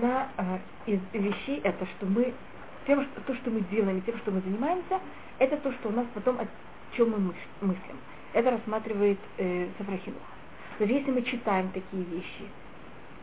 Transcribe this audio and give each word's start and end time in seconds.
Одна 0.00 0.28
э, 0.38 0.58
из 0.86 1.00
вещей 1.12 1.60
это, 1.62 1.84
что 1.84 2.06
мы 2.06 2.32
тем, 2.86 3.02
что, 3.04 3.20
то, 3.20 3.34
что 3.34 3.50
мы 3.50 3.60
делаем, 3.70 4.00
тем, 4.00 4.16
что 4.20 4.30
мы 4.30 4.40
занимаемся, 4.40 4.98
это 5.38 5.58
то, 5.58 5.70
что 5.72 5.90
у 5.90 5.92
нас 5.92 6.06
потом, 6.14 6.40
о 6.40 6.46
чем 6.96 7.10
мы 7.10 7.18
мыслим. 7.60 7.98
Это 8.32 8.50
рассматривает 8.50 9.18
э, 9.36 9.68
Сафрахинух. 9.76 10.22
Даже 10.78 10.90
если 10.90 11.10
мы 11.10 11.20
читаем 11.20 11.68
такие 11.72 12.02
вещи, 12.04 12.44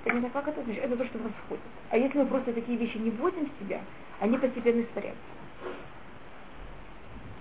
понятно, 0.04 0.30
как 0.30 0.50
это 0.50 0.64
значит? 0.64 0.84
Это 0.84 0.98
то, 0.98 1.06
что 1.06 1.18
в 1.18 1.24
нас 1.24 1.32
входит. 1.46 1.64
А 1.90 1.98
если 1.98 2.20
мы 2.20 2.28
просто 2.28 2.54
такие 2.54 2.78
вещи 2.78 2.98
не 2.98 3.10
вводим 3.10 3.50
в 3.50 3.64
себя, 3.64 3.82
они 4.20 4.38
постепенно 4.38 4.82
испаряются. 4.82 5.24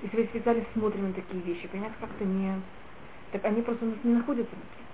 Если 0.01 0.17
мы 0.17 0.25
специально 0.29 0.65
смотрим 0.73 1.09
на 1.09 1.13
такие 1.13 1.43
вещи, 1.43 1.69
понятно, 1.69 1.95
как-то 2.01 2.25
не... 2.25 2.55
Так 3.33 3.45
они 3.45 3.61
просто 3.61 3.85
у 3.85 3.89
нас 3.89 3.99
не 4.03 4.15
находятся 4.15 4.55
внутри. 4.55 4.86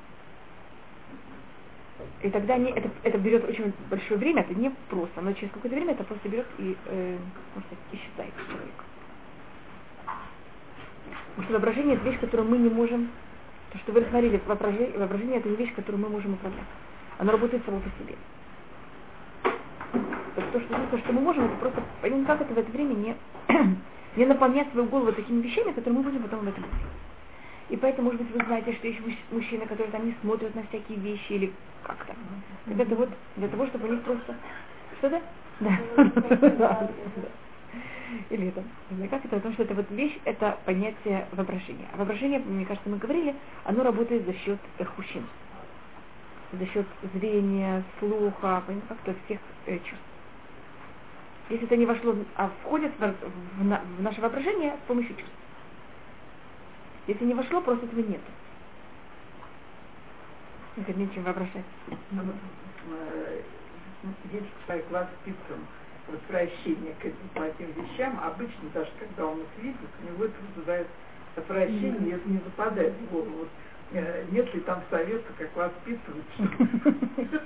И 2.22 2.30
тогда 2.30 2.54
они, 2.54 2.70
это, 2.70 2.90
это 3.02 3.18
берет 3.18 3.48
очень 3.48 3.72
большое 3.90 4.18
время, 4.18 4.42
это 4.42 4.54
не 4.54 4.70
просто, 4.88 5.20
но 5.20 5.32
через 5.32 5.50
какое-то 5.52 5.76
время 5.76 5.92
это 5.92 6.04
просто 6.04 6.28
берет 6.28 6.46
и, 6.58 6.76
э, 6.86 7.18
сказать, 7.50 7.78
исчезает 7.92 8.32
человек. 8.46 8.74
Потому 11.30 11.44
что 11.44 11.52
воображение 11.54 11.96
это 11.96 12.04
вещь, 12.04 12.20
которую 12.20 12.48
мы 12.48 12.58
не 12.58 12.70
можем, 12.70 13.08
то, 13.72 13.78
что 13.78 13.92
вы 13.92 14.00
рассмотрели, 14.00 14.40
воображение, 14.46 14.98
воображение 14.98 15.38
это 15.38 15.48
не 15.48 15.56
вещь, 15.56 15.74
которую 15.74 16.02
мы 16.02 16.10
можем 16.10 16.34
управлять. 16.34 16.66
Оно 17.18 17.32
работает 17.32 17.64
само 17.64 17.80
по 17.80 17.88
себе. 17.98 18.16
То, 20.34 20.60
что, 20.60 20.74
то, 20.90 20.98
что 20.98 21.12
мы 21.12 21.20
можем, 21.20 21.44
это 21.44 21.56
просто, 21.56 21.82
понятно, 22.00 22.26
как 22.26 22.42
это 22.42 22.54
в 22.54 22.58
это 22.58 22.70
время 22.70 22.94
не, 22.94 23.16
не 24.16 24.26
наполнять 24.26 24.70
свою 24.72 24.86
голову 24.86 25.12
такими 25.12 25.40
вещами, 25.40 25.72
которые 25.72 25.98
мы 25.98 26.02
будем 26.04 26.22
потом 26.22 26.40
в 26.40 26.48
этом 26.48 26.62
мыслить. 26.62 27.01
И 27.72 27.76
поэтому, 27.78 28.10
может 28.10 28.20
быть, 28.20 28.30
вы 28.36 28.44
знаете, 28.44 28.74
что 28.74 28.86
есть 28.86 29.00
мужчины, 29.30 29.64
которые 29.64 29.90
там 29.90 30.04
не 30.04 30.14
смотрят 30.20 30.54
на 30.54 30.62
всякие 30.64 30.98
вещи 30.98 31.32
или 31.32 31.54
как-то. 31.82 32.14
Так 32.66 32.78
это 32.78 32.94
вот 32.94 33.08
для 33.36 33.48
того, 33.48 33.66
чтобы 33.66 33.88
у 33.88 33.92
них 33.92 34.02
просто... 34.02 34.36
Что-то? 34.98 35.22
Да. 35.60 35.78
Или 38.28 38.48
это, 38.48 38.62
как 39.08 39.24
это, 39.24 39.36
потому 39.36 39.54
что 39.54 39.62
это 39.62 39.74
вот 39.74 39.90
вещь, 39.90 40.18
это 40.26 40.58
понятие 40.66 41.26
воображения. 41.32 41.88
А 41.94 41.96
воображение, 41.96 42.40
мне 42.40 42.66
кажется, 42.66 42.90
мы 42.90 42.98
говорили, 42.98 43.34
оно 43.64 43.82
работает 43.82 44.26
за 44.26 44.34
счет 44.34 44.58
хущин. 44.94 45.24
За 46.52 46.66
счет 46.66 46.86
зрения, 47.14 47.82
слуха, 47.98 48.62
как-то 48.86 49.14
всех 49.24 49.40
э, 49.64 49.78
чувств. 49.78 50.04
Если 51.48 51.64
это 51.64 51.76
не 51.78 51.86
вошло, 51.86 52.14
а 52.36 52.50
входит 52.60 52.92
в, 52.98 53.00
в, 53.00 53.80
в 53.96 54.02
наше 54.02 54.20
воображение 54.20 54.76
с 54.84 54.86
помощью 54.86 55.16
чувств. 55.16 55.41
Если 57.06 57.24
не 57.24 57.34
вошло, 57.34 57.60
просто 57.60 57.86
этого 57.86 58.00
нет. 58.00 58.20
Это 60.76 60.92
нечем 60.94 61.24
воображать. 61.24 61.64
Есть 64.32 64.46
человек 64.66 64.90
воспитан 64.90 65.66
отвращение 66.08 66.94
к 67.00 67.04
этим, 67.04 67.82
вещам, 67.82 68.18
обычно 68.22 68.68
даже 68.74 68.90
когда 68.98 69.26
он 69.26 69.40
их 69.40 69.62
видит, 69.62 69.78
у 70.00 70.06
него 70.06 70.24
это 70.24 70.34
вызывает 70.54 70.88
отвращение, 71.36 72.10
если 72.10 72.28
не 72.28 72.38
западает 72.38 72.94
в 72.94 73.12
голову. 73.12 73.30
Вот, 73.38 73.48
э, 73.92 74.24
нет 74.30 74.52
ли 74.54 74.60
там 74.62 74.82
совета, 74.90 75.32
как 75.38 75.56
воспитывать? 75.56 76.24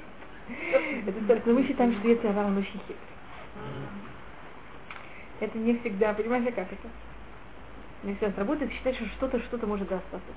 Это 1.09 1.51
мы 1.51 1.67
считаем, 1.67 1.93
что 1.95 2.09
это 2.09 2.29
он 2.29 2.57
очень 2.57 2.81
хитрый. 2.87 2.97
Это 5.41 5.59
не 5.59 5.77
всегда, 5.79 6.15
понимаете, 6.15 6.53
как 6.53 6.73
это? 6.73 6.89
Не 8.03 8.15
всегда 8.15 8.33
сработает, 8.33 8.73
считать, 8.73 8.97
что 8.97 9.07
что-то, 9.07 9.41
что-то 9.41 9.67
может 9.67 9.89
достаться. 9.89 10.33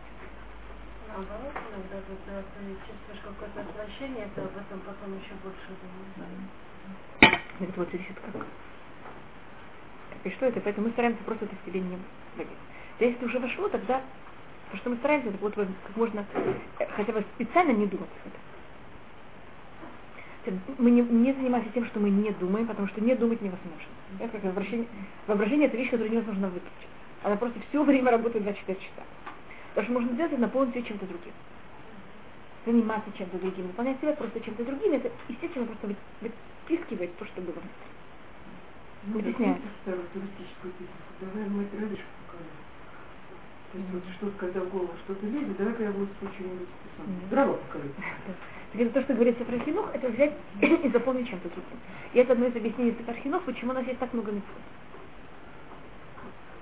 Наоборот, 1.08 1.54
иногда 1.54 2.00
ты 2.08 2.76
чувствуешь 2.88 3.22
какое-то 3.24 3.62
отвращение, 3.62 4.28
ты 4.36 4.42
об 4.42 4.56
этом 4.56 4.80
потом 4.82 5.18
еще 5.18 5.34
больше 5.44 5.68
думаешь. 5.82 7.40
Это 7.60 7.74
вот 7.76 7.92
зависит 7.92 8.16
как. 8.20 8.46
И 10.23 10.30
что 10.32 10.45
это, 10.45 10.61
поэтому 10.61 10.88
мы 10.88 10.94
стараемся 10.94 11.23
просто 11.23 11.45
это 11.45 11.56
в 11.56 11.66
себе 11.66 11.80
не. 11.80 11.98
Да 12.38 13.06
если 13.06 13.26
уже 13.26 13.39
вошло, 13.39 13.70
тогда 13.70 14.02
то, 14.72 14.78
что 14.78 14.89
мы 14.89 14.98
стараемся, 14.98 15.30
это 15.30 15.38
вот 15.39 15.56
как 15.56 15.95
можно 15.95 16.26
э, 16.80 16.86
хотя 16.95 17.12
бы 17.12 17.23
специально 17.36 17.72
не 17.72 17.88
думать 17.88 18.10
об 18.23 18.32
этом. 18.32 18.42
Мы 20.78 20.92
не, 20.92 21.02
не 21.02 21.33
занимаемся 21.33 21.72
тем, 21.73 21.86
что 21.86 22.00
мы 22.00 22.10
не 22.10 22.32
думаем, 22.32 22.67
потому 22.67 22.88
что 22.88 23.02
не 23.02 23.16
думать 23.16 23.42
невозможно. 23.42 23.89
Это 24.20 24.30
как 24.30 24.44
воображение, 24.44 24.88
воображение 25.28 25.67
это 25.67 25.78
вещь, 25.78 25.89
которую 25.89 26.12
невозможно 26.12 26.50
выключить. 26.50 26.89
Она 27.24 27.36
просто 27.36 27.60
все 27.70 27.84
время 27.84 28.12
работает 28.12 28.44
24 28.44 28.80
часа. 28.80 29.04
То, 29.76 29.84
что 29.84 29.92
можно 29.92 30.14
сделать, 30.14 30.32
это 30.32 30.42
наполнить 30.42 30.76
ее 30.76 30.84
чем-то 30.84 31.06
другим. 31.06 31.34
Заниматься 32.66 33.10
чем-то 33.18 33.38
другим, 33.38 33.68
наполнять 33.68 34.00
себя 34.00 34.14
просто 34.14 34.40
чем-то 34.42 34.64
другим, 34.64 34.94
это, 34.94 35.12
естественно, 35.28 35.66
просто 35.66 35.96
выпискивает 36.22 37.16
то, 37.18 37.26
что 37.26 37.42
было 37.42 37.54
внутри. 37.54 37.90
Ну, 39.04 39.14
Вытесняет. 39.14 39.58
То 43.72 43.78
есть 43.78 43.90
вот 43.92 44.04
что-то, 44.18 44.38
когда 44.38 44.62
в 44.62 44.70
голову 44.70 44.92
что-то 45.06 45.26
лезет, 45.28 45.56
давай-ка 45.58 45.84
я 45.84 45.92
буду 45.92 46.08
что-нибудь 46.18 46.68
дрова 47.30 47.54
покорить. 47.54 47.92
Так 48.72 48.82
это 48.82 48.94
то, 48.94 49.02
что 49.02 49.14
говорится 49.16 49.44
про 49.46 49.58
Хинух, 49.60 49.90
это 49.96 50.10
взять 50.10 50.34
и 50.62 50.90
заполнить 50.90 51.28
чем-то 51.28 51.50
другим. 51.50 51.80
И 52.14 52.20
это 52.20 52.34
одно 52.34 52.46
из 52.46 52.56
объяснений 52.56 52.92
про 52.92 53.14
Хинух, 53.16 53.42
почему 53.44 53.72
у 53.72 53.74
нас 53.74 53.86
есть 53.88 53.98
так 53.98 54.14
много 54.14 54.32
митцвот. 54.32 54.62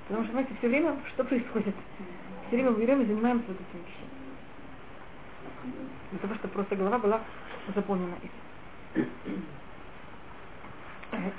Потому 0.08 0.24
что, 0.24 0.32
знаете, 0.34 0.54
все 0.60 0.68
время 0.70 0.96
что 1.14 1.24
происходит? 1.24 1.76
Все 2.48 2.56
время 2.56 2.72
мы 2.72 2.80
берем 2.80 3.02
и 3.02 3.06
занимаемся 3.06 3.46
вот 3.48 3.58
этими 3.58 3.82
вещами. 3.82 4.12
Для 6.12 6.20
того, 6.20 6.36
чтобы 6.36 6.54
просто 6.54 6.76
голова 6.76 6.98
была 6.98 7.22
заполнена 7.76 8.16
этим. 8.24 8.32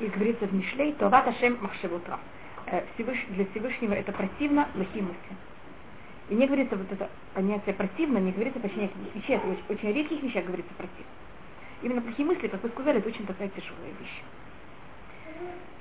И 0.01 0.07
говорится 0.07 0.47
в 0.47 0.53
Мишлей, 0.53 0.93
то 0.93 1.09
ват 1.09 1.29
Ашем 1.29 1.59
махшевутра. 1.63 2.19
Всевыш, 2.95 3.19
для 3.31 3.47
Всевышнего 3.47 3.95
это 3.95 4.13
противно, 4.13 4.69
плохие 4.75 5.03
мысли. 5.03 5.37
И 6.29 6.35
не 6.35 6.47
говорится 6.47 6.77
вот 6.77 6.93
это 6.93 7.09
понятие 7.33 7.75
противно, 7.75 8.19
не 8.19 8.33
говорится 8.33 8.61
почти 8.61 8.81
никаких 8.81 9.15
вещей, 9.15 9.37
это 9.37 9.47
очень, 9.47 9.65
очень 9.71 9.93
редких 9.95 10.23
вещах 10.23 10.45
говорится 10.45 10.75
противно. 10.75 11.07
Именно 11.81 12.03
плохие 12.03 12.29
мысли, 12.29 12.49
как 12.49 12.63
вы 12.63 12.69
сказали, 12.69 12.99
это 12.99 13.09
очень 13.09 13.25
такая 13.25 13.49
тяжелая 13.49 13.93
вещь. 13.99 14.23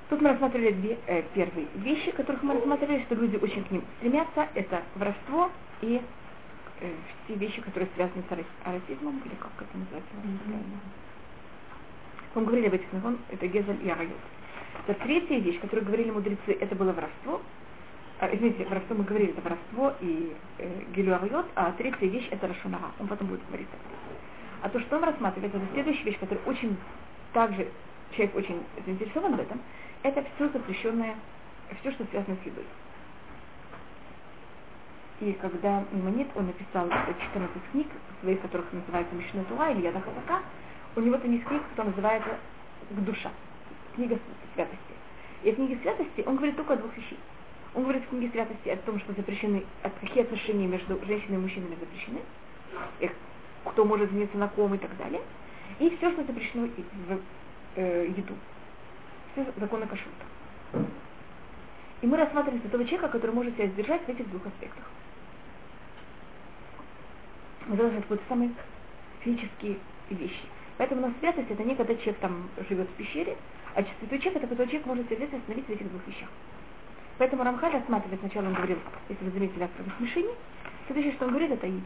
Тут 0.08 0.22
мы 0.22 0.30
рассматривали 0.30 0.72
две 0.72 0.98
э, 1.06 1.22
первые 1.34 1.66
вещи, 1.74 2.10
которых 2.12 2.42
мы 2.42 2.54
рассматривали, 2.54 3.02
что 3.04 3.14
люди 3.14 3.36
очень 3.36 3.62
к 3.64 3.70
ним 3.70 3.84
стремятся. 3.98 4.48
Это 4.54 4.82
воровство 4.94 5.50
и 5.82 6.00
э, 6.80 6.90
все 7.24 7.34
вещи, 7.34 7.60
которые 7.60 7.90
связаны 7.94 8.22
с 8.22 8.30
расизмом, 8.64 9.20
или 9.26 9.34
как 9.34 9.52
это 9.58 9.76
называется 9.76 10.10
правильно. 10.14 10.80
Мы 12.34 12.44
говорили 12.44 12.68
об 12.68 12.74
этих 12.74 12.86
закон, 12.92 13.18
это 13.30 13.46
Гезель 13.46 13.84
и 13.84 13.90
Арайот. 13.90 14.16
За 14.86 14.94
третья 14.94 15.38
вещь, 15.38 15.60
которую 15.60 15.86
говорили 15.86 16.10
мудрецы, 16.10 16.56
это 16.58 16.74
было 16.74 16.92
воровство. 16.92 17.42
А, 18.20 18.34
извините, 18.34 18.64
воровство 18.64 18.96
мы 18.96 19.04
говорили, 19.04 19.32
это 19.32 19.42
воровство 19.42 19.92
и 20.00 20.32
э, 20.58 20.82
Гелю 20.94 21.16
Арайот, 21.16 21.46
а 21.54 21.72
третья 21.72 22.06
вещь 22.06 22.28
это 22.30 22.48
Рашунара. 22.48 22.92
Он 22.98 23.08
потом 23.08 23.28
будет 23.28 23.46
говорить. 23.46 23.68
А 24.62 24.70
то, 24.70 24.80
что 24.80 24.96
он 24.96 25.04
рассматривает, 25.04 25.54
это 25.54 25.64
следующая 25.74 26.04
вещь, 26.04 26.18
которая 26.18 26.42
очень 26.46 26.76
также 27.34 27.68
человек 28.12 28.34
очень 28.36 28.62
заинтересован 28.86 29.36
в 29.36 29.40
этом, 29.40 29.60
это 30.02 30.24
все 30.34 30.48
запрещенное, 30.48 31.16
все, 31.80 31.90
что 31.92 32.04
связано 32.06 32.36
с 32.42 32.46
едой. 32.46 32.64
И 35.20 35.32
когда 35.40 35.84
Мимонит, 35.90 36.28
он 36.36 36.46
написал 36.46 36.88
14 36.88 37.62
книг, 37.72 37.88
своих 38.20 38.40
которых 38.40 38.72
называется 38.72 39.14
Мишна 39.16 39.42
Туа 39.44 39.70
или 39.70 39.82
Яда 39.82 40.00
Хазака, 40.00 40.42
у 40.94 41.00
него 41.00 41.16
там 41.18 41.32
есть 41.32 41.44
книга, 41.44 41.64
которая 41.70 41.92
называется 41.94 42.30
душа, 42.90 43.30
книга 43.96 44.18
святости. 44.54 44.78
И 45.42 45.50
в 45.50 45.56
книге 45.56 45.78
святости 45.82 46.22
он 46.24 46.36
говорит 46.36 46.56
только 46.56 46.74
о 46.74 46.76
двух 46.76 46.96
вещах. 46.96 47.18
Он 47.74 47.82
говорит 47.82 48.04
в 48.04 48.08
книге 48.08 48.30
святости 48.30 48.68
о 48.68 48.76
том, 48.76 48.98
что 49.00 49.12
запрещены, 49.12 49.64
какие 50.00 50.22
отношения 50.22 50.66
между 50.66 50.98
женщиной 51.04 51.36
и 51.36 51.38
мужчинами 51.38 51.76
запрещены, 51.78 52.20
и 53.00 53.10
кто 53.64 53.84
может 53.84 54.10
жениться 54.10 54.38
на 54.38 54.48
ком 54.48 54.74
и 54.74 54.78
так 54.78 54.96
далее. 54.96 55.20
И 55.80 55.90
все, 55.96 56.10
что 56.12 56.24
запрещено 56.24 56.68
в 57.08 57.20
э, 57.76 58.06
еду 58.16 58.34
все 59.32 59.46
законы 59.56 59.86
кашрута. 59.86 60.24
И 62.00 62.06
мы 62.06 62.16
рассматриваем 62.16 62.62
святого 62.62 62.84
человека, 62.84 63.08
который 63.08 63.32
может 63.32 63.54
себя 63.54 63.66
сдержать 63.68 64.04
в 64.04 64.08
этих 64.08 64.28
двух 64.30 64.46
аспектах. 64.46 64.84
Мы 67.66 67.76
должны 67.76 68.00
какие-то 68.00 68.24
самые 68.28 68.50
физические 69.20 69.78
вещи. 70.10 70.44
Поэтому 70.78 71.00
на 71.02 71.12
святость 71.18 71.50
это 71.50 71.64
не 71.64 71.74
когда 71.74 71.94
человек 71.96 72.18
там 72.18 72.48
живет 72.68 72.88
в 72.88 72.92
пещере, 72.92 73.36
а 73.74 73.82
святой 73.82 74.18
человек 74.20 74.36
это 74.36 74.46
когда 74.46 74.64
человек 74.66 74.86
может 74.86 75.08
себя 75.08 75.24
остановить 75.24 75.66
в 75.66 75.70
этих 75.70 75.90
двух 75.90 76.06
вещах. 76.06 76.28
Поэтому 77.18 77.42
Рамхаль 77.42 77.72
рассматривает, 77.72 78.20
сначала 78.20 78.46
он 78.46 78.54
говорил, 78.54 78.78
если 79.08 79.24
вы 79.24 79.30
заметили, 79.32 79.64
о 79.64 79.68
смешении, 79.98 80.34
следующее, 80.86 81.14
что 81.14 81.24
он 81.24 81.32
говорит, 81.32 81.50
это 81.50 81.66
еде. 81.66 81.82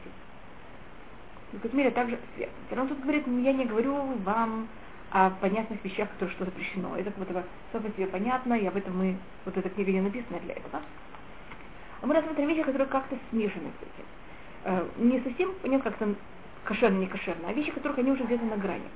В 1.53 1.75
мере 1.75 1.91
также 1.91 2.19
святость. 2.37 2.79
Он 2.79 2.89
тут 2.89 3.01
говорит, 3.01 3.27
я 3.27 3.53
не 3.53 3.65
говорю 3.65 3.97
вам 4.25 4.69
о 5.13 5.29
понятных 5.29 5.85
вещах, 5.85 6.11
которые 6.13 6.35
что 6.35 6.47
запрещено. 6.47 6.97
Это 6.97 7.11
это 7.11 7.45
само 7.71 7.89
по 7.89 7.95
себе 7.95 8.07
понятно, 8.07 8.55
и 8.55 8.67
об 8.67 8.77
этом 8.77 8.97
мы, 8.97 9.17
вот 9.45 9.57
эта 9.57 9.69
книга 9.69 9.93
не 9.93 10.01
написана 10.01 10.41
для 10.41 10.55
этого. 10.55 10.81
А 12.01 12.07
мы 12.07 12.15
рассмотрим 12.15 12.49
вещи, 12.49 12.63
которые 12.63 12.89
как-то 12.89 13.17
смешаны 13.31 13.71
с 13.79 13.83
этим. 13.83 14.07
Э, 14.65 14.89
не 14.97 15.21
совсем, 15.21 15.53
нет, 15.65 15.83
как-то 15.83 16.15
кошерно, 16.65 16.99
не 16.99 17.07
кошерно, 17.07 17.49
а 17.49 17.53
вещи, 17.53 17.71
которых 17.73 17.99
они 17.99 18.11
уже 18.11 18.25
где-то 18.25 18.45
на 18.47 18.57
грани. 18.57 18.89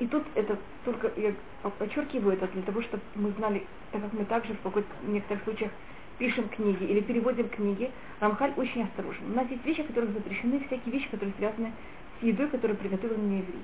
И 0.00 0.06
тут 0.06 0.24
это 0.34 0.58
только 0.86 1.12
я 1.20 1.34
подчеркиваю 1.78 2.32
это 2.32 2.46
для 2.48 2.62
того, 2.62 2.80
чтобы 2.80 3.02
мы 3.14 3.30
знали, 3.32 3.66
так 3.92 4.00
как 4.00 4.12
мы 4.14 4.24
также 4.24 4.54
в, 4.54 4.70
в 4.70 5.08
некоторых 5.08 5.44
случаях 5.44 5.70
пишем 6.18 6.48
книги 6.48 6.84
или 6.84 7.00
переводим 7.00 7.50
книги, 7.50 7.90
Рамхаль 8.20 8.54
очень 8.56 8.84
осторожен. 8.84 9.30
У 9.30 9.34
нас 9.34 9.46
есть 9.50 9.66
вещи, 9.66 9.82
которые 9.82 10.12
запрещены, 10.12 10.60
всякие 10.60 10.94
вещи, 10.94 11.10
которые 11.10 11.34
связаны 11.36 11.72
с 12.18 12.22
едой, 12.22 12.48
которую 12.48 12.78
приготовил 12.78 13.18
мне 13.18 13.38
еврей. 13.40 13.62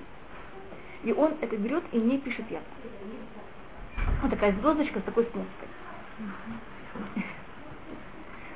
И 1.05 1.13
он 1.13 1.35
это 1.41 1.57
берет 1.57 1.85
и 1.93 1.99
не 1.99 2.19
пишет 2.19 2.45
я. 2.51 2.61
Вот 4.23 4.31
такая 4.31 4.53
звездочка 4.53 5.01
с 5.01 5.03
такой 5.03 5.25
сноской. 5.25 5.69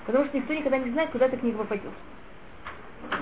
Потому 0.07 0.27
что 0.27 0.37
никто 0.37 0.53
никогда 0.53 0.79
не 0.79 0.91
знает, 0.91 1.11
куда 1.11 1.27
эта 1.27 1.37
книга 1.37 1.59
попадет. 1.59 1.93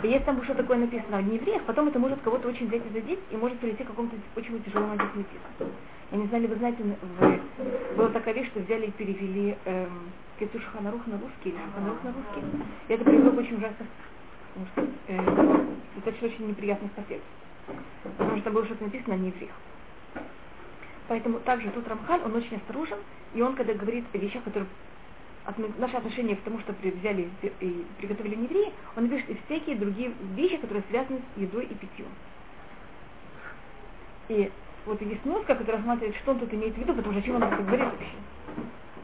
И 0.02 0.08
если 0.08 0.24
там 0.24 0.42
что 0.42 0.54
такое 0.54 0.78
написано 0.78 1.18
в 1.18 1.32
евреях, 1.32 1.62
потом 1.62 1.88
это 1.88 1.98
может 1.98 2.20
кого-то 2.22 2.48
очень 2.48 2.68
взять 2.68 2.82
и 2.86 2.92
задеть, 2.92 3.20
и 3.30 3.36
может 3.36 3.58
привести 3.58 3.84
к 3.84 3.88
какому-то 3.88 4.16
очень 4.36 4.62
тяжелому 4.64 4.92
антисемитизму. 4.92 5.72
Я 6.10 6.18
не 6.18 6.26
знаю, 6.26 6.42
ли 6.42 6.48
вы 6.48 6.56
знаете, 6.56 6.82
в, 6.82 7.96
была 7.96 8.08
такая 8.08 8.34
вещь, 8.34 8.48
что 8.48 8.60
взяли 8.60 8.86
и 8.86 8.90
перевели 8.90 9.56
эм, 9.64 10.10
Кетуш 10.38 10.62
Ханарух 10.64 11.06
на 11.06 11.14
русский, 11.14 11.50
или 11.50 11.58
Ханарух 11.74 12.02
на 12.02 12.12
русский. 12.12 12.66
И 12.88 12.92
это 12.92 13.04
привело 13.04 13.30
к 13.30 13.38
очень 13.38 13.56
ужасным, 13.56 13.88
потому 14.52 14.66
что 14.72 15.12
э, 15.12 15.64
достаточно 15.94 16.28
очень 16.28 16.48
неприятных 16.48 16.92
последствий. 16.92 17.32
Потому 18.02 18.38
что 18.38 18.50
было 18.50 18.64
что-то 18.64 18.84
написано 18.84 19.16
на 19.16 19.26
евреях. 19.26 19.54
Поэтому 21.08 21.40
также 21.40 21.70
тут 21.70 21.86
Рамхаль, 21.88 22.22
он 22.22 22.34
очень 22.34 22.56
осторожен, 22.56 22.98
и 23.34 23.42
он, 23.42 23.54
когда 23.54 23.74
говорит 23.74 24.04
о 24.12 24.18
вещах, 24.18 24.44
которые 24.44 24.66
наше 25.78 25.96
отношение 25.96 26.36
к 26.36 26.42
тому, 26.42 26.60
что 26.60 26.72
взяли 26.72 27.28
и 27.60 27.84
приготовили 27.98 28.36
евреи, 28.36 28.72
он 28.96 29.08
пишет 29.08 29.28
и 29.30 29.38
всякие 29.46 29.76
другие 29.76 30.12
вещи, 30.34 30.56
которые 30.58 30.84
связаны 30.88 31.20
с 31.34 31.40
едой 31.40 31.64
и 31.64 31.74
питьем. 31.74 32.06
И 34.28 34.50
вот 34.86 35.02
есть 35.02 35.24
носка, 35.24 35.54
которая 35.54 35.78
рассматривает, 35.78 36.16
что 36.16 36.32
он 36.32 36.38
тут 36.38 36.54
имеет 36.54 36.74
в 36.74 36.78
виду, 36.78 36.94
потому 36.94 37.12
что 37.12 37.20
о 37.20 37.26
чем 37.26 37.36
он 37.36 37.42
это 37.42 37.62
говорит 37.62 37.86
вообще. 37.86 38.16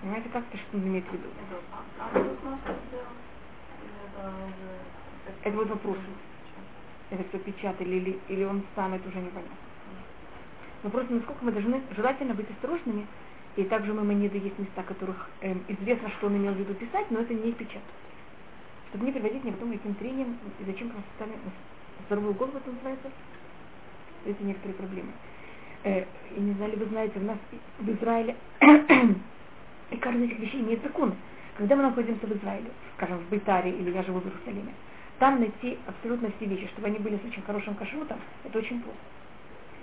Понимаете, 0.00 0.28
как 0.32 0.44
это, 0.48 0.58
что 0.58 0.76
он 0.76 0.84
имеет 0.84 1.04
в 1.04 1.12
виду? 1.12 1.28
Это 5.42 5.56
вот 5.56 5.68
вопрос. 5.68 5.98
Это 7.10 7.24
все 7.28 7.38
печатали 7.38 7.96
или, 7.96 8.18
или 8.28 8.44
он 8.44 8.62
сам, 8.74 8.94
это 8.94 9.08
уже 9.08 9.18
непонятно. 9.18 9.56
Вопрос, 10.82 11.06
насколько 11.08 11.44
мы 11.44 11.52
должны 11.52 11.82
желательно 11.96 12.34
быть 12.34 12.50
осторожными, 12.50 13.06
и 13.56 13.64
также 13.64 13.92
у 13.92 13.94
Маймонида 13.94 14.36
есть 14.36 14.58
места, 14.58 14.82
которых 14.82 15.28
эм, 15.40 15.64
известно, 15.68 16.08
что 16.10 16.28
он 16.28 16.36
имел 16.36 16.52
в 16.52 16.58
виду 16.58 16.74
писать, 16.74 17.10
но 17.10 17.20
это 17.20 17.34
не 17.34 17.52
печатать. 17.52 17.82
Чтобы 18.90 19.06
не 19.06 19.12
приводить 19.12 19.42
ни 19.44 19.50
к 19.50 19.58
тому, 19.58 19.72
каким 19.72 19.94
трениям, 19.94 20.38
и 20.60 20.64
зачем 20.64 20.90
просто 20.90 21.08
стали 21.16 21.32
здоровую 22.06 22.34
голову, 22.34 22.58
это 22.58 22.70
называется. 22.70 23.10
Это 24.24 24.44
некоторые 24.44 24.74
проблемы. 24.74 25.10
Э, 25.84 26.04
и 26.36 26.40
не 26.40 26.52
знали, 26.54 26.76
вы 26.76 26.86
знаете, 26.86 27.18
у 27.18 27.24
нас 27.24 27.38
в 27.78 27.90
Израиле 27.90 28.36
и 29.90 29.96
каждая 29.96 30.24
из 30.24 30.30
этих 30.30 30.38
вещей 30.40 30.60
имеет 30.60 30.82
законы. 30.82 31.14
Когда 31.56 31.74
мы 31.74 31.82
находимся 31.82 32.26
в 32.26 32.36
Израиле, 32.36 32.70
скажем, 32.96 33.18
в 33.18 33.28
Бейтаре 33.28 33.70
или 33.70 33.90
я 33.90 34.02
живу 34.04 34.20
в 34.20 34.26
Иерусалиме, 34.26 34.72
там 35.18 35.40
найти 35.40 35.78
абсолютно 35.86 36.30
все 36.36 36.46
вещи, 36.46 36.68
чтобы 36.68 36.88
они 36.88 36.98
были 36.98 37.16
с 37.16 37.24
очень 37.24 37.42
хорошим 37.42 37.74
кашрутом, 37.74 38.18
это 38.44 38.58
очень 38.58 38.80
плохо. 38.80 38.98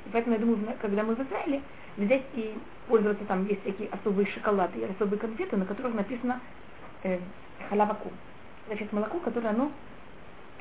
И 0.06 0.10
поэтому 0.12 0.36
я 0.36 0.42
думаю, 0.42 0.78
когда 0.82 1.04
мы 1.04 1.16
в 1.16 1.20
Израиле, 1.20 1.62
взять 1.98 2.24
и 2.34 2.54
пользоваться, 2.88 3.26
там 3.26 3.46
есть 3.48 3.62
всякие 3.62 3.90
особые 3.90 4.28
шоколады 4.28 4.80
и 4.80 4.84
особые 4.84 5.20
конфеты, 5.20 5.58
на 5.58 5.66
которых 5.66 5.94
написано 5.94 6.40
э, 7.04 7.20
халяваку. 7.70 8.12
Значит, 8.68 8.92
молоко, 8.94 9.20
которое 9.20 9.50
оно 9.50 9.72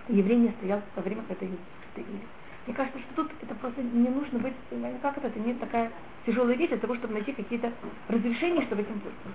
еврей 0.09 0.37
не 0.37 0.49
стоял 0.59 0.82
во 0.97 1.03
время, 1.03 1.23
когда 1.29 1.47
его 1.47 1.56
стыдили. 1.93 2.21
Мне 2.67 2.75
кажется, 2.75 2.99
что 2.99 3.23
тут 3.23 3.32
это 3.43 3.55
просто 3.56 3.82
не 3.82 4.09
нужно 4.09 4.38
быть, 4.38 4.55
как 5.03 5.19
это, 5.19 5.26
это 5.26 5.38
не 5.38 5.55
такая 5.55 5.91
тяжелая 6.25 6.56
вещь 6.56 6.71
для 6.71 6.79
того, 6.79 6.94
чтобы 6.97 7.15
найти 7.15 7.32
какие-то 7.32 7.73
разрешения, 8.09 8.62
чтобы 8.62 8.82
этим 8.82 9.00
пользоваться. 9.00 9.29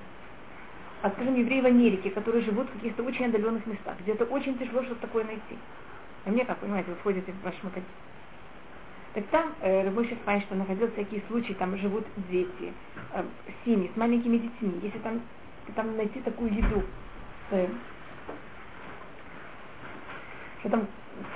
А 1.01 1.10
скажем, 1.12 1.36
евреи 1.36 1.62
в 1.62 1.66
Америке, 1.66 2.10
которые 2.10 2.44
живут 2.44 2.68
в 2.69 2.74
каких-то 2.74 3.04
очень 3.04 3.25
отдаленных 3.25 3.66
местах, 3.66 3.96
где 4.01 4.12
это 4.12 4.25
очень 4.25 4.57
тяжело 4.57 4.84
что-то 4.84 5.01
такое 5.01 5.24
найти. 5.24 5.57
А 6.25 6.30
мне, 6.30 6.44
как 6.44 6.57
понимаете, 6.57 6.92
вы 6.92 6.98
входите 6.98 7.31
в 7.31 7.44
ваш 7.44 7.56
магазин. 7.63 7.88
Так 9.13 9.25
там 9.28 9.54
э, 9.62 9.86
Рабочий 9.86 10.18
что 10.46 10.56
находил 10.56 10.92
всякие 10.92 11.24
случаи, 11.28 11.54
там 11.54 11.78
живут 11.78 12.06
дети, 12.30 12.74
э, 13.13 13.24
семьи 13.63 13.90
с 13.94 13.98
маленькими 13.98 14.38
детьми. 14.38 14.74
Если 14.84 15.00
там, 15.00 15.22
там 15.74 15.96
найти 15.96 16.19
такую 16.19 16.54
еду, 16.54 16.84
э, 17.51 17.68
что 20.60 20.69
там 20.69 20.88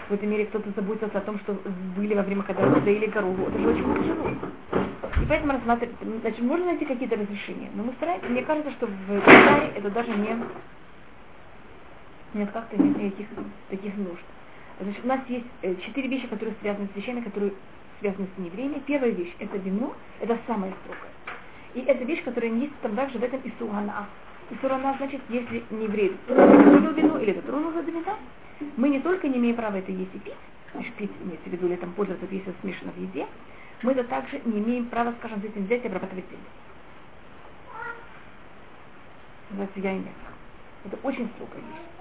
в 0.09 0.13
этом 0.13 0.29
мире 0.29 0.45
кто-то 0.45 0.69
заботился 0.75 1.17
о 1.17 1.21
том, 1.21 1.39
что 1.39 1.57
были 1.95 2.13
во 2.13 2.23
время, 2.23 2.43
когда 2.43 2.67
доили 2.81 3.07
корову, 3.07 3.47
это 3.47 3.57
же 3.57 3.67
очень 3.69 3.95
тяжело. 3.95 4.82
И 5.21 5.25
поэтому 5.27 5.53
рассматривать, 5.53 5.95
значит, 6.21 6.39
можно 6.41 6.65
найти 6.65 6.85
какие-то 6.85 7.15
разрешения, 7.15 7.69
но 7.75 7.83
мы 7.83 7.93
стараемся, 7.93 8.27
мне 8.27 8.43
кажется, 8.43 8.71
что 8.71 8.87
в 8.87 9.19
Китае 9.21 9.73
это 9.75 9.89
даже 9.89 10.11
не, 10.11 10.37
нет 12.33 12.51
как-то 12.51 12.81
нет 12.81 12.97
никаких 12.97 13.27
таких 13.69 13.97
нужд. 13.97 14.23
Значит, 14.79 15.03
у 15.03 15.07
нас 15.07 15.19
есть 15.27 15.45
э, 15.61 15.75
четыре 15.75 16.07
вещи, 16.07 16.27
которые 16.27 16.55
связаны 16.61 16.87
с 16.93 16.95
вещами, 16.95 17.21
которые 17.21 17.53
связаны 17.99 18.27
с 18.35 18.39
неевреями. 18.39 18.81
Первая 18.85 19.11
вещь– 19.11 19.33
это 19.39 19.57
вино, 19.57 19.93
это 20.19 20.37
самое 20.47 20.73
строгое. 20.83 21.11
И 21.73 21.81
это 21.81 22.03
вещь, 22.05 22.23
которая 22.23 22.51
есть 22.51 22.73
там 22.81 22.95
также 22.95 23.19
в 23.19 23.23
этом 23.23 23.41
Исурана. 23.43 24.07
Исурана 24.51 24.95
значит, 24.97 25.21
если 25.29 25.63
не 25.69 25.85
еврей 25.85 26.15
приготовил 26.27 26.93
вино 26.93 27.19
или 27.19 27.33
дотронулся 27.33 27.83
до 27.83 27.91
вина, 27.91 28.17
мы 28.77 28.89
не 28.89 28.99
только 28.99 29.27
не 29.27 29.37
имеем 29.37 29.55
права 29.55 29.77
это 29.77 29.91
есть 29.91 30.13
и 30.13 30.19
пить, 30.19 30.33
значит, 30.73 30.93
пить, 30.93 31.11
имеется 31.23 31.49
в 31.49 31.51
виду, 31.51 31.67
или 31.67 31.75
там 31.75 31.91
пользоваться, 31.93 32.25
если 32.29 32.51
это 32.51 32.61
смешано 32.61 32.91
в 32.91 32.97
еде, 32.99 33.25
мы 33.83 33.91
это 33.91 34.03
также 34.05 34.41
не 34.45 34.59
имеем 34.59 34.85
права, 34.85 35.13
скажем, 35.19 35.41
с 35.41 35.45
этим 35.45 35.65
взять 35.65 35.83
и 35.83 35.87
обрабатывать 35.87 36.25
землю. 36.25 36.45
Называется 39.49 39.79
я 39.81 39.93
и 39.93 40.01
Это 40.85 40.97
очень 41.03 41.29
строгая 41.35 41.61
вещь. 41.61 41.93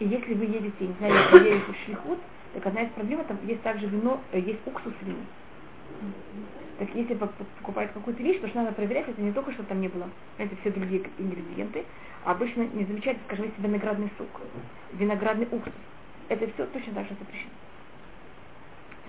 И 0.00 0.06
если 0.06 0.34
вы 0.34 0.46
едете, 0.46 0.86
не 0.86 0.94
знаю, 0.94 1.14
если 1.14 1.48
едете 1.48 1.72
в 1.72 1.84
шлихут, 1.84 2.18
так 2.54 2.66
одна 2.66 2.82
из 2.82 2.90
проблем, 2.90 3.24
там 3.24 3.38
есть 3.44 3.62
также 3.62 3.86
вино, 3.86 4.20
э, 4.32 4.40
есть 4.40 4.60
уксус 4.66 4.92
вина. 5.02 5.20
Так 6.78 6.88
если 6.94 7.14
покупают 7.14 7.92
какую-то 7.92 8.22
вещь, 8.22 8.40
то 8.40 8.48
что 8.48 8.62
надо 8.62 8.72
проверять, 8.72 9.08
это 9.08 9.20
не 9.20 9.32
только, 9.32 9.52
что 9.52 9.62
там 9.62 9.80
не 9.80 9.88
было, 9.88 10.08
это 10.38 10.56
все 10.56 10.70
другие 10.70 11.04
ингредиенты, 11.18 11.84
а 12.24 12.32
обычно 12.32 12.62
не 12.62 12.84
замечать, 12.84 13.16
скажем, 13.26 13.44
если 13.44 13.62
виноградный 13.62 14.10
сок, 14.18 14.28
виноградный 14.92 15.46
уксус. 15.50 15.72
Это 16.28 16.50
все 16.52 16.66
точно 16.66 16.94
так 16.94 17.06
же 17.06 17.14
запрещено. 17.18 17.50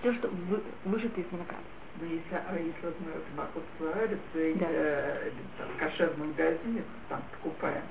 Все, 0.00 0.12
что 0.14 0.28
вы, 0.28 0.62
выжато 0.84 1.20
из 1.20 1.26
винограда. 1.30 1.62
Ну, 1.98 2.06
если, 2.06 2.34
а 2.34 2.54
если 2.58 2.74
вот 2.82 2.96
мы 3.00 3.88
в 3.88 3.96
Арец, 3.96 4.18
да. 4.34 4.66
э, 4.68 5.30
там, 5.56 5.68
в 5.68 5.78
кошерном 5.78 6.28
магазине 6.28 6.82
там 7.08 7.22
покупаем, 7.32 7.82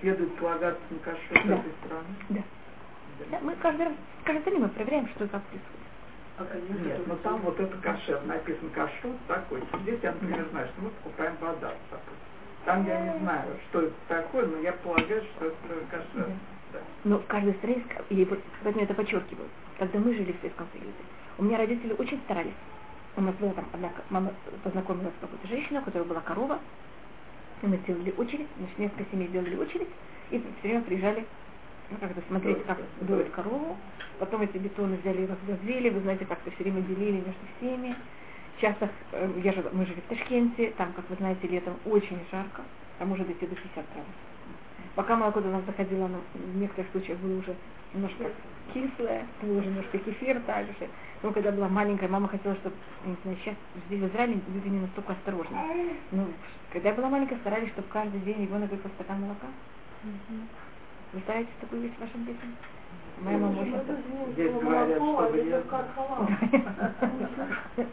следует 0.00 0.34
полагаться 0.36 0.82
на 0.90 0.98
кашрут 0.98 1.46
да. 1.46 1.54
этой 1.54 1.72
страны? 1.84 2.14
Да. 2.28 2.42
Да, 3.30 3.38
мы 3.42 3.54
каждый 3.56 3.86
раз, 3.86 3.94
каждый 4.24 4.44
день 4.44 4.60
мы 4.60 4.68
проверяем, 4.68 5.08
что 5.08 5.26
как 5.28 5.42
происходит. 5.44 5.80
А 6.38 6.44
Нет, 6.84 7.06
но 7.06 7.16
там 7.16 7.40
вот 7.40 7.58
это 7.60 7.76
кашер, 7.78 8.22
написан 8.24 8.70
кашрут 8.70 9.16
такой. 9.26 9.62
Здесь 9.82 10.00
я, 10.02 10.12
например, 10.12 10.46
знаю, 10.50 10.68
что 10.68 10.82
мы 10.82 10.90
покупаем 10.90 11.36
вода. 11.40 11.72
Там 12.64 12.86
я 12.86 13.12
не 13.12 13.18
знаю, 13.20 13.56
что 13.68 13.82
это 13.82 13.94
такое, 14.08 14.46
но 14.46 14.58
я 14.58 14.72
полагаю, 14.72 15.22
что 15.36 15.46
это 15.46 15.56
кашер. 15.90 16.26
Да. 16.26 16.34
Да. 16.72 16.78
Но 17.04 17.18
в 17.18 17.26
каждой 17.26 17.54
стране, 17.54 17.84
и 18.10 18.24
вот 18.24 18.38
поэтому 18.62 18.84
это 18.84 18.94
подчеркиваю, 18.94 19.48
когда 19.78 19.98
мы 19.98 20.14
жили 20.14 20.32
в 20.32 20.40
Советском 20.40 20.68
Союзе, 20.72 20.92
у 21.40 21.44
меня 21.44 21.56
родители 21.56 21.94
очень 21.94 22.20
старались. 22.20 22.54
У 23.16 23.22
нас 23.22 23.34
была 23.36 23.52
там 23.52 23.64
одна, 23.72 23.90
мама 24.10 24.32
познакомилась 24.62 25.14
с 25.18 25.20
какой-то 25.22 25.48
женщиной, 25.48 25.80
у 25.80 25.84
которой 25.84 26.06
была 26.06 26.20
корова, 26.20 26.58
и 27.62 27.66
мы 27.66 27.78
сделали 27.78 28.14
очередь, 28.16 28.46
значит, 28.58 28.78
несколько 28.78 29.10
семей 29.10 29.28
сделали 29.28 29.56
очередь, 29.56 29.88
и 30.30 30.38
все 30.38 30.68
время 30.68 30.82
приезжали 30.82 31.26
ну, 31.90 31.96
как-то 31.98 32.22
смотреть, 32.28 32.64
как 32.66 32.78
дует 33.00 33.30
корову. 33.30 33.76
Потом 34.18 34.42
эти 34.42 34.58
бетоны 34.58 34.98
взяли 34.98 35.22
и 35.22 35.26
разгрузили, 35.26 35.88
вы 35.88 36.00
знаете, 36.00 36.26
как-то 36.26 36.50
все 36.50 36.62
время 36.62 36.82
делили 36.82 37.16
между 37.16 37.46
всеми. 37.56 37.96
Часто, 38.60 38.90
э, 39.12 39.30
я 39.42 39.52
же, 39.52 39.64
мы 39.72 39.86
жили 39.86 40.00
в 40.00 40.08
Ташкенте, 40.10 40.72
там, 40.76 40.92
как 40.92 41.08
вы 41.08 41.16
знаете, 41.16 41.48
летом 41.48 41.74
очень 41.86 42.18
жарко, 42.30 42.62
там 42.98 43.08
может 43.08 43.28
идти 43.30 43.46
до 43.46 43.56
60 43.56 43.74
градусов. 43.74 44.29
Пока 44.94 45.16
молоко 45.16 45.40
до 45.40 45.48
нас 45.48 45.64
заходило, 45.64 46.06
оно 46.06 46.18
в 46.34 46.56
некоторых 46.56 46.90
случаях 46.90 47.18
было 47.20 47.38
уже 47.38 47.54
немножко 47.94 48.24
кислое, 48.74 49.26
было 49.42 49.58
уже 49.58 49.68
немножко 49.68 49.98
кефир 49.98 50.40
также. 50.40 50.72
Но 51.22 51.32
когда 51.32 51.52
была 51.52 51.68
маленькая, 51.68 52.08
мама 52.08 52.28
хотела, 52.28 52.54
чтобы, 52.56 52.74
не 53.04 53.16
знаю, 53.22 53.36
сейчас 53.42 53.54
здесь 53.86 54.00
в 54.00 54.06
Израиле 54.08 54.40
люди 54.48 54.68
не 54.68 54.80
настолько 54.80 55.12
осторожны. 55.12 55.56
Ну, 56.10 56.26
когда 56.72 56.88
я 56.90 56.94
была 56.94 57.08
маленькая, 57.08 57.36
старались, 57.38 57.70
чтобы 57.70 57.88
каждый 57.88 58.20
день 58.20 58.42
ребенок 58.42 58.70
выпил 58.70 58.90
стакан 58.96 59.20
молока. 59.20 59.46
Вы 61.12 61.20
стараетесь 61.20 61.52
такую 61.60 61.82
вещь 61.82 61.94
вашим 61.98 62.24
детям? 62.24 62.54
Моя 63.22 63.38
мама 63.38 63.60
очень... 63.60 63.76
Здесь 64.32 64.52
говорят, 64.52 64.88
что 64.96 65.30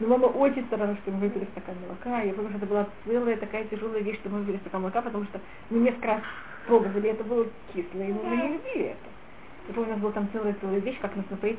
Ну, 0.00 0.08
мама 0.08 0.26
очень 0.26 0.64
старалась, 0.66 0.98
чтобы 0.98 1.18
мы 1.18 1.24
выпили 1.28 1.44
стакан 1.52 1.76
молока. 1.82 2.22
Я 2.22 2.32
помню, 2.34 2.50
что 2.50 2.58
это 2.58 2.66
была 2.66 2.86
целая 3.04 3.36
такая 3.36 3.64
тяжелая 3.64 4.02
вещь, 4.02 4.18
что 4.20 4.30
мы 4.30 4.40
выпили 4.40 4.56
стакан 4.58 4.80
молока, 4.80 5.02
потому 5.02 5.24
что 5.24 5.40
мы 5.70 5.78
несколько 5.80 6.06
раз 6.08 6.20
пробовали, 6.66 7.10
это 7.10 7.24
было 7.24 7.46
кислое, 7.72 8.08
и 8.08 8.12
мы 8.12 8.36
не 8.36 8.48
любили 8.48 8.84
это. 8.86 9.08
Я 9.68 9.74
помню, 9.74 9.90
у 9.90 9.92
нас 9.92 10.00
была 10.00 10.12
там 10.12 10.28
целая 10.32 10.56
целая 10.60 10.80
вещь, 10.80 10.98
как 11.00 11.14
нас 11.14 11.24
напоить, 11.30 11.58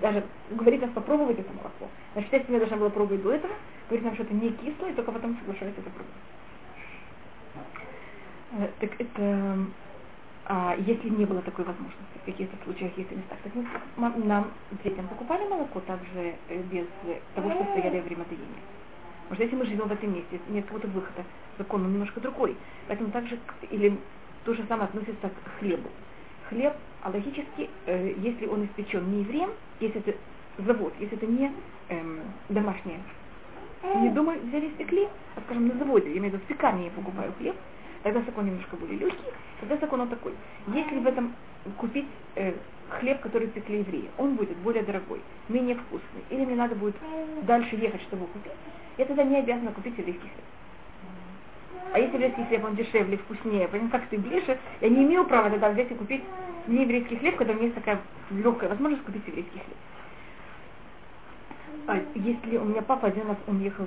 даже 0.00 0.24
говорит 0.50 0.82
нас 0.82 0.90
попробовать 0.90 1.38
это 1.40 1.52
молоко. 1.52 1.88
Значит, 2.12 2.32
если 2.32 2.52
я 2.52 2.58
должна 2.60 2.76
была 2.76 2.90
пробовать 2.90 3.22
до 3.22 3.32
этого, 3.32 3.54
говорит 3.88 4.04
нам, 4.04 4.14
что 4.14 4.22
это 4.22 4.34
не 4.34 4.50
кислое, 4.50 4.94
только 4.94 5.10
потом 5.10 5.36
соглашаюсь 5.40 5.74
это 5.76 5.90
пробовать. 5.90 6.14
Э, 8.52 8.68
так 8.80 8.90
это, 9.00 9.58
а, 10.52 10.74
если 10.84 11.10
не 11.10 11.24
было 11.26 11.42
такой 11.42 11.64
возможности, 11.64 12.18
в 12.22 12.24
каких-то 12.24 12.56
случаях, 12.64 12.90
если 12.96 13.14
местах, 13.14 13.38
так 13.44 13.52
мы 13.54 14.24
нам 14.24 14.50
детям 14.82 15.06
покупали 15.06 15.48
молоко 15.48 15.78
также 15.78 16.34
э, 16.48 16.62
без 16.72 16.86
того, 17.36 17.52
что 17.52 17.62
стояли 17.66 18.00
время 18.00 18.24
доения. 18.24 18.62
Потому 19.28 19.34
что 19.36 19.44
если 19.44 19.54
мы 19.54 19.64
живем 19.66 19.86
в 19.86 19.92
этом 19.92 20.12
месте, 20.12 20.40
нет 20.48 20.64
какого-то 20.64 20.88
выхода, 20.88 21.24
закон 21.56 21.84
он 21.84 21.92
немножко 21.92 22.20
другой. 22.20 22.56
Поэтому 22.88 23.12
также, 23.12 23.38
или 23.70 23.96
то 24.44 24.52
же 24.54 24.64
самое 24.66 24.88
относится 24.88 25.28
к 25.28 25.60
хлебу. 25.60 25.88
Хлеб, 26.48 26.74
а 27.02 27.10
логически, 27.10 27.70
э, 27.86 28.14
если 28.16 28.46
он 28.46 28.64
испечен 28.64 29.08
не 29.08 29.20
евреем, 29.20 29.50
если 29.78 30.00
это 30.00 30.18
завод, 30.58 30.92
если 30.98 31.16
это 31.16 31.26
не 31.26 31.52
эм, 31.90 32.22
домашнее, 32.48 32.98
не 34.02 34.10
дома 34.10 34.34
взяли 34.34 34.68
спекли, 34.70 35.06
а 35.36 35.40
скажем 35.42 35.68
на 35.68 35.74
заводе, 35.74 36.10
я 36.10 36.18
имею 36.18 36.32
в 36.32 36.34
виду 36.34 36.44
в 36.44 36.48
пекарне 36.48 36.86
я 36.86 36.90
покупаю 36.90 37.32
хлеб, 37.38 37.54
тогда 38.02 38.20
закон 38.22 38.46
немножко 38.46 38.76
более 38.76 38.98
легкий, 38.98 39.32
тогда 39.60 39.76
закон 39.76 40.00
он 40.00 40.08
такой. 40.08 40.32
Если 40.68 40.98
в 40.98 41.06
этом 41.06 41.34
купить 41.76 42.06
э, 42.36 42.54
хлеб, 42.88 43.20
который 43.20 43.48
пекли 43.48 43.80
евреи, 43.80 44.10
он 44.18 44.36
будет 44.36 44.56
более 44.58 44.82
дорогой, 44.82 45.20
менее 45.48 45.76
вкусный, 45.76 46.22
или 46.30 46.44
мне 46.44 46.56
надо 46.56 46.74
будет 46.74 46.96
дальше 47.42 47.76
ехать, 47.76 48.02
чтобы 48.02 48.26
купить, 48.26 48.52
я 48.98 49.04
тогда 49.04 49.24
не 49.24 49.38
обязана 49.38 49.72
купить 49.72 49.96
еврейский 49.98 50.28
хлеб. 50.28 50.44
А 51.92 51.98
если 51.98 52.14
еврейский 52.14 52.44
хлеб, 52.44 52.64
он 52.64 52.76
дешевле, 52.76 53.16
вкуснее, 53.18 53.68
понимаете, 53.68 53.98
как 53.98 54.08
ты 54.08 54.18
ближе, 54.18 54.58
я 54.80 54.88
не 54.88 55.02
имею 55.04 55.24
права 55.24 55.50
тогда 55.50 55.70
взять 55.70 55.90
и 55.90 55.94
купить 55.94 56.22
не 56.66 56.82
еврейский 56.82 57.16
хлеб, 57.16 57.36
когда 57.36 57.52
у 57.52 57.56
меня 57.56 57.66
есть 57.66 57.76
такая 57.76 58.00
легкая 58.30 58.70
возможность 58.70 59.04
купить 59.04 59.26
еврейский 59.26 59.58
хлеб. 59.58 59.76
А 61.86 61.98
если 62.14 62.56
у 62.56 62.64
меня 62.64 62.82
папа 62.82 63.08
один 63.08 63.26
раз, 63.26 63.36
он 63.48 63.60
ехал 63.60 63.86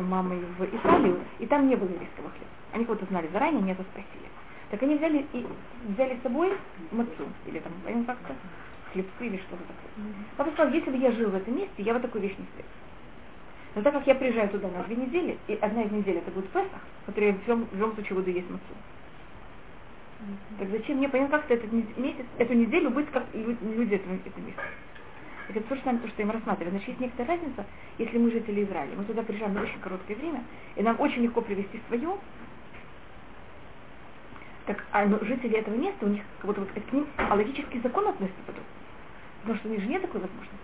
мамой 0.00 0.38
в 0.58 0.64
Италию, 0.64 1.20
и 1.38 1.46
там 1.46 1.68
не 1.68 1.76
было 1.76 1.88
еврейского 1.88 2.30
хлеба. 2.30 2.50
Они 2.72 2.84
кого-то 2.84 3.06
знали 3.06 3.28
заранее, 3.32 3.60
они 3.60 3.72
это 3.72 3.82
спросили. 3.82 4.28
Так 4.70 4.82
они 4.82 4.96
взяли 4.96 5.26
и 5.32 5.46
взяли 5.88 6.16
с 6.16 6.22
собой 6.22 6.52
мацу, 6.90 7.28
или 7.46 7.58
там, 7.58 7.72
понимаете, 7.84 8.06
как-то 8.06 8.34
хлебцы 8.92 9.26
или 9.26 9.36
что-то 9.36 9.62
такое. 9.62 10.14
Папа 10.36 10.50
сказал, 10.52 10.72
если 10.72 10.90
бы 10.90 10.96
я 10.96 11.12
жил 11.12 11.30
в 11.30 11.34
этом 11.34 11.56
месте, 11.56 11.82
я 11.82 11.92
бы 11.92 12.00
такую 12.00 12.22
вещь 12.22 12.36
не 12.38 12.46
встретил. 12.46 12.70
Но 13.74 13.82
так 13.82 13.94
как 13.94 14.06
я 14.06 14.14
приезжаю 14.14 14.48
туда 14.50 14.68
на 14.68 14.82
две 14.84 14.96
недели, 14.96 15.38
и 15.46 15.54
одна 15.54 15.82
из 15.82 15.90
недель 15.90 16.18
это 16.18 16.30
будет 16.30 16.48
Песах, 16.50 16.80
который 17.06 17.30
я 17.30 17.34
в 17.34 17.48
любом, 17.48 17.66
в 17.70 17.74
любом 17.74 17.94
случае 17.94 18.16
буду 18.16 18.30
есть 18.30 18.50
мацу. 18.50 18.62
Так 20.58 20.68
зачем 20.70 20.98
мне, 20.98 21.08
понятно, 21.08 21.38
как-то 21.38 21.54
этот 21.54 21.72
месяц, 21.72 22.24
эту 22.38 22.54
неделю 22.54 22.90
быть 22.90 23.10
как 23.10 23.24
люди 23.34 23.94
этого, 23.94 24.14
это 24.14 24.40
месяц. 24.40 24.60
Это 25.54 25.68
то 25.68 25.74
же 25.74 25.82
самое, 25.82 26.02
то, 26.02 26.08
что 26.08 26.22
им 26.22 26.30
рассматривали. 26.30 26.70
Значит, 26.70 26.88
есть 26.88 27.00
некоторая 27.00 27.36
разница, 27.36 27.66
если 27.98 28.18
мы 28.18 28.30
жители 28.30 28.64
Израиля, 28.64 28.92
мы 28.96 29.04
туда 29.04 29.22
приезжаем 29.22 29.54
на 29.54 29.62
очень 29.62 29.78
короткое 29.80 30.16
время, 30.16 30.42
и 30.76 30.82
нам 30.82 30.98
очень 30.98 31.22
легко 31.22 31.40
привести 31.40 31.80
свое, 31.88 32.16
так 34.66 34.84
а 34.92 35.04
ну, 35.06 35.18
жители 35.22 35.58
этого 35.58 35.74
места, 35.74 36.06
у 36.06 36.08
них 36.08 36.22
как 36.38 36.46
будто 36.46 36.60
вот 36.60 36.70
к 36.70 36.92
ним 36.92 37.06
а 37.16 37.34
логический 37.34 37.80
закон 37.80 38.06
относится 38.06 38.40
потом. 38.46 38.62
Потому 39.40 39.58
что 39.58 39.68
у 39.68 39.72
них 39.72 39.80
же 39.80 39.88
нет 39.88 40.02
такой 40.02 40.20
возможности. 40.20 40.56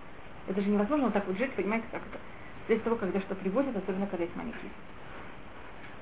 Это 0.47 0.61
же 0.61 0.69
невозможно 0.69 1.05
вот 1.05 1.13
так 1.13 1.27
вот 1.27 1.37
жить, 1.37 1.51
понимаете, 1.51 1.85
как 1.91 2.01
это 2.01 2.77
от 2.77 2.83
того, 2.83 2.95
когда 2.95 3.19
что 3.19 3.35
привозят, 3.35 3.75
особенно 3.75 4.07
когда 4.07 4.23
есть 4.23 4.35
маленькие. 4.35 4.71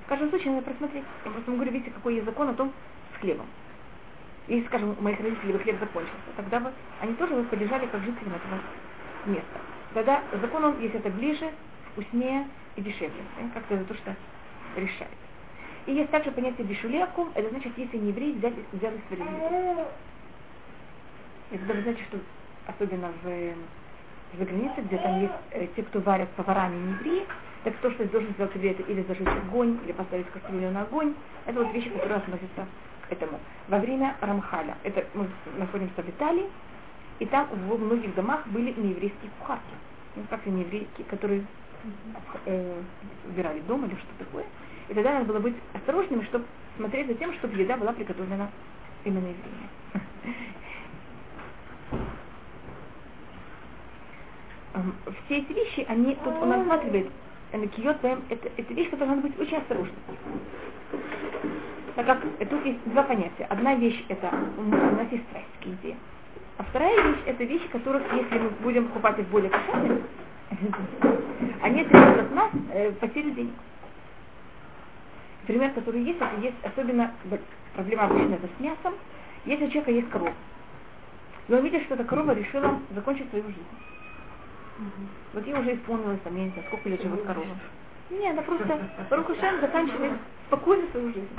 В 0.05 0.09
каждом 0.09 0.29
случае 0.29 0.53
надо 0.53 0.65
просмотреть. 0.65 1.03
Я 1.25 1.31
просто 1.31 1.51
могу 1.51 1.63
видите, 1.63 1.91
какой 1.91 2.15
есть 2.15 2.25
закон 2.25 2.49
о 2.49 2.53
том 2.53 2.71
с 3.15 3.19
хлебом. 3.19 3.47
И, 4.47 4.63
скажем, 4.67 4.95
у 4.97 5.01
моих 5.01 5.19
родителей 5.19 5.53
бы 5.53 5.59
хлеб 5.59 5.79
закончился, 5.79 6.31
тогда 6.37 6.59
бы 6.59 6.71
они 7.01 7.13
тоже 7.15 7.35
бы 7.35 7.43
поддержали 7.43 7.85
как 7.87 8.01
жители 8.01 8.27
этого 8.27 8.59
места. 9.25 9.59
Тогда 9.93 10.23
закон 10.41 10.63
он, 10.63 10.79
если 10.79 10.99
это 10.99 11.09
ближе, 11.09 11.51
вкуснее 11.91 12.47
и 12.75 12.81
дешевле. 12.81 13.23
Как-то 13.53 13.75
это 13.75 13.85
то, 13.85 13.93
что 13.95 14.15
решает. 14.75 15.11
И 15.85 15.93
есть 15.93 16.11
также 16.11 16.31
понятие 16.31 16.65
бишулякум, 16.67 17.31
это 17.35 17.49
значит, 17.49 17.77
если 17.77 17.97
не 17.97 18.09
еврей, 18.09 18.33
взяли, 18.33 18.55
взяли 18.71 18.97
справедливость. 19.05 19.91
Это 21.51 21.65
даже 21.65 21.81
значит, 21.81 22.05
что 22.07 22.19
особенно 22.67 23.11
в 23.23 23.53
за 24.37 24.45
границей, 24.45 24.83
где 24.83 24.97
там 24.97 25.21
есть 25.21 25.33
э, 25.51 25.67
те, 25.75 25.83
кто 25.83 25.99
варят 26.01 26.29
поварами 26.31 26.75
не 26.75 26.91
евреи, 26.93 27.25
так 27.63 27.75
то, 27.77 27.89
что 27.91 28.05
должен 28.05 28.31
сделать 28.33 28.53
еврей, 28.55 28.71
это 28.71 28.83
или 28.83 29.01
зажечь 29.03 29.27
огонь, 29.27 29.79
или 29.85 29.93
поставить 29.93 30.29
кастрюлю 30.29 30.71
на 30.71 30.81
огонь, 30.81 31.13
это 31.45 31.63
вот 31.63 31.73
вещи, 31.73 31.89
которые 31.89 32.17
относятся 32.17 32.67
этому. 33.09 33.39
Во 33.67 33.79
время 33.79 34.15
Рамхаля, 34.21 34.77
это 34.83 35.05
мы 35.13 35.27
находимся 35.57 36.01
в 36.01 36.09
Италии, 36.09 36.47
и 37.19 37.25
там 37.25 37.47
в 37.49 37.79
многих 37.79 38.13
домах 38.15 38.45
были 38.47 38.73
нееврейские 38.77 39.31
кухарки, 39.39 39.63
ну, 40.15 40.23
как 40.29 40.45
и 40.45 40.49
нееврейки, 40.49 41.03
которые 41.09 41.45
э, 42.45 42.81
убирали 43.29 43.59
дом 43.61 43.85
или 43.85 43.95
что 43.95 44.25
такое. 44.25 44.45
И 44.89 44.93
тогда 44.93 45.13
надо 45.13 45.25
было 45.25 45.39
быть 45.39 45.55
осторожными, 45.73 46.23
чтобы 46.25 46.45
смотреть 46.77 47.07
за 47.07 47.15
тем, 47.15 47.33
чтобы 47.35 47.57
еда 47.57 47.77
была 47.77 47.93
приготовлена 47.93 48.49
именно 49.03 49.27
евреями. 49.27 49.69
все 55.25 55.39
эти 55.39 55.51
вещи, 55.51 55.85
они 55.87 56.15
тут 56.15 56.33
он 56.41 56.51
рассматривает, 56.51 57.09
киот 57.75 57.97
это, 58.03 58.49
это 58.57 58.73
вещь, 58.73 58.89
которая 58.89 59.15
надо 59.15 59.27
быть 59.27 59.39
очень 59.39 59.57
осторожной. 59.57 59.95
Так 61.97 62.05
как 62.05 62.19
тут 62.47 62.63
есть 62.63 62.77
два 62.91 63.01
понятия. 63.01 63.45
Одна 63.49 63.73
вещь 63.73 64.05
это 64.07 64.31
у 64.55 64.61
нас 64.61 65.11
есть 65.11 65.23
страстские 65.29 65.73
идеи. 65.81 65.97
А 66.57 66.63
вторая 66.63 66.95
вещь 66.95 67.23
это 67.25 67.43
вещи, 67.43 67.67
которых, 67.69 68.03
если 68.13 68.37
мы 68.37 68.49
будем 68.61 68.85
покупать 68.89 69.17
их 69.17 69.27
более 69.29 69.49
кошерными, 69.49 70.03
они 71.63 71.83
требуют 71.85 72.19
от 72.19 72.35
нас 72.35 72.51
э, 72.71 72.91
потерю 72.91 73.31
денег. 73.31 73.53
Пример, 75.47 75.71
который 75.71 76.03
есть, 76.03 76.21
это 76.21 76.39
есть 76.39 76.57
особенно 76.63 77.13
проблема 77.73 78.03
обычно 78.03 78.35
это 78.35 78.47
с 78.47 78.59
мясом. 78.59 78.93
Если 79.45 79.65
у 79.65 79.69
человека 79.69 79.91
есть 79.91 80.09
корова, 80.11 80.33
и 81.47 81.53
он 81.53 81.63
видит, 81.63 81.81
что 81.85 81.95
эта 81.95 82.03
корова 82.03 82.31
решила 82.33 82.79
закончить 82.93 83.27
свою 83.31 83.45
жизнь. 83.45 83.57
Вот 85.33 85.47
ей 85.47 85.55
уже 85.55 85.73
исполнилось, 85.73 86.19
там, 86.23 86.35
я 86.37 86.43
не 86.43 86.49
знаю, 86.51 86.67
сколько 86.67 86.89
лет 86.89 87.01
живет 87.01 87.23
корова. 87.23 87.57
Не, 88.09 88.29
она 88.29 88.41
просто 88.41 88.79
Рухушем 89.09 89.59
заканчивает 89.61 90.13
спокойно 90.47 90.87
свою 90.91 91.13
жизнь. 91.13 91.29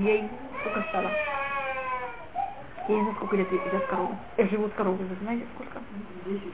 Ей 0.00 0.28
сколько 0.60 0.82
стало? 0.88 1.10
Я 2.88 2.94
не 2.96 3.00
знаю, 3.00 3.14
сколько 3.16 3.36
лет 3.36 3.48
идет 3.52 3.86
корова. 3.86 4.16
Э, 4.36 4.48
живут 4.48 4.72
коровы, 4.74 5.04
вы 5.04 5.16
знаете, 5.22 5.46
сколько? 5.54 5.80
Десять 6.26 6.52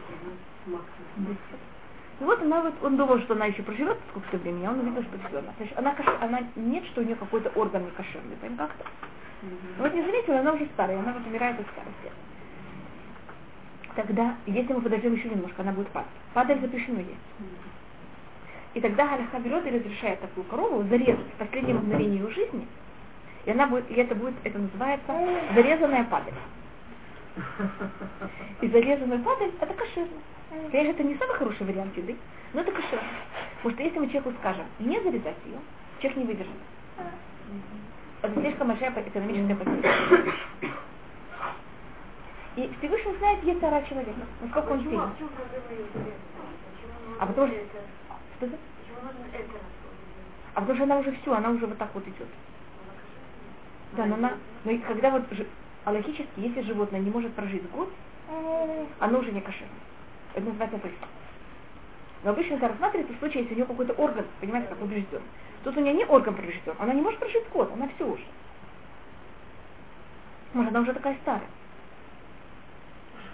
максимум. 0.67 1.37
И 2.21 2.25
вот 2.25 2.43
она 2.43 2.61
вот, 2.61 2.75
он 2.83 2.97
думал, 2.97 3.19
что 3.21 3.35
она 3.35 3.47
еще 3.47 3.63
проживет 3.63 3.97
сколько-то 4.11 4.37
времени, 4.39 4.67
а 4.67 4.73
он 4.73 4.81
увидел, 4.81 5.03
что 5.03 5.19
все. 5.29 5.39
Она, 5.77 5.95
она, 5.97 6.17
она 6.21 6.41
нет, 6.55 6.85
что 6.87 7.01
у 7.01 7.05
нее 7.05 7.17
какой-то 7.17 7.49
орган 7.59 7.85
не 7.85 7.91
кошерный, 7.93 8.37
понимаете, 8.37 8.59
как-то. 8.59 8.85
Mm-hmm. 9.43 9.79
Вот 9.79 9.95
не 9.95 10.03
заметила, 10.03 10.41
она 10.41 10.53
уже 10.53 10.67
старая, 10.75 10.99
она 10.99 11.15
вот 11.15 11.27
умирает 11.27 11.59
от 11.59 11.67
старости. 11.69 12.13
Тогда, 14.01 14.35
если 14.47 14.73
мы 14.73 14.81
подождем 14.81 15.13
еще 15.15 15.29
немножко, 15.29 15.61
она 15.61 15.73
будет 15.73 15.89
падать. 15.89 16.09
Падать 16.33 16.61
запрещено 16.63 17.01
есть. 17.01 17.11
И 18.73 18.81
тогда 18.81 19.07
Галиха 19.09 19.39
берет 19.41 19.67
и 19.67 19.79
разрешает 19.79 20.21
такую 20.21 20.45
корову 20.45 20.85
зарезать 20.85 21.27
в 21.35 21.39
последнее 21.39 21.75
мгновение 21.75 22.19
ее 22.19 22.31
жизни. 22.31 22.67
И 23.45 23.51
она 23.51 23.67
будет, 23.67 23.91
и 23.91 23.95
это 23.95 24.15
будет, 24.15 24.35
это 24.43 24.59
называется 24.59 25.13
зарезанная 25.55 26.05
падаль. 26.05 26.33
И 28.63 28.69
зарезанная 28.69 29.19
падаль 29.19 29.51
это 29.61 29.75
кошерно. 29.75 30.09
Конечно, 30.71 30.91
это 30.93 31.03
не 31.03 31.17
самый 31.17 31.35
хороший 31.35 31.67
вариант 31.67 31.95
еды, 31.95 32.17
но 32.55 32.63
это 32.63 32.73
кошерно. 32.73 33.09
Потому 33.57 33.75
что 33.75 33.83
если 33.83 33.99
мы 33.99 34.07
человеку 34.07 34.33
скажем 34.41 34.65
не 34.79 34.99
зарезать 35.01 35.37
ее, 35.45 35.59
человек 36.01 36.17
не 36.17 36.25
выдержит 36.25 36.57
это 38.23 38.41
слишком 38.41 38.69
большая 38.69 38.91
экономическая 38.91 39.57
потеря. 39.57 39.95
И 42.57 42.71
Всевышний 42.79 43.17
знает 43.19 43.45
есть 43.45 43.63
ара 43.63 43.83
человека, 43.83 44.21
насколько 44.41 44.73
он 44.73 44.83
сильный. 44.83 45.01
А 47.19 47.27
потому 47.27 47.47
что... 47.47 47.57
Что 48.37 48.47
это? 48.47 48.57
А 50.55 50.61
потому 50.61 50.75
что 50.75 50.85
она 50.85 50.99
уже 50.99 51.13
все, 51.13 51.33
она 51.33 51.51
уже 51.51 51.67
вот 51.67 51.79
так 51.79 51.91
вот 51.95 52.03
идет. 52.07 52.29
Да, 53.93 54.07
но 54.07 54.15
она, 54.17 54.33
но 54.65 54.79
когда 54.87 55.11
вот 55.11 55.25
а 55.85 55.93
логически, 55.93 56.29
если 56.37 56.63
животное 56.63 57.01
не 57.01 57.11
может 57.11 57.33
прожить 57.35 57.69
год, 57.71 57.91
оно 58.99 59.19
уже 59.19 59.33
не 59.33 59.41
кошерно. 59.41 59.69
Это 60.35 60.47
называется 60.47 60.79
пыль. 60.79 60.95
Но 62.23 62.31
обычно 62.31 62.55
это 62.55 62.69
рассматривается 62.69 63.15
в 63.15 63.19
случае, 63.19 63.43
если 63.43 63.55
у 63.55 63.57
нее 63.57 63.67
какой-то 63.67 63.95
орган, 63.95 64.27
понимаете, 64.41 64.69
как 64.69 64.79
поврежден. 64.79 65.23
Тут 65.65 65.77
у 65.77 65.81
нее 65.81 65.95
не 65.95 66.05
орган 66.05 66.35
поврежден, 66.35 66.75
она 66.79 66.93
не 66.93 67.01
может 67.01 67.19
прожить 67.19 67.49
год, 67.53 67.71
она 67.73 67.89
все 67.95 68.07
уже. 68.07 68.25
Может, 70.53 70.73
она 70.73 70.81
уже 70.81 70.93
такая 70.93 71.17
старая. 71.23 71.49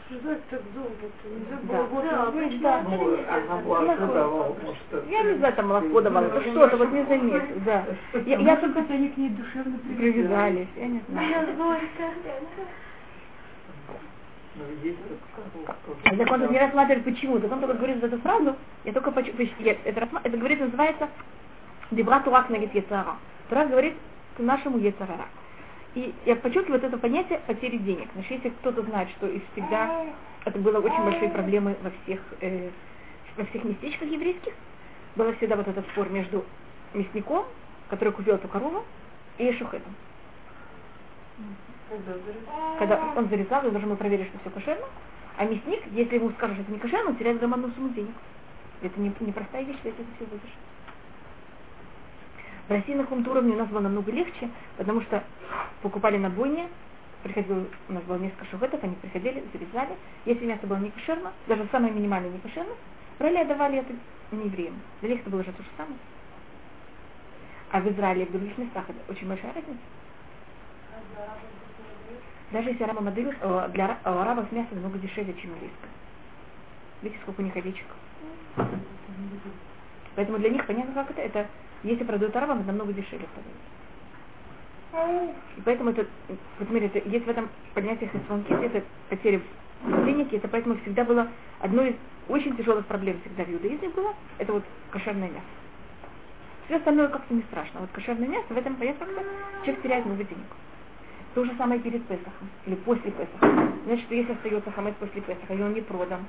Обсуждать 0.06 0.48
так 0.48 0.60
долго, 0.74 0.90
нельзя 1.24 1.58
Да. 1.62 1.82
было 1.82 1.86
вот 1.86 2.04
Да, 2.04 2.26
обычно 2.28 2.60
да. 2.60 2.82
Ну, 2.82 4.56
может, 4.62 5.10
Я 5.10 5.22
не 5.22 5.38
знаю, 5.38 5.54
там 5.54 5.68
молоко 5.68 6.00
давала, 6.00 6.26
это 6.26 6.42
что-то, 6.42 6.76
вот 6.76 6.92
не 6.92 7.04
заметил, 7.04 7.60
да. 7.64 7.84
Я, 8.24 8.38
я 8.38 8.56
только 8.56 8.80
они 8.80 9.08
к 9.08 9.16
ней 9.16 9.30
душевно 9.30 9.78
привязались, 9.96 10.68
я 10.76 10.86
не 10.86 11.02
знаю. 11.08 11.46
Ну. 11.56 11.74
А 15.66 16.16
Так 16.16 16.32
он 16.32 16.50
не 16.50 16.58
рассматривает 16.58 17.04
почему. 17.04 17.38
Так 17.40 17.52
он 17.52 17.60
только 17.60 17.74
говорит 17.74 18.02
эту 18.02 18.18
фразу, 18.20 18.56
я 18.84 18.92
только 18.92 19.12
я- 19.58 19.76
это, 19.84 20.08
это 20.22 20.36
говорит, 20.36 20.60
называется 20.60 21.08
Дебра 21.90 22.20
Турак 22.20 22.48
Нагит 22.48 22.74
Яцара. 22.74 23.16
Турак 23.50 23.68
говорит 23.68 23.94
к 24.36 24.40
нашему 24.40 24.78
Яцарара. 24.78 25.26
И 25.96 26.14
я 26.26 26.36
подчеркиваю 26.36 26.78
вот 26.78 26.84
это 26.84 26.98
понятие 26.98 27.40
потери 27.46 27.78
денег. 27.78 28.10
Значит, 28.12 28.32
если 28.32 28.50
кто-то 28.50 28.82
знает, 28.82 29.08
что 29.16 29.26
и 29.28 29.40
всегда 29.52 30.04
это 30.44 30.58
было 30.58 30.78
очень 30.78 31.02
большие 31.02 31.30
проблемы 31.30 31.74
во 31.82 31.90
всех, 31.90 32.20
э, 32.42 32.68
во 33.34 33.44
всех 33.46 33.64
местечках 33.64 34.06
еврейских, 34.06 34.52
было 35.16 35.32
всегда 35.32 35.56
вот 35.56 35.66
этот 35.66 35.86
спор 35.88 36.10
между 36.10 36.44
мясником, 36.92 37.46
который 37.88 38.12
купил 38.12 38.34
эту 38.34 38.46
корову, 38.46 38.84
и 39.38 39.50
шухетом. 39.52 39.94
Когда 42.78 43.14
он 43.16 43.30
зарезал, 43.30 43.64
он 43.64 43.70
должен 43.70 43.88
был 43.88 43.96
проверить, 43.96 44.28
что 44.28 44.38
все 44.40 44.50
кошерно, 44.50 44.84
а 45.38 45.46
мясник, 45.46 45.80
если 45.92 46.16
ему 46.16 46.30
скажут, 46.32 46.56
что 46.56 46.64
это 46.64 46.72
не 46.72 46.78
кошерно, 46.78 47.10
он 47.10 47.16
теряет 47.16 47.38
громадную 47.38 47.72
сумму 47.72 47.88
денег. 47.94 48.14
Это 48.82 49.00
не, 49.00 49.14
непростая 49.20 49.64
вещь, 49.64 49.78
если 49.82 50.02
это 50.02 50.10
все 50.16 50.26
выдержит. 50.26 50.58
В 52.68 52.70
России 52.70 52.94
на 52.94 53.04
каком-то 53.04 53.30
уровне 53.30 53.54
у 53.54 53.58
нас 53.58 53.68
было 53.68 53.80
намного 53.80 54.10
легче, 54.10 54.50
потому 54.76 55.00
что 55.02 55.22
покупали 55.82 56.18
на 56.18 56.30
бойне, 56.30 56.68
приходил, 57.22 57.66
у 57.88 57.92
нас 57.92 58.02
было 58.04 58.16
несколько 58.16 58.44
шухетов, 58.46 58.82
они 58.82 58.96
приходили, 58.96 59.44
зарезали. 59.52 59.96
Если 60.24 60.46
мясо 60.46 60.66
было 60.66 60.78
не 60.78 60.90
кошерно, 60.90 61.32
даже 61.46 61.66
самое 61.70 61.92
минимальное 61.92 62.30
не 62.30 62.38
кошерно, 62.38 62.74
брали 63.18 63.36
и 63.36 63.40
отдавали 63.40 63.78
это 63.78 63.92
не 64.32 64.46
евреям. 64.46 64.74
Для 65.00 65.10
них 65.10 65.20
это 65.20 65.30
было 65.30 65.40
уже 65.40 65.52
то 65.52 65.62
же 65.62 65.68
самое. 65.76 65.96
А 67.70 67.80
в 67.80 67.88
Израиле 67.92 68.24
и 68.24 68.26
в 68.26 68.32
других 68.32 68.58
местах 68.58 68.84
это 68.88 68.98
очень 69.12 69.28
большая 69.28 69.52
разница. 69.52 69.78
Даже 72.50 72.70
если 72.70 72.84
араба 72.84 73.00
модель, 73.00 73.36
э, 73.40 73.68
для 73.72 73.98
арабов 74.02 74.50
мясо 74.50 74.68
намного 74.72 74.98
дешевле, 74.98 75.34
чем 75.34 75.50
еврейское. 75.50 75.90
Видите, 77.02 77.20
сколько 77.22 77.40
у 77.40 77.44
них 77.44 77.56
овечек. 77.56 77.86
Поэтому 80.16 80.38
для 80.38 80.50
них 80.50 80.66
понятно, 80.66 80.94
как 80.94 81.10
это. 81.10 81.20
Это 81.20 81.46
если 81.82 82.04
продают 82.04 82.34
арабам, 82.34 82.58
это 82.58 82.68
намного 82.68 82.92
дешевле. 82.92 83.26
И 84.94 85.60
поэтому 85.64 85.90
это, 85.90 86.06
вот 86.28 86.68
смотрите, 86.68 87.02
есть 87.04 87.26
в 87.26 87.28
этом 87.28 87.48
понятии 87.74 88.10
хесванки, 88.12 88.52
это 88.52 88.82
потеря 89.10 89.40
денег, 89.84 90.32
это 90.32 90.48
поэтому 90.48 90.76
всегда 90.78 91.04
было 91.04 91.28
одной 91.60 91.90
из 91.90 91.94
очень 92.28 92.56
тяжелых 92.56 92.86
проблем 92.86 93.20
всегда 93.20 93.44
в 93.44 93.50
иудаизме 93.50 93.90
было, 93.90 94.14
это 94.38 94.54
вот 94.54 94.64
кошерное 94.90 95.28
мясо. 95.28 95.44
Все 96.66 96.76
остальное 96.76 97.08
как-то 97.08 97.32
не 97.32 97.42
страшно. 97.42 97.80
Вот 97.80 97.90
кошерное 97.92 98.26
мясо, 98.26 98.46
в 98.48 98.56
этом 98.56 98.74
понятии 98.76 98.98
как-то 98.98 99.22
человек 99.62 99.82
теряет 99.82 100.06
много 100.06 100.24
денег. 100.24 100.46
То 101.34 101.44
же 101.44 101.52
самое 101.58 101.78
перед 101.80 102.02
Песохом 102.06 102.48
или 102.64 102.74
после 102.76 103.10
Песоха. 103.10 103.70
Значит, 103.84 104.10
если 104.10 104.32
остается 104.32 104.70
хамец 104.72 104.94
после 104.98 105.20
Песоха, 105.20 105.54
и 105.54 105.62
он 105.62 105.74
не 105.74 105.82
продан, 105.82 106.24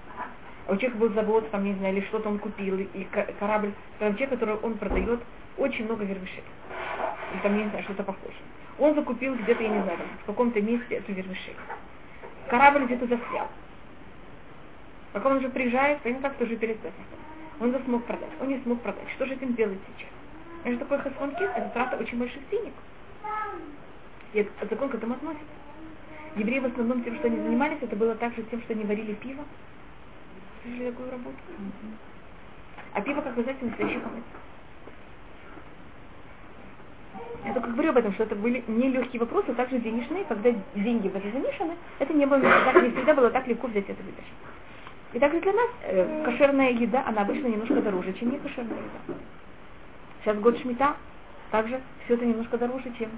у 0.67 0.75
человека 0.75 0.97
был 0.97 1.13
завод, 1.13 1.49
там, 1.51 1.63
не 1.63 1.73
знаю, 1.75 1.95
или 1.95 2.05
что-то 2.05 2.29
он 2.29 2.39
купил, 2.39 2.77
и 2.79 3.07
корабль, 3.39 3.71
там 3.99 4.15
человек, 4.15 4.31
который 4.31 4.55
он 4.55 4.77
продает, 4.77 5.21
очень 5.57 5.85
много 5.85 6.03
вервышей. 6.03 6.43
Или 7.33 7.41
там, 7.41 7.57
не 7.57 7.69
знаю, 7.69 7.83
что-то 7.83 8.03
похожее. 8.03 8.41
Он 8.79 8.93
закупил 8.95 9.35
где-то, 9.35 9.63
я 9.63 9.69
не 9.69 9.81
знаю, 9.81 9.97
там, 9.97 10.07
в 10.23 10.25
каком-то 10.25 10.61
месте 10.61 10.95
эту 10.95 11.13
вервышей. 11.13 11.55
Корабль 12.49 12.85
где-то 12.85 13.07
застрял. 13.07 13.47
Пока 15.13 15.29
он 15.29 15.37
уже 15.37 15.49
приезжает, 15.49 15.99
понятно, 16.01 16.29
как 16.29 16.37
тоже 16.37 16.55
перед. 16.57 16.77
Он 17.59 17.71
не 17.71 17.79
смог 17.79 18.05
продать, 18.05 18.29
он 18.39 18.49
не 18.49 18.59
смог 18.59 18.81
продать. 18.81 19.09
Что 19.15 19.25
же 19.25 19.33
этим 19.33 19.55
делать 19.55 19.79
сейчас? 19.87 20.11
Это 20.63 20.77
такой 20.79 20.99
хасванкис, 20.99 21.49
это 21.55 21.69
трата 21.69 21.97
очень 21.97 22.19
больших 22.19 22.47
денег. 22.49 22.73
И 24.33 24.39
этот 24.39 24.69
закон 24.69 24.89
к 24.89 24.95
этому 24.95 25.13
относится. 25.13 25.45
Евреи 26.35 26.59
в 26.59 26.65
основном 26.65 27.03
тем, 27.03 27.15
что 27.15 27.27
они 27.27 27.37
занимались, 27.37 27.79
это 27.81 27.95
было 27.95 28.13
также 28.15 28.43
тем, 28.43 28.61
что 28.61 28.73
они 28.73 28.83
варили 28.83 29.13
пиво. 29.13 29.43
Слышали 30.67 30.91
такую 30.91 31.11
работу? 31.11 31.37
А 32.93 33.01
пиво, 33.01 33.21
как 33.21 33.35
вы 33.35 33.43
знаете, 33.43 33.65
настоящий 33.65 33.99
хамец. 33.99 34.23
Я 37.45 37.53
только 37.53 37.69
говорю 37.69 37.89
об 37.89 37.97
этом, 37.97 38.13
что 38.13 38.23
это 38.23 38.35
были 38.35 38.63
нелегкие 38.67 39.21
вопросы, 39.21 39.53
также 39.53 39.79
денежные, 39.79 40.25
когда 40.25 40.51
деньги 40.75 41.07
в 41.07 41.15
это 41.15 41.31
замешаны, 41.31 41.75
это 41.99 42.13
не 42.13 42.25
было 42.25 42.41
так, 42.41 42.83
не 42.83 42.89
всегда 42.91 43.13
было 43.13 43.29
так 43.29 43.47
легко 43.47 43.67
взять 43.67 43.89
это 43.89 44.03
вытащить. 44.03 44.33
И 45.13 45.19
также 45.19 45.39
для 45.39 45.53
нас 45.53 45.69
э, 45.83 46.23
кошерная 46.25 46.71
еда, 46.71 47.03
она 47.05 47.21
обычно 47.21 47.47
немножко 47.47 47.81
дороже, 47.81 48.13
чем 48.13 48.31
не 48.31 48.39
кошерная 48.39 48.77
еда. 48.77 49.19
Сейчас 50.21 50.37
год 50.39 50.57
шмита, 50.59 50.97
также 51.51 51.79
все 52.03 52.15
это 52.15 52.25
немножко 52.25 52.57
дороже, 52.57 52.91
чем 52.97 53.09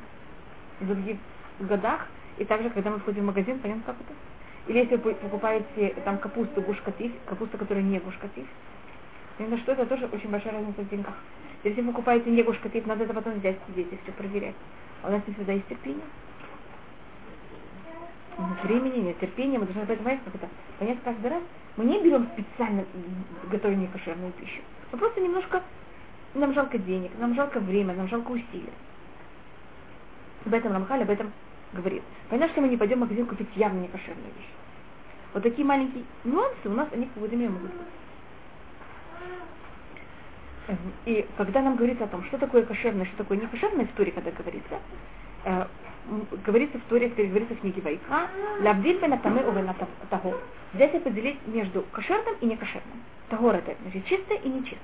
в 0.82 0.88
других 0.88 1.18
годах. 1.60 2.08
И 2.38 2.46
также, 2.46 2.70
когда 2.70 2.92
мы 2.92 3.00
входим 3.00 3.24
в 3.24 3.28
магазин, 3.28 3.58
понятно, 3.60 3.84
как 3.86 3.96
это? 3.96 4.14
Или 4.70 4.82
если 4.82 4.98
вы 4.98 5.16
покупаете 5.16 5.96
там 6.06 6.20
капусту 6.20 6.62
гушкатив, 6.62 7.12
капуста, 7.26 7.58
которая 7.58 7.84
не 7.84 7.98
гушкатив, 7.98 8.46
понятно, 9.36 9.58
что 9.58 9.72
это 9.72 9.88
тоже 9.88 10.08
очень 10.12 10.30
большая 10.30 10.54
разница 10.54 10.84
в 10.84 10.90
деньгах. 10.90 11.16
Если 11.64 11.82
вы 11.82 11.88
покупаете 11.88 12.30
не 12.30 12.44
гушкатив, 12.44 12.86
надо 12.86 13.04
это 13.04 13.16
потом 13.16 13.34
взять, 13.40 13.58
сидеть 13.68 13.92
и 13.92 13.98
все 14.04 14.12
проверять. 14.12 14.54
А 15.02 15.08
у 15.08 15.12
нас 15.12 15.24
не 15.26 15.34
всегда 15.34 15.54
есть 15.54 15.68
терпение. 15.68 16.06
Времени, 18.64 19.08
нет 19.08 19.20
терпения, 19.20 19.58
мы 19.58 19.66
должны 19.66 19.88
понимать, 19.88 20.20
как 20.24 20.36
это. 20.36 20.48
Понять 20.78 21.00
каждый 21.04 21.32
раз. 21.32 21.42
Мы 21.76 21.86
не 21.86 22.04
берем 22.04 22.28
специально 22.34 22.86
готовим 23.50 23.82
некошерную 23.82 24.32
пищу. 24.34 24.62
Мы 24.92 25.00
просто 25.00 25.20
немножко, 25.20 25.64
нам 26.36 26.54
жалко 26.54 26.78
денег, 26.78 27.10
нам 27.18 27.34
жалко 27.34 27.60
время, 27.60 27.96
нам 27.96 28.08
жалко 28.08 28.30
усилий. 28.30 28.70
Об 30.46 30.54
этом 30.54 30.74
Рамхаль 30.74 31.02
об 31.02 31.10
этом 31.10 31.32
говорит. 31.74 32.04
Понятно, 32.30 32.52
что 32.54 32.62
мы 32.62 32.70
не 32.70 32.78
пойдем 32.78 32.98
в 32.98 33.02
магазин 33.02 33.26
купить 33.26 33.50
явно 33.56 33.80
некошерную 33.80 34.28
вещь. 34.38 34.48
Вот 35.34 35.44
такие 35.44 35.66
маленькие 35.66 36.04
нюансы 36.24 36.58
у 36.66 36.72
нас, 36.72 36.88
они 36.92 37.10
в 37.16 37.20
Гудеме 37.20 37.50
могут 37.50 37.72
быть. 37.72 37.82
Эм, 40.68 40.78
И 41.06 41.28
когда 41.38 41.62
нам 41.62 41.76
говорится 41.76 42.06
о 42.06 42.08
том, 42.08 42.24
что 42.26 42.38
такое 42.38 42.64
кошерное, 42.64 43.06
что 43.06 43.18
такое 43.18 43.38
некошерное 43.38 43.86
в 43.86 43.92
Торе, 43.92 44.12
когда 44.12 44.32
говорится, 44.32 44.80
э, 45.46 45.66
говорится 46.46 46.78
в 46.80 46.84
Торе, 46.84 47.10
говорится 47.10 47.56
в 47.56 47.60
книге 47.62 47.82
Вайкра, 47.82 48.30
«Лавдиль 48.62 49.00
бен 49.00 49.14
атаме 49.14 49.44
у 49.46 49.52
бен 49.52 49.70
тагор». 50.10 50.40
Взять 50.74 50.94
и 50.96 51.00
поделить 51.00 51.40
между 51.48 51.82
кошерным 51.92 52.36
и 52.42 52.46
некошерным. 52.46 53.04
Тагор 53.30 53.56
это 53.56 53.76
значит 53.84 54.06
чистое 54.06 54.38
и 54.40 54.50
нечистое. 54.50 54.80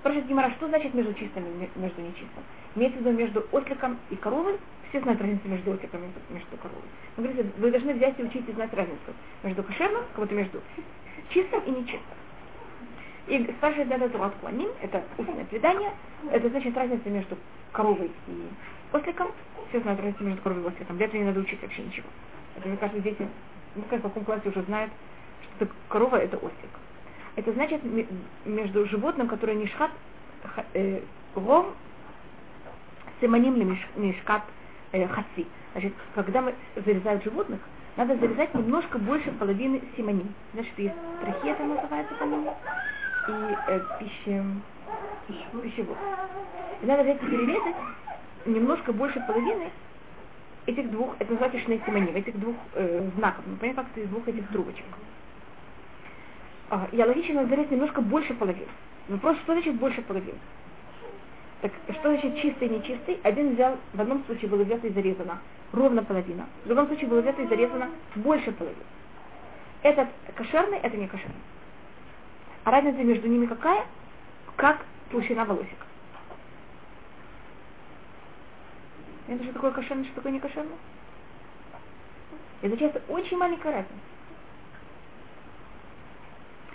Спрашивает 0.00 0.28
Гимара, 0.28 0.50
что 0.52 0.68
значит 0.68 0.94
между 0.94 1.12
чистым 1.14 1.44
и 1.44 1.50
ме- 1.50 1.70
между 1.76 2.00
нечистым? 2.00 2.42
Имеется 2.76 2.98
в 2.98 3.02
виду 3.02 3.16
между 3.18 3.46
осликом 3.52 3.98
и 4.10 4.16
коровой. 4.16 4.58
Все 4.88 5.00
знают 5.00 5.20
разницу 5.20 5.48
между 5.48 5.72
осликом 5.72 6.00
и 6.04 6.32
между 6.32 6.56
коровой. 6.56 6.82
Но 7.16 7.22
говорится, 7.22 7.52
вы 7.58 7.70
должны 7.70 7.94
взять 7.94 8.18
и 8.18 8.22
учить 8.22 8.48
и 8.48 8.52
знать 8.52 8.72
разницу 8.72 9.14
между 9.42 9.62
кошерным, 9.62 10.02
как 10.12 10.20
будто 10.20 10.34
между 10.34 10.62
чистым 11.30 11.62
и 11.64 11.70
нечистым. 11.70 12.16
И 13.26 13.44
спрашивает 13.58 13.88
Дада 13.88 14.08
Турат 14.08 14.34
Куаним, 14.36 14.70
это 14.80 15.04
устное 15.18 15.44
предание, 15.44 15.92
это 16.30 16.48
значит 16.48 16.74
разница 16.76 17.10
между 17.10 17.36
коровой 17.72 18.10
и 18.26 18.48
осликом. 18.92 19.30
Все 19.68 19.80
знают 19.80 20.00
разницу 20.00 20.24
между 20.24 20.40
коровой 20.42 20.62
и 20.62 20.66
осликом. 20.68 20.96
Для 20.96 21.06
этого 21.06 21.20
не 21.20 21.26
надо 21.26 21.40
учить 21.40 21.60
вообще 21.60 21.82
ничего. 21.82 22.08
Это, 22.56 22.68
мне 22.68 22.78
кажется, 22.78 23.02
дети, 23.02 23.28
ну, 23.74 23.82
в 23.82 23.88
каком 23.88 24.24
классе 24.24 24.48
уже 24.48 24.62
знают, 24.62 24.90
что 25.56 25.68
корова 25.88 26.16
это 26.16 26.38
ослик. 26.38 26.70
Это 27.36 27.52
значит 27.52 27.84
ме- 27.84 28.08
между 28.46 28.86
животным, 28.86 29.28
которое 29.28 29.54
нишхат 29.54 29.90
ха- 30.42 30.64
э, 30.72 31.02
ром 31.34 31.74
симоним 33.20 33.56
ли 33.56 33.76
мишкат 33.96 34.42
э, 34.92 35.06
хаси. 35.06 35.46
Значит, 35.72 35.94
когда 36.14 36.42
мы 36.42 36.54
зарезают 36.76 37.24
животных, 37.24 37.60
надо 37.96 38.16
зарезать 38.16 38.54
немножко 38.54 38.98
больше 38.98 39.30
половины 39.32 39.82
симоним. 39.96 40.32
Значит, 40.54 40.72
есть 40.78 40.94
трахея, 41.20 41.52
это 41.52 41.64
называется 41.64 42.14
по-моему, 42.14 42.56
и 43.28 43.56
э, 43.68 43.80
пищи, 43.98 44.44
пищевод. 45.62 45.96
И 46.82 46.86
надо 46.86 47.02
взять 47.02 47.22
и 47.22 47.26
перерезать 47.26 47.76
немножко 48.46 48.92
больше 48.92 49.20
половины 49.26 49.70
этих 50.66 50.90
двух, 50.90 51.16
это 51.18 51.32
называется 51.32 51.60
шней 51.60 51.80
симоним, 51.86 52.14
этих 52.14 52.38
двух 52.38 52.54
э, 52.74 53.10
знаков. 53.16 53.44
Ну, 53.46 53.56
понятно, 53.56 53.84
как 53.84 54.04
из 54.04 54.08
двух 54.08 54.28
этих 54.28 54.46
трубочек. 54.48 54.84
А, 56.70 56.86
и 56.92 57.02
логично 57.02 57.46
зарезать 57.46 57.70
немножко 57.70 58.00
больше 58.02 58.34
половины. 58.34 58.68
Вопрос, 59.08 59.38
что 59.38 59.54
значит 59.54 59.76
больше 59.76 60.02
половины? 60.02 60.38
Так 61.60 61.72
что 61.90 62.10
значит 62.10 62.36
чистый 62.40 62.68
и 62.68 62.70
нечистый? 62.70 63.20
Один 63.24 63.54
взял, 63.54 63.76
в 63.92 64.00
одном 64.00 64.24
случае 64.24 64.48
было 64.48 64.62
взято 64.62 64.86
и 64.86 64.92
зарезано 64.92 65.40
ровно 65.72 66.02
половина, 66.02 66.46
в 66.64 66.68
другом 66.68 66.86
случае 66.86 67.08
было 67.08 67.20
взято 67.20 67.42
и 67.42 67.46
зарезано 67.46 67.90
больше 68.14 68.52
половины. 68.52 68.82
Этот 69.82 70.08
кошерный, 70.34 70.78
это 70.78 70.96
не 70.96 71.08
кошерный. 71.08 71.34
А 72.64 72.70
разница 72.70 73.02
между 73.02 73.28
ними 73.28 73.46
какая? 73.46 73.86
Как 74.56 74.84
толщина 75.10 75.44
волосик. 75.44 75.78
Это 79.26 79.44
что 79.44 79.52
такое 79.52 79.70
кошерный, 79.72 80.04
что 80.04 80.14
такое 80.14 80.32
не 80.32 80.40
кошерный? 80.40 80.76
Это 82.62 82.76
часто 82.76 83.02
очень 83.08 83.36
маленькая 83.36 83.72
разница. 83.72 83.94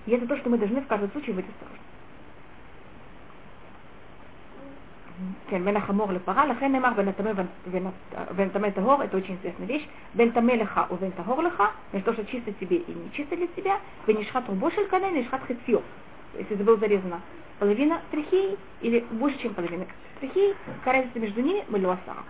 И 0.06 0.12
это 0.12 0.28
то, 0.28 0.38
что 0.38 0.50
мы 0.50 0.58
должны 0.58 0.82
в 0.82 0.88
каждом 0.88 1.12
случае 1.12 1.36
быть 1.36 1.46
осторожны. 1.48 1.80
כן, 5.49 5.65
בין 5.65 5.77
החמור 5.77 6.13
לפרה, 6.13 6.47
לכן 6.47 6.73
נאמר 6.73 6.93
בין 6.97 7.09
הטמא 7.09 7.33
ובין 8.31 8.49
טמא 8.49 8.71
טהור, 8.71 9.03
это 9.03 9.17
очень 9.17 9.37
известная 9.43 9.67
вещь, 9.67 9.89
בין 10.15 10.31
טמא 10.31 10.53
לך 10.53 10.81
ובין 10.91 11.11
טהור 11.11 11.43
לך, 11.43 11.63
между 11.93 12.05
то, 12.05 12.13
что 12.13 12.25
чисто 12.27 12.53
тебе 12.53 12.77
и 12.77 12.93
не 12.93 13.11
чисто 13.13 13.37
для 13.37 13.47
тебя, 13.49 13.79
בין 14.07 14.19
нишхат 14.19 14.49
рубо 14.49 14.71
шель 14.71 14.87
канен, 14.87 15.15
нишхат 15.15 15.41
хетфио. 15.49 15.83
Если 16.39 16.55
это 16.55 16.65
было 16.65 16.77
зарезано 16.77 17.21
половина 17.59 18.01
трахеи 18.11 18.57
или 18.81 19.05
больше, 19.11 19.39
чем 19.39 19.55
половина 19.55 19.87
трахеи, 20.21 20.55
какая 20.79 21.03
разница 21.03 21.19
между 21.19 21.41
ними, 21.43 21.65
малюасара, 21.69 22.23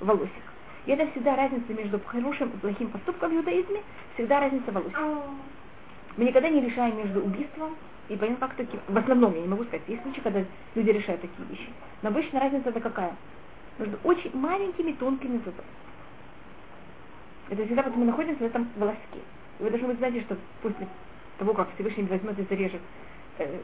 волосик. 0.00 0.46
И 0.86 0.90
это 0.92 1.08
всегда 1.12 1.36
разница 1.36 1.72
между 1.74 2.00
хорошим 2.06 2.48
и 2.48 2.56
плохим 2.58 2.88
поступком 2.88 3.30
в 3.30 3.36
иудаизме, 3.36 3.82
всегда 4.14 4.40
разница 4.40 4.72
волос. 4.72 4.92
мы 6.17 6.25
никогда 6.25 6.49
не 6.49 6.61
решаем 6.61 6.97
между 6.97 7.21
убийством 7.21 7.75
и 8.09 8.17
как 8.17 8.55
таки, 8.55 8.77
в 8.87 8.97
основном, 8.97 9.33
я 9.35 9.41
не 9.41 9.47
могу 9.47 9.63
сказать, 9.63 9.83
есть 9.87 10.01
случаи, 10.03 10.19
когда 10.19 10.43
люди 10.75 10.89
решают 10.89 11.21
такие 11.21 11.47
вещи. 11.47 11.69
Но 12.01 12.09
обычно 12.09 12.41
разница 12.41 12.69
это 12.69 12.81
какая? 12.81 13.15
Между 13.79 13.97
очень 14.03 14.35
маленькими 14.35 14.91
тонкими 14.91 15.37
зубами. 15.37 15.69
Это 17.49 17.65
всегда 17.65 17.83
вот 17.83 17.95
мы 17.95 18.05
находимся 18.05 18.43
в 18.43 18.45
этом 18.45 18.67
волоске. 18.75 19.19
И 19.59 19.63
вы 19.63 19.69
должны 19.69 19.87
быть 19.87 19.97
знаете, 19.97 20.21
что 20.21 20.37
после 20.61 20.87
того, 21.37 21.53
как 21.53 21.73
Всевышний 21.75 22.03
возьмет 22.03 22.37
и 22.37 22.43
зарежет 22.43 22.81
э, 23.37 23.59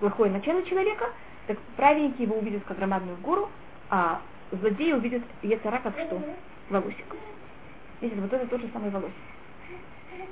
плохое 0.00 0.32
начало 0.32 0.62
человека, 0.62 1.10
так 1.46 1.58
праведники 1.76 2.22
его 2.22 2.36
увидят 2.36 2.62
как 2.64 2.78
громадную 2.78 3.18
гору, 3.18 3.50
а 3.90 4.22
злодеи 4.52 4.92
увидят 4.92 5.22
Ецара 5.42 5.80
как 5.82 5.92
что? 5.98 6.22
Волосик. 6.70 7.16
Видите, 8.00 8.20
вот 8.20 8.32
это 8.32 8.46
тот 8.46 8.60
же 8.60 8.68
самый 8.72 8.90
волосик. 8.90 9.14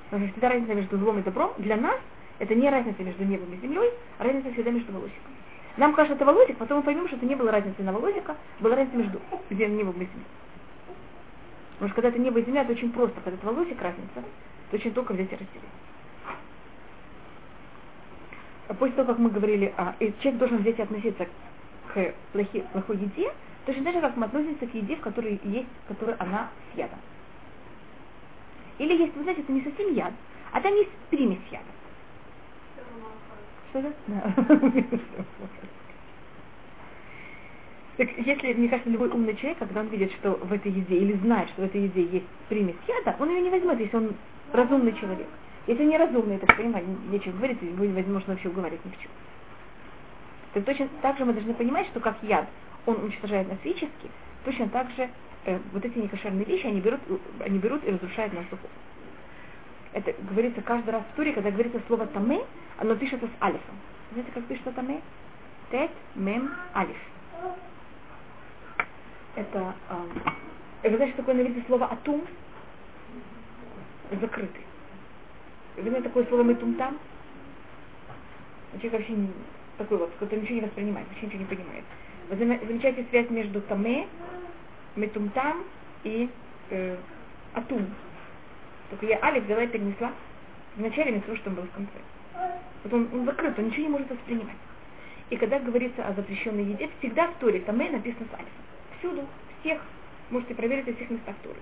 Потому 0.05 0.27
что 0.27 0.33
всегда 0.33 0.49
разница 0.51 0.75
между 0.75 0.99
злом 0.99 1.19
и 1.19 1.23
добром 1.23 1.53
для 1.59 1.77
нас 1.77 1.99
это 2.39 2.55
не 2.55 2.69
разница 2.71 3.03
между 3.03 3.25
небом 3.25 3.53
и 3.53 3.61
землей, 3.61 3.91
а 4.19 4.25
разница 4.25 4.53
всегда 4.53 4.71
между 4.71 4.93
волосиком. 4.93 5.33
Нам 5.77 5.95
кажется, 5.95 6.17
это 6.17 6.25
волосик, 6.25 6.57
потом 6.57 6.79
мы 6.79 6.83
поймем, 6.83 7.07
что 7.07 7.17
это 7.17 7.27
не 7.27 7.35
было 7.35 7.51
разницы 7.51 7.83
на 7.83 7.93
волосика, 7.93 8.37
была 8.61 8.77
разница 8.77 8.97
между 8.97 9.21
небом 9.51 9.93
и 9.93 10.07
землей. 10.07 10.27
Потому 11.75 11.89
что 11.89 11.95
когда 11.95 12.09
это 12.09 12.19
небо 12.19 12.41
и 12.41 12.45
земля, 12.45 12.63
это 12.63 12.73
очень 12.73 12.93
просто. 12.93 13.21
Когда 13.23 13.39
это 13.39 13.47
волосик 13.47 13.81
разница, 13.81 14.23
то 14.71 14.77
очень 14.77 14.93
только 14.93 15.13
взять 15.13 15.33
и 15.33 15.35
разделить. 15.35 15.71
А 18.69 18.75
после 18.75 18.97
того, 18.97 19.09
как 19.09 19.19
мы 19.19 19.31
говорили, 19.31 19.73
а, 19.77 19.95
и 19.99 20.13
человек 20.21 20.39
должен 20.39 20.59
взять 20.59 20.79
и 20.79 20.83
относиться 20.83 21.27
к 21.93 22.15
плохи, 22.33 22.65
плохой 22.73 22.99
еде, 22.99 23.33
точно 23.67 23.85
так 23.85 23.95
же, 23.95 24.01
как 24.01 24.17
мы 24.17 24.27
относимся 24.27 24.67
к 24.67 24.75
еде, 24.75 24.97
в 24.97 25.01
которой 25.01 25.41
есть, 25.43 25.69
в 25.85 25.89
которой 25.89 26.15
она 26.17 26.51
с 26.73 26.79
ядом. 26.79 26.99
Или 28.81 28.97
есть, 28.97 29.15
вы 29.15 29.25
знаете, 29.25 29.43
это 29.43 29.53
не 29.53 29.61
совсем 29.61 29.93
яд, 29.93 30.15
а 30.53 30.61
там 30.63 30.75
есть 30.75 30.91
примесь 31.11 31.39
яда. 31.51 31.65
Что 33.69 33.81
это? 33.81 33.93
Так 37.99 38.09
если, 38.17 38.55
мне 38.55 38.69
кажется, 38.71 38.89
любой 38.89 39.11
умный 39.11 39.37
человек, 39.37 39.59
когда 39.59 39.81
он 39.81 39.89
видит, 39.89 40.11
что 40.13 40.31
в 40.31 40.51
этой 40.51 40.73
еде, 40.73 40.97
или 40.97 41.13
знает, 41.19 41.51
что 41.51 41.61
в 41.61 41.65
этой 41.67 41.83
еде 41.83 42.05
есть 42.05 42.25
примесь 42.49 42.77
яда, 42.89 43.17
он 43.21 43.29
ее 43.29 43.43
не 43.43 43.51
возьмет, 43.51 43.79
если 43.79 43.99
он 43.99 44.15
разумный 44.51 44.95
человек. 44.95 45.29
Если 45.67 45.85
не 45.85 45.99
разумный, 45.99 46.39
так 46.39 46.57
понимать, 46.57 46.85
нечего 47.11 47.37
говорить, 47.37 47.61
его 47.61 47.85
невозможно 47.85 48.33
вообще 48.33 48.49
уговорить 48.49 48.83
ни 48.83 48.91
в 48.91 48.99
чем. 48.99 49.11
Так 50.55 50.65
точно 50.65 50.89
так 51.03 51.19
же 51.19 51.27
мы 51.27 51.35
должны 51.35 51.53
понимать, 51.53 51.87
что 51.89 52.01
как 52.01 52.17
яд, 52.23 52.49
он 52.87 52.97
уничтожает 52.97 53.47
нас 53.47 53.59
физически, 53.63 54.11
точно 54.45 54.69
так 54.69 54.91
же 54.93 55.09
э, 55.45 55.59
вот 55.73 55.85
эти 55.85 55.99
некошерные 55.99 56.45
вещи, 56.45 56.67
они 56.67 56.81
берут, 56.81 57.01
они 57.41 57.59
берут 57.59 57.85
и 57.85 57.91
разрушают 57.91 58.33
нас 58.33 58.45
духовно. 58.45 58.77
Это 59.93 60.15
говорится 60.31 60.63
каждый 60.63 60.91
раз 60.91 61.03
в 61.13 61.17
туре, 61.17 61.33
когда 61.33 61.51
говорится 61.51 61.81
слово 61.87 62.07
таме, 62.07 62.41
оно 62.79 62.95
пишется 62.95 63.27
с 63.27 63.43
алифом. 63.43 63.75
Знаете, 64.13 64.31
как 64.33 64.45
пишется 64.45 64.73
таме? 64.73 65.01
Тет, 65.71 65.91
мем, 66.15 66.51
алиф. 66.75 66.97
Это, 69.37 69.75
э, 70.83 70.89
вы 70.89 70.97
знаете, 70.97 71.13
что 71.15 71.23
такое 71.23 71.35
на 71.35 71.47
виде 71.47 71.63
слово 71.67 71.87
атум? 71.87 72.23
Закрытый. 74.11 74.65
Вы 75.77 75.83
знаете 75.83 76.09
такое 76.09 76.27
слово 76.27 76.43
метумтам? 76.43 76.99
Человек 78.73 78.93
вообще 78.93 79.13
не, 79.13 79.29
такой 79.79 79.99
вот, 79.99 80.11
который 80.19 80.41
ничего 80.41 80.57
не 80.57 80.61
воспринимает, 80.63 81.09
вообще 81.09 81.27
ничего 81.27 81.41
не 81.41 81.47
понимает. 81.47 81.85
Вы 82.31 82.37
замечаете 82.37 83.05
связь 83.11 83.29
между 83.29 83.61
таме, 83.63 84.07
метумтам 84.95 85.65
и 86.05 86.31
э, 86.71 86.97
атум. 87.55 87.85
Только 88.89 89.07
я 89.07 89.19
алиф 89.21 89.45
взяла 89.45 89.65
и 89.65 89.67
перенесла 89.67 90.13
в 90.77 90.81
начале 90.81 91.11
митцву, 91.11 91.35
что 91.35 91.51
он 91.51 91.57
был 91.57 91.65
в 91.65 91.71
конце. 91.73 91.91
Вот 92.85 92.95
он, 92.95 93.09
он 93.13 93.25
закрыт, 93.25 93.59
он 93.59 93.67
ничего 93.67 93.83
не 93.83 93.89
может 93.89 94.09
воспринимать. 94.09 94.55
И 95.31 95.37
когда 95.37 95.59
говорится 95.59 96.07
о 96.07 96.13
запрещенной 96.13 96.63
еде, 96.67 96.89
всегда 97.01 97.27
в 97.27 97.35
Торе 97.41 97.61
Таме 97.63 97.91
написано 97.91 98.27
с 98.31 98.35
алифом. 98.35 98.63
Всюду, 99.01 99.27
всех, 99.61 99.81
можете 100.31 100.55
проверить 100.55 100.87
во 100.87 100.93
всех 100.93 101.11
местах 101.11 101.35
Торы. 101.43 101.59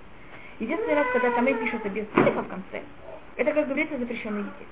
Единственный 0.59 0.97
раз, 0.97 1.07
когда 1.15 1.31
Таме 1.31 1.55
пишется 1.55 1.89
без 1.89 2.05
алифа 2.15 2.43
в 2.43 2.49
конце, 2.49 2.83
это 3.37 3.53
как 3.53 3.69
говорится 3.69 3.95
о 3.95 3.99
запрещенной 4.01 4.41
еде. 4.41 4.67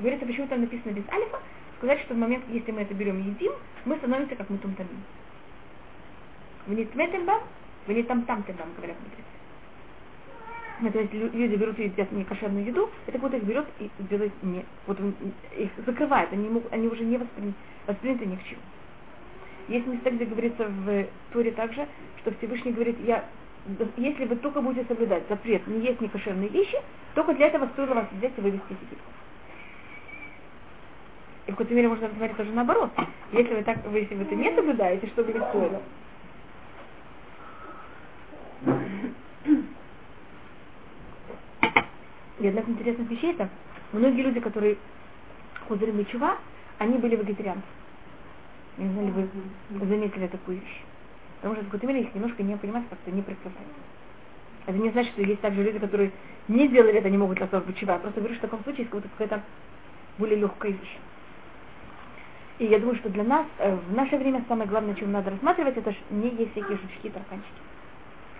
Говорится, 0.00 0.26
почему 0.26 0.48
там 0.48 0.62
написано 0.62 0.90
без 0.90 1.08
алифа, 1.12 1.38
сказать, 1.76 2.00
что 2.00 2.14
в 2.14 2.18
момент, 2.18 2.44
если 2.48 2.72
мы 2.72 2.80
это 2.80 2.92
берем 2.94 3.20
и 3.20 3.28
едим, 3.28 3.52
мы 3.84 3.96
становимся 3.98 4.34
как 4.34 4.50
мы 4.50 4.58
тумтамим. 4.58 5.04
Вы 6.68 6.74
не 6.74 6.84
тметембам, 6.84 7.40
вы 7.86 7.94
не 7.94 8.02
там 8.02 8.22
там 8.24 8.44
говорят 8.44 8.96
мудрецы. 9.00 9.22
Ну, 10.80 10.92
то 10.92 11.00
есть 11.00 11.12
люди 11.12 11.56
берут 11.56 11.78
и 11.78 11.84
едят 11.84 12.12
некошерную 12.12 12.64
еду, 12.64 12.90
это 13.06 13.18
кто-то 13.18 13.38
их 13.38 13.42
берет 13.42 13.66
и 13.80 13.90
делает 14.10 14.32
не, 14.42 14.64
вот 14.86 14.98
их 15.56 15.70
закрывает, 15.84 16.30
они, 16.32 16.48
могут, 16.48 16.72
они 16.72 16.86
уже 16.86 17.04
не 17.04 17.16
воспри, 17.16 17.52
восприняты 17.86 18.26
ни 18.26 18.36
к 18.36 18.44
чему. 18.44 18.60
Есть 19.68 19.86
места, 19.86 20.10
где 20.10 20.26
говорится 20.26 20.68
в 20.68 21.06
Туре 21.32 21.52
также, 21.52 21.88
что 22.18 22.32
Всевышний 22.34 22.72
говорит, 22.72 22.96
я, 23.00 23.24
если 23.96 24.26
вы 24.26 24.36
только 24.36 24.60
будете 24.60 24.86
соблюдать 24.86 25.24
запрет 25.28 25.66
не 25.66 25.80
есть 25.80 26.00
некошерные 26.00 26.48
вещи, 26.48 26.76
только 27.14 27.34
для 27.34 27.46
этого 27.46 27.66
стоило 27.68 27.94
вас 27.94 28.06
взять 28.12 28.32
и 28.36 28.40
вывести 28.40 28.72
из 28.72 28.76
Египта. 28.76 29.10
И 31.46 31.50
в 31.50 31.54
какой-то 31.54 31.74
мере 31.74 31.88
можно 31.88 32.08
посмотреть 32.08 32.36
тоже 32.36 32.52
наоборот. 32.52 32.90
Если 33.32 33.54
вы 33.54 33.62
так, 33.64 33.78
если 33.92 34.14
вы 34.14 34.22
это 34.22 34.34
не 34.36 34.54
соблюдаете, 34.54 35.06
что 35.08 35.24
не 35.32 35.40
стоило? 35.48 35.82
И 42.38 42.46
одна 42.46 42.60
из 42.60 42.68
интересных 42.68 43.10
вещей 43.10 43.32
это, 43.32 43.48
многие 43.92 44.22
люди, 44.22 44.40
которые 44.40 44.76
худали 45.66 46.04
чува, 46.04 46.38
они 46.78 46.98
были 46.98 47.16
вегетарианцы. 47.16 47.62
Не 48.76 48.88
знаю, 48.92 49.06
ли 49.08 49.28
вы 49.70 49.86
заметили 49.86 50.28
такую 50.28 50.58
вещь. 50.58 50.82
Потому 51.36 51.54
что 51.54 51.64
в 51.64 51.66
какой-то 51.66 51.86
мере 51.86 52.02
их 52.02 52.14
немножко 52.14 52.42
не 52.42 52.56
понимать, 52.56 52.84
как-то 52.88 53.10
не 53.10 53.22
представляют. 53.22 53.72
Это 54.66 54.78
не 54.78 54.90
значит, 54.90 55.12
что 55.12 55.22
есть 55.22 55.40
также 55.40 55.62
люди, 55.62 55.78
которые 55.78 56.12
не 56.46 56.68
делали 56.68 56.94
это, 56.94 57.10
не 57.10 57.18
могут 57.18 57.40
остаться 57.40 57.72
чува. 57.72 57.94
Я 57.94 57.98
просто 57.98 58.20
говорю, 58.20 58.36
что 58.36 58.46
в 58.46 58.50
таком 58.50 58.64
случае 58.64 58.86
есть 58.86 59.10
какая-то 59.16 59.42
более 60.18 60.38
легкая 60.38 60.72
вещь. 60.72 60.98
И 62.58 62.66
я 62.66 62.78
думаю, 62.78 62.96
что 62.96 63.08
для 63.08 63.24
нас, 63.24 63.46
э, 63.58 63.74
в 63.74 63.94
наше 63.94 64.16
время 64.16 64.44
самое 64.48 64.68
главное, 64.68 64.94
чем 64.94 65.12
надо 65.12 65.30
рассматривать, 65.30 65.76
это 65.76 65.94
не 66.10 66.28
есть 66.30 66.52
всякие 66.52 66.76
жучки 66.76 67.06
и 67.06 67.10
тарканчики. 67.10 67.48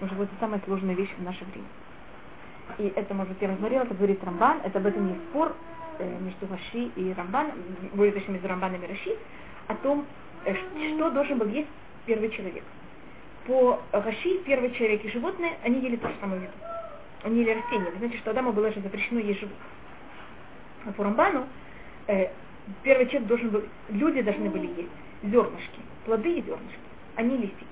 Потому 0.00 0.14
что 0.14 0.24
это 0.24 0.40
самая 0.40 0.60
сложная 0.64 0.94
вещь 0.94 1.12
в 1.18 1.22
наше 1.22 1.44
время 1.44 1.66
и 2.78 2.92
это, 2.94 3.14
может 3.14 3.32
быть, 3.32 3.42
я 3.42 3.48
рассмотрела, 3.48 3.82
это 3.82 3.94
говорит 3.94 4.22
Рамбан, 4.22 4.60
это 4.64 4.78
об 4.78 4.86
этом 4.86 5.08
есть 5.08 5.20
спор 5.30 5.54
э, 5.98 6.18
между 6.20 6.46
Раши 6.46 6.90
и 6.96 7.14
Рамбан, 7.16 7.50
более 7.94 8.12
точно 8.12 8.32
между 8.32 8.48
Рамбаном 8.48 8.82
и 8.82 8.86
Раши, 8.86 9.16
о 9.66 9.74
том, 9.76 10.06
э, 10.44 10.54
что 10.54 11.10
должен 11.10 11.38
был 11.38 11.48
есть 11.48 11.68
первый 12.06 12.30
человек. 12.30 12.62
По 13.46 13.80
Раши 13.92 14.38
первый 14.44 14.70
человек 14.72 15.04
и 15.04 15.10
животные, 15.10 15.56
они 15.64 15.80
ели 15.80 15.96
то 15.96 16.08
же 16.08 16.14
самое 16.20 16.42
еду. 16.42 16.52
Они 17.24 17.40
ели 17.40 17.58
растения. 17.58 17.90
Вы 17.90 17.98
знаете, 17.98 18.18
что 18.18 18.30
Адаму 18.30 18.52
было 18.52 18.70
же 18.70 18.80
запрещено 18.80 19.20
есть 19.20 19.40
животных. 19.40 19.62
А 20.86 20.92
по 20.92 21.04
Рамбану 21.04 21.46
э, 22.06 22.28
первый 22.82 23.06
человек 23.06 23.28
должен 23.28 23.50
был, 23.50 23.64
люди 23.88 24.22
должны 24.22 24.48
были 24.50 24.66
есть 24.66 24.92
зернышки, 25.24 25.80
плоды 26.04 26.38
и 26.38 26.42
зернышки, 26.42 26.78
а 27.16 27.22
не 27.22 27.36
листики. 27.38 27.67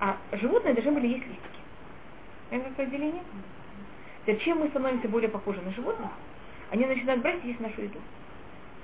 А 0.00 0.16
животные 0.32 0.72
должны 0.72 0.92
были 0.92 1.08
есть 1.08 1.26
листики. 1.26 1.60
Это 2.50 2.68
какое 2.70 2.86
деление? 2.86 3.22
Зачем 4.26 4.58
мы 4.58 4.68
становимся 4.68 5.08
более 5.08 5.28
похожи 5.28 5.60
на 5.60 5.70
животных? 5.72 6.10
Они 6.70 6.86
начинают 6.86 7.20
брать 7.20 7.44
и 7.44 7.48
есть 7.48 7.60
нашу 7.60 7.82
еду. 7.82 7.98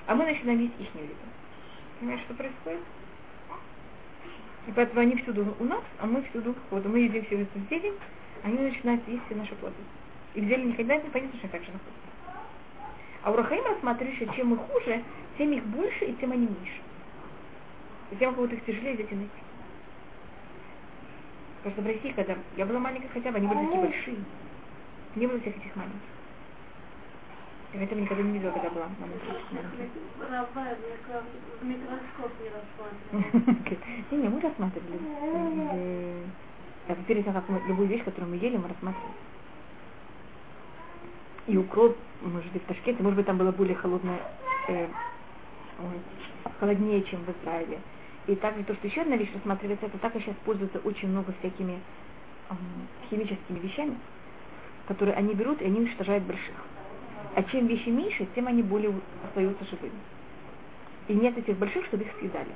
А 0.07 0.14
мы 0.14 0.24
начинаем 0.24 0.61
есть 0.61 0.74
их 0.79 0.94
еду. 0.94 1.14
Понимаешь, 1.98 2.20
что 2.20 2.35
происходит? 2.35 2.81
И 4.66 4.72
поэтому 4.72 5.00
они 5.00 5.16
всюду 5.16 5.57
у 5.59 5.64
нас, 5.64 5.83
а 6.00 6.07
мы 6.07 6.22
всюду, 6.24 6.55
вот 6.70 6.85
мы 6.85 6.98
едим 7.00 7.24
все 7.24 7.42
эту 7.42 7.59
зелень, 7.70 7.94
они 8.42 8.59
начинают 8.59 9.07
есть 9.09 9.24
все 9.26 9.37
наши 9.37 9.55
плоды. 9.55 9.76
И 10.35 10.40
в 10.40 10.44
зелени 10.44 10.72
никогда 10.72 10.96
не 10.96 11.09
понятно, 11.09 11.38
что 11.38 11.48
так 11.48 11.62
же 11.62 11.70
находится. 11.72 12.42
А 13.22 13.31
у 13.31 13.37
Рахаима 13.37 13.70
рассматриваешь, 13.70 14.35
чем 14.37 14.48
мы 14.48 14.57
хуже, 14.59 15.02
тем 15.38 15.52
их 15.52 15.64
больше 15.64 16.05
и 16.05 16.12
тем 16.14 16.33
они 16.33 16.46
меньше. 16.46 16.81
И 18.11 18.16
тем, 18.16 18.35
кого-то 18.35 18.55
их 18.55 18.64
тяжелее 18.64 18.94
взять 18.94 19.11
найти. 19.12 19.45
Что 21.72 21.83
в 21.83 21.87
России, 21.87 22.12
когда 22.12 22.37
я 22.57 22.64
была 22.64 22.79
маленькая 22.79 23.09
хотя 23.09 23.33
бы, 23.33 23.38
они 23.38 23.48
были 23.48 23.64
такие 23.64 23.81
большие. 23.83 24.16
Не 25.16 25.26
было 25.26 25.40
всех 25.40 25.57
этих 25.57 25.74
маленьких. 25.74 25.98
Я 27.72 27.83
этого 27.83 27.98
никогда 27.98 28.22
не 28.22 28.33
видела, 28.33 28.52
когда 28.52 28.70
была 28.70 28.87
на 28.87 29.07
Раба, 30.31 30.66
в 31.61 31.64
микроскоп 31.64 32.31
не 32.40 32.48
рассматривала. 32.48 33.57
Не, 34.12 34.16
не, 34.18 34.29
мы 34.29 34.40
рассматривали. 34.40 34.98
э, 35.72 36.24
Перед 37.07 37.24
тем, 37.24 37.35
как 37.35 37.48
мы 37.48 37.61
любую 37.66 37.88
вещь, 37.88 38.05
которую 38.05 38.31
мы 38.31 38.37
ели, 38.37 38.57
мы 38.57 38.68
рассматривали. 38.68 39.12
И 41.48 41.57
укроп, 41.57 41.96
может 42.22 42.52
быть, 42.52 42.62
в 42.62 42.66
Ташкенте, 42.66 43.02
может 43.02 43.16
быть, 43.16 43.26
там 43.26 43.38
было 43.38 43.50
более 43.52 43.74
холодное, 43.74 44.20
э, 44.68 44.87
холоднее, 46.61 47.02
чем 47.02 47.24
в 47.24 47.42
Израиле. 47.42 47.81
И 48.27 48.35
также 48.35 48.65
то, 48.65 48.75
что 48.75 48.87
еще 48.87 49.03
одна 49.03 49.17
вещь 49.17 49.33
рассматривается, 49.35 49.87
это 49.87 49.99
так 49.99 50.17
и 50.17 50.21
сейчас 50.21 50.35
пользуются 50.45 50.81
очень 50.81 51.09
много 51.09 51.33
всякими 51.39 51.79
эм, 52.51 52.57
химическими 53.09 53.59
вещами, 53.61 53.97
которые 54.89 55.17
они 55.17 55.35
берут 55.35 55.62
и 55.62 55.67
они 55.67 55.81
уничтожают 55.81 56.25
больших. 56.25 56.55
А 57.37 57.43
чем 57.45 57.67
вещи 57.67 57.89
меньше, 57.89 58.27
тем 58.35 58.49
они 58.49 58.62
более 58.62 58.93
остаются 59.25 59.65
живыми. 59.67 59.93
И 61.07 61.15
нет 61.15 61.39
этих 61.39 61.57
больших, 61.57 61.85
чтобы 61.87 62.03
их 62.03 62.12
съедали. 62.19 62.51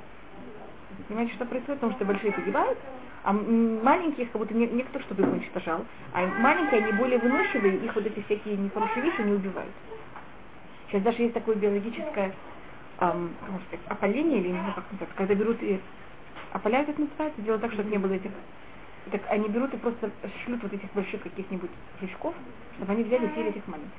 Понимаете, 1.07 1.33
что 1.35 1.45
происходит? 1.45 1.79
Потому 1.79 1.93
что 1.93 2.05
большие 2.05 2.33
погибают, 2.33 2.77
а 3.23 3.31
маленьких 3.31 4.29
как 4.31 4.41
будто 4.41 4.53
никто, 4.53 4.99
чтобы 4.99 5.23
их 5.23 5.29
уничтожал. 5.29 5.85
А 6.13 6.25
маленькие, 6.25 6.83
они 6.83 6.91
более 6.93 7.19
выносливые, 7.19 7.77
их 7.77 7.95
вот 7.95 8.05
эти 8.05 8.21
всякие 8.23 8.57
нехорошие 8.57 9.03
вещи 9.03 9.21
не 9.21 9.33
убивают. 9.33 9.71
Сейчас 10.89 11.03
даже 11.03 11.21
есть 11.21 11.33
такое 11.33 11.55
биологическое 11.55 12.33
эм, 13.01 13.35
опаление, 13.87 14.39
или 14.39 14.47
не 14.49 14.53
знаю, 14.59 14.75
как 14.75 14.91
называется, 14.91 15.17
когда 15.17 15.35
берут 15.35 15.61
и 15.61 15.81
опаляют, 16.53 16.89
это 16.89 17.01
называется, 17.01 17.41
делают 17.41 17.61
так, 17.61 17.73
чтобы 17.73 17.89
не 17.89 17.97
было 17.97 18.13
этих 18.13 18.31
так 19.11 19.21
они 19.29 19.49
берут 19.49 19.73
и 19.73 19.77
просто 19.77 20.11
шлют 20.45 20.61
вот 20.63 20.71
этих 20.73 20.93
больших 20.93 21.23
каких-нибудь 21.23 21.71
жучков, 21.99 22.35
чтобы 22.75 22.91
они 22.93 23.03
взяли 23.03 23.27
и 23.27 23.33
съели 23.33 23.49
этих 23.49 23.67
маленьких. 23.67 23.97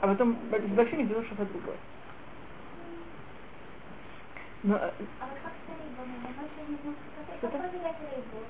А 0.00 0.08
потом 0.08 0.36
с 0.50 0.74
большими 0.74 1.04
делают 1.04 1.26
что-то 1.28 1.46
другое. 1.46 1.78
Но, 4.64 4.76
э, 4.76 4.90
А 5.20 5.28
рыбу. 8.16 8.44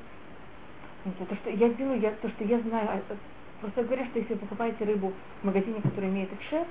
знаете, 1.05 1.27
то, 1.27 1.37
что 1.37 1.51
я 1.51 1.69
делаю, 1.75 2.01
я, 2.01 2.13
то, 2.13 2.29
что 2.31 2.45
я 2.45 2.61
знаю, 2.61 2.89
а, 2.91 3.15
э, 3.15 3.17
просто 3.61 3.85
говорят, 3.85 4.09
что 4.09 4.19
если 4.19 4.35
вы 4.35 4.41
покупаете 4.41 4.85
рыбу 4.85 5.15
в 5.43 5.45
магазине, 5.45 5.83
который 5.83 6.09
имеет 6.09 6.33
экшер, 6.33 6.67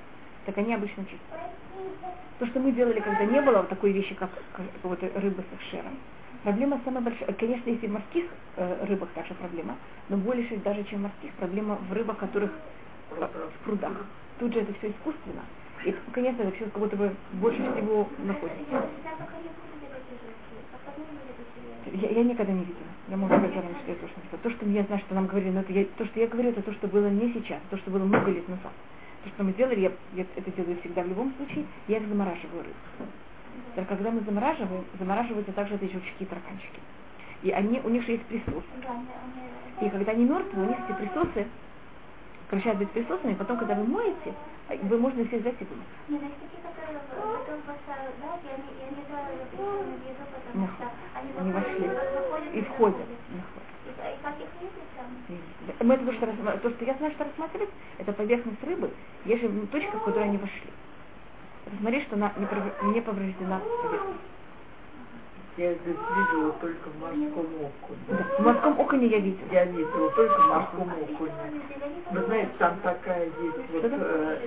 так 0.47 0.57
они 0.57 0.73
обычно 0.73 1.03
чистые. 1.03 1.41
То, 2.39 2.45
что 2.47 2.59
мы 2.61 2.71
делали, 2.71 3.01
когда 3.01 3.25
не 3.25 3.41
было 3.41 3.57
вот 3.57 3.69
такой 3.69 3.91
вещи, 3.91 4.15
как 4.15 4.29
вот 4.81 5.03
рыба 5.03 5.41
с 5.41 5.55
экшером, 5.55 5.97
проблема 6.43 6.79
самая 6.85 7.01
большая. 7.03 7.33
Конечно, 7.33 7.69
если 7.69 7.87
в 7.87 7.91
морских 7.91 8.25
э, 8.55 8.85
рыбах 8.85 9.09
также 9.09 9.33
проблема, 9.33 9.75
но 10.07 10.15
больше 10.15 10.55
даже, 10.57 10.85
чем 10.85 11.01
морских, 11.01 11.33
проблема 11.33 11.77
в 11.89 11.91
рыбах, 11.91 12.17
которых 12.17 12.51
э, 13.11 13.27
в 13.27 13.65
прудах. 13.65 14.05
Тут 14.39 14.53
же 14.53 14.61
это 14.61 14.73
все 14.75 14.91
искусственно. 14.91 15.41
И, 15.83 15.93
конечно, 16.13 16.43
это 16.43 16.55
все 16.55 16.65
как 16.65 16.77
будто 16.77 16.95
бы 16.95 17.13
больше 17.33 17.59
всего 17.73 18.07
находится. 18.19 18.61
Я. 21.91 22.09
Я, 22.09 22.23
никогда 22.23 22.53
не 22.53 22.61
видела. 22.61 22.87
Я 23.09 23.17
могу 23.17 23.33
сказать 23.33 23.53
заранее, 23.53 23.79
что 23.81 23.91
я 23.91 23.97
точно 23.97 24.15
не 24.15 24.23
видела. 24.23 24.39
То, 24.43 24.49
что 24.51 24.65
я 24.65 24.83
знаю, 24.83 25.01
что 25.01 25.15
нам 25.15 25.27
говорили, 25.27 25.51
но 25.51 25.59
это 25.59 25.73
я, 25.73 25.85
то, 25.97 26.05
что 26.05 26.19
я 26.21 26.27
говорю, 26.27 26.49
это 26.51 26.61
то, 26.61 26.71
что 26.73 26.87
было 26.87 27.09
не 27.09 27.33
сейчас, 27.33 27.59
то, 27.69 27.77
что 27.77 27.91
было 27.91 28.05
много 28.05 28.31
лет 28.31 28.47
назад. 28.47 28.71
То, 29.23 29.29
что 29.29 29.43
мы 29.43 29.51
сделали, 29.53 29.79
я, 29.81 29.91
я 30.13 30.25
это 30.35 30.51
делаю 30.51 30.79
всегда 30.79 31.03
в 31.03 31.07
любом 31.07 31.33
случае, 31.35 31.65
я 31.87 31.97
их 31.97 32.07
замораживаю 32.07 32.63
рыб. 32.63 32.75
Так, 33.75 33.87
когда 33.87 34.11
мы 34.11 34.21
замораживаем, 34.21 34.85
замораживаются 34.97 35.51
также 35.53 35.75
эти 35.75 35.91
жучки 35.91 36.23
и 36.23 36.25
тараканчики. 36.25 36.81
И 37.41 37.51
они, 37.51 37.79
у 37.81 37.89
них 37.89 38.03
же 38.03 38.13
есть 38.13 38.25
присос. 38.25 38.63
Да, 38.83 38.93
мне- 38.93 39.13
мне- 39.79 39.87
И 39.87 39.89
когда 39.91 40.11
они 40.11 40.25
мертвые, 40.25 40.65
у 40.65 40.69
них 40.69 40.77
эти 40.79 40.97
присосы 40.97 41.47
превращаются 42.49 42.85
быть 42.85 42.91
присосами, 42.91 43.33
и 43.33 43.35
потом, 43.35 43.57
когда 43.57 43.75
вы 43.75 43.83
моете, 43.85 44.33
вы 44.83 44.97
можно 44.97 45.21
их 45.21 45.27
всех 45.27 45.41
взять 45.41 45.61
и 45.61 45.65
вымыть. 45.65 45.85
Не, 46.07 46.19
на 46.19 46.29
такие, 46.29 46.61
которые 46.63 46.99
потом 47.09 47.61
бросают, 47.61 48.15
да, 48.21 48.39
я 48.49 48.57
не, 48.57 48.71
я 48.81 48.89
не 48.89 49.05
знаю, 49.07 49.25
в 49.27 49.53
еду, 50.07 50.25
потому 50.33 50.61
Нет. 50.61 50.71
что 50.77 50.91
они, 51.13 51.29
Они 51.37 51.51
вошли. 51.51 52.57
И 52.57 52.61
входят. 52.63 53.07
И, 53.07 53.89
и 53.89 53.93
как 54.23 54.35
их 54.39 54.49
видно 54.61 54.83
там? 54.95 55.07
Мы 55.79 55.93
это 55.93 56.05
то, 56.05 56.13
что, 56.13 56.25
рассма- 56.25 56.59
то, 56.59 56.69
что 56.71 56.85
я 56.85 56.95
знаю, 56.95 57.13
что 57.13 57.25
рассматривать, 57.25 57.69
это 57.99 58.13
поверхность 58.13 58.63
рыбы, 58.63 58.89
же 59.37 59.49
точка, 59.67 59.97
в 59.97 60.05
которую 60.05 60.23
они 60.23 60.37
вошли. 60.37 60.71
Посмотри, 61.65 62.01
что 62.01 62.15
она 62.15 62.33
не, 62.37 62.45
повреждена 63.01 63.61
поверхность. 63.83 64.21
Я 65.57 65.73
здесь 65.73 65.97
видела 66.17 66.51
только 66.53 66.89
в 66.89 66.99
морском 66.99 67.45
окуне. 67.65 67.99
Да. 68.07 68.25
В 68.37 68.45
морском 68.45 68.79
окуне 68.79 69.07
я 69.07 69.19
видела. 69.19 69.47
Я 69.51 69.65
видела 69.65 70.11
только 70.11 70.39
в 70.41 70.47
морском 70.47 70.89
окуне. 70.89 71.61
Вы 72.11 72.23
знаете, 72.23 72.51
там 72.59 72.79
такая 72.79 73.25
есть 73.25 73.71
вот 73.71 73.83
э, 73.83 74.39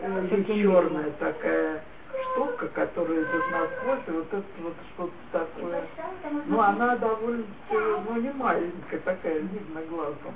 э, 0.00 0.44
черная 0.46 1.10
такая 1.12 1.84
штука, 2.32 2.68
которая 2.68 3.22
идет 3.22 3.50
насквозь, 3.50 4.08
и 4.08 4.10
вот 4.12 4.28
это 4.32 4.44
вот 4.62 4.74
что-то 4.94 5.12
такое. 5.32 5.84
Ну, 6.46 6.60
она 6.60 6.96
довольно, 6.96 7.44
ну, 8.08 8.20
не 8.20 8.30
маленькая 8.32 8.98
такая, 9.00 9.40
видно 9.40 9.82
глазом. 9.82 10.34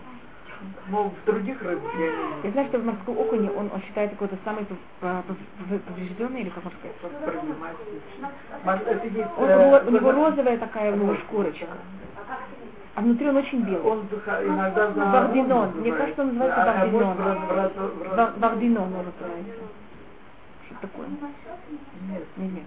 Но 0.88 1.10
в 1.10 1.24
других 1.24 1.60
рыбах 1.62 1.92
я 1.94 2.06
не 2.06 2.44
Я 2.44 2.50
знаю, 2.52 2.68
что 2.68 2.78
в 2.78 2.84
морском 2.84 3.18
окуне 3.18 3.50
он, 3.50 3.70
он 3.72 3.82
считается 3.82 4.16
какой-то 4.16 4.36
самый 4.44 4.64
пов- 4.64 5.80
поврежденный, 5.86 6.40
или 6.42 6.48
как 6.50 6.64
можно 6.64 6.78
сказать. 6.78 6.96
Он, 9.36 9.48
э, 9.48 9.70
ро- 9.70 9.86
у 9.86 9.90
него 9.90 10.12
розовая 10.12 10.58
такая 10.58 10.92
у 10.92 10.96
него 10.96 11.14
шкурочка. 11.16 11.66
А 12.94 13.00
внутри 13.02 13.28
он 13.28 13.36
очень 13.36 13.60
белый. 13.62 13.82
Он 13.82 14.08
иногда 14.46 14.90
за 14.92 15.04
Бардинон. 15.04 15.70
Мне 15.80 15.92
кажется, 15.92 16.22
он 16.22 16.28
называется 16.28 16.62
А- 16.62 16.82
а 16.82 16.86
бардинон. 16.86 17.16
Бардинон 18.38 18.84
он 18.84 19.04
называется. 19.04 19.52
Что 20.66 20.74
такое? 20.80 21.06
Нет, 21.08 22.24
Нет, 22.36 22.52
нет. 22.52 22.64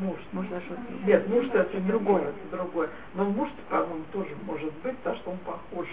муж. 0.00 0.16
Может 0.32 0.50
даже 0.50 0.66
Нет, 1.04 1.28
муж 1.28 1.44
это 1.52 1.80
Другое. 1.80 2.32
другое. 2.50 2.88
Но 3.14 3.24
муж, 3.24 3.48
по-моему, 3.68 4.04
тоже 4.12 4.30
может 4.46 4.72
быть, 4.82 4.96
потому 4.98 5.16
что 5.16 5.30
он 5.32 5.38
похож. 5.38 5.86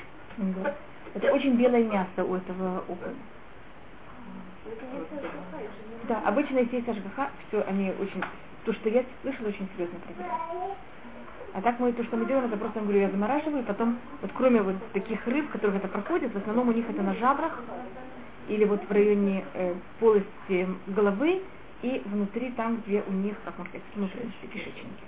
Это 1.13 1.33
очень 1.33 1.55
белое 1.55 1.83
мясо 1.83 2.23
у 2.23 2.35
этого 2.35 2.83
окуня. 2.87 3.15
Да, 6.07 6.21
обычно 6.25 6.59
если 6.59 6.77
есть 6.77 6.89
ажгаха, 6.89 7.29
все 7.47 7.61
они 7.63 7.91
очень, 7.99 8.23
то, 8.65 8.73
что 8.73 8.89
я 8.89 9.03
слышала, 9.21 9.47
очень 9.47 9.67
серьезно 9.75 9.99
проверяют. 9.99 10.77
А 11.53 11.61
так 11.61 11.79
мы, 11.79 11.91
то, 11.91 12.03
что 12.03 12.17
мы 12.17 12.25
делаем, 12.25 12.45
это 12.45 12.57
просто, 12.57 12.79
я 12.79 12.83
говорю, 12.83 13.01
я 13.01 13.09
замораживаю, 13.09 13.63
и 13.63 13.65
потом, 13.65 13.97
вот 14.21 14.31
кроме 14.35 14.61
вот 14.61 14.75
таких 14.93 15.25
рыб, 15.25 15.49
которых 15.49 15.77
это 15.77 15.87
проходит, 15.87 16.33
в 16.33 16.37
основном 16.37 16.69
у 16.69 16.71
них 16.71 16.87
это 16.89 17.01
на 17.01 17.13
жабрах, 17.15 17.61
или 18.47 18.63
вот 18.65 18.83
в 18.87 18.91
районе 18.91 19.43
э, 19.53 19.73
полости 19.99 20.67
головы, 20.87 21.41
и 21.81 22.01
внутри 22.05 22.51
там, 22.51 22.81
где 22.85 23.03
у 23.07 23.11
них, 23.11 23.35
как 23.43 23.57
можно 23.57 23.71
сказать, 23.71 23.87
внутренности, 23.95 24.45
кишечники. 24.45 25.03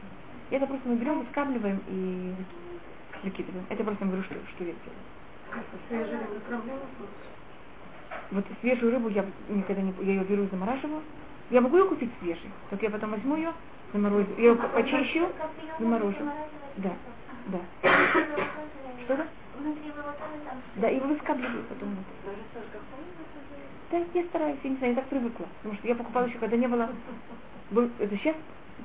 И 0.50 0.56
это 0.56 0.66
просто 0.66 0.88
мы 0.90 0.96
берем, 0.96 1.20
выскабливаем 1.20 1.82
и 1.88 2.34
выкидываем. 3.24 3.66
Это 3.70 3.84
просто 3.84 4.06
я 4.06 4.12
говорю, 4.12 4.24
что, 4.24 4.36
что 4.56 4.64
я 4.64 4.72
делаю. 4.72 5.19
Свежая 5.88 6.28
Вот 8.32 8.46
свежую 8.62 8.92
рыбу 8.92 9.10
я 9.10 9.26
никогда 9.50 9.82
не... 9.82 9.94
Я 10.02 10.14
ее 10.14 10.24
беру 10.24 10.44
и 10.44 10.48
замораживаю. 10.48 11.02
Я 11.50 11.62
могу 11.62 11.78
ее 11.78 11.86
купить 11.86 12.12
свежей, 12.20 12.52
только 12.70 12.86
я 12.86 12.92
потом 12.92 13.12
возьму 13.12 13.36
ее, 13.36 13.54
заморозю. 13.92 14.30
Я 14.38 14.50
ее 14.50 14.56
почищу, 14.56 15.30
заморожу. 15.80 16.30
Да, 16.78 16.94
да. 17.48 17.60
Тоже 19.08 19.26
там 20.50 20.62
Да, 20.76 20.90
и 20.90 21.00
выскабливаю 21.00 21.64
потом. 21.64 21.96
Да, 23.92 23.98
я 24.14 24.24
стараюсь, 24.26 24.60
я 24.64 24.70
не 24.70 24.78
знаю, 24.78 24.94
я 24.94 25.02
так 25.02 25.10
привыкла. 25.10 25.48
Потому 25.58 25.76
что 25.76 25.88
я 25.88 25.96
покупала 25.96 26.26
еще, 26.26 26.38
когда 26.38 26.58
не 26.58 26.68
было... 26.68 26.90
Был, 27.72 27.90
это 28.00 28.16
сейчас, 28.18 28.36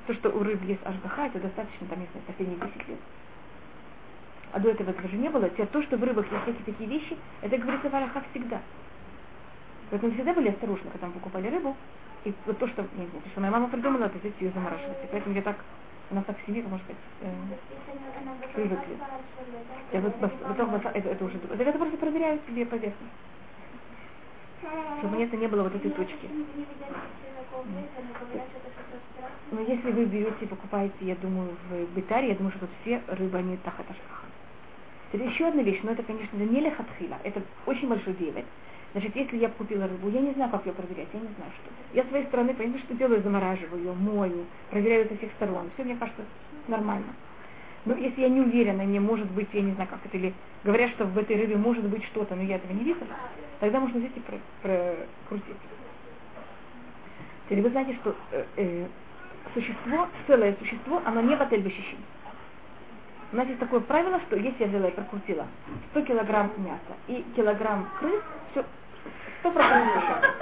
то, 0.07 0.13
что 0.13 0.29
у 0.29 0.43
рыб 0.43 0.63
есть 0.63 0.81
ажгаха, 0.83 1.27
это 1.27 1.39
достаточно, 1.39 1.87
там, 1.87 1.99
я 1.99 2.05
не 2.05 2.11
знаю, 2.11 2.25
последние 2.27 2.59
10 2.59 2.87
лет. 2.89 2.99
А 4.55 4.59
до 4.61 4.69
этого 4.69 4.91
этого 4.91 5.09
же 5.09 5.17
не 5.17 5.27
было. 5.27 5.49
То, 5.49 5.83
что 5.83 5.97
в 5.97 6.03
рыбах 6.05 6.31
есть 6.31 6.43
всякие 6.43 6.63
такие 6.63 6.89
вещи, 6.89 7.17
это 7.41 7.57
говорится 7.57 7.89
в 7.89 7.93
Араха 7.93 8.23
всегда. 8.31 8.61
Поэтому 9.89 10.13
всегда 10.13 10.33
были 10.33 10.47
осторожны, 10.47 10.89
когда 10.91 11.07
мы 11.07 11.13
покупали 11.15 11.49
рыбу. 11.49 11.75
И 12.23 12.33
вот 12.45 12.57
то, 12.57 12.65
что, 12.69 12.83
не 12.93 13.05
знаю, 13.05 13.21
что 13.31 13.41
моя 13.41 13.51
мама 13.51 13.67
придумала, 13.67 14.05
это 14.05 14.17
взять 14.17 14.39
ее 14.39 14.51
замораживать. 14.51 15.03
И 15.03 15.07
поэтому 15.11 15.35
я 15.35 15.41
так, 15.41 15.57
у 16.09 16.15
нас 16.15 16.23
так 16.23 16.39
в 16.39 16.45
семье, 16.45 16.63
можно 16.63 16.79
сказать, 16.85 17.03
э, 17.19 17.33
привыкли. 18.53 18.97
Я 19.91 19.99
вот, 19.99 20.15
бас- 20.19 20.31
вот 20.39 20.57
это, 20.57 20.89
это 21.09 21.25
уже, 21.25 21.37
это, 21.37 21.53
это 21.63 21.77
просто 21.77 21.97
проверяю 21.97 22.39
себе 22.47 22.65
поверхность. 22.65 23.13
Чтобы 24.99 25.21
это 25.21 25.35
не 25.35 25.47
было 25.47 25.63
вот 25.63 25.75
этой 25.75 25.91
точки. 25.91 26.31
Но 29.51 29.61
если 29.61 29.91
вы 29.91 30.05
берете 30.05 30.45
и 30.45 30.47
покупаете, 30.47 31.05
я 31.05 31.15
думаю, 31.15 31.57
в 31.69 31.93
Битаре, 31.93 32.29
я 32.29 32.35
думаю, 32.35 32.51
что 32.51 32.67
тут 32.67 32.75
все 32.81 33.03
рыбы, 33.07 33.37
они 33.39 33.57
тахат 33.57 33.91
ашгаха. 33.91 34.27
Теперь 35.15 35.29
еще 35.29 35.47
одна 35.47 35.61
вещь, 35.63 35.79
но 35.81 35.91
это, 35.91 36.03
конечно, 36.03 36.35
не 36.35 36.59
лехатхила, 36.59 37.17
это 37.23 37.41
очень 37.67 37.87
большой 37.87 38.15
девет. 38.15 38.43
Значит, 38.91 39.15
если 39.15 39.37
я 39.37 39.47
купила 39.47 39.87
рыбу, 39.87 40.09
я 40.09 40.19
не 40.19 40.33
знаю, 40.33 40.51
как 40.51 40.65
ее 40.65 40.73
проверять, 40.73 41.07
я 41.13 41.21
не 41.21 41.33
знаю, 41.35 41.51
что. 41.55 41.71
Я 41.93 42.03
с 42.03 42.09
своей 42.09 42.25
стороны, 42.25 42.53
понимаете, 42.53 42.83
что 42.83 42.95
делаю, 42.95 43.23
замораживаю 43.23 43.81
ее, 43.81 43.93
мою, 43.93 44.45
проверяю 44.69 45.07
со 45.07 45.15
всех 45.15 45.31
сторон. 45.37 45.71
Все, 45.73 45.85
мне 45.85 45.95
кажется, 45.95 46.25
нормально. 46.67 47.15
Ну, 47.85 47.95
если 47.95 48.23
я 48.23 48.27
не 48.27 48.41
уверена, 48.41 48.83
мне 48.83 48.99
может 48.99 49.31
быть, 49.31 49.47
я 49.53 49.61
не 49.61 49.71
знаю 49.75 49.89
как 49.89 50.05
это, 50.05 50.17
или 50.17 50.33
говорят, 50.65 50.91
что 50.91 51.05
в 51.05 51.17
этой 51.17 51.37
рыбе 51.37 51.55
может 51.55 51.87
быть 51.87 52.03
что-то, 52.07 52.35
но 52.35 52.41
я 52.41 52.57
этого 52.57 52.73
не 52.73 52.83
вижу, 52.83 52.99
тогда 53.61 53.79
можно 53.79 53.99
взять 53.99 54.17
и 54.17 54.19
про- 54.19 54.41
прокрутить. 54.61 55.61
Теперь 57.45 57.61
вы 57.61 57.69
знаете, 57.69 57.95
что 58.01 58.13
э, 58.33 58.45
э, 58.57 58.87
существо, 59.53 60.09
целое 60.27 60.57
существо, 60.59 61.01
оно 61.05 61.21
не 61.21 61.37
батель 61.37 61.61
бешишим. 61.61 61.99
У 63.31 63.35
нас 63.35 63.47
есть 63.47 63.59
такое 63.59 63.79
правило, 63.81 64.19
что 64.27 64.35
если 64.35 64.63
я 64.63 64.67
взяла 64.67 64.87
и 64.87 64.91
прокрутила 64.91 65.47
100 65.91 66.01
килограмм 66.01 66.51
мяса 66.57 66.95
и 67.07 67.23
килограмм 67.35 67.89
крыс, 67.99 68.21
все, 68.51 68.63
100% 69.43 69.53
кошерно. 69.53 70.33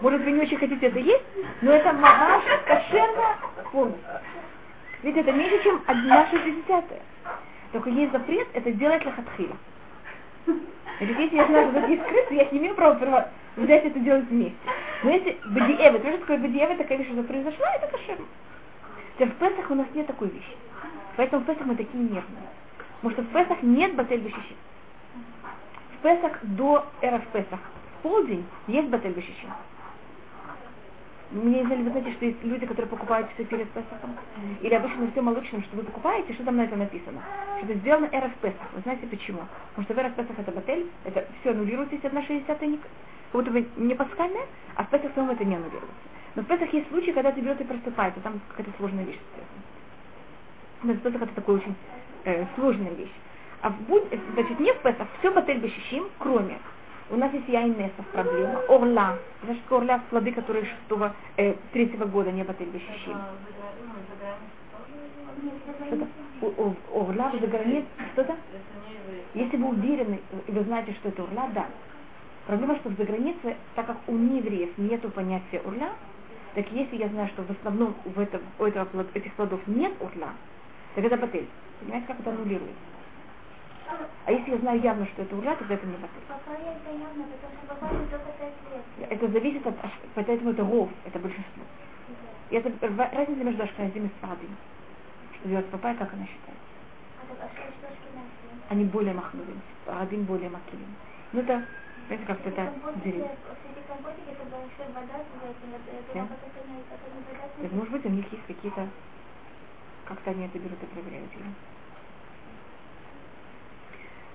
Может, 0.00 0.22
вы 0.22 0.32
не 0.32 0.40
очень 0.40 0.58
хотите 0.58 0.86
это 0.86 0.98
есть, 0.98 1.24
но 1.62 1.72
это 1.72 1.92
мамаш 1.92 2.44
кошерно 2.66 3.36
полностью. 3.72 4.20
Ведь 5.02 5.16
это 5.16 5.32
меньше, 5.32 5.62
чем 5.62 5.82
одна 5.86 6.26
шестидесятая. 6.30 7.02
Только 7.72 7.90
есть 7.90 8.12
запрет 8.12 8.48
это 8.52 8.72
делать 8.72 9.04
лохатхила. 9.04 9.56
Значит, 10.46 11.18
если 11.18 11.36
я 11.36 11.46
знаю, 11.46 11.70
что 11.70 11.80
тут 11.80 11.90
есть 11.90 12.02
крысы, 12.04 12.34
я 12.34 12.44
не 12.50 12.58
имею 12.58 12.74
права 12.74 13.28
взять 13.56 13.84
это 13.84 13.98
делать 13.98 14.24
вместе. 14.26 14.56
Но 15.02 15.10
если 15.10 15.38
бадиэвы, 15.46 15.98
то 15.98 16.08
что 16.08 16.18
такое 16.18 16.38
бадиэвы, 16.38 16.76
такая 16.76 16.98
вещь 16.98 17.10
уже 17.10 17.22
произошла, 17.22 17.66
это 17.74 17.88
кошерно. 17.88 18.26
Теперь 19.14 19.28
в 19.28 19.34
Песах 19.36 19.70
у 19.70 19.74
нас 19.74 19.86
нет 19.94 20.06
такой 20.06 20.28
вещи. 20.28 20.56
Поэтому 21.16 21.42
в 21.42 21.46
Песах 21.46 21.66
мы 21.66 21.76
такие 21.76 22.02
нервные. 22.02 22.48
Потому 23.00 23.12
что 23.12 23.22
в 23.22 23.32
Песах 23.32 23.62
нет 23.62 23.94
батель 23.94 24.20
бешиши. 24.20 24.54
В 25.98 26.02
Песах 26.02 26.38
до 26.42 26.86
эра 27.00 27.18
в 27.18 27.26
Песах 27.28 27.60
в 27.98 28.02
полдень 28.02 28.44
есть 28.66 28.88
батель 28.88 29.12
бешиши. 29.12 29.46
Мне 31.30 31.60
не 31.60 31.66
знали, 31.66 31.82
вы 31.82 31.90
знаете, 31.90 32.12
что 32.12 32.26
есть 32.26 32.44
люди, 32.44 32.64
которые 32.64 32.88
покупают 32.88 33.28
все 33.34 33.44
перед 33.44 33.68
Песахом? 33.70 34.16
Или 34.60 34.74
обычно 34.74 35.10
все 35.10 35.20
молочным, 35.20 35.62
что 35.64 35.76
вы 35.76 35.82
покупаете, 35.82 36.32
что 36.34 36.44
там 36.44 36.56
на 36.56 36.62
это 36.62 36.76
написано? 36.76 37.20
Что 37.58 37.66
это 37.66 37.78
сделано 37.80 38.08
эра 38.12 38.28
в 38.28 38.34
Песах. 38.36 38.68
Вы 38.72 38.82
знаете 38.82 39.06
почему? 39.06 39.40
Потому 39.70 39.84
что 39.84 39.94
в 39.94 39.98
эра 39.98 40.08
в 40.10 40.14
Песах 40.14 40.38
это 40.38 40.52
батель, 40.52 40.86
это 41.04 41.26
все 41.40 41.50
аннулируется, 41.50 41.94
если 41.94 42.06
одна 42.06 42.22
шестидесятая 42.22 42.68
не, 42.68 42.76
как 42.76 42.90
будто 43.32 43.50
бы 43.50 43.66
не 43.76 43.94
пасхальная, 43.94 44.46
а 44.76 44.84
в 44.84 44.90
Песах 44.90 45.12
самом 45.14 45.30
это 45.30 45.44
не 45.44 45.56
аннулируется. 45.56 45.92
Но 46.36 46.42
в 46.42 46.46
Песах 46.46 46.72
есть 46.72 46.88
случаи, 46.88 47.10
когда 47.10 47.32
ты 47.32 47.40
берет 47.40 47.60
и 47.60 47.64
просыпается, 47.64 48.20
там 48.20 48.40
какая-то 48.50 48.70
сложная 48.76 49.04
вещь 49.04 49.18
связана. 49.34 49.73
В 50.92 50.98
Песах 50.98 51.22
это 51.22 51.34
такая 51.34 51.56
очень 51.56 51.74
э, 52.24 52.44
сложная 52.56 52.92
вещь. 52.92 53.12
А 53.62 53.70
в 53.70 53.80
будь, 53.88 54.04
значит, 54.34 54.60
не 54.60 54.72
в 54.72 54.82
Песах, 54.82 55.08
все 55.18 55.30
батель 55.30 55.58
бешишим, 55.58 56.08
кроме 56.18 56.58
у 57.10 57.16
нас 57.16 57.32
есть 57.32 57.48
яйнесов 57.48 58.06
проблема. 58.12 58.60
Орла. 58.68 59.18
Знаешь, 59.42 59.60
что 59.66 59.76
орля 59.76 60.00
плоды, 60.10 60.32
которые 60.32 60.64
шестого, 60.64 61.14
э, 61.36 61.54
третьего 61.72 62.06
года 62.06 62.32
не 62.32 62.42
батель 62.42 62.66
бешишим. 62.66 63.18
Что-то? 65.86 66.76
Орла 66.94 67.32
за 67.40 67.46
границей, 67.46 67.88
что-то? 68.12 68.36
Если 69.34 69.56
вы 69.56 69.68
уверены, 69.68 70.20
и 70.46 70.52
вы 70.52 70.64
знаете, 70.64 70.92
что 70.94 71.08
это 71.08 71.22
урла, 71.22 71.48
да. 71.54 71.66
Проблема, 72.46 72.76
что 72.76 72.90
за 72.90 73.04
границей, 73.04 73.56
так 73.74 73.86
как 73.86 73.96
у 74.06 74.12
неевреев 74.12 74.76
нету 74.76 75.10
понятия 75.10 75.60
урла, 75.64 75.90
так 76.54 76.70
если 76.72 76.96
я 76.96 77.08
знаю, 77.08 77.28
что 77.28 77.42
в 77.42 77.50
основном 77.50 77.94
в 78.04 78.18
этом, 78.18 78.40
у 78.58 78.64
этих 78.64 79.32
плодов 79.34 79.60
нет 79.66 79.92
урла, 80.00 80.30
так 80.94 81.04
это 81.04 81.16
батель. 81.16 81.48
Понимаете, 81.80 82.06
как 82.06 82.20
это 82.20 82.30
аннулируется? 82.30 82.74
А 84.26 84.32
если 84.32 84.52
я 84.52 84.58
знаю 84.58 84.80
явно, 84.80 85.06
что 85.06 85.22
это 85.22 85.36
урла, 85.36 85.56
тогда 85.56 85.74
это 85.74 85.86
не 85.86 85.96
батель. 85.96 86.22
Это 86.28 86.90
явно, 86.90 87.24
потому 87.24 87.52
что 87.54 87.66
папайя 87.74 88.06
только 88.10 88.32
5 88.38 88.52
лет. 88.72 89.10
Это 89.10 89.28
зависит 89.28 89.66
от, 89.66 89.74
поэтому 90.14 90.50
это 90.50 90.62
ров, 90.62 90.90
это 91.04 91.18
большинство. 91.18 91.62
И 92.50 92.56
это 92.56 92.70
разница 92.96 93.44
между 93.44 93.62
ашканазим 93.62 94.06
и 94.06 94.10
сфадим. 94.18 94.56
Что 95.38 95.48
делать 95.48 95.66
папайя, 95.66 95.96
как 95.96 96.12
она 96.14 96.24
считает. 96.24 96.58
А? 97.40 97.48
Они 98.70 98.84
более 98.84 99.14
махнули, 99.14 99.54
сфадим 99.84 100.24
более 100.24 100.48
макилим. 100.48 100.94
Ну 101.32 101.40
это, 101.40 101.64
знаете, 102.06 102.26
как-то 102.26 102.48
это 102.48 102.72
Это 107.62 107.74
может 107.74 107.92
быть 107.92 108.06
у 108.06 108.08
них 108.08 108.32
есть 108.32 108.46
какие-то, 108.46 108.88
как-то 110.04 110.30
они 110.30 110.46
это 110.46 110.58
берут 110.58 110.82
и 110.82 110.86
проверяют. 110.86 111.30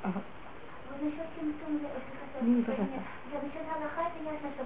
Ага. 0.04 0.24
Не, 2.42 2.64
пожалуйста. 2.64 3.04
насчет 3.26 3.68
Аллаха, 3.68 4.02
это 4.08 4.24
ясно, 4.24 4.50
что 4.56 4.64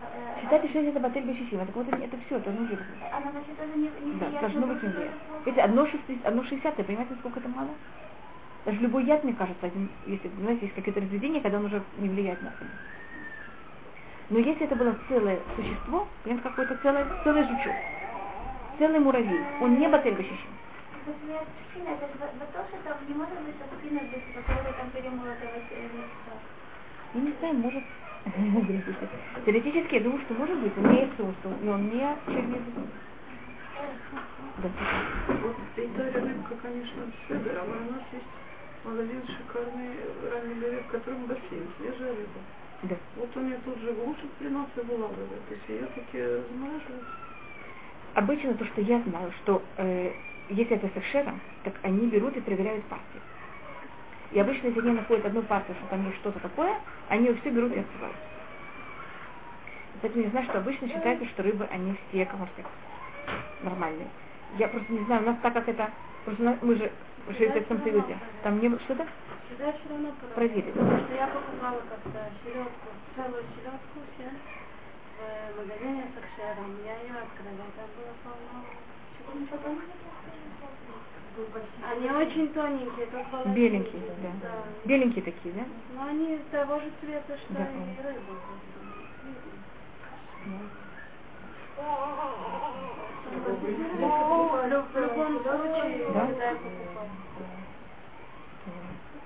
э, 0.00 0.40
Считайте, 0.40 0.68
что 0.68 0.78
это 0.80 1.00
батель 1.00 1.24
бешишим, 1.24 1.66
так 1.66 1.76
вот 1.76 1.88
это 1.88 2.16
все, 2.26 2.38
это 2.38 2.50
нужно. 2.52 2.78
Она, 3.12 3.30
значит, 3.32 3.56
тоже 3.58 3.76
не, 3.76 3.90
не 3.90 4.18
Да, 4.18 4.30
должно 4.40 4.66
быть 4.66 4.82
не. 4.82 4.88
Видите, 5.44 5.62
одно, 5.62 5.86
одно 6.24 6.44
60, 6.44 6.76
понимаете, 6.86 7.14
насколько 7.14 7.40
это 7.40 7.48
мало? 7.48 7.70
Даже 8.64 8.78
любой 8.78 9.04
яд, 9.04 9.24
мне 9.24 9.34
кажется, 9.34 9.66
один, 9.66 9.90
если, 10.06 10.28
знаете, 10.28 10.62
есть 10.62 10.74
какие-то 10.74 11.00
разведения, 11.00 11.40
когда 11.42 11.58
он 11.58 11.66
уже 11.66 11.82
не 11.98 12.08
влияет 12.08 12.40
на 12.42 12.48
это. 12.48 12.66
Но 14.30 14.38
если 14.38 14.64
это 14.64 14.74
было 14.74 14.96
целое 15.08 15.38
существо, 15.54 16.08
понимаете, 16.22 16.48
какой-то 16.48 16.76
целый, 16.82 17.04
целый 17.24 17.44
жучок, 17.44 17.74
целый 18.78 19.00
муравей, 19.00 19.40
он 19.60 19.78
не 19.78 19.88
батель 19.88 20.14
вещества. 20.14 20.52
Я 27.14 27.20
не 27.20 27.32
знаю, 27.38 27.54
может... 27.54 27.84
Теоретически, 29.44 29.94
я 29.94 30.00
думаю, 30.00 30.22
что 30.22 30.34
может 30.34 30.58
быть, 30.58 30.72
он 30.78 30.90
не 30.90 31.00
есть 31.00 31.16
соус, 31.16 31.34
но 31.62 31.72
он 31.72 31.84
не 31.90 32.00
черный 32.26 32.58
язык. 32.58 32.88
Да. 34.58 34.68
Вот 35.42 35.56
Италия 35.76 36.20
рыбка, 36.20 36.54
конечно, 36.62 37.02
седер, 37.28 37.58
а 37.58 37.64
у 37.64 37.92
нас 37.92 38.02
есть 38.12 38.24
молодец 38.84 39.24
шикарный 39.26 39.90
ранний 40.30 40.54
берег, 40.54 40.86
в 40.86 40.90
котором 40.90 41.26
бассейн, 41.26 41.66
свежая 41.76 42.12
рыба. 42.12 42.40
Да. 42.84 42.96
Вот 43.16 43.36
он 43.36 43.50
я 43.50 43.56
тут 43.64 43.78
же 43.78 43.92
лучше 43.92 44.26
принос 44.38 44.68
и 44.76 44.80
вылавливает. 44.80 45.48
То 45.48 45.54
есть 45.54 45.68
ее 45.68 45.86
таки 45.86 46.22
размораживают. 46.22 47.04
Обычно 48.14 48.54
то, 48.54 48.64
что 48.66 48.80
я 48.80 49.00
знаю, 49.02 49.32
что 49.42 49.64
э, 49.76 50.12
если 50.48 50.76
это 50.76 50.88
с 50.88 50.96
так 51.62 51.74
они 51.82 52.06
берут 52.08 52.36
и 52.36 52.40
проверяют 52.40 52.86
партию. 52.86 53.22
И 54.30 54.38
обычно, 54.38 54.68
если 54.68 54.80
они 54.80 54.92
находят 54.92 55.26
одну 55.26 55.42
партию, 55.42 55.76
что 55.78 55.88
там 55.88 56.04
есть 56.06 56.18
что-то 56.18 56.40
такое, 56.40 56.80
они 57.08 57.32
все 57.34 57.50
берут 57.50 57.72
и 57.72 57.80
открывают. 57.80 58.16
Поэтому 60.00 60.24
я 60.24 60.30
знаю, 60.30 60.46
что 60.46 60.58
обычно 60.58 60.88
считается, 60.88 61.26
что 61.28 61.42
рыбы, 61.42 61.64
они 61.66 61.96
все, 62.08 62.24
сказать, 62.26 62.66
нормальные. 63.62 64.10
Я 64.58 64.68
просто 64.68 64.92
не 64.92 65.04
знаю, 65.04 65.22
у 65.22 65.26
нас 65.26 65.38
так 65.42 65.54
как 65.54 65.68
это, 65.68 65.92
просто 66.24 66.42
нас- 66.42 66.62
мы 66.62 66.76
же 66.76 66.92
в 67.26 67.34
Советском 67.34 67.82
Союзе, 67.82 68.18
там 68.42 68.60
не 68.60 68.68
было 68.68 68.80
что-то 68.80 69.06
проверить. 70.34 70.74
Потому 70.74 70.98
что 71.00 71.14
я 71.14 71.26
покупала 71.28 71.80
как-то 71.80 72.32
селедку, 72.42 72.88
целую 73.16 73.44
селедку 73.56 74.00
все 74.14 74.30
в 75.52 75.56
магазине 75.58 76.04
с 76.14 76.18
акшером. 76.18 76.76
Я 76.84 76.94
ее 77.02 77.14
открыла, 77.22 77.66
там 77.76 77.88
было 77.96 78.14
полно. 78.22 78.64
Они 81.90 82.10
очень 82.10 82.52
тоненькие, 82.54 83.06
тут 83.06 83.26
было... 83.30 83.44
Беленькие, 83.54 84.02
да. 84.22 84.50
Беленькие 84.84 85.24
такие, 85.24 85.54
да? 85.54 85.64
Но 85.94 86.08
они 86.08 86.38
того 86.50 86.78
же 86.80 86.90
цвета, 87.00 87.36
что 87.38 87.54
Да. 87.54 87.62
и 87.64 88.02
рыба. 88.02 88.34
В 93.74 94.96
любом 94.96 95.42
случае, 95.42 96.12
Да? 96.12 96.20
когда 96.26 96.44
я 96.50 96.54
покупала. 96.56 97.08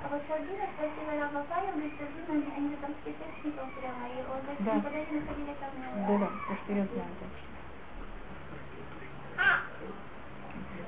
А 0.01 0.09
вот 0.11 0.23
сардина 0.29 0.65
спросила 0.75 1.29
папайю, 1.35 1.73
говорит, 1.73 1.93
сардина, 1.99 2.31
они, 2.31 2.47
они 2.57 2.77
там 2.77 2.93
с 2.93 3.05
кипятником 3.05 3.71
прямо, 3.73 4.07
и 4.09 4.19
он 4.31 4.41
говорит, 4.41 4.61
Да. 4.65 4.75
никогда 4.77 4.99
не 4.99 5.21
находили 5.21 5.55
там... 5.61 5.71
э, 5.77 6.07
Да, 6.07 6.19
да, 6.19 6.27
то, 6.27 6.55
что 6.63 6.73
я 6.73 6.85
знаю. 6.87 7.11
Так 7.21 7.31
что. 7.37 7.49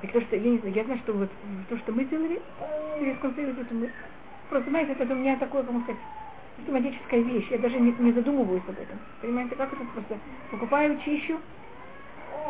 то, 0.11 0.21
что 0.21 0.35
я 0.35 0.51
не 0.51 0.57
знаю, 0.59 0.75
я 0.75 0.83
знаю, 0.83 0.99
что 0.99 1.13
вот 1.13 1.29
то, 1.69 1.77
что 1.77 1.91
мы 1.91 2.05
делали 2.05 2.41
Союзе, 3.41 3.61
это 3.61 3.73
мы 3.73 3.89
просто, 4.49 4.69
знаете, 4.69 4.95
это 4.97 5.13
у 5.13 5.17
меня 5.17 5.37
такое, 5.37 5.63
как 5.63 5.75
сказать, 5.83 6.01
систематическая 6.57 7.21
вещь. 7.21 7.47
Я 7.49 7.57
даже 7.57 7.79
не, 7.79 7.91
не 7.91 8.11
задумываюсь 8.11 8.63
об 8.67 8.79
этом. 8.79 8.99
Понимаете, 9.21 9.55
как 9.55 9.73
это 9.73 9.83
просто 9.93 10.17
покупаю, 10.51 10.99
чищу, 11.03 11.39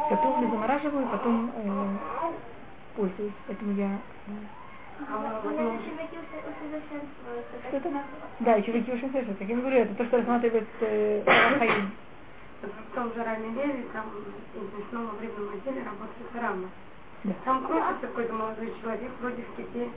готовлю, 0.10 0.50
замораживаю, 0.50 1.08
потом 1.08 1.52
э, 1.56 1.98
пользуюсь. 2.96 3.34
Поэтому 3.48 3.74
я 3.78 4.00
э, 4.28 4.32
усовершенствуются. 6.50 7.56
так 7.64 7.82
что-то. 7.82 8.04
Да, 8.40 8.58
и 8.58 8.64
чуваки 8.64 8.92
очень 8.92 9.12
слышат. 9.12 9.38
Как 9.38 9.48
я 9.48 9.56
говорю, 9.56 9.78
это 9.78 9.96
то, 9.96 10.06
что 10.06 10.18
рассматривает 10.18 10.68
э, 10.82 11.24
Рафаэль. 11.26 11.90
В 12.62 12.96
том 12.96 13.14
же 13.14 13.24
раннем 13.24 13.56
деле, 13.56 13.86
там 13.94 14.06
в 14.10 14.80
мясном 14.80 15.10
рыбном 15.20 15.50
отделе 15.56 15.84
работает 15.84 16.36
рама. 16.36 16.70
Да. 17.24 17.34
Там 17.46 17.66
крутится 17.66 18.08
какой-то 18.08 18.34
молодой 18.34 18.74
человек, 18.82 19.12
вроде 19.20 19.44
в 19.44 19.56
ките, 19.56 19.90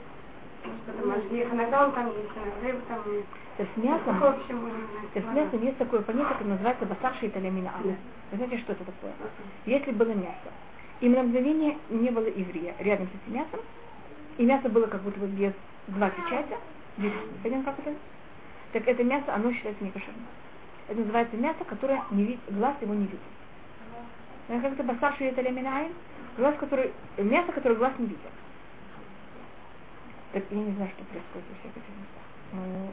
ну, 0.63 0.71
что 0.83 0.93
там 0.93 1.11
ажгих. 1.11 1.53
Иногда 1.53 1.85
он 1.85 1.91
там 1.93 2.07
есть, 2.07 2.29
иногда 2.35 2.67
его 2.67 2.79
там 2.87 3.13
нет. 3.13 3.25
То 3.57 3.63
есть 3.63 3.77
мясом 3.77 4.19
В 4.19 4.23
общем, 4.23 4.69
То 5.13 5.19
есть 5.19 5.31
с 5.31 5.33
мясом 5.33 5.63
есть 5.63 5.77
такое 5.77 6.01
понятие, 6.01 6.35
как 6.37 6.47
называется 6.47 6.85
басарши 6.85 7.27
италямина 7.27 7.71
ада. 7.79 7.95
Вы 8.31 8.37
знаете, 8.37 8.57
что 8.59 8.73
это 8.73 8.83
такое? 8.83 9.13
Если 9.65 9.91
было 9.91 10.11
мясо, 10.11 10.51
и 10.99 11.09
на 11.09 11.23
мгновение 11.23 11.77
не 11.89 12.09
было 12.09 12.27
еврея 12.27 12.75
рядом 12.79 13.07
с 13.07 13.09
этим 13.23 13.39
мясом, 13.39 13.59
и 14.37 14.45
мясо 14.45 14.69
было 14.69 14.87
как 14.87 15.01
будто 15.01 15.19
бы 15.19 15.27
без 15.27 15.53
два 15.87 16.09
печати, 16.09 16.57
понятно 17.41 17.71
как 17.71 17.79
это? 17.79 17.95
Так 18.73 18.87
это 18.87 19.03
мясо, 19.03 19.33
оно 19.33 19.51
считается 19.53 19.83
некошерным. 19.83 20.25
Это 20.89 20.99
называется 20.99 21.37
мясо, 21.37 21.63
которое 21.65 22.03
не 22.11 22.23
вид, 22.23 22.39
глаз 22.49 22.75
его 22.81 22.93
не 22.93 23.05
видит. 23.05 23.19
Как 24.47 24.63
это 24.63 24.83
басарши 24.83 25.25
это 25.25 25.41
леминаин? 25.41 25.91
Глаз, 26.37 26.55
который, 26.59 26.91
мясо, 27.17 27.51
которое 27.51 27.75
глаз 27.75 27.93
не 27.97 28.07
видит. 28.07 28.21
Так 30.33 30.43
я 30.49 30.57
не 30.57 30.71
знаю, 30.73 30.91
что 30.91 31.05
происходит 31.05 31.45
во 31.49 31.55
всех 31.59 31.71
этих 31.71 31.95
местах. 31.95 32.23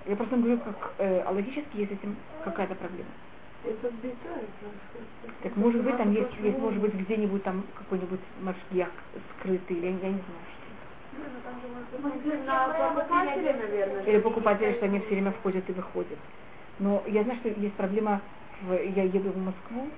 Я 0.07 0.17
просто 0.17 0.37
говорю, 0.37 0.59
как 0.59 0.93
э, 0.99 1.23
а 1.27 1.31
логически 1.33 1.77
есть 1.77 1.91
с 1.91 1.95
этим 1.95 2.17
какая-то 2.45 2.75
проблема. 2.77 3.11
Это 3.65 3.91
Так 5.43 5.57
может 5.57 5.83
быть, 5.83 5.97
там 5.97 6.13
есть, 6.13 6.31
есть 6.41 6.59
может 6.59 6.81
быть, 6.81 6.95
где-нибудь 6.95 7.43
там 7.45 7.65
какой-нибудь 7.75 8.21
машгиях 8.41 8.91
скрытый, 9.39 9.77
или 9.77 9.87
я, 9.87 9.91
я 9.91 9.97
не 9.97 10.01
знаю, 10.01 10.21
что. 10.53 10.63
Или 14.11 14.19
покупатели, 14.19 14.73
что 14.75 14.87
они 14.87 14.99
все 15.01 15.11
время 15.11 15.33
входят 15.33 15.69
и 15.69 15.73
выходят. 15.73 16.19
Но 16.79 17.03
я 17.07 17.23
знаю, 17.23 17.39
что 17.41 17.49
есть 17.49 17.75
проблема, 17.75 18.21
в, 18.63 18.73
я 18.73 19.05
еду 19.05 19.31
в 19.31 19.39
Москву 19.39 19.89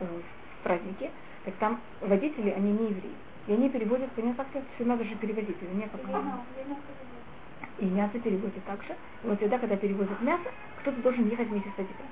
э, 0.00 0.04
в 0.04 0.64
праздники, 0.64 1.10
так 1.44 1.54
там 1.56 1.80
водители, 2.00 2.50
они 2.50 2.72
не 2.72 2.88
евреи. 2.90 3.14
И 3.46 3.52
они 3.52 3.68
переводят, 3.68 4.10
понятно, 4.12 4.44
как 4.52 4.62
все 4.74 4.84
надо 4.84 5.04
же 5.04 5.14
переводить, 5.16 5.56
это 5.60 5.74
не 5.74 5.82
как 5.82 6.00
И 7.78 7.84
мясо 7.84 8.18
переводят 8.18 8.64
также. 8.64 8.92
И 9.22 9.26
вот 9.26 9.38
всегда, 9.38 9.58
когда 9.58 9.76
перевозят 9.76 10.20
мясо, 10.22 10.50
кто-то 10.80 11.00
должен 11.02 11.28
ехать 11.28 11.48
вместе 11.48 11.70
с 11.70 11.78
водителем. 11.78 12.06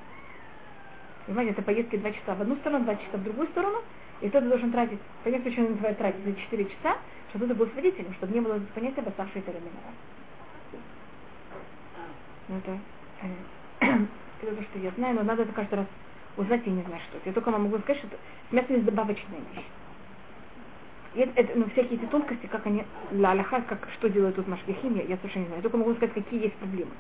Понимаете, 1.27 1.53
это 1.53 1.63
поездки 1.63 1.97
два 1.97 2.11
часа 2.11 2.35
в 2.35 2.43
одну 2.43 2.57
сторону, 2.57 2.85
два 2.85 2.97
часа 2.97 3.17
в 3.17 3.23
другую 3.23 3.49
сторону, 3.49 3.79
и 4.21 4.29
кто-то 4.29 4.49
должен 4.49 4.71
тратить, 4.73 4.99
понятно, 5.25 5.51
почему 5.51 5.67
он 5.67 5.73
называют 5.73 5.99
тратить 5.99 6.25
за 6.25 6.35
4 6.35 6.65
часа, 6.65 6.99
чтобы 7.31 7.47
кто-то 7.47 7.59
был 7.59 7.67
с 7.69 7.75
водителем, 7.75 8.13
чтобы 8.15 8.35
не 8.35 8.41
было 8.41 8.61
понятия 8.75 9.01
обоставшей 9.01 9.43
терминала. 9.43 9.93
Ну, 12.49 12.59
это, 12.59 12.79
это 14.43 14.57
то, 14.57 14.63
что 14.63 14.79
я 14.79 14.91
знаю, 14.93 15.15
но 15.17 15.23
надо 15.23 15.43
это 15.45 15.53
каждый 15.53 15.75
раз 15.77 15.87
узнать, 16.37 16.63
я 16.67 16.73
не 16.73 16.83
знаю, 16.83 17.01
что. 17.09 17.19
Я 17.25 17.33
только 17.33 17.51
вам 17.51 17.65
могу 17.65 17.79
сказать, 17.79 17.99
что 17.99 18.09
мясо 18.51 18.73
есть 18.73 18.85
добавочная 18.85 19.41
вещь. 19.55 19.65
Это, 21.15 21.41
это, 21.41 21.59
ну, 21.59 21.69
всякие 21.71 21.99
эти 21.99 22.07
тонкости, 22.07 22.47
как 22.47 22.67
они, 22.67 22.85
ля 23.11 23.33
Аллаха, 23.33 23.61
как, 23.63 23.87
что 23.99 24.09
делают 24.09 24.37
тут 24.37 24.49
машгихим, 24.49 24.97
я, 24.97 25.03
я 25.03 25.17
совершенно 25.19 25.43
не 25.43 25.49
знаю. 25.49 25.59
Я 25.59 25.63
только 25.63 25.77
могу 25.77 25.95
сказать, 25.95 26.15
какие 26.15 26.45
есть 26.45 26.55
проблемы. 26.55 26.91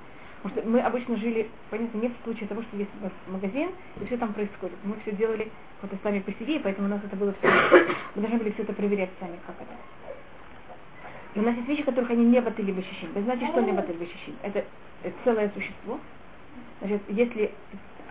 Потому 0.43 0.61
что 0.61 0.70
мы 0.70 0.80
обычно 0.80 1.16
жили, 1.16 1.49
понятно, 1.70 1.99
не 1.99 2.09
в 2.09 2.14
случае 2.24 2.49
того, 2.49 2.62
что 2.62 2.76
есть 2.76 2.91
магазин, 3.28 3.70
и 4.01 4.07
все 4.07 4.16
там 4.16 4.33
происходит. 4.35 4.76
Мы 4.83 4.97
все 5.03 5.12
делали 5.12 5.51
вот 5.80 5.91
сами 6.03 6.20
по 6.20 6.33
себе, 6.33 6.57
и 6.57 6.59
поэтому 6.59 6.89
у 6.89 6.91
нас 6.91 7.01
это 7.05 7.16
было 7.16 7.33
все, 7.39 7.49
мы 8.14 8.22
должны 8.22 8.39
были 8.39 8.51
все 8.51 8.64
это 8.64 8.72
проверять 8.72 9.11
сами, 9.20 9.39
как 9.47 9.57
это. 9.61 9.72
И 11.35 11.39
у 11.39 11.43
нас 11.43 11.55
есть 11.57 11.68
вещи, 11.68 11.83
которых 11.83 12.11
они 12.11 12.24
не 12.26 12.41
батыли 12.41 12.72
ващищим. 12.72 13.12
Вы 13.14 13.22
знаете, 13.22 13.47
что 13.47 13.61
не 13.61 13.72
батыли 13.72 13.97
ващищим? 13.97 14.37
Это, 14.43 14.64
это 15.03 15.16
целое 15.24 15.51
существо. 15.55 15.99
Значит, 16.80 17.03
если, 17.09 17.53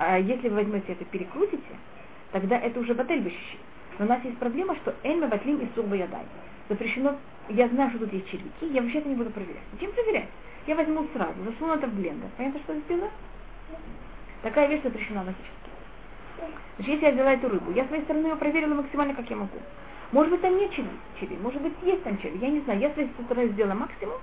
а 0.04 0.18
если 0.18 0.50
вы 0.50 0.56
возьмете 0.56 0.94
это 0.94 1.06
перекрутите, 1.06 1.62
тогда 2.32 2.58
это 2.58 2.80
уже 2.80 2.96
батель 2.96 3.22
ващищим. 3.22 3.60
Но 4.00 4.06
у 4.06 4.08
нас 4.10 4.24
есть 4.24 4.38
проблема, 4.40 4.76
что 4.78 4.96
эльма 5.04 5.28
батлим 5.28 5.58
и 5.58 5.68
сурба 5.76 5.96
ядай. 5.96 6.24
Запрещено, 6.70 7.18
я 7.50 7.68
знаю, 7.68 7.92
что 7.92 8.00
тут 8.00 8.12
есть 8.12 8.28
червяки, 8.28 8.66
я 8.74 8.82
вообще-то 8.82 9.08
не 9.08 9.14
буду 9.14 9.30
проверять. 9.30 9.62
Зачем 9.74 9.92
проверять? 9.92 10.28
Я 10.66 10.74
возьму 10.74 11.06
сразу, 11.14 11.36
засуну 11.44 11.76
это 11.76 11.86
в 11.86 11.94
блендер. 11.94 12.30
Понятно, 12.36 12.60
что 12.62 12.74
я 12.74 12.80
сделаю? 12.80 13.12
Такая 14.42 14.70
вещь 14.70 14.82
запрещена 14.82 15.20
логически. 15.20 15.46
Значит, 16.78 16.94
если 16.94 17.06
я 17.06 17.12
взяла 17.12 17.34
эту 17.34 17.50
рыбу, 17.50 17.72
я 17.74 17.86
с 17.86 17.88
своей 17.90 18.02
стороны 18.02 18.26
ее 18.26 18.36
проверила 18.38 18.74
максимально, 18.74 19.14
как 19.14 19.30
я 19.30 19.36
могу. 19.36 19.60
Может 20.14 20.32
быть, 20.32 20.42
там 20.42 20.58
нет 20.58 20.72
черви, 20.74 21.38
может 21.44 21.62
быть, 21.62 21.74
есть 21.84 22.04
там 22.04 22.18
черви, 22.18 22.40
я 22.40 22.50
не 22.50 22.62
знаю. 22.62 22.80
Я 22.80 22.90
с 22.90 22.94
своей 22.94 23.10
стороны 23.24 23.50
сделала 23.50 23.76
максимум, 23.76 24.16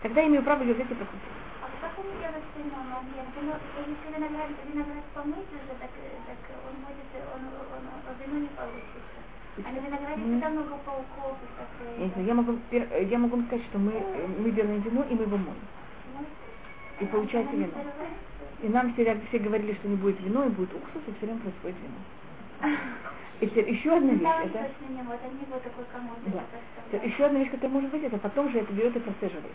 тогда 0.00 0.22
я 0.22 0.28
имею 0.28 0.42
право 0.42 0.62
ее 0.62 0.72
взять 0.72 0.90
и 0.90 0.94
прокрутить. 0.94 1.47
Я, 12.26 12.34
могу, 12.34 12.58
я 12.70 13.18
могу 13.18 13.42
сказать, 13.42 13.64
что 13.66 13.78
мы, 13.78 13.92
мы 14.38 14.50
делаем 14.52 14.80
вино 14.82 15.04
и 15.10 15.14
мы 15.14 15.22
его 15.22 15.36
моем. 15.36 15.56
И 17.00 17.04
получается 17.06 17.54
вино. 17.56 17.72
И 18.62 18.68
нам 18.68 18.92
все, 18.92 19.20
все 19.28 19.38
говорили, 19.38 19.74
что 19.74 19.88
не 19.88 19.96
будет 19.96 20.20
вино, 20.20 20.44
и 20.44 20.48
будет 20.50 20.74
уксус, 20.74 21.02
и 21.06 21.12
все 21.16 21.26
время 21.26 21.40
происходит 21.40 21.76
вино. 21.82 22.76
И 23.40 23.46
теперь 23.46 23.70
еще 23.70 23.96
одна 23.96 24.12
вещь, 24.14 24.22
это... 24.46 24.58
Да. 26.26 26.42
Еще 26.98 27.24
одна 27.24 27.38
вещь, 27.38 27.50
которая 27.50 27.70
может 27.74 27.90
быть, 27.90 28.02
это 28.02 28.18
потом 28.18 28.50
же 28.50 28.58
это 28.58 28.72
берет 28.72 28.96
и 28.96 29.00
процеживает. 29.00 29.54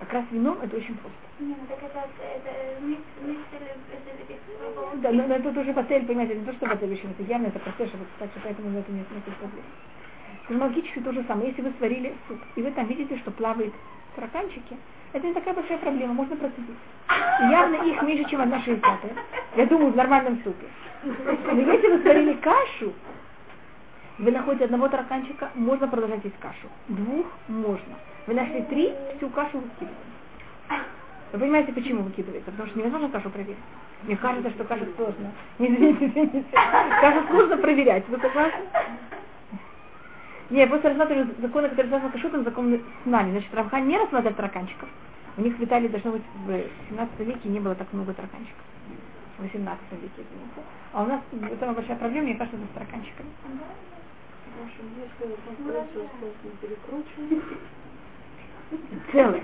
Как 0.00 0.12
раз 0.12 0.24
вином 0.30 0.58
это 0.62 0.76
очень 0.76 0.96
просто. 0.96 1.18
Не, 1.40 1.54
ну 1.54 1.66
так 1.68 1.78
это, 1.82 2.08
это 2.22 2.80
миксер, 2.80 3.62
это, 3.92 4.96
Да, 4.96 5.10
но, 5.12 5.26
но 5.26 5.34
это 5.34 5.60
уже 5.60 5.72
батель, 5.72 6.06
понимаете, 6.06 6.36
не 6.36 6.44
то, 6.44 6.52
что 6.52 6.66
батель 6.66 6.92
еще, 6.92 7.08
это 7.08 7.22
явно 7.24 7.48
это 7.48 7.58
процеживается, 7.58 8.14
так 8.18 8.30
что 8.30 8.40
поэтому 8.44 8.70
в 8.70 8.76
этом 8.76 8.96
нет 8.96 9.10
никаких 9.10 9.34
проблем. 9.36 9.64
Логически 10.50 11.00
то 11.00 11.12
же 11.12 11.24
самое. 11.24 11.48
Если 11.48 11.62
вы 11.62 11.72
сварили 11.78 12.14
суп, 12.26 12.38
и 12.56 12.62
вы 12.62 12.70
там 12.70 12.86
видите, 12.86 13.18
что 13.18 13.30
плавают 13.32 13.74
тараканчики, 14.14 14.76
это 15.12 15.26
не 15.26 15.34
такая 15.34 15.54
большая 15.54 15.78
проблема, 15.78 16.14
можно 16.14 16.36
процедить. 16.36 16.76
Явно 17.50 17.76
их 17.84 18.02
меньше, 18.02 18.30
чем 18.30 18.40
одна 18.40 18.60
шестьдесятая. 18.60 19.12
Я 19.56 19.66
думаю, 19.66 19.92
в 19.92 19.96
нормальном 19.96 20.40
супе. 20.42 20.66
Но 21.02 21.60
если 21.60 21.88
вы 21.88 22.02
сварили 22.02 22.34
кашу, 22.34 22.92
вы 24.18 24.30
находите 24.30 24.64
одного 24.64 24.88
тараканчика, 24.88 25.50
можно 25.54 25.86
продолжать 25.88 26.24
есть 26.24 26.38
кашу. 26.38 26.68
Двух 26.88 27.26
можно. 27.48 27.96
Вы 28.28 28.34
нашли 28.34 28.60
три, 28.64 28.92
всю 29.16 29.30
кашу 29.30 29.56
выкидываете. 29.56 29.96
Вы 31.32 31.38
понимаете, 31.38 31.72
почему 31.72 32.02
выкидываете? 32.02 32.44
Потому 32.44 32.68
что 32.68 32.78
невозможно 32.78 33.08
кашу 33.08 33.30
проверить. 33.30 33.56
Мне 34.02 34.16
кажется, 34.16 34.50
что 34.50 34.64
кашу 34.64 34.84
сложно. 34.96 35.32
Не 35.58 35.68
извините, 35.74 36.06
извините. 36.08 36.44
Кашу 37.00 37.26
сложно 37.28 37.56
проверять. 37.56 38.06
Вы 38.06 38.18
согласны? 38.18 38.60
Не, 40.50 40.60
я 40.60 40.66
просто 40.66 40.90
рассматриваю 40.90 41.28
законы, 41.38 41.70
которые 41.70 41.88
связаны 41.88 42.10
с 42.10 42.12
кашутом, 42.12 42.44
законы 42.44 42.82
с 43.02 43.06
нами. 43.06 43.30
Значит, 43.30 43.54
Равхан 43.54 43.88
не 43.88 43.96
рассматривает 43.96 44.36
тараканчиков. 44.36 44.90
У 45.38 45.40
них 45.40 45.56
в 45.56 45.64
Италии 45.64 45.88
должно 45.88 46.10
быть 46.10 46.22
в 46.44 46.62
17 46.90 47.20
веке 47.20 47.48
не 47.48 47.60
было 47.60 47.74
так 47.76 47.90
много 47.94 48.12
тараканчиков. 48.12 48.64
В 49.38 49.42
18 49.42 49.80
веке, 49.92 50.12
извините. 50.16 50.68
А 50.92 51.02
у 51.02 51.06
нас 51.06 51.22
самая 51.58 51.74
большая 51.74 51.96
проблема, 51.96 52.26
мне 52.26 52.36
кажется, 52.36 52.58
с 52.58 52.74
тараканчиками. 52.74 53.30
Целый. 59.12 59.42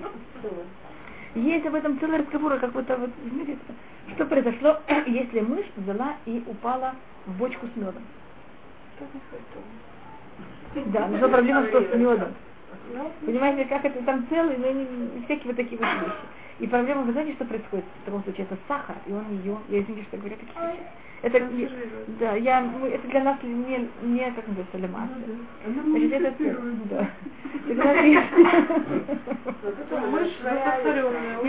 Есть 1.35 1.67
об 1.67 1.75
этом 1.75 1.99
целый 1.99 2.19
разговор, 2.19 2.59
как 2.59 2.73
будто 2.73 2.97
вот, 2.97 3.11
знаете, 3.29 3.59
что 4.15 4.25
произошло, 4.27 4.79
если 5.07 5.41
мышь 5.41 5.67
взяла 5.77 6.15
и 6.27 6.43
упала 6.47 6.95
в 7.27 7.37
бочку 7.39 7.67
с 7.67 7.77
медом. 7.77 8.03
Да, 10.87 11.09
но 11.09 11.29
проблема 11.29 11.67
что 11.69 11.81
с 11.81 11.95
медом. 11.95 12.35
Понимаете, 13.25 13.65
как 13.67 13.85
это 13.85 14.03
там 14.05 14.27
целый, 14.29 14.57
но 14.59 14.71
не, 14.71 14.87
всякие 15.25 15.47
вот 15.47 15.57
такие 15.57 15.79
вот 15.79 15.89
вещи. 16.03 16.17
И 16.61 16.67
проблема, 16.67 17.03
вы 17.03 17.13
знаете, 17.13 17.33
что 17.35 17.45
происходит 17.45 17.85
в 18.03 18.05
таком 18.05 18.23
случае? 18.23 18.47
Это 18.47 18.57
сахар, 18.69 18.97
и 19.07 19.13
он 19.13 19.25
ее, 19.43 19.59
я 19.69 19.81
извините, 19.81 20.07
что 20.09 20.17
говорю 20.19 20.37
такие 20.37 20.67
вещи. 20.69 20.83
Это, 21.23 21.39
да, 22.21 22.35
я, 22.37 22.61
ну, 22.61 22.87
это 22.87 23.09
для 23.09 23.23
нас 23.25 23.39
не, 23.43 23.89
не 24.03 24.31
как 24.33 24.47
называется, 24.47 24.79
лемация. 24.79 25.17
Значит, 25.67 26.13
это, 26.13 26.63
да. 26.91 27.09
Это 29.79 30.01
мышь 30.11 30.39
засахаренная. 30.43 31.43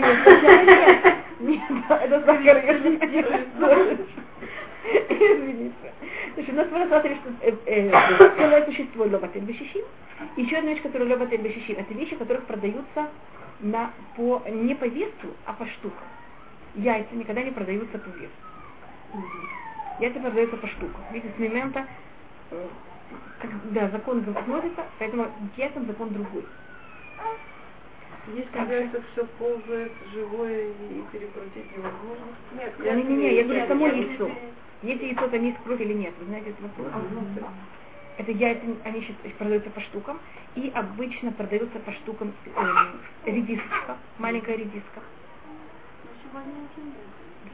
Нет, 1.40 1.60
нет, 1.70 1.84
это 1.88 2.20
сахар, 2.24 2.64
я 2.64 2.78
не 2.78 2.96
Извините. 5.10 5.85
Значит, 6.36 6.52
у 6.52 6.56
нас 6.56 6.68
мы 6.70 6.78
рассматривали, 6.80 7.18
что 7.18 7.30
э, 7.40 7.56
э, 7.64 8.36
целое 8.36 8.66
существо 8.66 9.04
лобатель 9.06 9.40
бешишим. 9.40 9.82
Еще 10.36 10.56
одна 10.58 10.72
вещь, 10.72 10.82
которая 10.82 11.08
лобатель 11.08 11.40
бешишим, 11.40 11.76
это 11.78 11.94
вещи, 11.94 12.14
которые 12.14 12.42
продаются 12.42 13.08
на, 13.60 13.90
по, 14.16 14.42
не 14.46 14.74
по 14.74 14.84
весу, 14.84 15.34
а 15.46 15.54
по 15.54 15.64
штукам. 15.66 16.04
Яйца 16.74 17.14
никогда 17.14 17.42
не 17.42 17.52
продаются 17.52 17.98
по 17.98 18.08
весу. 18.10 19.24
Яйца 19.98 20.20
продаются 20.20 20.58
по 20.58 20.66
штукам. 20.66 21.00
Видите, 21.10 21.32
с 21.34 21.38
момента, 21.38 21.86
э, 22.50 22.66
как, 23.40 23.50
да, 23.72 23.88
закон 23.88 24.22
смотрится, 24.44 24.84
поэтому 24.98 25.24
к 25.24 25.58
яйцам 25.58 25.86
закон 25.86 26.10
другой. 26.10 26.44
Если 28.34 28.74
яйца 28.74 29.02
все 29.12 29.24
ползает, 29.38 29.92
живое 30.12 30.68
и 30.68 31.02
перекрутить 31.12 31.74
невозможно. 31.74 32.26
Нет, 32.58 32.78
не, 32.78 33.02
не, 33.04 33.16
не, 33.16 33.34
я 33.36 33.44
говорю, 33.44 33.66
само 33.68 33.86
яйцо. 33.86 34.30
Если 34.82 35.06
яйцо 35.06 35.28
там 35.28 35.42
есть 35.42 35.58
кровь 35.64 35.80
или 35.80 35.94
нет, 35.94 36.14
вы 36.18 36.26
знаете 36.26 36.50
этот 36.50 36.62
вопрос? 36.62 36.88
А, 36.92 36.98
это 38.18 38.32
яйца, 38.32 38.66
они 38.84 39.00
сейчас 39.02 39.32
продаются 39.38 39.70
по 39.70 39.80
штукам, 39.80 40.20
и 40.54 40.70
обычно 40.74 41.32
продаются 41.32 41.78
по 41.80 41.92
штукам 41.92 42.32
э, 42.44 42.94
редиска, 43.26 43.98
маленькая 44.18 44.56
редиска. 44.56 45.02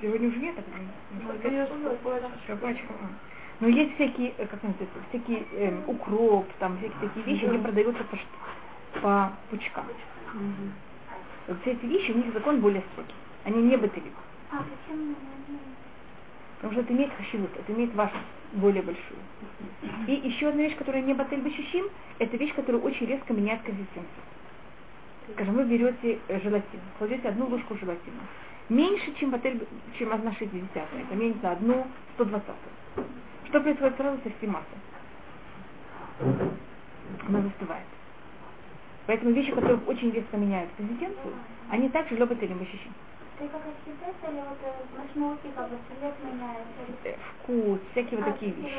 Сегодня 0.01 0.29
уже 0.29 0.39
нет, 0.39 0.57
Пачка. 0.57 2.57
Пачка. 2.57 2.95
Но 3.61 3.69
есть 3.69 3.95
всякие, 3.95 4.31
э, 4.39 4.47
как 4.47 4.63
называется, 4.63 4.99
всякие 5.11 5.45
эм, 5.53 5.85
укроп, 5.89 6.47
там 6.59 6.79
всякие 6.79 7.09
такие 7.09 7.25
вещи, 7.27 7.45
они 7.45 7.59
продаются 7.59 8.05
по, 8.05 8.19
по 9.01 9.33
пучкам. 9.51 9.87
Вот 11.49 11.61
все 11.63 11.73
эти 11.73 11.87
вещи, 11.87 12.13
у 12.13 12.19
них 12.19 12.33
закон 12.33 12.61
более 12.61 12.83
строгий. 12.93 13.15
Они 13.45 13.63
не 13.63 13.77
бытовик. 13.77 14.15
А 14.51 14.63
почему? 14.63 15.15
Потому 16.63 16.75
что 16.75 16.83
это 16.83 16.93
имеет 16.93 17.13
хашивут, 17.15 17.51
это 17.59 17.73
имеет 17.73 17.93
важность 17.95 18.25
более 18.53 18.83
большую. 18.83 19.19
И 20.07 20.13
еще 20.13 20.49
одна 20.49 20.63
вещь, 20.63 20.77
которая 20.77 21.03
не 21.03 21.13
батель 21.13 21.41
бешишим, 21.41 21.87
это 22.21 22.37
вещь, 22.37 22.55
которая 22.55 22.81
очень 22.81 23.07
резко 23.07 23.33
меняет 23.33 23.63
консистенцию. 23.63 24.23
Скажем, 25.33 25.55
вы 25.55 25.65
берете 25.65 26.21
э, 26.29 26.41
желатин, 26.41 26.79
кладете 26.99 27.29
одну 27.29 27.49
ложку 27.49 27.77
желатина. 27.77 28.21
Меньше, 28.69 29.13
чем 29.19 29.31
батель, 29.31 29.67
чем 29.99 30.13
одна 30.13 30.33
60 30.33 30.69
это 30.77 31.15
меньше 31.17 31.45
одну 31.45 31.85
120 32.15 32.45
Что 33.49 33.61
происходит 33.61 33.97
сразу 33.97 34.19
со 34.23 34.31
всей 34.31 34.47
массой? 34.47 34.79
Она 37.27 37.43
застывает. 37.43 37.87
Поэтому 39.07 39.33
вещи, 39.33 39.51
которые 39.51 39.81
очень 39.87 40.13
резко 40.13 40.37
меняют 40.37 40.71
консистенцию, 40.77 41.35
они 41.71 41.89
также 41.89 42.15
или 42.15 42.23
бешишим. 42.23 42.93
Ты 43.43 43.49
как 43.49 43.63
освидетель, 43.67 44.31
или 44.31 44.41
вот 44.41 44.59
э, 44.63 45.49
цвет 45.99 46.15
меняется? 46.23 47.21
Вкус, 47.43 47.81
всякие 47.91 48.21
вот 48.21 48.33
такие 48.33 48.53
вещи. 48.53 48.73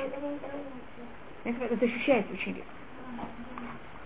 Это, 1.43 1.66
это 1.66 1.86
ощущается 1.86 2.32
очень 2.32 2.53
резко. 2.53 2.72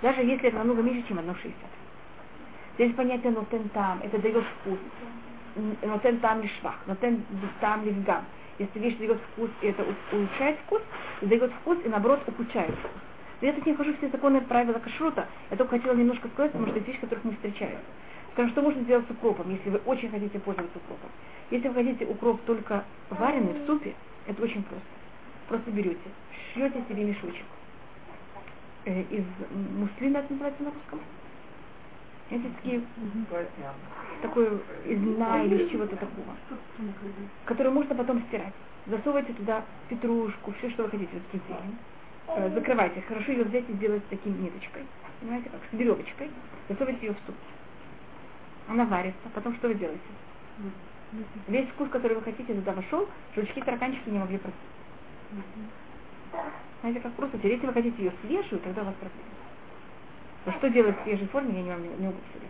Даже 0.02 0.22
если 0.24 0.48
это 0.48 0.58
намного 0.58 0.82
меньше, 0.82 1.08
чем 1.08 1.20
1,60. 1.20 1.52
Здесь 2.74 2.96
понятие 2.96 3.34
нотен 3.34 3.70
там, 3.70 4.00
это 4.02 4.18
дает 4.18 4.44
вкус. 4.62 4.80
Нотен 5.84 6.20
там 6.22 6.42
ли 6.42 6.50
швах, 6.60 6.80
нотен 6.88 7.24
там 7.62 7.86
ли 7.86 7.92
гам. 7.92 8.26
Если 8.58 8.80
вещь 8.80 8.98
дает 8.98 9.20
вкус, 9.34 9.52
и 9.62 9.68
это 9.68 9.86
улучшает 10.12 10.58
вкус, 10.66 10.82
дает 11.22 11.52
вкус, 11.62 11.78
и 11.86 11.90
наоборот 11.90 12.28
ухудшает 12.28 12.74
вкус. 12.74 13.02
Но 13.42 13.48
я 13.48 13.54
тут 13.54 13.64
не 13.64 13.74
вхожу 13.74 13.94
в 13.94 13.98
все 13.98 14.10
законы 14.10 14.42
правила 14.42 14.80
кашрута, 14.80 15.28
я 15.52 15.58
только 15.58 15.78
хотела 15.78 15.94
немножко 15.94 16.28
сказать, 16.30 16.52
потому 16.52 16.68
что 16.70 16.78
есть 16.78 16.88
вещи, 16.88 17.00
которых 17.02 17.24
мы 17.26 17.34
встречаем. 17.34 17.78
Скажем, 18.38 18.52
что 18.52 18.62
можно 18.62 18.84
сделать 18.84 19.08
с 19.08 19.10
укропом, 19.10 19.50
если 19.50 19.72
вы 19.72 19.80
очень 19.80 20.12
хотите 20.12 20.38
пользоваться 20.38 20.78
укропом. 20.78 21.10
Если 21.50 21.70
вы 21.70 21.74
хотите 21.74 22.06
укроп 22.06 22.40
только 22.46 22.86
вареный 23.10 23.54
в 23.54 23.66
супе, 23.66 23.96
это 24.28 24.44
очень 24.44 24.62
просто. 24.62 24.88
Просто 25.48 25.72
берете, 25.72 26.12
шьете 26.54 26.84
себе 26.88 27.04
мешочек 27.06 27.48
э, 28.86 29.02
из 29.06 29.26
муслина, 29.50 30.18
это 30.20 30.34
называется 30.34 30.64
на 30.64 30.72
русском. 30.72 31.02
Эти 32.30 32.48
такие, 32.58 32.84
такой 34.22 34.46
из 34.86 35.02
льна 35.02 35.44
или 35.44 35.64
из 35.64 35.72
чего-то 35.72 35.96
такого, 35.96 36.38
который 37.46 37.72
можно 37.72 37.96
потом 37.96 38.22
стирать. 38.28 38.54
Засовывайте 38.86 39.34
туда 39.34 39.66
петрушку, 39.90 40.52
все, 40.60 40.70
что 40.70 40.84
вы 40.84 40.90
хотите, 40.90 41.10
вот 41.12 41.24
эту 41.34 41.44
зелень. 41.48 41.80
Э, 42.28 42.54
закрывайте, 42.54 43.02
хорошо 43.02 43.32
ее 43.32 43.46
взять 43.46 43.68
и 43.68 43.74
сделать 43.74 44.08
таким 44.10 44.40
ниточкой, 44.44 44.84
понимаете, 45.22 45.50
как 45.50 45.62
с 45.72 45.74
веревочкой, 45.74 46.30
засовывайте 46.70 47.08
ее 47.08 47.14
в 47.16 47.18
суп. 47.26 47.36
Она 48.68 48.86
варится, 48.86 49.30
потом 49.34 49.56
что 49.56 49.70
вы 49.70 49.76
делаете? 49.76 50.02
Весь 51.48 51.70
вкус, 51.70 51.90
который 51.90 52.16
вы 52.16 52.22
хотите, 52.22 52.54
туда 52.54 52.74
вошел, 52.74 53.08
жучки, 53.36 53.62
тараканчики 53.62 54.10
не 54.10 54.20
могли 54.20 54.38
пройти. 54.38 54.58
Знаете, 56.82 57.00
как 57.00 57.14
просто 57.14 57.38
если 57.48 57.66
вы 57.66 57.74
хотите 57.74 58.04
ее 58.04 58.14
свежую, 58.22 58.62
тогда 58.62 58.82
у 58.82 58.86
вас 58.86 58.96
проблема. 58.96 59.30
Но 60.46 60.52
что 60.54 60.70
делать 60.70 60.98
в 61.00 61.04
свежей 61.04 61.28
форме, 61.28 61.56
я 61.56 61.64
не 61.64 61.70
вам 61.70 61.84
не, 61.84 61.90
могу 62.08 62.18
сказать. 62.30 62.50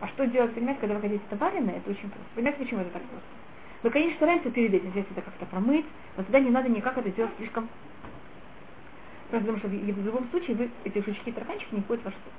А 0.00 0.08
что 0.08 0.26
делать, 0.26 0.54
понимаете, 0.54 0.80
когда 0.80 0.96
вы 0.96 1.00
хотите 1.00 1.22
это 1.30 1.36
это 1.36 1.90
очень 1.90 2.10
просто. 2.10 2.34
Понимаете, 2.34 2.58
почему 2.58 2.80
это 2.80 2.90
так 2.90 3.02
просто? 3.02 3.28
Мы, 3.82 3.90
конечно, 3.90 4.16
стараемся 4.16 4.50
перед 4.50 4.74
этим 4.74 4.90
взять 4.90 5.06
это 5.10 5.22
как-то 5.22 5.46
промыть, 5.46 5.86
но 6.16 6.22
тогда 6.24 6.40
не 6.40 6.50
надо 6.50 6.68
никак 6.68 6.96
это 6.98 7.10
делать 7.10 7.32
слишком... 7.36 7.68
Просто 9.30 9.46
потому 9.46 9.58
что 9.58 9.68
в, 9.68 10.04
любом 10.04 10.28
случае 10.30 10.56
вы, 10.56 10.70
эти 10.84 11.04
жучки 11.04 11.32
тараканчики 11.32 11.74
не 11.74 11.82
входят 11.82 12.02
в 12.02 12.06
ваш 12.06 12.14
суп. 12.14 12.32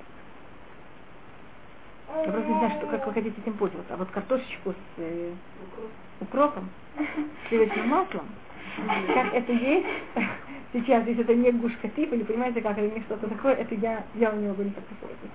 Я 2.26 2.32
просто 2.32 2.50
не 2.50 2.58
знаю, 2.58 2.72
что, 2.78 2.88
как 2.88 3.06
вы 3.08 3.14
хотите 3.14 3.42
этим 3.42 3.54
пользоваться. 3.54 3.94
А 3.94 3.98
вот 3.98 4.10
картошечку 4.12 4.72
с 4.72 4.76
э, 4.98 5.34
укропом, 6.22 6.70
сливочным 7.50 7.90
маслом, 7.90 8.28
как 9.14 9.34
это 9.34 9.52
есть 9.52 9.88
сейчас, 10.74 11.06
если 11.08 11.24
это 11.24 11.36
не 11.36 11.52
гушка 11.52 11.88
тип, 11.90 12.14
или 12.14 12.24
понимаете, 12.24 12.62
как 12.62 12.78
это 12.78 12.94
не 12.94 13.02
что-то 13.02 13.28
такое, 13.28 13.54
это 13.54 13.76
я, 13.76 14.04
я 14.16 14.32
у 14.32 14.36
него 14.38 14.62
не 14.64 14.72
так 14.72 14.84
посоветую. 14.86 15.32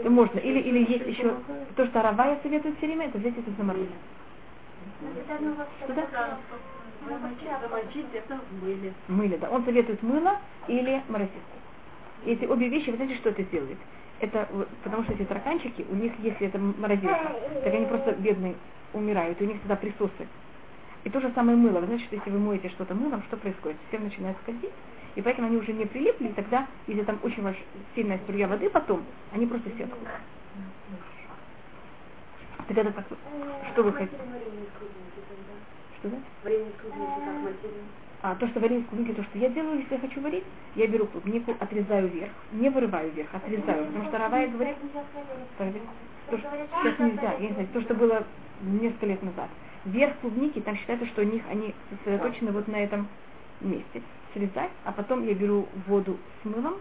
Это 0.00 0.10
можно. 0.10 0.38
Или, 0.38 0.60
или 0.60 0.78
есть 0.92 1.06
еще 1.06 1.36
то, 1.74 1.86
что 1.86 2.02
Равая 2.02 2.38
советует 2.42 2.76
все 2.76 2.86
время, 2.86 3.06
это 3.06 3.18
взять 3.18 3.36
это 3.38 3.50
заморозить. 3.52 3.90
Замочить 7.08 8.06
в 8.28 8.62
мыле. 8.62 8.94
Мыле, 9.08 9.38
да. 9.38 9.50
Он 9.50 9.64
советует 9.64 10.02
мыло 10.02 10.38
или 10.68 11.02
морозилку. 11.08 11.56
И 12.22 12.32
эти 12.32 12.44
обе 12.46 12.68
вещи, 12.68 12.90
вы 12.90 12.96
знаете, 12.96 13.16
что 13.16 13.30
это 13.30 13.42
делает? 13.44 13.80
Это 14.20 14.46
потому 14.82 15.04
что 15.04 15.14
эти 15.14 15.24
тараканчики, 15.24 15.82
у 15.88 15.94
них, 15.94 16.18
если 16.18 16.48
это 16.48 16.58
морозилка, 16.58 17.32
так 17.64 17.74
они 17.74 17.86
просто 17.86 18.12
бедные 18.14 18.58
умирают, 18.92 19.40
и 19.40 19.44
у 19.44 19.48
них 19.48 19.58
всегда 19.58 19.76
присосы. 19.76 20.28
И 21.04 21.10
то 21.10 21.20
же 21.20 21.32
самое 21.34 21.56
мыло. 21.56 21.80
Вы 21.80 21.86
знаете, 21.86 22.06
что 22.06 22.16
если 22.16 22.30
вы 22.30 22.38
моете 22.38 22.68
что-то 22.70 22.94
мылом, 22.94 23.22
что 23.24 23.36
происходит? 23.36 23.80
Система 23.82 24.04
начинает 24.04 24.38
скользить, 24.38 24.74
и 25.14 25.22
поэтому 25.22 25.48
они 25.48 25.58
уже 25.58 25.72
не 25.72 25.86
прилипли, 25.86 26.28
и 26.28 26.34
тогда, 26.34 26.68
если 26.86 27.04
там 27.04 27.20
очень 27.22 27.42
ваш- 27.42 27.66
сильная 27.94 28.18
струя 28.20 28.48
воды 28.48 28.70
потом, 28.70 29.08
они 29.30 29.46
просто 29.46 29.70
все 29.70 29.84
отходят. 29.84 30.08
Так 32.68 32.78
это 32.78 32.92
как, 32.92 33.06
что 33.72 33.82
вы 33.84 33.92
хотите? 33.92 34.18
Что 35.98 36.10
да? 36.10 36.22
Клубники 36.78 37.20
как 37.20 37.42
материн. 37.42 37.88
А 38.28 38.34
то, 38.34 38.48
что 38.48 38.58
варенье 38.58 38.82
с 38.82 38.88
клубникой, 38.88 39.14
то, 39.14 39.22
что 39.22 39.38
я 39.38 39.48
делаю, 39.50 39.78
если 39.78 39.94
я 39.94 40.00
хочу 40.00 40.20
варить, 40.20 40.42
я 40.74 40.88
беру 40.88 41.06
клубнику, 41.06 41.54
отрезаю 41.60 42.08
вверх, 42.08 42.32
не 42.50 42.68
вырываю 42.70 43.12
вверх, 43.12 43.32
отрезаю, 43.32 43.86
потому 43.86 44.04
что 44.06 44.18
Равая 44.18 44.48
говорит. 44.48 44.74
То, 46.28 46.36
что 46.36 46.50
сейчас 46.50 46.98
нельзя, 46.98 47.34
я 47.34 47.38
не 47.38 47.52
знаю, 47.52 47.68
то, 47.72 47.80
что 47.82 47.94
было 47.94 48.24
несколько 48.62 49.06
лет 49.06 49.22
назад. 49.22 49.48
Верх 49.84 50.16
клубники, 50.16 50.58
там 50.58 50.74
считается, 50.74 51.06
что 51.06 51.22
у 51.22 51.24
них 51.24 51.40
они 51.48 51.72
сосредоточены 51.88 52.50
вот 52.50 52.66
на 52.66 52.74
этом 52.82 53.06
месте. 53.60 54.02
Срезать, 54.34 54.72
а 54.82 54.90
потом 54.90 55.24
я 55.24 55.32
беру 55.32 55.68
воду 55.86 56.16
с 56.42 56.44
мылом, 56.46 56.74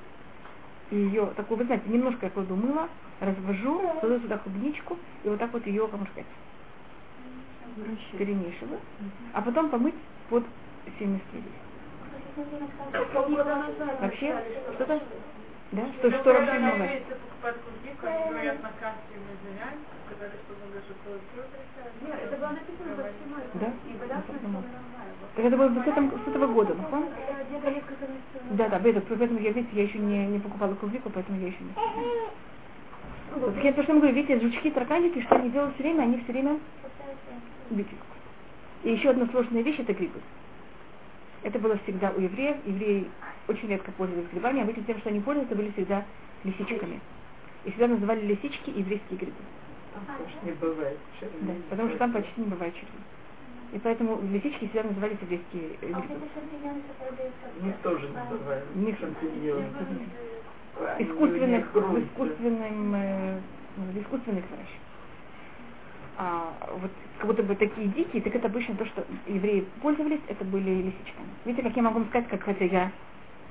и 0.90 0.96
ее 0.96 1.28
такую, 1.36 1.60
вы 1.60 1.66
знаете, 1.66 1.88
немножко 1.88 2.26
я 2.26 2.32
кладу 2.32 2.56
мыло, 2.56 2.90
развожу, 3.20 3.84
кладу 4.00 4.20
сюда 4.20 4.40
клубничку, 4.40 4.98
и 5.24 5.30
вот 5.30 5.38
так 5.38 5.54
вот 5.54 5.68
ее, 5.68 5.88
как 5.90 6.00
можно 6.00 6.12
сказать, 6.12 6.26
перемешиваю, 8.18 8.80
а 9.32 9.44
потом 9.44 9.70
помыть 9.70 9.94
под 10.28 10.44
Полгода 13.14 13.56
назад 13.56 14.02
Вообще, 14.02 14.36
что-то, 14.76 15.02
да, 15.72 15.84
Ну, 15.84 15.94
что, 15.94 16.12
что 16.12 16.34
вообще 16.34 16.52
всем 16.52 16.66
этом. 16.66 16.90
Да? 23.54 23.74
Так 25.36 25.46
это 25.46 25.58
было 25.58 25.70
с, 25.70 25.88
этом, 25.88 26.12
с 26.12 26.28
этого 26.28 26.48
года, 26.48 26.76
ну, 26.76 26.84
помните? 26.90 27.16
Назад. 27.52 27.84
Да, 28.52 28.70
да, 28.70 28.80
поэтому, 28.80 29.06
поэтому 29.08 29.40
я, 29.40 29.52
видите, 29.52 29.76
я 29.76 29.84
еще 29.84 29.98
не, 29.98 30.28
не 30.28 30.40
покупала 30.40 30.74
клубнику, 30.76 31.10
поэтому 31.10 31.40
я 31.40 31.48
еще 31.48 31.64
не. 31.64 31.74
Вот, 33.36 33.54
так 33.56 33.64
я 33.64 33.74
то, 33.74 33.84
что 33.84 33.94
говорю, 33.94 34.14
видите, 34.14 34.40
жучки, 34.40 34.72
тараканчики, 34.72 35.22
что 35.24 35.36
они 35.36 35.50
делают 35.50 35.74
все 35.76 35.84
время, 35.84 36.04
они 36.04 36.20
все 36.20 36.32
время. 36.32 36.60
И 38.84 38.92
еще 38.92 39.10
одна 39.10 39.26
сложная 39.28 39.62
вещь 39.62 39.80
это 39.80 39.94
грибы. 39.94 40.22
Это 41.46 41.60
было 41.60 41.78
всегда 41.84 42.10
у 42.10 42.20
евреев. 42.20 42.58
Евреи 42.66 43.08
очень 43.48 43.70
редко 43.70 43.92
пользовались 43.92 44.28
грибами, 44.32 44.64
обычно 44.64 44.84
тем, 44.84 44.98
что 44.98 45.10
они 45.10 45.20
пользовались, 45.20 45.56
были 45.56 45.72
всегда 45.74 46.04
лисичками. 46.44 47.00
И 47.66 47.70
всегда 47.70 47.88
называли 47.88 48.26
лисички 48.26 48.72
еврейские 48.72 49.20
грибы. 49.20 49.38
Потому 49.94 50.30
что 50.30 50.46
не 50.46 50.52
бывает. 50.54 50.98
Да, 51.22 51.54
потому 51.70 51.90
что 51.90 51.98
там 52.00 52.14
почти 52.14 52.42
не 52.42 52.48
бывает 52.48 52.74
червей. 52.74 52.90
И 53.74 53.78
поэтому 53.78 54.20
лисички 54.24 54.66
всегда 54.66 54.90
назывались 54.90 55.18
еврейские 55.22 55.70
э, 55.82 55.92
А 55.94 56.02
грибы. 56.02 56.16
эти 56.16 56.34
шампиньоны, 56.34 56.82
что 56.82 57.06
продаются 57.06 57.46
У 57.62 57.66
них 57.66 57.76
тоже 57.84 58.10
называют. 58.10 58.76
Них 58.76 58.98
шампиньоны. 59.00 59.66
Они 60.98 61.06
искусственных, 61.06 61.66
искусственном, 61.76 62.96
э, 62.96 63.40
ну, 63.78 63.84
в 63.92 64.02
искусственных 64.02 64.44
выращивают. 64.50 64.85
А 66.18 66.58
вот 66.74 66.92
как 67.18 67.28
будто 67.28 67.44
бы 67.44 67.56
такие 67.56 67.90
дикие, 67.90 68.22
так 68.24 68.36
это 68.36 68.48
обычно 68.48 68.76
то, 68.76 68.86
что 68.86 69.06
евреи 69.26 69.62
пользовались, 69.82 70.22
это 70.28 70.46
были 70.46 70.84
лисичками. 70.84 71.30
Видите, 71.46 71.64
как 71.64 71.76
я 71.76 71.84
могу 71.84 72.00
вам 72.00 72.10
сказать, 72.10 72.30
как 72.30 72.44
хотя 72.44 72.66
я 72.66 72.92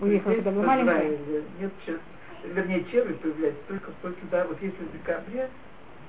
уехала, 0.00 0.32
Здесь 0.34 0.44
когда 0.44 0.50
была 0.52 0.62
маленькая. 0.76 1.44
Нет, 1.60 1.72
чер- 1.86 2.00
вернее, 2.44 2.84
черви 2.86 3.14
появляются 3.14 3.64
только 3.68 3.92
после, 3.92 4.28
да, 4.30 4.46
вот 4.46 4.60
если 4.62 4.84
в 4.84 4.92
декабре, 4.92 5.50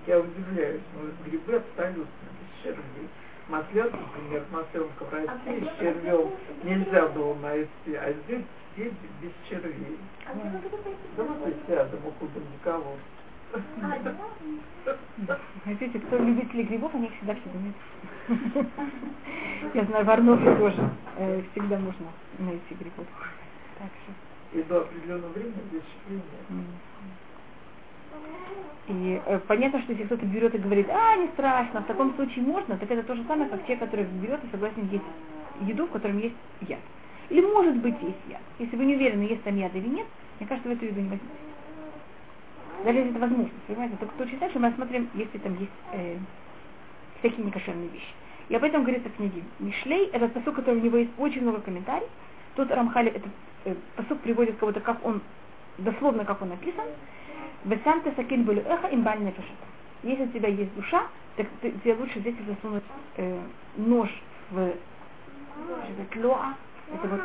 я 0.08 0.20
удивляюсь, 0.20 0.84
но 0.94 1.26
грибы 1.26 1.56
абсолютно 1.56 2.28
без 2.40 2.64
червей. 2.64 3.10
Масленка, 3.50 3.98
например, 3.98 4.46
масленка 4.52 5.06
в 5.06 5.14
России 5.14 5.66
с 5.66 5.80
червем 5.80 6.32
нельзя 6.64 7.08
было 7.10 7.36
найти, 7.36 7.96
а 7.96 8.14
здесь 8.14 8.46
все 8.74 8.90
без 8.90 9.34
червей. 9.50 10.00
А 10.26 10.34
Да 11.18 11.24
вот 11.24 11.48
и 11.48 11.72
рядом, 11.72 12.02
да? 12.34 13.15
Хотите, 15.64 16.00
кто 16.00 16.18
любители 16.18 16.64
грибов, 16.64 16.94
они 16.96 17.08
их 17.08 17.16
всегда 17.18 17.36
все 17.36 17.50
думают. 17.50 17.76
Я 19.74 19.86
знаю, 19.86 20.06
в 20.06 20.10
Арнове 20.10 20.56
тоже 20.58 20.90
э, 21.18 21.42
всегда 21.52 21.80
можно 21.80 22.14
найти 22.38 22.76
грибов. 22.76 23.08
Так 23.80 23.90
что. 24.04 24.14
И 24.58 24.64
до 24.64 24.82
определенного 24.82 25.34
времени 25.34 25.82
м. 26.50 26.80
И 28.88 29.22
э, 29.26 29.40
понятно, 29.48 29.82
что 29.82 29.94
если 29.94 30.06
кто-то 30.06 30.26
берет 30.26 30.54
и 30.54 30.60
говорит, 30.60 30.88
а, 30.90 31.16
не 31.18 31.28
страшно, 31.30 31.82
в 31.82 31.88
таком 31.88 32.14
случае 32.16 32.46
можно, 32.46 32.78
так 32.78 32.90
это 32.92 33.04
то 33.04 33.16
же 33.16 33.24
самое, 33.26 33.50
как 33.50 33.66
те, 33.66 33.76
которые 33.78 34.08
берет 34.08 34.44
и 34.44 34.52
согласен 34.52 34.88
есть 34.90 35.04
еду, 35.62 35.88
в 35.88 35.92
котором 35.92 36.20
есть 36.20 36.38
яд. 36.62 36.82
Или 37.30 37.42
может 37.42 37.78
быть 37.78 37.96
есть 38.04 38.26
яд. 38.28 38.44
Если 38.60 38.76
вы 38.76 38.86
не 38.86 38.96
уверены, 38.96 39.24
есть 39.24 39.44
там 39.44 39.56
яд 39.58 39.74
или 39.76 39.88
нет, 39.88 40.08
мне 40.40 40.48
кажется, 40.48 40.70
вы 40.70 40.76
эту 40.76 40.86
еду 40.86 41.02
не 41.02 41.10
возьмете. 41.10 41.55
Даже 42.84 43.00
если 43.00 43.16
это 43.16 43.20
понимаете, 43.68 43.96
только 43.98 44.14
то 44.18 44.26
читать, 44.26 44.52
что 44.52 44.60
мы 44.60 44.70
рассмотрим, 44.70 45.10
если 45.14 45.38
там 45.38 45.58
есть 45.60 45.72
э, 45.94 46.18
всякие 47.20 47.46
некошерные 47.46 47.88
вещи. 47.90 48.14
И 48.50 48.56
об 48.56 48.64
этом 48.64 48.84
говорится 48.84 49.10
в 49.10 49.16
книге 49.16 49.44
Мишлей, 49.60 50.08
этот 50.08 50.34
посук, 50.34 50.56
который 50.56 50.80
у 50.80 50.84
него 50.84 50.98
есть 50.98 51.12
очень 51.18 51.42
много 51.42 51.62
комментариев. 51.62 52.10
Тут 52.56 52.70
Рамхали 52.72 53.12
этот 53.12 53.32
э, 53.66 53.76
посук 53.96 54.20
приводит 54.20 54.58
кого-то, 54.58 54.82
как 54.82 55.04
он, 55.06 55.22
дословно 55.78 56.26
как 56.26 56.42
он 56.42 56.50
написан. 56.50 56.86
Весам 57.64 58.02
ты 58.02 58.12
сакин 58.16 58.44
были 58.44 58.62
эхо 58.62 58.88
им 58.88 59.02
бальная 59.02 59.34
Если 60.04 60.24
у 60.24 60.28
тебя 60.28 60.50
есть 60.50 60.74
душа, 60.76 61.08
так 61.36 61.48
ты, 61.62 61.72
тебе 61.72 61.96
лучше 61.96 62.20
здесь 62.20 62.36
засунуть 62.48 62.84
э, 63.18 63.40
нож 63.78 64.10
в 64.52 64.60
это 64.60 66.06
тлоа, 66.12 66.54
это 66.94 67.08
вот 67.08 67.22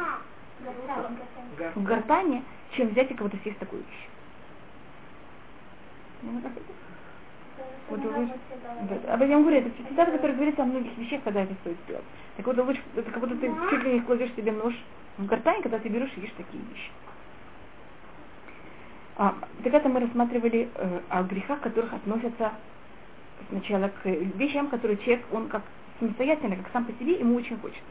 в 1.75 1.83
гортане, 1.83 2.43
чем 2.73 2.89
взять 2.89 3.11
и 3.11 3.15
кого-то 3.15 3.37
съесть 3.43 3.59
такую 3.59 3.83
вещь. 3.83 4.09
Вот 7.89 8.01
вы- 8.01 8.29
да. 8.89 9.15
Об 9.15 9.23
этом 9.23 9.43
говорю, 9.43 9.59
это 9.59 9.71
цитата, 9.89 10.13
которая 10.13 10.37
говорится 10.37 10.63
о 10.63 10.67
многих 10.67 10.97
вещах, 10.97 11.23
когда 11.25 11.43
это 11.43 11.55
стоит 11.55 11.77
сделать. 11.85 12.05
Так 12.37 12.47
вот, 12.47 12.57
лучше, 12.59 12.81
это 12.97 13.11
как 13.11 13.21
будто 13.21 13.37
ты 13.37 13.53
чуть 13.71 13.85
ли 13.85 13.95
не 13.95 14.01
кладешь 14.01 14.33
себе 14.35 14.53
нож 14.53 14.75
в 15.19 15.27
гортань, 15.27 15.63
когда 15.63 15.79
ты 15.79 15.89
берешь 15.89 16.13
и 16.17 16.21
ешь 16.21 16.33
такие 16.37 16.63
вещи. 16.63 16.91
А, 19.17 19.35
так 19.63 19.75
это 19.75 19.89
мы 19.89 20.01
рассматривали 20.01 20.71
э, 20.75 21.01
о 21.11 21.23
грехах, 21.25 21.61
которых 21.61 21.93
относятся 21.93 22.53
сначала 23.49 23.89
к 23.89 24.07
вещам, 24.07 24.69
которые 24.69 24.97
человек, 24.99 25.27
он 25.33 25.49
как 25.49 25.63
самостоятельно, 25.99 26.57
как 26.57 26.71
сам 26.73 26.85
по 26.87 26.93
себе, 26.93 27.19
ему 27.19 27.35
очень 27.35 27.59
хочет. 27.59 27.83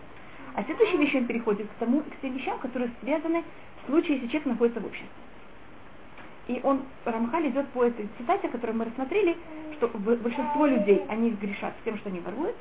А 0.55 0.63
следующей 0.63 0.97
вещью 0.97 1.21
он 1.21 1.27
переходит 1.27 1.67
к 1.67 1.73
тому, 1.73 2.01
к 2.01 2.21
тем 2.21 2.33
вещам, 2.33 2.57
которые 2.59 2.89
связаны 3.01 3.43
в 3.83 3.85
случае, 3.85 4.15
если 4.15 4.27
человек 4.27 4.47
находится 4.47 4.79
в 4.79 4.85
обществе. 4.85 5.09
И 6.49 6.59
он, 6.63 6.81
Рамхаль 7.05 7.49
идет 7.49 7.67
по 7.69 7.85
этой 7.85 8.09
цитате, 8.17 8.49
которую 8.49 8.79
мы 8.79 8.85
рассмотрели, 8.85 9.37
что 9.73 9.87
большинство 9.87 10.65
людей, 10.65 11.05
они 11.07 11.29
грешат 11.29 11.73
тем, 11.85 11.95
что 11.99 12.09
они 12.09 12.21
воруют, 12.21 12.55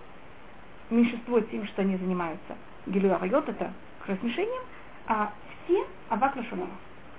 меньшинство 0.90 1.40
тем, 1.40 1.66
что 1.66 1.80
они 1.80 1.96
занимаются 1.96 2.54
гилюарайот, 2.86 3.48
это 3.48 3.72
кровосмешением, 4.04 4.62
а 5.06 5.32
все 5.64 5.86
авак 6.10 6.36
лашонара. 6.36 6.68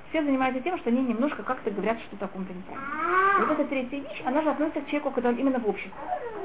Все 0.10 0.24
занимаются 0.24 0.62
тем, 0.62 0.78
что 0.78 0.92
они 0.92 1.02
немножко 1.02 1.42
как-то 1.42 1.72
говорят 1.72 2.00
что-то 2.02 2.26
о 2.26 2.28
ком-то 2.28 2.54
неправильно. 2.54 2.88
Вот 3.40 3.50
эта 3.50 3.66
третья 3.66 3.98
вещь, 3.98 4.22
она 4.24 4.44
же 4.44 4.52
относится 4.52 4.82
к 4.82 4.88
человеку, 4.90 5.10
когда 5.10 5.30
он 5.30 5.38
именно 5.38 5.58
в 5.58 5.68
обществе. 5.68 5.92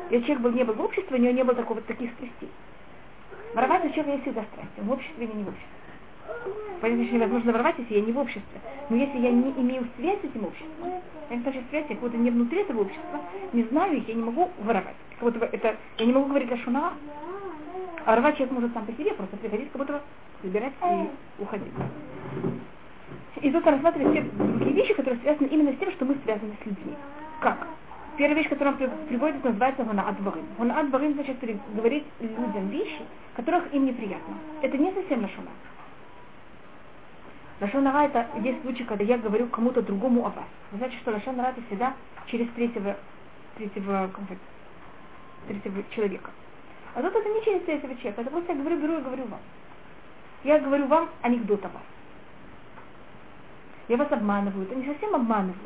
Если 0.09 0.25
человек 0.25 0.43
был, 0.43 0.53
не 0.53 0.65
был 0.65 0.75
в 0.75 0.81
обществе, 0.81 1.19
у 1.19 1.21
него 1.21 1.35
не 1.35 1.45
было 1.45 1.55
такого, 1.55 1.83
таких 1.83 2.11
страстей. 2.13 2.51
Воровать 3.55 3.85
у 3.85 3.89
человека 3.91 4.11
есть 4.13 4.23
всегда 4.23 4.43
страсть, 4.53 4.73
он 4.79 4.87
в 4.87 4.93
обществе 4.93 5.27
или 5.27 5.33
не 5.33 5.45
в 5.45 5.49
обществе. 5.49 5.74
Понятно, 6.81 7.07
что 7.07 7.15
невозможно 7.15 7.53
воровать, 7.53 7.77
если 7.79 7.95
я 7.95 8.01
не 8.03 8.13
в 8.13 8.19
обществе. 8.19 8.61
Но 8.91 8.97
если 8.97 9.19
я 9.19 9.31
не 9.31 9.51
имею 9.53 9.87
связь 9.97 10.21
с 10.21 10.25
этим 10.25 10.45
обществом, 10.45 10.93
я 11.31 11.37
не 11.37 11.43
связь, 11.43 11.65
я 11.73 11.83
как 11.83 11.99
будто 11.99 12.17
не 12.17 12.31
внутри 12.31 12.61
этого 12.61 12.83
общества, 12.83 13.21
не 13.53 13.63
знаю 13.65 13.97
их, 13.97 14.09
я 14.09 14.15
не 14.15 14.23
могу 14.23 14.51
воровать. 14.59 14.97
Как 15.13 15.21
будто 15.21 15.39
бы 15.39 15.47
это, 15.47 15.77
я 15.99 16.07
не 16.07 16.13
могу 16.13 16.27
говорить 16.27 16.49
для 16.49 16.59
шуна, 16.59 16.93
а 18.05 18.11
воровать 18.11 18.37
человек 18.37 18.55
может 18.55 18.75
сам 18.75 18.85
по 18.85 18.93
себе, 18.93 19.15
просто 19.15 19.37
приходить, 19.39 19.71
как 19.71 19.79
будто 19.81 19.95
бы 19.95 20.01
собирать 20.43 20.73
и 20.83 21.43
уходить. 21.43 21.73
И 23.41 23.51
тут 23.51 23.67
рассматривать 23.67 24.13
все 24.13 24.23
другие 24.23 24.73
вещи, 24.77 24.95
которые 24.95 25.21
связаны 25.21 25.47
именно 25.47 25.73
с 25.73 25.77
тем, 25.77 25.91
что 25.93 26.05
мы 26.05 26.17
связаны 26.25 26.53
с 26.63 26.67
людьми. 26.67 26.95
Как? 27.41 27.67
Первая 28.17 28.37
вещь, 28.37 28.49
которую 28.49 28.75
он 28.75 28.79
при- 28.79 29.07
приводит, 29.09 29.43
называется 29.43 29.83
«Гунаат 29.85 30.21
Барин». 30.21 30.45
«Гунаат 30.57 30.89
Барин» 30.91 31.15
значит 31.15 31.37
говорить 31.75 32.05
людям 32.21 32.69
вещи, 32.69 33.01
которых 33.35 33.73
им 33.75 33.87
неприятно. 33.87 34.35
Это 34.63 34.79
не 34.79 34.93
совсем 34.93 35.23
лошона. 35.23 35.49
Лошонара 37.61 38.07
это 38.07 38.27
есть 38.43 38.63
случай, 38.63 38.85
когда 38.85 39.05
я 39.05 39.17
говорю 39.19 39.47
кому-то 39.49 39.81
другому 39.83 40.27
о 40.27 40.31
вас. 40.31 40.45
Вы 40.73 40.79
знаете, 40.79 40.97
что 40.99 41.13
лошонара 41.13 41.51
это 41.51 41.63
всегда 41.63 41.95
через 42.27 42.49
третьего, 42.51 42.97
третьего, 43.57 44.11
как 44.13 44.25
бы, 44.25 44.39
третьего 45.47 45.85
человека. 45.91 46.31
А 46.95 47.03
тут 47.03 47.15
это 47.15 47.29
не 47.29 47.45
через 47.45 47.63
третьего 47.63 47.95
человека, 47.97 48.23
это 48.23 48.31
просто 48.31 48.53
я 48.53 48.59
говорю, 48.59 48.81
беру 48.81 48.99
и 48.99 49.03
говорю 49.03 49.25
вам. 49.27 49.41
Я 50.43 50.59
говорю 50.59 50.87
вам 50.87 51.09
анекдот 51.23 51.65
о 51.65 51.69
вас. 51.69 51.83
Я 53.89 53.97
вас 53.97 54.11
обманываю, 54.11 54.65
это 54.65 54.75
не 54.75 54.87
совсем 54.87 55.15
обманываю. 55.15 55.57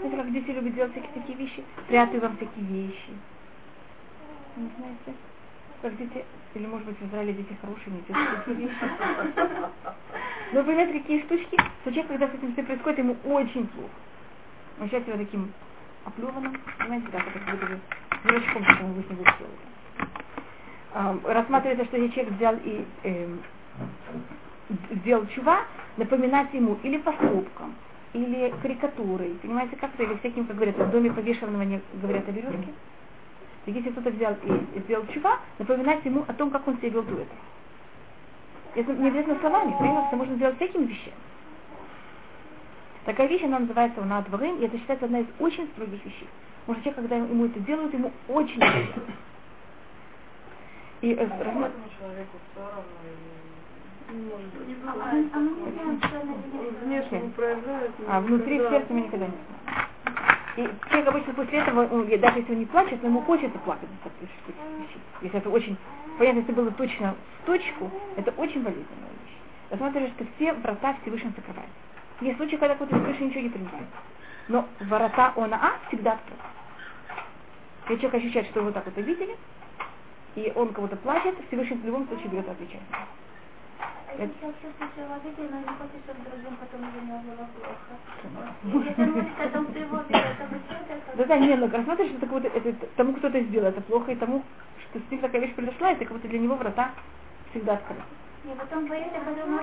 Знаете, 0.00 0.16
как 0.16 0.32
дети 0.32 0.50
любят 0.50 0.74
делать 0.74 0.92
всякие 0.92 1.12
такие 1.12 1.38
вещи? 1.38 1.64
Прятаю 1.88 2.20
вам 2.20 2.36
всякие 2.36 2.64
вещи. 2.64 3.10
Не 4.56 4.70
знаете? 4.76 5.14
Как 5.82 5.96
дети, 5.96 6.24
или 6.54 6.66
может 6.66 6.86
быть 6.86 6.98
в 7.00 7.06
Израиле 7.06 7.32
дети 7.32 7.56
хорошие, 7.60 7.94
не 7.94 8.00
вещи. 8.54 8.74
Но 10.52 10.64
понимаете, 10.64 11.00
какие 11.00 11.22
штучки? 11.22 11.56
Что 11.80 11.90
человек, 11.90 12.08
когда 12.08 12.28
с 12.28 12.34
этим 12.34 12.52
все 12.52 12.62
происходит, 12.64 12.98
ему 12.98 13.16
очень 13.24 13.66
плохо. 13.68 13.90
Он 14.78 14.86
считает 14.86 15.06
себя 15.06 15.16
таким 15.16 15.52
оплеванным, 16.04 16.56
понимаете, 16.78 17.06
да, 17.12 17.20
как 17.20 17.54
будто 17.54 17.66
бы 17.66 17.80
дурачком, 18.24 18.64
что 18.64 18.84
он 18.84 18.90
него 18.90 19.04
сделал. 19.06 19.52
Ам, 20.92 21.20
рассматривается, 21.24 21.86
что 21.86 21.96
если 21.96 22.14
человек 22.14 22.34
взял 22.34 22.56
и 22.64 22.84
эм, 23.04 23.40
сделал 24.90 25.26
чува, 25.28 25.60
напоминать 25.96 26.52
ему 26.52 26.78
или 26.82 26.98
поступком, 26.98 27.74
или 28.12 28.52
карикатурой, 28.60 29.38
понимаете, 29.40 29.76
как-то, 29.76 30.02
или 30.02 30.14
всяким, 30.16 30.46
как 30.46 30.56
говорят, 30.56 30.76
в 30.76 30.90
доме 30.90 31.10
повешенного 31.12 31.62
не 31.62 31.80
говорят 32.02 32.28
о 32.28 32.32
веревке. 32.32 32.68
Так 33.70 33.76
если 33.76 33.90
кто-то 33.92 34.10
взял 34.10 34.34
и 34.34 34.80
сделал 34.80 35.06
чува, 35.14 35.38
напоминать 35.60 36.04
ему 36.04 36.24
о 36.26 36.32
том, 36.34 36.50
как 36.50 36.66
он 36.66 36.76
себя 36.78 36.88
вел 36.88 37.02
до 37.04 37.12
этого. 37.12 37.28
Это 38.74 38.92
не 38.94 39.06
обязательно 39.06 39.38
словами, 39.38 39.76
понимаете, 39.78 40.08
это 40.08 40.16
можно 40.16 40.34
сделать 40.34 40.56
всякими 40.56 40.86
вещами. 40.86 41.14
Такая 43.04 43.28
вещь, 43.28 43.44
она 43.44 43.60
называется 43.60 44.00
«Уна 44.00 44.22
дворым», 44.22 44.58
и 44.60 44.64
это 44.66 44.76
считается 44.76 45.04
одна 45.04 45.20
из 45.20 45.26
очень 45.38 45.68
строгих 45.68 46.04
вещей. 46.04 46.26
Может, 46.66 46.82
человек, 46.82 46.96
когда 46.96 47.16
ему 47.16 47.46
это 47.46 47.60
делают, 47.60 47.94
ему 47.94 48.10
очень 48.26 48.56
неприятно. 48.56 49.02
И 51.02 51.12
э, 51.12 51.24
рассма- 51.24 51.70
человеку 51.96 52.38
все 52.50 52.60
равно, 52.60 52.82
и 54.10 54.16
не 54.16 54.24
может 54.30 54.46
быть. 54.52 54.76
А 54.84 54.94
мы 54.96 55.30
а 55.32 55.38
мы 55.38 55.50
не 55.50 55.70
знаем, 55.70 56.00
что 56.02 56.20
она 56.20 56.32
Внешне 56.82 57.32
а 58.08 58.20
внутри 58.20 58.58
в 58.58 58.62
когда- 58.64 58.70
сердце 58.78 58.92
мы 58.94 59.00
никогда 59.02 59.26
не 59.26 59.32
знаем. 59.32 59.89
И 60.56 60.68
человек 60.88 61.08
обычно 61.08 61.34
после 61.34 61.58
этого, 61.58 61.86
он, 61.86 62.08
даже 62.08 62.38
если 62.38 62.52
он 62.52 62.58
не 62.58 62.66
плачет, 62.66 63.02
но 63.02 63.08
ему 63.08 63.22
хочется 63.22 63.58
плакать. 63.60 63.88
Если 65.22 65.38
это 65.38 65.48
очень, 65.50 65.76
понятно, 66.18 66.40
если 66.40 66.52
было 66.52 66.70
точно 66.72 67.14
в 67.42 67.46
точку, 67.46 67.90
это 68.16 68.30
очень 68.32 68.62
болезненная 68.62 69.10
вещь. 69.24 69.36
Рассматривается, 69.70 70.16
что 70.16 70.32
все 70.36 70.52
врата 70.54 70.96
Всевышнего 71.02 71.32
закрывают. 71.36 71.70
Есть 72.20 72.36
случаи, 72.36 72.56
когда 72.56 72.74
кто-то 72.74 72.96
Всевышний 72.96 73.26
ничего 73.26 73.42
не 73.42 73.48
принимает. 73.48 73.86
Но 74.48 74.66
врата 74.80 75.32
ОНА 75.36 75.72
всегда 75.88 76.12
открыты. 76.12 76.42
Если 77.88 78.02
человек 78.02 78.22
ощущает, 78.22 78.46
что 78.48 78.60
его 78.60 78.72
так 78.72 78.84
вот 78.84 78.98
обидели, 78.98 79.36
и 80.34 80.52
он 80.54 80.72
кого-то 80.72 80.96
плачет, 80.96 81.34
Всевышний 81.48 81.76
в 81.76 81.84
любом 81.84 82.06
случае 82.08 82.28
берет 82.28 82.46
и 82.48 83.19
А 84.10 84.16
человек 84.16 84.56
чувствует 84.60 84.90
себя 84.94 85.14
обидой, 85.14 85.48
но 85.50 85.58
не 85.60 85.66
хочет, 85.78 86.02
чтобы 86.02 86.20
другим 86.28 86.56
потом 86.58 86.80
из-за 86.88 87.00
него 87.00 87.18
было 87.20 87.46
плохо. 87.54 87.92
Если 88.64 89.02
он 89.02 89.10
молится 89.12 89.44
о 89.44 89.48
том, 89.48 89.70
что 89.70 89.78
его 89.78 89.96
обидят, 89.98 90.38
то 90.38 90.44
будет 90.46 90.90
это. 90.90 91.16
Да, 91.16 91.24
да, 91.24 91.38
не, 91.38 91.56
ну 91.56 91.70
рассматриваешь, 91.70 92.10
что 92.10 92.20
такое, 92.20 92.42
это, 92.42 92.86
тому, 92.96 93.14
кто 93.14 93.28
это 93.28 93.40
сделал, 93.42 93.68
это 93.68 93.80
плохо, 93.82 94.10
и 94.10 94.16
тому, 94.16 94.44
что 94.90 94.98
с 94.98 95.10
ним 95.10 95.20
такая 95.20 95.40
вещь 95.42 95.54
произошла, 95.54 95.92
это 95.92 96.04
как 96.04 96.12
будто 96.16 96.28
для 96.28 96.38
него 96.40 96.56
врата 96.56 96.92
всегда 97.50 97.74
открыты. 97.74 98.02
И 98.44 98.48
потом 98.58 98.88
боится, 98.88 99.18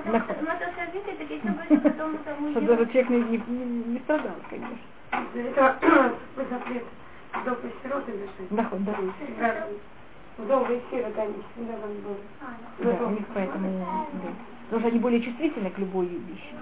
Нахуй. 0.06 0.36
это 0.36 0.82
обидой, 0.82 1.14
так 1.14 1.30
если 1.30 1.48
будет 1.50 1.82
потом 1.82 2.18
тому 2.18 2.50
Чтобы 2.50 2.66
даже 2.66 2.86
человек 2.86 3.10
не, 3.10 3.20
не, 3.22 3.38
не- 3.38 3.84
не 3.84 3.98
страдал, 4.00 4.36
конечно. 4.48 4.78
Это 5.34 5.78
запрет 6.50 6.84
вдов 7.34 7.64
и 7.64 7.72
сирот 7.82 8.08
или 8.08 8.26
что? 8.26 8.54
Да, 8.54 8.70
да. 8.72 9.68
И 10.38 10.80
сироты, 10.90 11.20
они 11.20 11.34
всегда 11.52 11.72
там 11.78 11.90
были. 11.98 12.22
А, 12.40 12.96
Да, 12.98 13.06
у 13.06 13.10
них 13.10 13.24
поэтому, 13.34 13.68
да. 14.12 14.28
Потому 14.64 14.80
что 14.80 14.88
они 14.88 14.98
более 15.00 15.20
чувствительны 15.20 15.70
к 15.70 15.78
любой 15.78 16.06
вещи. 16.06 16.54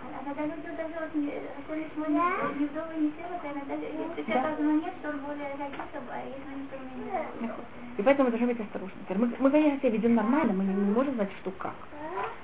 А 0.00 0.24
иногда 0.24 0.42
люди 0.46 0.68
даже 0.76 0.94
вот 1.00 1.14
не, 1.16 1.26
не 1.26 2.66
вдовы, 2.66 2.94
не 2.94 3.06
если 3.06 4.22
человек 4.22 4.44
разума 4.44 4.72
нет, 4.72 4.94
что 5.00 5.08
он 5.10 5.18
более 5.18 5.48
реагирует, 5.58 6.10
а 6.10 6.22
если 6.24 6.42
он 6.46 6.62
ничего 6.62 7.46
не. 7.46 7.50
И 7.98 8.02
поэтому 8.02 8.26
мы 8.26 8.30
должны 8.30 8.46
быть 8.46 8.60
осторожны. 8.60 9.00
Мы, 9.08 9.32
мы, 9.38 9.50
конечно, 9.50 9.78
себя 9.80 9.90
ведем 9.90 10.14
нормально, 10.14 10.52
мы 10.52 10.64
не, 10.64 10.74
не 10.74 10.92
можем 10.92 11.14
знать, 11.14 11.30
что 11.40 11.50
как. 11.50 11.74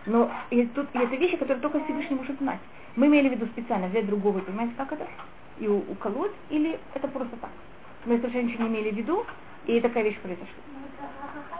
Но 0.06 0.30
и 0.50 0.66
тут 0.66 0.92
есть 0.94 1.12
вещи, 1.12 1.36
которые 1.36 1.60
только 1.60 1.84
Всевышний 1.84 2.16
может 2.16 2.36
знать. 2.38 2.60
Мы 2.96 3.06
имели 3.06 3.28
в 3.28 3.32
виду 3.32 3.46
специально 3.46 3.86
взять 3.88 4.06
другого, 4.06 4.38
и 4.38 4.42
понимаете, 4.42 4.74
как 4.76 4.92
это? 4.92 5.06
И 5.58 5.68
у- 5.68 5.84
уколоть, 5.92 6.32
или 6.48 6.80
это 6.94 7.06
просто 7.08 7.36
так? 7.36 7.50
Мы 8.04 8.16
совершенно 8.18 8.46
ничего 8.48 8.64
не 8.64 8.70
имели 8.70 8.90
в 8.90 8.96
виду, 8.96 9.24
и 9.68 9.80
такая 9.80 10.02
вещь 10.02 10.18
произошла. 10.20 10.46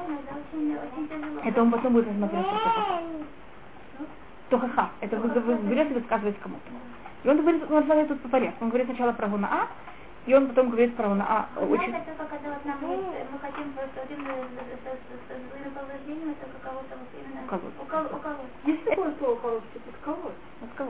Ну, 0.09 0.17
очень, 0.17 0.77
очень. 0.77 1.41
Это 1.45 1.63
он 1.63 1.71
потом 1.71 1.93
будет 1.93 2.09
рассматривать. 2.09 2.47
То 4.49 4.59
ха-ха. 4.59 4.91
Это 5.01 5.17
вы, 5.21 5.29
вы 5.29 5.55
берете 5.69 5.91
и 5.91 5.95
высказываете 5.95 6.39
кому-то. 6.43 6.71
И 7.23 7.29
он 7.29 7.37
говорит, 7.43 7.71
он 7.71 7.85
смотрит 7.85 8.09
тут 8.09 8.21
по 8.23 8.29
порядку. 8.31 8.65
Он 8.65 8.71
говорит 8.71 8.89
сначала 8.89 9.13
про 9.13 9.29
гуна 9.29 9.69
и 10.27 10.35
он 10.35 10.49
потом 10.49 10.71
говорит 10.71 10.97
про 10.97 11.09
гуна 11.09 11.49
очень... 11.57 11.89
Знаете, 11.89 12.11
это 12.13 12.25
когда 12.25 12.49
вот 12.51 12.65
нам 12.65 12.91
есть, 12.91 13.31
мы 13.33 13.39
хотим 13.39 13.73
просто 13.73 14.01
один 14.03 14.21
с 14.21 14.25
кого-то 16.65 16.97
вот 16.97 17.09
именно 17.17 17.45
Уколоть. 17.45 17.75
укол- 17.81 18.17
уколоть. 18.17 18.53
Есть 18.65 18.85
такое 18.85 19.15
слово 19.19 19.35
по-русски, 19.37 19.79
подколоть. 19.87 19.93
Вот 19.93 20.05
кого? 20.05 20.33
Да, 20.33 20.33
а- 20.33 20.33
а- 20.33 20.33
окиса- 20.33 20.33
окисаться, 20.33 20.35
как 20.35 20.37
Да. 20.37 20.48
Как- 20.77 20.89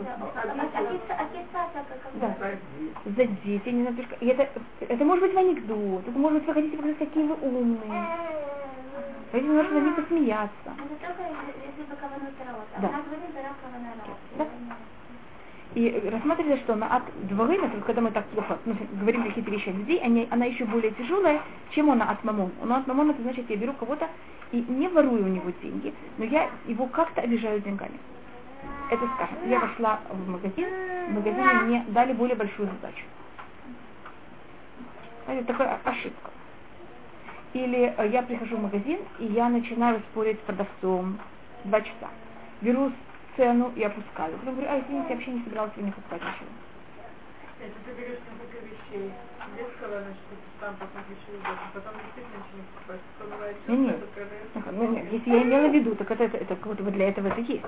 Задеть, 3.16 3.66
я 3.66 3.72
не 3.72 3.82
знаю, 3.82 3.96
пешка. 3.96 4.16
И 4.20 4.26
это, 4.26 4.48
это 4.80 5.04
может 5.04 5.24
быть 5.24 5.34
в 5.34 5.38
анекдот, 5.38 6.08
это 6.08 6.18
может 6.18 6.38
быть 6.38 6.46
вы 6.48 6.54
хотите 6.54 6.76
показать, 6.76 6.98
какие 6.98 7.24
вы 7.24 7.34
умные. 7.34 8.06
Хотите 9.30 9.48
немножко 9.48 9.74
над 9.74 9.84
ним 9.84 9.94
посмеяться. 9.94 10.70
Каванут 12.00 12.34
рот. 12.52 12.68
А 12.76 12.80
Да. 12.80 12.88
Да. 14.38 14.46
И 15.74 16.08
рассматривали, 16.10 16.56
что 16.60 16.74
на 16.76 16.96
от 16.96 17.02
дворы, 17.28 17.58
когда 17.86 18.00
мы 18.00 18.10
так 18.10 18.24
плохо 18.28 18.58
ну, 18.64 18.74
говорим 19.00 19.24
какие-то 19.24 19.50
вещи 19.50 19.68
о 19.68 19.72
людей, 19.72 19.98
они, 19.98 20.26
она 20.30 20.46
еще 20.46 20.64
более 20.64 20.92
тяжелая, 20.92 21.42
чем 21.70 21.90
она 21.90 22.10
от 22.10 22.24
мамон. 22.24 22.50
Но 22.64 22.76
от 22.76 22.86
мамон 22.86 23.10
это 23.10 23.20
значит, 23.22 23.50
я 23.50 23.56
беру 23.56 23.74
кого-то 23.74 24.08
и 24.50 24.64
не 24.66 24.88
ворую 24.88 25.24
у 25.24 25.28
него 25.28 25.50
деньги, 25.62 25.92
но 26.16 26.24
я 26.24 26.48
его 26.66 26.86
как-то 26.86 27.20
обижаю 27.20 27.60
деньгами. 27.60 27.98
Это 28.90 29.06
скажем, 29.14 29.50
я 29.50 29.60
вошла 29.60 30.00
в 30.10 30.28
магазин, 30.28 30.68
в 31.08 31.12
магазине 31.12 31.52
мне 31.64 31.84
дали 31.88 32.12
более 32.14 32.36
большую 32.36 32.68
задачу. 32.68 33.04
Это 35.26 35.44
такая 35.44 35.78
ошибка. 35.84 36.30
Или 37.52 37.94
э, 37.96 38.08
я 38.08 38.22
прихожу 38.22 38.56
в 38.56 38.62
магазин, 38.62 38.98
и 39.18 39.26
я 39.26 39.48
начинаю 39.48 40.00
спорить 40.10 40.38
с 40.38 40.42
продавцом 40.42 41.18
два 41.64 41.80
часа. 41.82 42.08
Беру 42.62 42.92
цену 43.36 43.72
и 43.76 43.82
опускаю. 43.82 44.36
Потом 44.38 44.54
говорю, 44.54 44.70
а 44.70 44.80
извините, 44.80 45.08
я 45.10 45.14
вообще 45.16 45.30
не 45.32 45.44
собиралась 45.44 45.72
сегодня 45.74 45.92
покупать 45.92 46.22
ничего. 46.22 46.48
Если 47.60 47.78
ты 47.84 48.00
берешь 48.00 48.18
несколько 48.24 48.64
вещей, 48.64 49.12
что 49.38 49.84
ты 49.88 50.36
там 50.60 50.74
потом 50.76 51.02
вещи 51.08 51.28
идешь, 51.30 51.62
а 51.62 51.70
потом 51.74 51.92
действительно 52.02 52.38
ничего 52.42 52.58
не 52.58 52.66
покупаешь. 52.74 53.00
Что 53.14 53.24
бывает 53.30 53.56
Не, 53.68 53.76
не. 53.76 53.88
часто, 53.88 54.04
это 54.06 54.60
когда- 54.60 54.78
Ну, 54.78 54.84
нет, 54.92 55.12
если 55.12 55.30
я 55.30 55.42
имела 55.42 55.68
в 55.68 55.74
виду, 55.74 55.94
так 55.94 56.10
это, 56.10 56.24
это, 56.24 56.36
это 56.36 56.54
бы 56.82 56.90
для 56.90 57.08
этого 57.08 57.28
это 57.28 57.40
есть. 57.40 57.64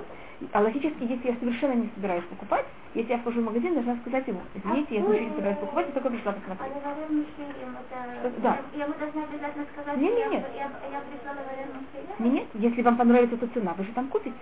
А 0.53 0.61
логически, 0.61 1.03
если 1.03 1.29
я 1.29 1.37
совершенно 1.37 1.75
не 1.75 1.91
собираюсь 1.95 2.25
покупать, 2.25 2.67
если 2.95 3.13
я 3.13 3.19
вхожу 3.19 3.41
в 3.41 3.45
магазин, 3.45 3.75
должна 3.75 3.97
сказать 4.01 4.27
ему, 4.27 4.43
извините, 4.55 4.95
я 4.97 5.01
ничего 5.01 5.15
не 5.15 5.31
собираюсь 5.31 5.59
покупать, 5.59 5.87
я 5.89 5.93
только 5.93 6.11
пришла 6.11 6.33
А 6.33 6.35
посмотреть. 6.35 6.73
говорим 6.75 7.19
мужчинам, 7.19 7.77
это... 7.79 8.31
Да. 8.41 8.59
Я 8.75 8.85
ему 8.85 8.95
должна 8.99 9.23
обязательно 9.25 9.67
сказать, 9.73 9.97
Не, 9.97 10.09
не, 10.11 10.21
что 10.23 10.31
нет. 10.31 10.47
я, 10.55 10.63
я, 10.63 10.71
я 10.93 11.01
пришла 11.07 11.33
говорим 11.35 11.69
мужчинам. 11.79 12.17
Не, 12.19 12.31
нет, 12.31 12.47
если 12.55 12.83
вам 12.83 12.97
понравится 12.97 13.37
эта 13.37 13.47
цена, 13.49 13.75
вы 13.75 13.85
же 13.85 13.93
там 13.93 14.09
купите. 14.09 14.37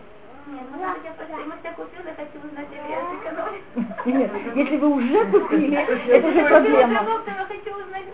Нет, 0.49 0.63
ну 0.73 0.79
может 0.79 1.05
я 1.05 1.13
просто, 1.13 1.37
может 1.37 1.65
я 1.65 1.73
купила, 1.73 2.11
хочу 2.17 2.39
узнать, 2.47 2.69
или 2.73 2.89
я 2.89 3.01
сэкономлю. 3.11 3.61
Нет, 4.07 4.57
если 4.57 4.77
вы 4.79 4.89
уже 4.89 5.27
купили, 5.27 5.77
это 5.77 6.29
уже 6.29 6.45
проблема. 6.49 6.93
Я 7.27 7.45
хочу 7.45 7.71
узнать. 7.85 8.07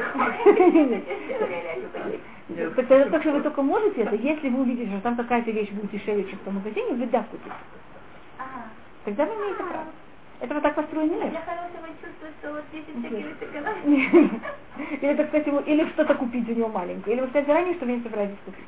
Так 3.10 3.22
что 3.22 3.32
вы 3.32 3.40
только 3.42 3.62
можете 3.62 4.02
это, 4.02 4.16
если 4.16 4.48
вы 4.48 4.62
увидите, 4.62 4.90
что 4.90 5.00
там 5.02 5.14
какая-то 5.16 5.52
вещь 5.52 5.70
будет 5.70 5.90
дешевле, 5.92 6.24
чем 6.24 6.38
в 6.38 6.42
том 6.42 6.54
магазине, 6.56 6.94
вы 6.94 7.06
да 7.06 7.22
купите. 7.22 7.54
Ага. 8.38 8.64
Тогда 9.04 9.26
вы 9.26 9.34
имеете 9.34 9.62
право. 9.62 9.86
Это 10.40 10.54
вот 10.54 10.62
так 10.62 10.74
построен 10.74 11.10
мир. 11.10 11.28
Для 11.30 11.42
хорошего 11.42 11.86
чувства, 12.00 12.28
что 12.40 12.52
вот 12.52 12.64
10 12.72 12.86
шекелей 12.86 13.34
сэкономлю. 13.38 14.30
Или, 15.00 15.14
так 15.14 15.28
сказать, 15.28 15.46
ему, 15.46 15.60
или 15.60 15.84
что-то 15.90 16.14
купить 16.14 16.48
у 16.48 16.54
него 16.54 16.68
маленькое. 16.68 17.14
Или 17.14 17.22
вы 17.22 17.28
сказать 17.28 17.46
заранее, 17.46 17.74
что 17.74 17.86
вы 17.86 17.92
не 17.92 18.02
собираетесь 18.02 18.38
купить. 18.44 18.64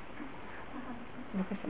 Ну, 1.33 1.43
хорошо. 1.49 1.69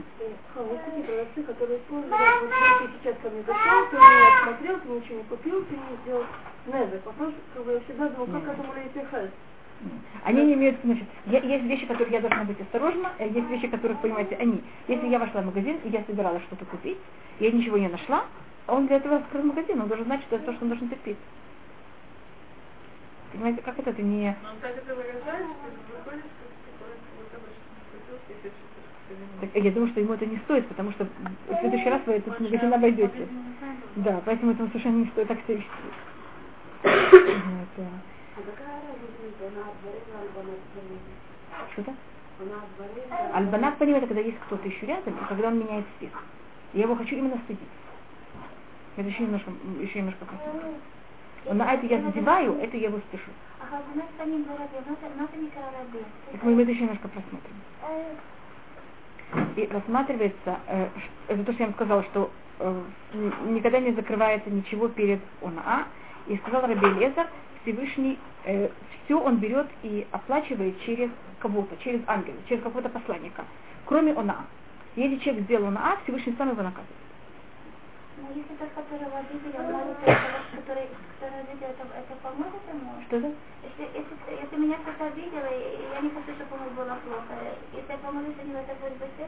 Холодные 0.53 1.03
продавцы, 1.03 1.43
которые 1.43 1.79
используют, 1.79 2.11
вот 2.11 2.51
ты 2.51 2.89
сейчас 2.99 3.15
ко 3.23 3.29
мне 3.29 3.41
зашел, 3.43 3.85
ты 3.89 3.95
не 3.95 4.27
осмотрел, 4.27 4.77
ты 4.79 4.87
ничего 4.89 5.17
не 5.17 5.23
купил, 5.23 5.65
ты 5.65 5.73
не 5.73 5.95
сделал 6.03 6.25
неза. 6.67 6.97
Потом 7.05 7.33
как 7.53 7.63
бы, 7.63 7.71
я 7.71 7.79
всегда 7.79 8.09
думаю, 8.09 8.41
как 8.41 8.43
к 8.43 8.47
этому 8.59 8.73
лейте 8.73 9.05
Они 10.23 10.43
не 10.45 10.53
имеют, 10.53 10.77
значит, 10.83 11.05
я- 11.25 11.39
есть 11.41 11.65
вещи, 11.65 11.85
которые 11.85 12.13
я 12.13 12.21
должна 12.21 12.43
быть 12.45 12.59
осторожна, 12.61 13.11
а 13.19 13.23
есть 13.25 13.49
вещи, 13.49 13.67
которых, 13.67 13.99
понимаете, 13.99 14.35
они. 14.35 14.63
Если 14.87 15.07
я 15.07 15.19
вошла 15.19 15.41
в 15.41 15.45
магазин, 15.45 15.77
и 15.83 15.89
я 15.89 16.03
собиралась 16.05 16.43
что-то 16.43 16.65
купить, 16.65 16.97
я 17.39 17.51
ничего 17.51 17.77
не 17.77 17.89
нашла, 17.89 18.25
он 18.67 18.87
для 18.87 18.97
этого 18.97 19.17
открыл 19.17 19.43
магазин, 19.43 19.81
он 19.81 19.87
должен 19.87 20.05
знать, 20.05 20.21
что 20.23 20.37
это 20.37 20.45
то, 20.45 20.53
что 20.53 20.63
он 20.63 20.69
должен 20.69 20.89
терпеть. 20.89 21.17
Понимаете, 23.33 23.61
как 23.63 23.79
это, 23.79 23.89
это 23.89 24.01
не... 24.01 24.35
Так 29.41 29.63
я 29.63 29.71
думаю, 29.71 29.89
что 29.91 29.99
ему 29.99 30.13
это 30.13 30.25
не 30.25 30.37
стоит, 30.39 30.67
потому 30.67 30.91
что 30.93 31.05
в 31.05 31.59
следующий 31.59 31.89
раз 31.89 32.01
вы 32.05 32.13
этот 32.13 32.39
магазин 32.39 32.73
обойдете. 32.73 33.27
Да, 33.97 34.21
поэтому 34.25 34.51
этому 34.51 34.69
совершенно 34.69 34.97
не 34.99 35.07
стоит 35.07 35.27
так 35.27 35.39
себя 35.45 35.55
вести. 35.55 35.69
А? 41.51 41.71
Что-то? 41.73 41.93
Альбанат 43.33 43.77
понимает, 43.77 44.07
когда 44.07 44.21
есть 44.21 44.39
кто-то 44.45 44.67
еще 44.67 44.85
рядом, 44.85 45.13
и 45.13 45.25
когда 45.27 45.49
он 45.49 45.59
меняет 45.59 45.85
всех. 45.97 46.11
Я 46.73 46.83
его 46.83 46.95
хочу 46.95 47.15
именно 47.15 47.37
стыдить. 47.43 47.61
Это 48.97 49.07
еще 49.07 49.23
немножко, 49.23 49.51
еще 49.79 49.99
немножко. 49.99 50.25
Но 51.45 51.53
на 51.53 51.73
это 51.73 51.85
я 51.85 52.01
задеваю, 52.01 52.57
это 52.59 52.77
я 52.77 52.87
его 52.87 52.99
спешу. 53.09 53.31
Так 56.31 56.43
мы 56.43 56.61
это 56.61 56.71
еще 56.71 56.81
немножко 56.81 57.07
просмотрим. 57.07 57.55
И 59.55 59.67
рассматривается, 59.67 60.59
э, 60.67 60.87
это 61.27 61.43
то, 61.43 61.53
что 61.53 61.63
я 61.63 61.67
вам 61.67 61.75
сказала, 61.75 62.03
что 62.03 62.31
э, 62.59 62.81
никогда 63.45 63.79
не 63.79 63.91
закрывается 63.91 64.49
ничего 64.49 64.87
перед 64.89 65.19
ОНА. 65.41 65.87
И 66.27 66.37
сказал 66.37 66.61
Раби 66.61 66.87
Лезар, 66.87 67.27
Всевышний 67.63 68.19
все 68.43 69.19
он 69.19 69.37
берет 69.37 69.67
и 69.83 70.05
оплачивает 70.11 70.79
через 70.81 71.09
кого-то, 71.39 71.75
через 71.77 72.01
ангела, 72.07 72.37
через 72.47 72.63
какого-то 72.63 72.89
посланника, 72.89 73.45
кроме 73.85 74.13
ОНА. 74.13 74.45
Если 74.95 75.17
человек 75.17 75.43
сделал 75.45 75.67
ОНА, 75.67 75.97
Всевышний 76.03 76.35
сам 76.37 76.49
его 76.51 76.61
наказывает. 76.61 77.01
Ну, 78.15 78.27
если 78.29 78.55
тот, 78.55 78.69
которого 78.71 79.17
обидели, 79.19 79.57
он 79.57 79.73
может, 79.73 79.97
который, 79.97 80.87
который 81.17 81.39
обидел, 81.41 81.67
это, 81.67 81.83
это 81.97 82.13
поможет 82.21 82.61
ему? 82.69 83.01
Что 83.07 83.17
это? 83.17 83.33
Если, 83.65 83.83
если, 83.97 84.15
если 84.39 84.55
меня 84.55 84.77
кто-то 84.77 85.07
обидел, 85.07 85.41
и 85.41 85.81
я 85.91 85.99
не 85.99 86.09
хочу, 86.13 86.31
чтобы 86.37 86.61
ему 86.61 86.69
было 86.77 86.95
плохо, 87.03 87.33
если 87.73 87.91
я 87.91 87.97
помогу 87.97 88.31
за 88.37 88.43
него, 88.47 88.59
это 88.59 88.75
будет 88.79 89.01
быстрее? 89.01 89.27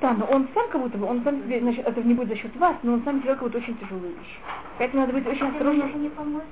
Да, 0.00 0.12
но 0.12 0.26
он 0.26 0.48
сам 0.52 0.68
как 0.68 0.80
будто 0.82 0.98
бы, 0.98 1.06
он 1.06 1.22
сам 1.24 1.42
себе, 1.42 1.60
значит, 1.60 1.86
это 1.86 2.02
не 2.02 2.12
будет 2.14 2.28
за 2.28 2.36
счет 2.36 2.54
вас, 2.56 2.76
но 2.82 2.94
он 2.94 3.02
сам 3.04 3.20
делает 3.22 3.38
какую-то 3.38 3.58
очень 3.58 3.76
тяжелую 3.78 4.12
вещь. 4.12 4.38
Поэтому 4.78 5.00
надо 5.00 5.14
быть 5.14 5.26
очень 5.26 5.46
Это 5.46 5.52
осторожным. 5.52 6.02
не 6.02 6.08
поможет? 6.10 6.48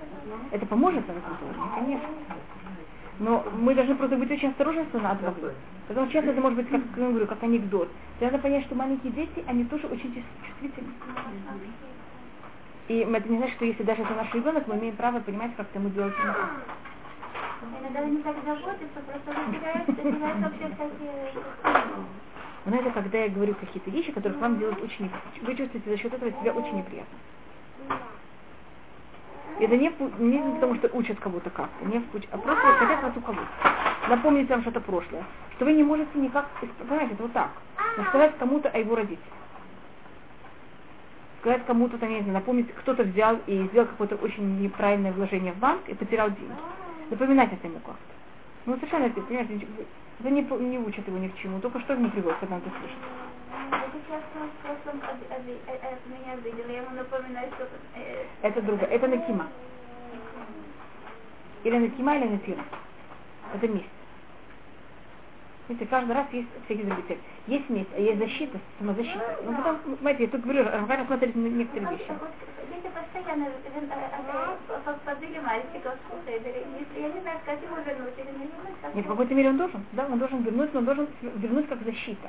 Это 0.51 0.67
поможет 0.67 1.07
на 1.09 1.13
этом 1.13 1.33
уровне, 1.43 1.71
конечно. 1.75 2.09
Но 3.19 3.45
мы 3.59 3.75
должны 3.75 3.95
просто 3.97 4.17
быть 4.17 4.31
очень 4.31 4.49
осторожны 4.49 4.87
с 4.91 4.95
водой. 4.95 5.53
Потому 5.89 6.07
что 6.07 6.15
часто 6.15 6.31
это 6.31 6.41
может 6.41 6.57
быть, 6.57 6.69
как 6.71 6.81
я 6.97 7.09
говорю, 7.11 7.27
как 7.27 7.43
анекдот. 7.43 7.91
И 8.21 8.25
надо 8.25 8.39
понять, 8.39 8.65
что 8.65 8.75
маленькие 8.75 9.13
дети, 9.13 9.45
они 9.47 9.65
тоже 9.65 9.87
очень 9.89 10.15
чувс- 10.15 10.49
чувствительны. 10.49 10.93
И 12.89 12.99
это 12.99 13.29
не 13.29 13.37
значит, 13.37 13.57
что 13.57 13.65
если 13.67 13.83
даже 13.83 14.03
это 14.03 14.15
наш 14.15 14.33
ребенок, 14.35 14.67
мы 14.67 14.77
имеем 14.77 14.97
право 14.97 15.21
понимать, 15.21 15.55
как 15.57 15.67
ему 15.75 15.91
делать. 15.91 16.15
Иногда 17.81 18.01
они 18.01 18.17
так 18.19 18.37
заботятся, 18.45 19.01
просто 19.07 19.41
выделяют, 19.47 19.89
выделяют 19.89 20.41
вообще 20.43 20.75
всякие... 20.75 22.34
Но 22.67 22.77
это 22.77 22.91
когда 22.91 23.19
я 23.19 23.29
говорю 23.29 23.55
какие-то 23.55 23.91
вещи, 23.91 24.13
которые 24.13 24.39
вам 24.41 24.59
делают 24.59 24.83
очень. 24.83 25.11
Вы 25.43 25.55
чувствуете 25.55 25.91
за 25.91 25.97
счет 25.99 26.13
этого 26.15 26.31
себя 26.33 26.53
очень 26.53 26.79
неприятно. 26.79 27.19
Это 29.61 29.77
не, 29.77 29.93
не 30.19 30.55
потому, 30.55 30.75
что 30.77 30.89
учат 30.95 31.21
кого-то 31.21 31.51
как-то, 31.51 31.85
не 31.85 32.01
путь, 32.01 32.27
а 32.33 32.39
просто 32.39 32.63
хотят 32.63 33.03
вас 33.03 33.17
уколоть. 33.17 33.47
Напомнить 34.09 34.49
вам 34.49 34.63
что-то 34.63 34.81
прошлое. 34.81 35.25
Что 35.55 35.67
вы 35.67 35.75
не 35.75 35.85
можете 35.85 36.19
никак, 36.19 36.49
понимаете, 36.79 37.15
это 37.15 37.23
вот 37.23 37.33
так. 37.33 37.51
Рассказать 37.97 38.37
кому-то 38.39 38.69
о 38.69 38.79
его 38.79 38.97
родителях. 38.97 39.21
Сказать 41.41 41.65
кому-то, 41.67 41.99
там, 41.99 42.11
я 42.11 42.17
не 42.17 42.23
знаю, 42.23 42.39
напомнить, 42.39 42.75
кто-то 42.75 43.05
взял 43.05 43.39
и 43.47 43.69
сделал 43.69 43.87
какое-то 43.87 44.17
очень 44.17 44.61
неправильное 44.61 45.13
вложение 45.13 45.53
в 45.53 45.59
банк 45.59 45.83
и 45.89 45.95
потерял 45.95 46.31
деньги. 46.31 46.55
Напоминать 47.11 47.53
это 47.53 47.67
ему 47.67 47.79
как-то. 47.81 48.14
Ну, 48.67 48.77
совершенно, 48.77 49.05
это, 49.05 49.21
понимаете, 49.21 49.67
это 50.21 50.31
не, 50.31 50.41
не 50.41 50.79
учат 50.79 51.07
его 51.07 51.19
ни 51.19 51.29
к 51.29 51.37
чему, 51.37 51.61
только 51.61 51.81
что 51.81 51.95
не 51.97 52.09
приводит, 52.09 52.39
когда 52.39 52.57
он 52.57 52.63
это 52.63 52.71
слышит. 52.79 52.99
Это 58.43 58.63
другое. 58.63 58.89
Это 58.89 59.09
накима. 59.09 59.49
Или 61.65 61.79
накима, 61.79 62.17
или 62.17 62.29
накира. 62.29 62.65
Это 63.55 63.69
месть. 63.69 63.94
Видите, 65.69 65.87
каждый 65.87 66.13
раз 66.13 66.27
есть 66.33 66.49
всякие 66.67 66.85
цели. 67.09 67.21
Есть 67.47 67.71
месть, 67.71 67.89
а 67.97 68.01
есть 68.01 68.19
защита, 68.19 68.59
самозащита. 68.79 69.39
Ну, 69.45 69.57
потом, 69.57 69.79
смотрите, 69.99 70.25
я 70.25 70.29
тут 70.31 70.43
говорю, 70.43 70.65
Рафаэль 70.65 71.07
смотрит 71.07 71.35
на 71.35 71.47
некоторые 71.47 71.97
вещи. 71.97 72.09
Вот 72.09 72.31
Дети 72.69 72.93
постоянно 72.93 73.45
э, 73.45 74.57
э, 74.69 74.95
подбили 75.05 75.39
мальчиков, 75.39 75.95
слушай, 76.09 76.41
если 76.43 77.01
я 77.01 77.09
не 77.09 77.21
знаю, 77.21 77.39
как 77.47 77.63
его 77.63 77.77
вернуть, 77.77 78.19
или 78.19 78.33
не 78.39 78.47
вернуть, 78.47 78.77
как 78.83 78.95
Нет, 78.95 79.05
в 79.07 79.09
какой-то 79.09 79.35
мере 79.35 79.51
он 79.51 79.57
должен. 79.57 79.85
Да, 79.93 80.07
он 80.07 80.19
должен 80.19 80.43
вернуть, 80.43 80.73
но 80.75 80.81
он 80.81 80.85
должен 80.85 81.09
вернуть 81.23 81.69
как 81.69 81.83
защита. 81.83 82.29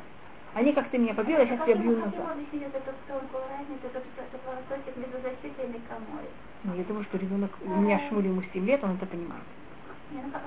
Не 0.56 0.72
как 0.72 0.88
ты 0.90 0.98
меня 0.98 1.14
побил, 1.14 1.38
я 1.38 1.46
сейчас 1.46 1.66
тебя 1.66 1.76
бью 1.76 1.98
назад. 1.98 2.14
ему 2.14 2.30
объяснить 2.30 2.64
эту 2.64 2.94
тонкую 3.08 3.44
разницу, 3.52 3.88
этот 3.88 4.04
этот 4.16 4.42
волосочек 4.46 4.96
между 4.96 5.20
защитой 5.22 5.66
и 5.66 5.74
накомой? 5.76 6.28
Ну, 6.64 6.76
я 6.76 6.84
думаю, 6.86 7.04
что 7.04 7.18
ребенок, 7.18 7.52
у 7.62 7.82
меня 7.82 8.00
Шмуле 8.08 8.30
ему 8.30 8.42
7 8.54 8.66
лет, 8.66 8.82
он 8.82 8.96
это 8.96 9.06
понимает. 9.06 9.44
Не, 10.12 10.22
ну 10.22 10.32
как, 10.32 10.42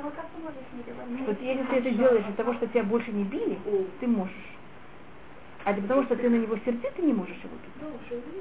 вот 1.26 1.40
не 1.40 1.48
если 1.48 1.64
ты 1.64 1.76
это 1.76 1.90
делаешь 1.90 2.24
из-за 2.24 2.36
того, 2.36 2.54
что 2.54 2.66
тебя 2.68 2.84
больше 2.84 3.10
не 3.12 3.24
били, 3.24 3.58
ты 4.00 4.06
можешь. 4.06 4.34
А 5.64 5.72
это 5.72 5.82
потому, 5.82 6.04
что 6.04 6.16
ты 6.16 6.30
на 6.30 6.36
него 6.36 6.56
сердит, 6.64 6.94
ты 6.94 7.02
не 7.02 7.12
можешь 7.12 7.36
его 7.36 7.54
бить. 7.56 7.82
Не 7.82 8.40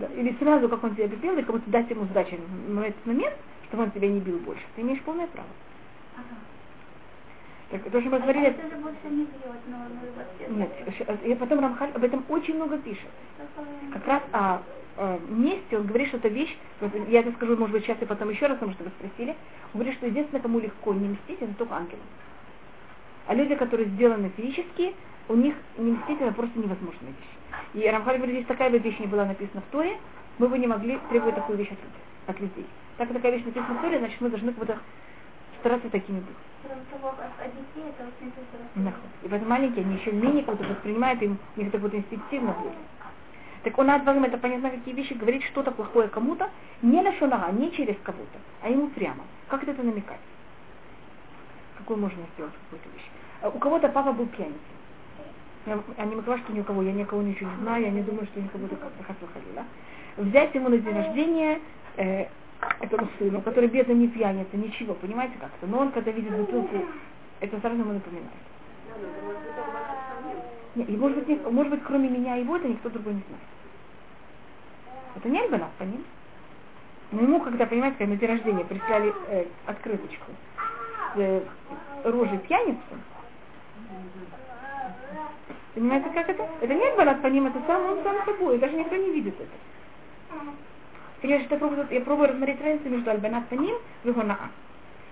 Да. 0.00 0.06
а. 0.06 0.12
Или 0.18 0.36
сразу, 0.38 0.68
как 0.68 0.84
он 0.84 0.94
тебя 0.94 1.08
припел, 1.08 1.36
и 1.36 1.42
как 1.42 1.54
будто 1.54 1.70
дать 1.70 1.90
ему 1.90 2.04
сдачи 2.06 2.38
в 2.38 2.80
этот 2.80 3.04
момент, 3.04 3.34
чтобы 3.68 3.82
он 3.82 3.90
тебя 3.90 4.08
не 4.08 4.20
бил 4.20 4.38
больше. 4.38 4.62
Ты 4.76 4.82
имеешь 4.82 5.02
полное 5.02 5.26
право. 5.26 5.48
Ага. 6.16 6.36
Так, 7.70 7.90
то, 7.90 8.00
что 8.00 8.10
мы 8.10 8.16
А 8.16 8.20
говорили, 8.20 8.46
это 8.46 8.70
же 8.70 8.76
больше 8.76 9.08
не 9.10 9.24
бьет, 9.24 9.60
но 9.68 9.76
ну, 10.48 10.56
нет, 10.56 10.70
и 11.24 11.34
потом 11.34 11.60
Рамхаль 11.60 11.90
об 11.92 12.04
этом 12.04 12.24
очень 12.28 12.54
много 12.54 12.78
пишет. 12.78 13.10
Как 13.92 14.06
раз 14.06 14.22
о, 14.32 14.62
э, 14.96 15.18
месте 15.28 15.78
он 15.78 15.86
говорит, 15.86 16.08
что 16.08 16.18
это 16.18 16.28
вещь, 16.28 16.56
я 17.08 17.20
это 17.20 17.32
скажу, 17.32 17.56
может 17.56 17.72
быть, 17.72 17.84
сейчас 17.84 18.00
и 18.00 18.04
потом 18.04 18.30
еще 18.30 18.46
раз, 18.46 18.56
потому 18.56 18.72
что 18.72 18.84
вы 18.84 18.90
спросили, 18.98 19.30
он 19.72 19.80
говорит, 19.80 19.94
что 19.94 20.06
единственное, 20.06 20.42
кому 20.42 20.58
легко 20.58 20.92
не 20.94 21.08
мстить, 21.08 21.40
это 21.40 21.54
только 21.54 21.74
ангелам. 21.74 22.02
А 23.26 23.34
люди, 23.34 23.54
которые 23.54 23.88
сделаны 23.88 24.30
физически, 24.36 24.94
у 25.28 25.34
них 25.34 25.54
не 25.78 25.92
мстить 25.92 26.20
это 26.20 26.32
просто 26.32 26.58
невозможная 26.58 27.10
вещь. 27.10 27.34
И 27.74 27.88
Рамхаль 27.88 28.16
говорит, 28.16 28.36
если 28.36 28.48
такая 28.48 28.70
бы 28.70 28.78
вещь 28.78 28.98
не 28.98 29.06
была 29.06 29.24
написана 29.24 29.62
в 29.62 29.72
Торе, 29.72 29.96
мы 30.38 30.48
бы 30.48 30.58
не 30.58 30.66
могли 30.66 30.98
требовать 31.10 31.34
такую 31.34 31.58
вещь 31.58 31.70
от 31.70 31.78
людей. 31.78 32.02
От 32.26 32.40
людей. 32.40 32.66
Так 32.96 33.08
как 33.08 33.16
такая 33.16 33.32
вещь 33.32 33.44
написана 33.44 33.78
в 33.78 33.82
Торе, 33.82 33.98
значит 33.98 34.20
мы 34.20 34.30
должны 34.30 34.52
как 34.52 34.58
будто 34.58 34.78
стараться 35.60 35.88
такими 35.90 36.20
быть. 36.20 36.36
Тяжело. 36.62 37.14
Нахуй. 38.74 39.08
И 39.22 39.28
поэтому 39.28 39.50
маленькие, 39.50 39.84
они 39.84 39.96
еще 39.96 40.12
менее 40.12 40.44
как-то 40.44 40.64
воспринимают, 40.64 41.22
им 41.22 41.38
у 41.56 41.60
них 41.60 41.68
это 41.68 41.78
вот 41.78 41.94
инстинктивно 41.94 42.52
будет. 42.52 42.72
Так 43.64 43.78
он 43.78 43.88
отвагом 43.90 44.24
это 44.24 44.36
понятно, 44.36 44.70
какие 44.70 44.94
вещи, 44.94 45.14
говорит 45.14 45.42
что-то 45.44 45.70
плохое 45.72 46.08
кому-то, 46.08 46.50
не 46.82 47.00
на 47.00 47.12
шонага, 47.14 47.50
не 47.52 47.72
через 47.72 47.96
кого-то, 48.02 48.38
а 48.62 48.68
ему 48.68 48.88
прямо. 48.88 49.24
Как 49.48 49.66
это 49.66 49.82
намекать? 49.82 50.20
Какую 51.78 51.98
можно 51.98 52.22
сделать 52.34 52.52
какую-то 52.64 52.88
вещь? 52.94 53.08
А 53.40 53.48
У 53.48 53.58
кого-то 53.58 53.88
папа 53.88 54.12
был 54.12 54.26
пьяницей. 54.26 54.60
Я, 55.66 55.78
я 55.96 56.04
не 56.04 56.14
могла, 56.14 56.36
что 56.38 56.52
ни 56.52 56.60
у 56.60 56.64
кого, 56.64 56.82
я 56.82 56.92
никого 56.92 57.22
ничего 57.22 57.50
не 57.50 57.56
знаю, 57.62 57.82
я 57.84 57.90
не 57.90 58.02
думаю, 58.02 58.26
что 58.26 58.40
никого 58.40 58.68
то 58.68 58.76
как-то 58.76 59.26
ходила. 59.32 59.64
Взять 60.18 60.54
ему 60.54 60.68
на 60.68 60.76
день 60.76 60.94
рождения 60.94 61.58
э, 61.96 62.26
этому 62.80 63.08
сыну, 63.18 63.40
который 63.40 63.70
бедно 63.70 63.92
не 63.92 64.08
пьяница, 64.08 64.56
ничего, 64.58 64.92
понимаете 64.94 65.34
как-то, 65.40 65.66
но 65.66 65.78
он 65.78 65.90
когда 65.92 66.10
видит 66.10 66.32
бутылку, 66.36 66.84
это 67.40 67.58
сразу 67.60 67.76
ему 67.76 67.94
напоминает. 67.94 68.30
Не, 70.74 70.84
и 70.84 70.96
может 70.98 71.18
быть, 71.18 71.28
не- 71.28 71.50
может 71.50 71.70
быть, 71.72 71.82
кроме 71.84 72.08
меня 72.10 72.36
и 72.36 72.40
его, 72.42 72.56
это 72.56 72.68
никто 72.68 72.90
другой 72.90 73.14
не 73.14 73.22
знает. 73.26 73.42
Это 75.16 75.28
не 75.28 75.40
Альбанат, 75.40 75.70
по 75.78 75.84
ним. 75.84 76.04
Но 77.12 77.22
ему, 77.22 77.40
когда, 77.40 77.66
понимаете, 77.66 77.98
когда 77.98 78.14
на 78.14 78.18
день 78.18 78.28
рождения 78.28 78.64
прислали 78.64 79.14
э, 79.28 79.46
открыточку 79.66 80.32
с 81.14 81.18
э, 81.18 81.42
рожей 82.04 82.38
пьяницы, 82.38 82.80
понимаете, 85.74 86.10
как 86.10 86.28
это? 86.28 86.48
Это 86.60 86.74
не 86.74 86.86
Альбанат, 86.88 87.22
по 87.22 87.26
это 87.26 87.62
сам 87.66 87.84
он 87.86 88.02
сам 88.02 88.24
собой, 88.24 88.58
даже 88.58 88.74
никто 88.76 88.96
не 88.96 89.10
видит 89.12 89.34
это. 89.34 91.26
Я 91.26 91.38
пробую, 91.58 91.86
я 91.90 92.00
пробую 92.02 92.28
рассмотреть 92.28 92.60
разницу 92.60 92.90
между 92.90 93.10
Альбанат 93.10 93.48
по 93.48 93.54
ним 93.54 93.76
и 94.04 94.10
Гонаа. 94.10 94.50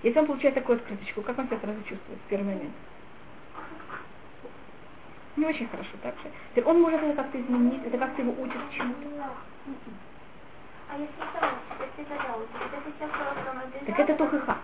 Если 0.03 0.19
он 0.19 0.27
получает 0.27 0.55
такую 0.55 0.77
открыточку, 0.77 1.23
как 1.23 1.39
он 1.39 1.47
себя 1.47 1.59
сразу 1.61 1.79
чувствует 1.85 2.19
в 2.27 2.29
первый 2.29 2.55
момент? 2.55 2.73
Не 5.37 5.47
очень 5.47 5.69
хорошо, 5.69 5.91
так 6.03 6.15
же. 6.17 6.65
Он 6.67 6.83
может 6.83 7.03
это 7.03 7.15
как-то 7.15 7.41
изменить, 7.41 7.81
это 7.87 7.97
как-то 7.97 8.21
его 8.21 8.35
учит 8.43 8.61
чему-то. 8.77 9.09
А 10.89 10.99
если 10.99 11.15
это 11.23 12.93
сейчас 12.99 13.87
Так 13.87 13.99
это 13.99 14.15
тухыха. 14.15 14.57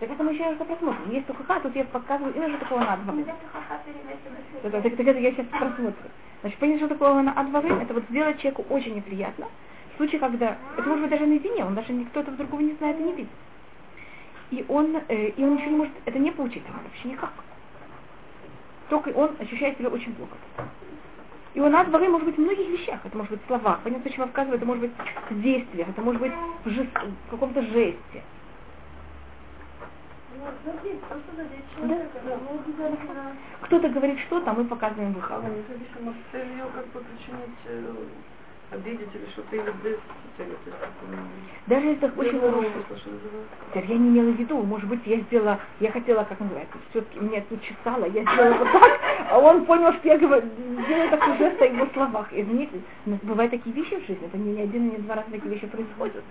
Так 0.00 0.10
это 0.10 0.22
мы 0.22 0.32
еще 0.32 0.44
раз 0.44 0.56
просмотрим. 0.56 1.10
Есть 1.10 1.26
тухыха, 1.26 1.60
тут 1.60 1.76
я 1.76 1.84
показываю 1.84 2.34
именно 2.34 2.56
что 2.56 2.64
такое 2.64 2.80
на 2.80 2.96
перемешивать. 3.84 4.62
Так, 4.62 4.72
так, 4.72 4.96
так 4.96 5.06
это 5.06 5.18
я 5.18 5.32
сейчас 5.32 5.46
просмотрю. 5.46 6.10
Значит, 6.40 6.58
понять, 6.58 6.78
что 6.78 6.88
такое 6.88 7.22
на 7.22 7.32
адвары, 7.32 7.68
это 7.68 7.94
вот 7.94 8.04
сделать 8.10 8.38
человеку 8.38 8.64
очень 8.70 8.94
неприятно. 8.94 9.46
В 9.94 9.96
случае, 9.96 10.20
когда, 10.20 10.56
это 10.76 10.88
может 10.88 11.02
быть 11.02 11.10
даже 11.10 11.26
наедине, 11.26 11.64
он 11.64 11.74
даже 11.74 11.92
никто 11.92 12.20
этого 12.20 12.36
другого 12.36 12.60
не 12.60 12.74
знает 12.74 12.98
и 13.00 13.02
не 13.02 13.12
видит. 13.12 13.30
И 14.50 14.64
он, 14.68 14.96
э, 15.08 15.28
и 15.30 15.44
он 15.44 15.56
ничего 15.56 15.70
не 15.70 15.76
может, 15.76 15.94
это 16.04 16.18
не 16.18 16.30
получить 16.30 16.62
вообще 16.68 17.08
никак. 17.08 17.32
Только 18.88 19.08
он 19.10 19.36
ощущает 19.40 19.76
себя 19.76 19.88
очень 19.90 20.14
плохо. 20.14 20.36
И 21.58 21.60
у 21.60 21.68
нас 21.68 21.88
дворы 21.88 22.08
может 22.08 22.24
быть 22.24 22.36
в 22.36 22.40
многих 22.40 22.68
вещах. 22.68 23.00
Это 23.04 23.16
может 23.16 23.32
быть 23.32 23.42
в 23.42 23.46
словах. 23.48 23.80
Понятно, 23.82 24.04
почему 24.04 24.26
я 24.26 24.30
вказываю, 24.30 24.58
это 24.58 24.64
может 24.64 24.80
быть 24.80 24.92
в 25.28 25.42
действиях, 25.42 25.88
это 25.88 26.00
может 26.02 26.20
быть 26.22 26.32
в, 26.64 26.70
жест, 26.70 26.88
в 27.26 27.30
каком-то 27.32 27.62
жесте. 27.62 28.22
Ну, 31.82 31.88
да, 31.88 31.96
ну. 32.30 33.00
Кто-то 33.62 33.88
говорит 33.88 34.20
что-то, 34.20 34.52
а 34.52 34.54
мы 34.54 34.66
показываем 34.66 35.12
выход. 35.14 35.42
Ну, 35.42 36.14
как 36.72 36.86
бы 36.92 37.00
причинить, 37.00 37.58
э, 37.66 37.92
обидеть 38.70 39.08
или 39.14 39.26
что-то, 39.32 39.56
или 39.56 39.70
без 39.82 39.98
цели, 40.36 40.50
есть, 40.50 40.76
ну, 41.10 41.16
Даже 41.66 41.86
если 41.86 42.06
очень 42.16 42.40
хороший. 42.40 42.70
Теперь 43.70 43.86
я 43.86 43.96
не 43.96 44.08
имела 44.08 44.30
в 44.30 44.36
виду, 44.36 44.62
может 44.62 44.88
быть, 44.88 45.00
я 45.06 45.20
сделала, 45.20 45.58
я 45.80 45.90
хотела, 45.90 46.24
как 46.24 46.38
называется, 46.40 46.76
все-таки 46.90 47.18
меня 47.20 47.42
тут 47.48 47.60
чесало, 47.62 48.04
я 48.04 48.22
сделала 48.22 48.58
вот 48.58 48.72
так, 48.72 49.00
а 49.30 49.38
он 49.38 49.64
понял, 49.64 49.92
что 49.94 50.08
я 50.08 50.18
говорю, 50.18 50.46
делаю 50.86 51.10
такой 51.10 51.38
жест 51.38 51.62
о 51.62 51.66
его 51.66 51.86
словах. 51.92 52.28
Извините, 52.32 52.80
но 53.06 53.18
бывают 53.22 53.50
такие 53.52 53.74
вещи 53.74 53.96
в 53.96 54.06
жизни, 54.06 54.26
это 54.26 54.36
не 54.36 54.60
один 54.60 54.88
и 54.88 54.92
не 54.92 54.98
два 54.98 55.16
раза 55.16 55.30
такие 55.30 55.54
вещи 55.54 55.66
происходят. 55.66 56.24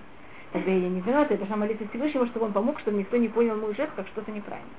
Тогда 0.54 0.72
я 0.72 0.90
не 0.90 1.02
виновата, 1.02 1.34
я 1.34 1.38
должна 1.38 1.58
молиться 1.58 1.88
Всевышнего, 1.90 2.26
чтобы 2.28 2.46
он 2.46 2.54
помог, 2.54 2.80
чтобы 2.80 2.98
никто 3.00 3.18
не 3.18 3.28
понял 3.28 3.58
мой 3.58 3.76
жест 3.76 3.92
как 3.96 4.08
что-то 4.08 4.32
неправильно. 4.32 4.70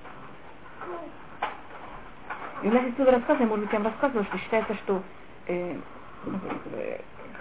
И 2.63 2.67
у 2.67 2.73
нас 2.73 2.85
отсюда 2.87 3.13
рассказано, 3.13 3.47
может 3.47 3.67
быть, 3.67 3.73
я 3.73 3.79
вам 3.79 3.89
рассказывала, 3.89 4.25
что 4.25 4.39
считается, 4.39 4.75
что 4.75 5.03
э, 5.47 5.77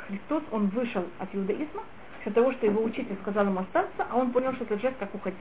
Христос, 0.08 0.43
он 0.51 0.68
вышел 0.68 1.05
от 1.20 1.34
иудаизма, 1.36 1.84
из-за 2.22 2.34
того, 2.34 2.51
что 2.53 2.66
его 2.66 2.84
учитель 2.84 3.16
сказал 3.22 3.45
ему 3.45 3.60
остаться, 3.62 4.05
а 4.10 4.18
он 4.18 4.32
понял, 4.32 4.53
что 4.53 4.64
это 4.64 4.80
жест 4.80 4.97
как 4.99 5.14
уходить. 5.14 5.39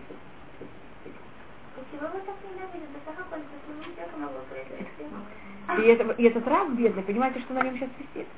И, 5.78 5.82
это, 5.82 6.12
и 6.12 6.24
этот 6.24 6.46
раб 6.46 6.70
бедный, 6.70 7.02
понимаете, 7.02 7.40
что 7.40 7.54
на 7.54 7.62
нем 7.62 7.74
сейчас 7.76 7.90
висит? 7.98 8.28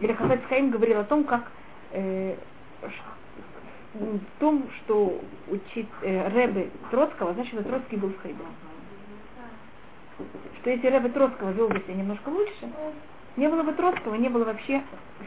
Или 0.00 0.12
Хафет 0.12 0.44
Хаим 0.46 0.70
говорил 0.70 1.00
о 1.00 1.04
том, 1.04 1.24
как 1.24 1.50
э, 1.92 2.36
в 3.94 4.40
том, 4.40 4.68
что 4.78 5.20
учить 5.48 5.88
э, 6.02 6.28
Рэбе 6.28 6.70
Троцкого, 6.90 7.34
значит, 7.34 7.54
что 7.54 7.62
Троцкий 7.62 7.96
был 7.96 8.10
с 8.10 8.22
Хайдом. 8.22 8.46
Что 10.60 10.70
если 10.70 10.88
Рэбе 10.88 11.08
Троцкого 11.10 11.50
вел 11.50 11.68
бы 11.68 11.78
себя 11.80 11.94
немножко 11.94 12.28
лучше, 12.28 12.70
не 13.36 13.48
было 13.48 13.62
бы 13.62 13.72
Троцкого, 13.72 14.14
не 14.14 14.28
было 14.28 14.44
вообще 14.44 14.82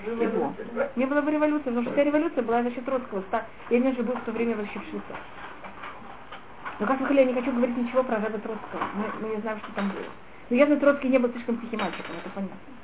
его. 0.06 0.54
Не 0.96 1.06
было 1.06 1.22
бы 1.22 1.32
революции, 1.32 1.66
потому 1.66 1.84
что 1.84 1.94
вся 1.94 2.04
революция 2.04 2.44
была 2.44 2.64
за 2.64 2.72
счет 2.72 2.86
Троцкого. 2.86 3.24
Я 3.70 3.78
именно 3.78 3.96
же 3.96 4.04
был 4.04 4.14
в 4.14 4.22
то 4.22 4.32
время 4.32 4.56
вообще 4.56 4.80
в 4.80 4.84
Швейцарии. 4.84 5.24
Но 6.80 6.86
как 6.88 7.00
вы 7.00 7.16
я 7.16 7.24
не 7.24 7.34
хочу 7.34 7.52
говорить 7.52 7.78
ничего 7.78 8.04
про 8.04 8.18
Рэбе 8.18 8.38
Троцкого. 8.40 8.84
Мы, 8.96 9.06
мы 9.22 9.36
не 9.36 9.42
знаем, 9.42 9.60
что 9.60 9.72
там 9.74 9.90
было. 9.90 10.06
Но 10.50 10.56
явно 10.56 10.78
Троцкий 10.78 11.08
не 11.10 11.18
был 11.18 11.32
слишком 11.32 11.58
тихим 11.60 11.80
мальчиком, 11.80 12.16
это 12.18 12.30
понятно. 12.30 12.75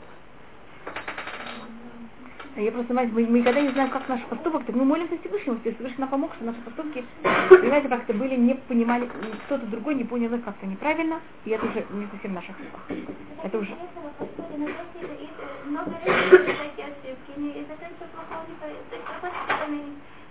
Я 2.58 2.72
просто, 2.72 2.90
понимаете, 2.90 3.14
мы, 3.14 3.26
мы 3.28 3.40
никогда 3.40 3.62
не 3.62 3.70
знаем, 3.70 3.90
как 3.92 4.10
наш 4.10 4.22
поступок, 4.24 4.66
так 4.66 4.76
мы 4.76 4.84
молимся 4.84 5.18
Всевышнему, 5.20 5.58
если 5.64 5.72
Всевышний 5.72 6.00
нам 6.00 6.10
помог, 6.10 6.34
что 6.36 6.44
наши 6.44 6.60
поступки, 6.62 7.06
понимаете, 7.50 7.88
как-то 7.88 8.14
были, 8.14 8.36
не 8.36 8.56
понимали, 8.56 9.10
кто-то 9.46 9.66
другой 9.68 9.96
не 9.96 10.04
понял 10.04 10.34
их 10.34 10.44
как-то 10.44 10.66
неправильно, 10.66 11.22
и 11.46 11.52
это 11.52 11.66
уже 11.66 11.86
не 11.92 12.08
совсем 12.12 12.34
наших 12.34 12.56
руках. 12.60 12.82
Это 13.44 13.58
уже... 13.58 13.72
Что. 13.72 13.78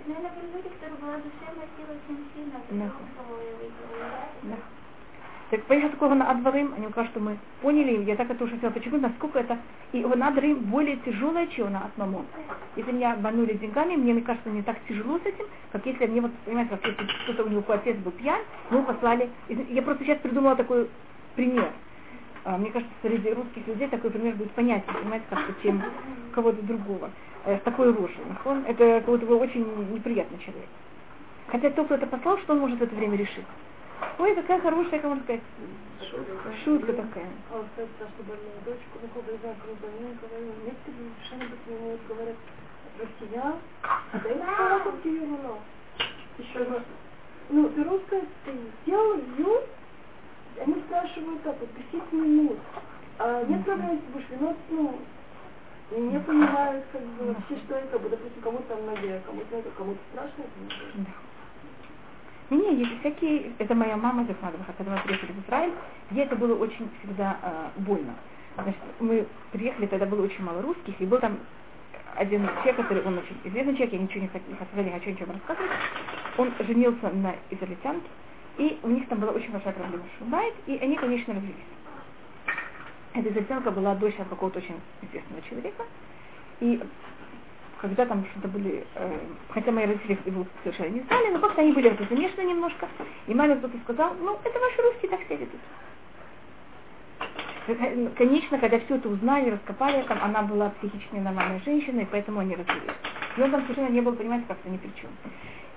Наверное, 0.06 0.30
люди, 0.54 0.68
которые 0.68 0.98
была 1.00 1.16
душевная 1.16 1.68
сильно, 1.76 2.60
Да. 2.70 2.90
потому 2.90 3.08
что 3.14 3.22
я 3.42 3.52
видела. 3.60 3.76
Да. 4.42 4.56
Так 5.50 5.64
поехали 5.64 5.90
такого 5.90 6.14
на 6.14 6.30
Адварим, 6.30 6.74
они 6.76 6.86
скажут, 6.90 7.10
что 7.10 7.20
мы 7.20 7.36
поняли, 7.60 8.04
я 8.04 8.14
так 8.14 8.30
это 8.30 8.44
уже 8.44 8.54
хотела 8.54 8.70
подчеркнуть, 8.70 9.02
насколько 9.02 9.40
это, 9.40 9.58
и 9.92 10.04
он 10.04 10.22
Адварим 10.22 10.58
более 10.60 10.96
тяжелое, 10.98 11.48
чем 11.48 11.72
на 11.72 11.86
Атмамон. 11.86 12.24
Если 12.76 12.92
меня 12.92 13.14
обманули 13.14 13.54
деньгами, 13.54 13.96
мне, 13.96 14.12
мне 14.12 14.22
кажется, 14.22 14.48
не 14.48 14.62
так 14.62 14.76
тяжело 14.88 15.18
с 15.18 15.26
этим, 15.26 15.46
как 15.72 15.84
если 15.86 16.06
мне 16.06 16.20
вот, 16.20 16.30
понимаете, 16.44 16.70
как 16.70 16.86
если 16.86 17.04
кто-то 17.24 17.44
у 17.44 17.48
него 17.48 17.64
отец 17.66 17.96
был 17.96 18.12
пьян, 18.12 18.40
мы 18.70 18.84
послали, 18.84 19.28
я 19.48 19.82
просто 19.82 20.04
сейчас 20.04 20.18
придумала 20.18 20.54
такой 20.54 20.88
пример. 21.34 21.70
А, 22.44 22.56
мне 22.56 22.70
кажется, 22.70 22.94
среди 23.02 23.30
русских 23.30 23.66
людей 23.66 23.88
такой 23.88 24.10
пример 24.10 24.36
будет 24.36 24.52
понятен, 24.52 24.92
понимаете, 24.94 25.26
как-то, 25.28 25.52
чем 25.62 25.82
кого-то 26.32 26.62
другого. 26.62 27.10
Э, 27.44 27.58
с 27.58 27.62
такой 27.62 27.92
рожей. 27.92 28.18
Он, 28.44 28.64
это 28.66 29.00
как 29.00 29.06
будто 29.06 29.34
очень 29.34 29.66
неприятный 29.92 30.38
человек. 30.38 30.68
Хотя 31.48 31.70
тот, 31.70 31.86
кто 31.86 31.94
это 31.96 32.06
послал, 32.06 32.38
что 32.38 32.52
он 32.52 32.60
может 32.60 32.78
в 32.78 32.82
это 32.82 32.94
время 32.94 33.16
решить? 33.16 33.44
Ой, 34.18 34.34
какая 34.34 34.60
хорошая, 34.60 35.00
как 35.00 35.04
можно 35.04 35.24
сказать, 35.24 35.42
шутка, 36.10 36.52
шутка 36.64 36.92
такая. 36.92 37.28
А 37.50 37.58
вот, 37.58 37.66
кстати, 37.70 37.90
нашу 38.00 38.22
больную 38.22 38.60
дочку, 38.64 38.98
ну, 39.00 39.08
кого 39.08 39.30
я 39.30 39.54
больную, 39.80 40.16
говорю, 40.20 40.52
некоторые 40.64 41.10
совершенно 41.16 41.50
быстро 41.50 42.14
говорят, 42.14 42.36
россиян, 43.00 43.54
да 44.12 44.30
и 44.30 44.56
слава 44.56 44.78
как 44.84 45.02
тебе 45.02 45.26
Еще 46.38 46.58
раз. 46.64 46.82
Ну, 47.50 47.68
ты 47.70 47.84
русская, 47.84 48.22
ты 48.44 48.52
сделал 48.82 49.18
ю, 49.38 49.62
они 50.60 50.82
спрашивают 50.86 51.42
так, 51.42 51.56
вот 51.58 51.68
10 51.92 52.12
минут. 52.12 52.58
А 53.18 53.44
нет 53.44 53.64
проблем, 53.64 53.90
если 53.92 54.12
будешь 54.12 54.28
вино, 54.30 54.56
ну, 54.70 54.98
не 55.90 56.20
понимают, 56.20 56.84
как 56.92 57.02
бы, 57.02 57.34
вообще, 57.34 57.56
что 57.64 57.74
это, 57.74 57.98
допустим, 57.98 58.42
кому-то 58.42 58.74
там 58.74 58.86
ноге, 58.86 59.20
кому-то 59.26 59.56
это, 59.56 59.70
кому-то 59.76 59.98
страшно 60.12 60.44
это. 60.44 60.98
Не, 60.98 61.06
не, 62.56 62.76
есть 62.76 63.00
всякие, 63.00 63.52
это 63.58 63.74
моя 63.74 63.96
мама 63.96 64.24
Захмадова, 64.24 64.64
когда 64.76 64.92
мы 64.92 65.02
приехали 65.02 65.32
в 65.32 65.46
Израиль, 65.46 65.72
ей 66.10 66.24
это 66.24 66.36
было 66.36 66.54
очень 66.56 66.88
всегда 66.98 67.38
э, 67.42 67.80
больно. 67.82 68.14
Значит, 68.56 68.80
мы 68.98 69.26
приехали, 69.52 69.86
тогда 69.86 70.06
было 70.06 70.24
очень 70.24 70.42
мало 70.42 70.60
русских, 70.60 71.00
и 71.00 71.06
был 71.06 71.18
там 71.18 71.38
один 72.16 72.46
человек, 72.62 72.76
который, 72.76 73.02
он 73.04 73.18
очень 73.18 73.36
известный 73.44 73.74
человек, 73.74 73.92
я 73.92 73.98
ничего 74.00 74.20
не 74.22 74.28
хочу, 74.28 74.44
не 74.50 74.90
хочу 74.90 75.10
ничего 75.10 75.32
рассказывать, 75.32 75.70
он 76.36 76.52
женился 76.66 77.08
на 77.10 77.34
израильтянке, 77.50 78.08
и 78.58 78.78
у 78.82 78.88
них 78.88 79.08
там 79.08 79.20
была 79.20 79.32
очень 79.32 79.50
большая 79.52 79.72
проблема 79.72 80.04
с 80.04 80.18
Шубайт, 80.18 80.54
и 80.66 80.76
они, 80.76 80.96
конечно, 80.96 81.34
развелись. 81.34 81.54
Эта 83.14 83.28
израильтянка 83.30 83.70
была 83.70 83.94
дочь 83.94 84.18
от 84.18 84.28
какого-то 84.28 84.58
очень 84.58 84.80
известного 85.02 85.42
человека, 85.42 85.84
и 86.60 86.80
когда 87.80 88.04
там 88.04 88.24
что-то 88.32 88.48
были, 88.48 88.84
э, 88.94 89.18
хотя 89.50 89.72
мои 89.72 89.86
родители 89.86 90.18
его 90.26 90.46
совершенно 90.62 90.90
не 90.90 91.00
знали, 91.00 91.30
но 91.32 91.38
как-то 91.38 91.62
они 91.62 91.72
были 91.72 91.88
в 91.88 91.94
это 91.94 92.04
замешаны 92.14 92.42
немножко, 92.42 92.88
и 93.26 93.34
маме 93.34 93.56
кто-то 93.56 93.78
сказал, 93.84 94.14
ну, 94.20 94.38
это 94.44 94.58
ваши 94.58 94.82
русские 94.82 95.10
так 95.10 95.20
все 95.24 95.36
ведут. 95.36 95.60
Конечно, 98.16 98.58
когда 98.58 98.78
все 98.80 98.96
это 98.96 99.08
узнали, 99.08 99.50
раскопали, 99.50 100.02
там 100.02 100.18
она 100.22 100.42
была 100.42 100.70
психически 100.70 101.16
нормальной 101.16 101.60
женщиной, 101.64 102.06
поэтому 102.10 102.40
они 102.40 102.56
развелись. 102.56 102.90
И 103.36 103.40
там 103.40 103.62
совершенно 103.62 103.90
не 103.90 104.00
был, 104.00 104.14
понимаете, 104.14 104.46
как-то 104.48 104.68
ни 104.68 104.76
при 104.76 104.90
чем. 105.00 105.10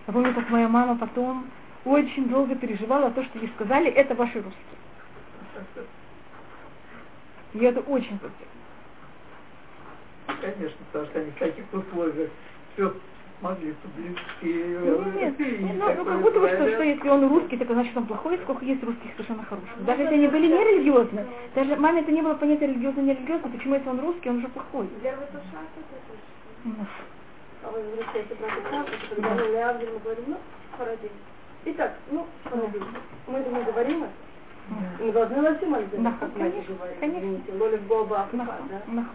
Я 0.07 0.13
помню, 0.13 0.33
как 0.33 0.49
моя 0.49 0.67
мама 0.67 0.97
потом 0.97 1.45
очень 1.85 2.27
долго 2.29 2.55
переживала 2.55 3.11
то, 3.11 3.23
что 3.23 3.39
ей 3.39 3.49
сказали, 3.55 3.91
это 3.91 4.15
ваши 4.15 4.41
русские. 4.41 4.55
И 7.53 7.59
это 7.59 7.81
очень 7.81 8.17
противно. 8.17 8.52
Конечно, 10.27 10.77
потому 10.91 11.05
что 11.05 11.19
они 11.19 11.31
в 11.31 11.39
таких 11.39 11.65
условиях 11.73 12.29
все 12.73 12.93
могли 13.41 13.73
по-близки. 13.73 14.77
Ну, 14.79 15.11
нет, 15.11 15.35
ну, 15.37 15.95
ну 15.97 16.05
как 16.05 16.21
будто 16.21 16.39
бы, 16.39 16.47
что, 16.47 16.69
что 16.69 16.83
если 16.83 17.09
он 17.09 17.27
русский, 17.27 17.57
так 17.57 17.67
значит 17.67 17.95
он 17.97 18.05
плохой, 18.05 18.39
сколько 18.43 18.63
есть 18.63 18.83
русских 18.83 19.11
совершенно 19.11 19.43
хороших. 19.43 19.69
Ну, 19.77 19.85
даже 19.85 20.01
если 20.03 20.15
они 20.15 20.27
были 20.27 20.47
не 20.47 20.63
религиозны, 20.63 21.25
даже 21.53 21.75
маме 21.75 22.01
это 22.01 22.11
не 22.11 22.21
было 22.21 22.35
понятия 22.35 22.67
религиозно, 22.67 23.01
не 23.01 23.13
религиозно, 23.13 23.49
почему 23.49 23.75
если 23.75 23.89
он 23.89 23.99
русский, 23.99 24.29
он 24.29 24.37
уже 24.37 24.47
плохой. 24.47 24.87
Ну. 26.63 26.75
А 27.63 27.71
вы 27.71 27.81
возвращаете 27.81 28.35
про 28.35 28.47
когда 29.09 29.29
мы 29.35 29.51
Леавдиль, 29.51 29.89
мы 29.93 29.99
говорим, 29.99 30.23
ну. 30.27 30.37
Итак, 31.65 31.93
ну. 32.11 32.25
Мы 33.27 33.39
это 33.39 33.49
не 33.49 33.63
говорим, 33.63 34.05
мы 34.99 35.11
должны 35.11 35.41
на 35.41 35.57
всем 35.57 35.75
Конечно, 36.37 36.75
конечно. 36.99 37.55
Лолев 37.59 37.81
Боба, 37.81 38.27
да? 38.31 39.05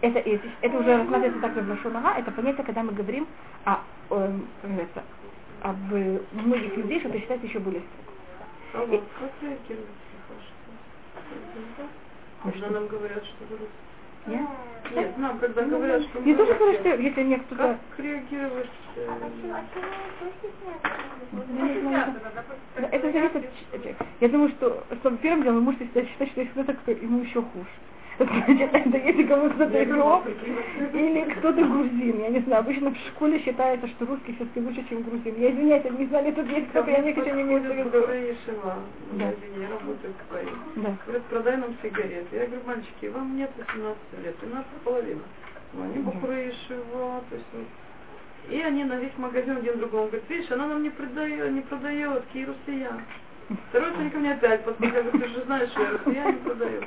Это, 0.00 0.18
это, 0.18 0.48
это 0.62 0.78
уже 0.78 0.96
рассматривается 0.96 1.40
также 1.40 1.60
в 1.62 1.68
Лашонага, 1.68 2.18
это 2.18 2.30
понятие, 2.30 2.64
когда 2.64 2.82
мы 2.82 2.92
говорим 2.92 3.26
о, 3.64 3.80
о, 4.10 4.32
это, 4.62 5.04
об 5.62 5.76
многих 6.32 6.76
людей, 6.76 7.00
что 7.00 7.08
это 7.08 7.20
считается 7.20 7.46
еще 7.46 7.58
более 7.58 7.82
строго. 7.82 8.00
А 8.72 8.86
вот 8.86 9.04
как 9.18 9.30
реагируют 9.42 9.88
Когда 12.44 12.70
нам 12.70 12.86
говорят, 12.86 13.24
что 13.24 13.44
вы 13.50 13.58
я? 14.26 14.46
Нет, 14.94 15.18
нам 15.18 15.38
когда 15.38 15.62
говорят, 15.62 16.02
что 16.02 16.20
Мне 16.20 16.34
тоже 16.34 16.54
говорят, 16.54 16.80
что 16.80 16.88
если 16.90 17.22
мне 17.22 17.38
кто-то... 17.38 17.78
Как 17.96 18.04
реагировать? 18.04 18.70
Это 22.76 23.12
зависит 23.12 23.36
от 23.36 23.84
Я 24.20 24.28
думаю, 24.28 24.50
что, 24.50 24.84
что 25.00 25.16
первым 25.16 25.42
делом 25.42 25.58
вы 25.58 25.62
можете 25.62 25.86
считать, 25.86 26.08
что 26.30 26.40
если 26.40 26.62
кто-то, 26.62 26.90
ему 26.92 27.20
еще 27.20 27.42
хуже. 27.42 27.68
Значит, 28.20 28.74
это 28.74 28.98
если 28.98 29.22
кому-то 29.24 29.54
кто-то 29.54 29.84
игрок 29.84 30.24
или 30.92 31.20
кто-то 31.38 31.64
грузин. 31.64 32.20
Я 32.20 32.28
не 32.28 32.40
знаю, 32.40 32.60
обычно 32.60 32.90
в 32.90 32.96
школе 33.08 33.40
считается, 33.40 33.88
что 33.88 34.04
русский 34.04 34.34
все-таки 34.34 34.60
лучше, 34.60 34.84
чем 34.88 35.02
грузин. 35.02 35.34
Я 35.38 35.52
извиняюсь, 35.52 35.84
я 35.84 35.90
не 35.90 36.06
знали, 36.06 36.30
тут 36.32 36.46
есть 36.48 36.68
кто-то, 36.68 36.90
я 36.90 36.98
не 36.98 37.14
хочу 37.14 37.34
не 37.34 37.42
имею 37.42 37.60
в 37.62 37.64
виду. 37.64 38.06
Да. 39.12 39.24
Я 39.24 39.68
работаю 39.70 40.12
в 40.12 40.80
Да. 40.82 40.96
Говорят, 41.06 41.24
продай 41.30 41.56
нам 41.56 41.74
сигареты. 41.82 42.36
Я 42.36 42.46
говорю, 42.46 42.62
мальчики, 42.66 43.06
вам 43.06 43.36
нет 43.36 43.50
18 43.56 43.98
лет, 44.22 44.36
у 44.42 44.54
нас 44.54 44.64
половина. 44.84 45.22
Ну, 45.72 45.84
они 45.84 45.98
бухры 45.98 46.52
его, 46.68 47.22
то 47.30 47.36
есть 47.36 47.46
и 48.48 48.60
они 48.60 48.84
на 48.84 48.94
весь 48.94 49.16
магазин 49.16 49.58
один 49.58 49.78
другому 49.78 50.06
говорят, 50.06 50.28
видишь, 50.28 50.50
она 50.50 50.66
нам 50.66 50.82
не 50.82 50.90
продает, 50.90 51.52
не 51.52 51.60
продает, 51.60 52.24
Киев 52.32 52.48
Россия. 52.48 52.90
Ко 53.72 54.18
мне 54.18 54.32
опять 54.32 54.64
подходил, 54.64 55.02
говорит, 55.02 55.22
ты 55.22 55.28
же 55.28 55.42
знаешь, 55.44 55.70
что 55.70 55.82
я 55.82 55.90
россияне 55.90 56.32
продаю. 56.38 56.80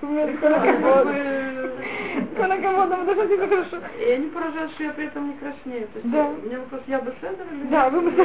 Колокомодом, 2.38 3.02
это 3.02 3.16
совсем 3.16 3.50
хорошо. 3.50 3.78
И 4.00 4.12
они 4.12 4.30
поражают, 4.30 4.72
что 4.72 4.84
я 4.84 4.92
при 4.92 5.08
этом 5.08 5.28
не 5.28 5.34
краснею. 5.34 5.90
То 5.90 6.00
есть 6.00 6.12
да. 6.12 6.26
у 6.26 6.36
меня 6.46 6.60
вопрос, 6.60 6.82
я 6.88 7.02
бы 7.02 7.14
следовала 7.20 7.54
или 7.54 7.68
Да, 7.68 7.90
вы 7.90 8.00
бы 8.02 8.12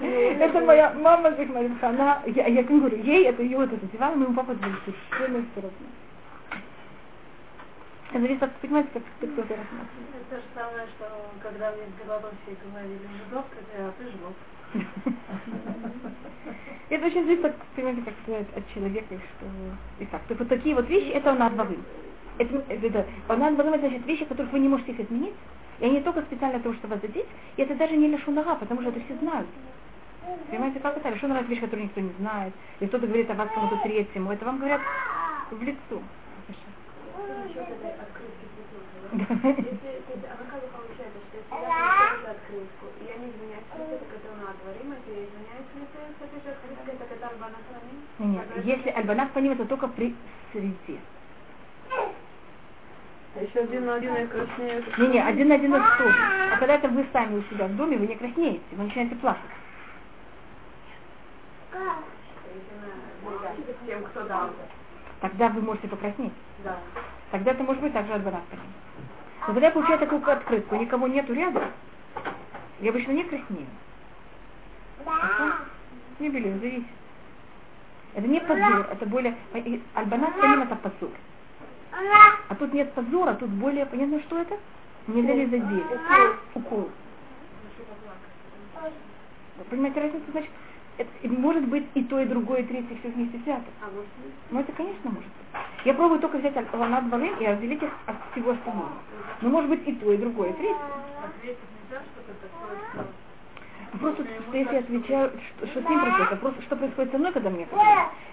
Это 0.40 0.60
моя 0.60 0.92
мама 0.94 1.34
она, 1.82 2.22
я, 2.26 2.46
я 2.46 2.62
говорю, 2.62 2.96
ей 2.96 3.26
это 3.26 3.42
ее 3.42 3.64
это 3.64 3.74
задевало, 3.76 4.14
моему 4.14 4.34
папа 4.34 4.54
были 4.54 4.76
совершенно 4.84 5.44
все 5.50 5.62
равно. 5.62 5.88
Это 8.10 8.20
зависит 8.20 8.42
от, 8.42 8.52
понимаете, 8.56 8.90
как 8.92 9.02
ты 9.20 9.26
кто-то 9.26 9.48
рассматривает. 9.48 10.14
Это 10.14 10.24
то 10.30 10.36
же 10.36 10.42
самое, 10.54 10.86
что 10.96 11.06
когда 11.42 11.72
мне 11.72 11.86
в 11.86 12.04
Белоруссии 12.04 12.56
говорили 12.62 13.08
жидовка, 13.24 13.56
а 13.78 13.92
ты 13.98 14.04
жлоб. 14.04 14.34
Это 16.88 17.06
очень 17.06 17.24
зависит, 17.24 17.54
понимаете, 17.74 18.02
как 18.02 18.14
сказать, 18.22 18.46
от 18.56 18.72
человека, 18.72 19.08
что 19.08 19.46
и 19.98 20.06
так. 20.06 20.22
Так 20.28 20.38
вот 20.38 20.48
такие 20.48 20.74
вот 20.74 20.88
вещи, 20.88 21.08
это 21.08 21.32
он 21.32 21.38
надвовым. 21.38 21.84
Это, 22.38 22.64
это, 22.68 23.06
он 23.28 23.38
надвовым, 23.40 23.80
значит, 23.80 24.06
вещи, 24.06 24.24
которых 24.24 24.52
вы 24.52 24.60
не 24.60 24.68
можете 24.68 24.92
их 24.92 25.00
изменить, 25.00 25.34
и 25.80 25.84
они 25.84 26.00
только 26.00 26.22
специально 26.22 26.54
для 26.54 26.62
того, 26.62 26.74
чтобы 26.76 26.94
вас 26.94 27.02
задеть, 27.02 27.26
и 27.56 27.62
это 27.62 27.74
даже 27.74 27.96
не 27.96 28.08
лишунага, 28.08 28.54
потому 28.54 28.82
что 28.82 28.90
это 28.90 29.00
все 29.00 29.16
знают. 29.16 29.48
Понимаете, 30.50 30.80
как 30.80 30.96
это? 30.96 31.08
Лишунага 31.08 31.46
вещь, 31.46 31.60
которую 31.60 31.84
никто 31.84 32.00
не 32.00 32.12
знает, 32.18 32.52
и 32.80 32.86
кто-то 32.86 33.06
говорит 33.06 33.30
о 33.30 33.34
вас 33.34 33.48
кому-то 33.54 33.76
третьему, 33.82 34.32
это 34.32 34.44
вам 34.44 34.58
говорят 34.58 34.80
в 35.50 35.62
лицо. 35.62 36.02
Если, 37.16 37.46
а 39.16 40.36
как 40.36 40.60
получается, 40.72 41.20
что 41.28 41.36
если 41.38 41.54
я 41.54 42.30
открытку, 42.30 42.86
и 43.00 43.04
я 43.06 43.14
не 43.16 43.30
извиняюсь, 43.30 43.64
это 43.72 44.04
который 44.04 44.38
на 44.42 44.52
дворим, 44.60 44.92
это 44.92 45.10
я 45.10 45.24
извиняюсь, 45.24 45.70
это 46.20 46.36
же 46.42 46.50
открытка, 46.50 46.90
это 46.90 47.04
когда 47.06 47.28
альбанат 47.28 47.64
Нет, 48.18 48.46
если 48.64 48.90
альбанат 48.90 49.30
по 49.32 49.38
это 49.38 49.64
только 49.66 49.88
при 49.88 50.14
среде. 50.52 50.98
А 53.34 53.42
еще 53.42 53.60
один 53.60 53.84
на 53.84 53.96
один 53.96 54.14
я 54.14 54.26
краснею. 54.26 54.84
Не, 54.98 55.06
не, 55.08 55.20
один 55.20 55.48
на 55.48 55.54
один 55.56 55.74
это 55.74 55.84
тоже. 55.98 56.16
А 56.52 56.56
когда 56.56 56.74
это 56.74 56.88
вы 56.88 57.06
сами 57.12 57.36
у 57.38 57.42
себя 57.42 57.66
в 57.66 57.76
доме, 57.76 57.98
вы 57.98 58.06
не 58.06 58.14
краснеете, 58.14 58.62
вы 58.72 58.84
начинаете 58.84 59.14
плакать. 59.16 59.42
Тем, 63.86 64.02
кто 64.04 64.22
дал. 64.22 64.50
Тогда 65.20 65.48
вы 65.50 65.60
можете 65.60 65.88
покраснеть. 65.88 66.32
Да. 66.64 66.78
Тогда 67.30 67.50
это 67.52 67.62
может 67.62 67.82
быть 67.82 67.92
также 67.92 68.14
альбанат 68.14 68.42
но 69.46 69.52
когда 69.52 69.66
я 69.68 69.72
получаю 69.72 69.98
такую 70.00 70.28
открытку, 70.28 70.74
никого 70.74 71.06
нету 71.06 71.32
рядом, 71.32 71.70
я 72.80 72.90
обычно 72.90 73.12
не 73.12 73.22
краснею. 73.22 73.66
Не 76.18 76.28
белею, 76.28 76.58
зависит. 76.58 76.86
Это 78.16 78.26
не 78.28 78.40
позор, 78.40 78.88
это 78.90 79.04
более... 79.04 79.36
Альбанат 79.92 80.30
Салим 80.40 80.62
это 80.62 80.74
позор. 80.76 81.10
А 82.48 82.54
тут 82.54 82.72
нет 82.72 82.90
позора, 82.94 83.34
тут 83.34 83.50
более... 83.50 83.84
Понятно, 83.84 84.20
что 84.20 84.40
это? 84.40 84.56
Нельзя 85.06 85.34
ли 85.34 85.44
задеть? 85.44 85.84
Укол. 86.54 86.88
Вы 89.58 89.64
понимаете 89.68 90.00
разницу? 90.00 90.24
Значит, 90.32 90.50
это, 90.96 91.10
может 91.28 91.68
быть 91.68 91.84
и 91.92 92.04
то, 92.04 92.18
и 92.18 92.24
другое, 92.24 92.60
и 92.60 92.64
третье, 92.64 92.96
все 93.00 93.08
вместе 93.10 93.36
взято. 93.36 93.64
А 93.82 93.90
может 93.94 94.08
Ну 94.50 94.60
это, 94.60 94.72
конечно, 94.72 95.10
может 95.10 95.28
быть. 95.28 95.60
Я 95.84 95.92
пробую 95.92 96.20
только 96.20 96.38
взять 96.38 96.56
лана 96.72 97.02
дворы 97.02 97.30
и 97.38 97.46
разделить 97.46 97.82
их 97.82 97.90
от 98.06 98.16
всего 98.32 98.52
остального. 98.52 98.92
Но 99.42 99.50
может 99.50 99.68
быть 99.68 99.86
и 99.86 99.92
то, 99.92 100.10
и 100.10 100.16
другое, 100.16 100.50
и 100.50 100.54
третье. 100.54 100.76
Ответить 101.22 101.58
нельзя, 101.84 102.02
что 102.02 102.20
это 102.22 102.32
такое, 102.40 103.06
Вопрос, 103.92 104.14
вот, 104.18 104.26
что 104.26 104.56
если 104.56 104.72
я 104.74 104.80
отвечаю, 104.80 105.32
что, 105.56 105.66
что 105.68 105.82
с 105.82 105.88
ним 105.88 106.00
происходит, 106.00 106.30
вопрос, 106.30 106.54
что 106.64 106.76
происходит 106.76 107.12
со 107.12 107.18
мной, 107.18 107.32
когда 107.32 107.50
мне 107.50 107.64
это 107.64 107.76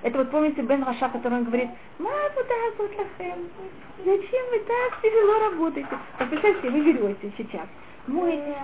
Это 0.01 0.18
вот 0.18 0.32
помните 0.32 0.62
בן 0.61 0.84
רשע, 0.84 1.09
который 1.10 1.39
он 1.39 1.43
говорит, 1.45 1.70
מה 1.99 2.16
העבודה 2.36 2.84
לכם, 2.84 3.49
зачем 3.99 4.49
вы 4.51 4.60
так 4.60 5.01
тяжело 5.01 5.39
работаете? 5.49 5.89
Вот 6.20 6.30
представьте, 6.30 6.70
вы 6.70 6.82
берете 6.82 7.32
сейчас, 7.38 7.68
моете 8.08 8.58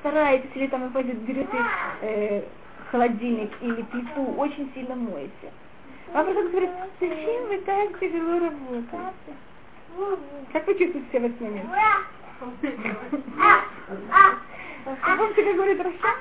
стараетесь, 0.00 0.50
или 0.54 0.66
там 0.66 0.88
вы 0.88 1.02
берете 1.02 1.58
э, 2.02 2.42
холодильник 2.90 3.50
или 3.60 3.82
плиту, 3.82 4.34
очень 4.36 4.70
сильно 4.74 4.96
моете. 4.96 5.52
Вам 6.12 6.24
просто 6.24 6.48
говорит, 6.48 6.70
зачем 7.00 7.48
вы 7.48 7.58
так 7.58 7.98
тяжело 8.00 8.38
работаете? 8.38 9.36
Как 10.52 10.66
вы 10.66 10.74
чувствуете 10.74 11.08
себя 11.10 11.20
в 11.20 11.24
этот 11.24 11.40
момент? 11.40 11.70
Помните, 14.96 15.44
как 15.44 15.54
говорит 15.54 15.80
רשע? 15.80 16.16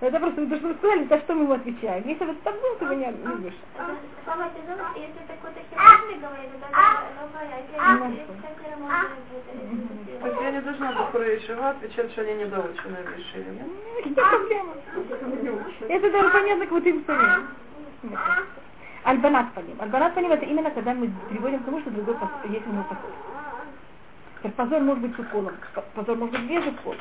Это 0.00 0.18
просто 0.18 0.46
то, 0.46 0.56
что 0.56 0.68
вы 0.68 0.74
сказали, 0.74 1.06
за 1.06 1.18
что 1.20 1.34
мы 1.34 1.44
ему 1.44 1.52
отвечаем. 1.54 2.06
Если 2.06 2.24
бы 2.24 2.34
так 2.42 2.54
было, 2.60 2.76
то 2.76 2.84
вы 2.86 2.96
не 2.96 3.10
любишь. 3.10 3.54
Слова 4.24 4.50
тяжело, 4.50 4.88
если 4.96 5.22
такой-то 5.26 5.60
хирург 5.70 6.20
говорит, 6.20 6.50
если 8.10 8.24
всякое 8.38 8.76
может 8.76 9.08
То 10.20 10.28
есть 10.28 10.40
я 10.42 10.50
не 10.50 10.60
должна 10.60 10.92
до 10.92 11.04
Кураишева 11.04 11.70
отвечать, 11.70 12.10
что 12.12 12.22
они 12.22 12.34
недоученные 12.34 13.04
решили, 13.16 13.50
нет? 13.50 13.68
Какие 13.96 14.14
проблемы? 14.14 14.72
Это 15.88 16.10
даже 16.10 16.28
понятно, 16.30 16.64
как 16.64 16.72
вот 16.72 16.86
им 16.86 17.04
самим. 17.06 17.48
Альбанат 19.04 19.52
паним. 19.54 19.80
Альбанат 19.80 20.14
паним 20.14 20.32
это 20.32 20.44
именно 20.44 20.70
когда 20.70 20.92
мы 20.92 21.10
приводим 21.30 21.60
к 21.60 21.64
тому, 21.64 21.80
что 21.80 21.90
другой 21.90 22.16
есть 22.48 22.66
у 22.66 22.72
него. 22.72 22.84
Есть 24.44 24.56
позор 24.56 24.80
может 24.82 25.02
быть 25.02 25.16
с 25.16 25.18
уколом, 25.18 25.54
позор 25.94 26.18
может 26.18 26.38
быть 26.38 26.50
без 26.50 26.66
укола. 26.66 26.96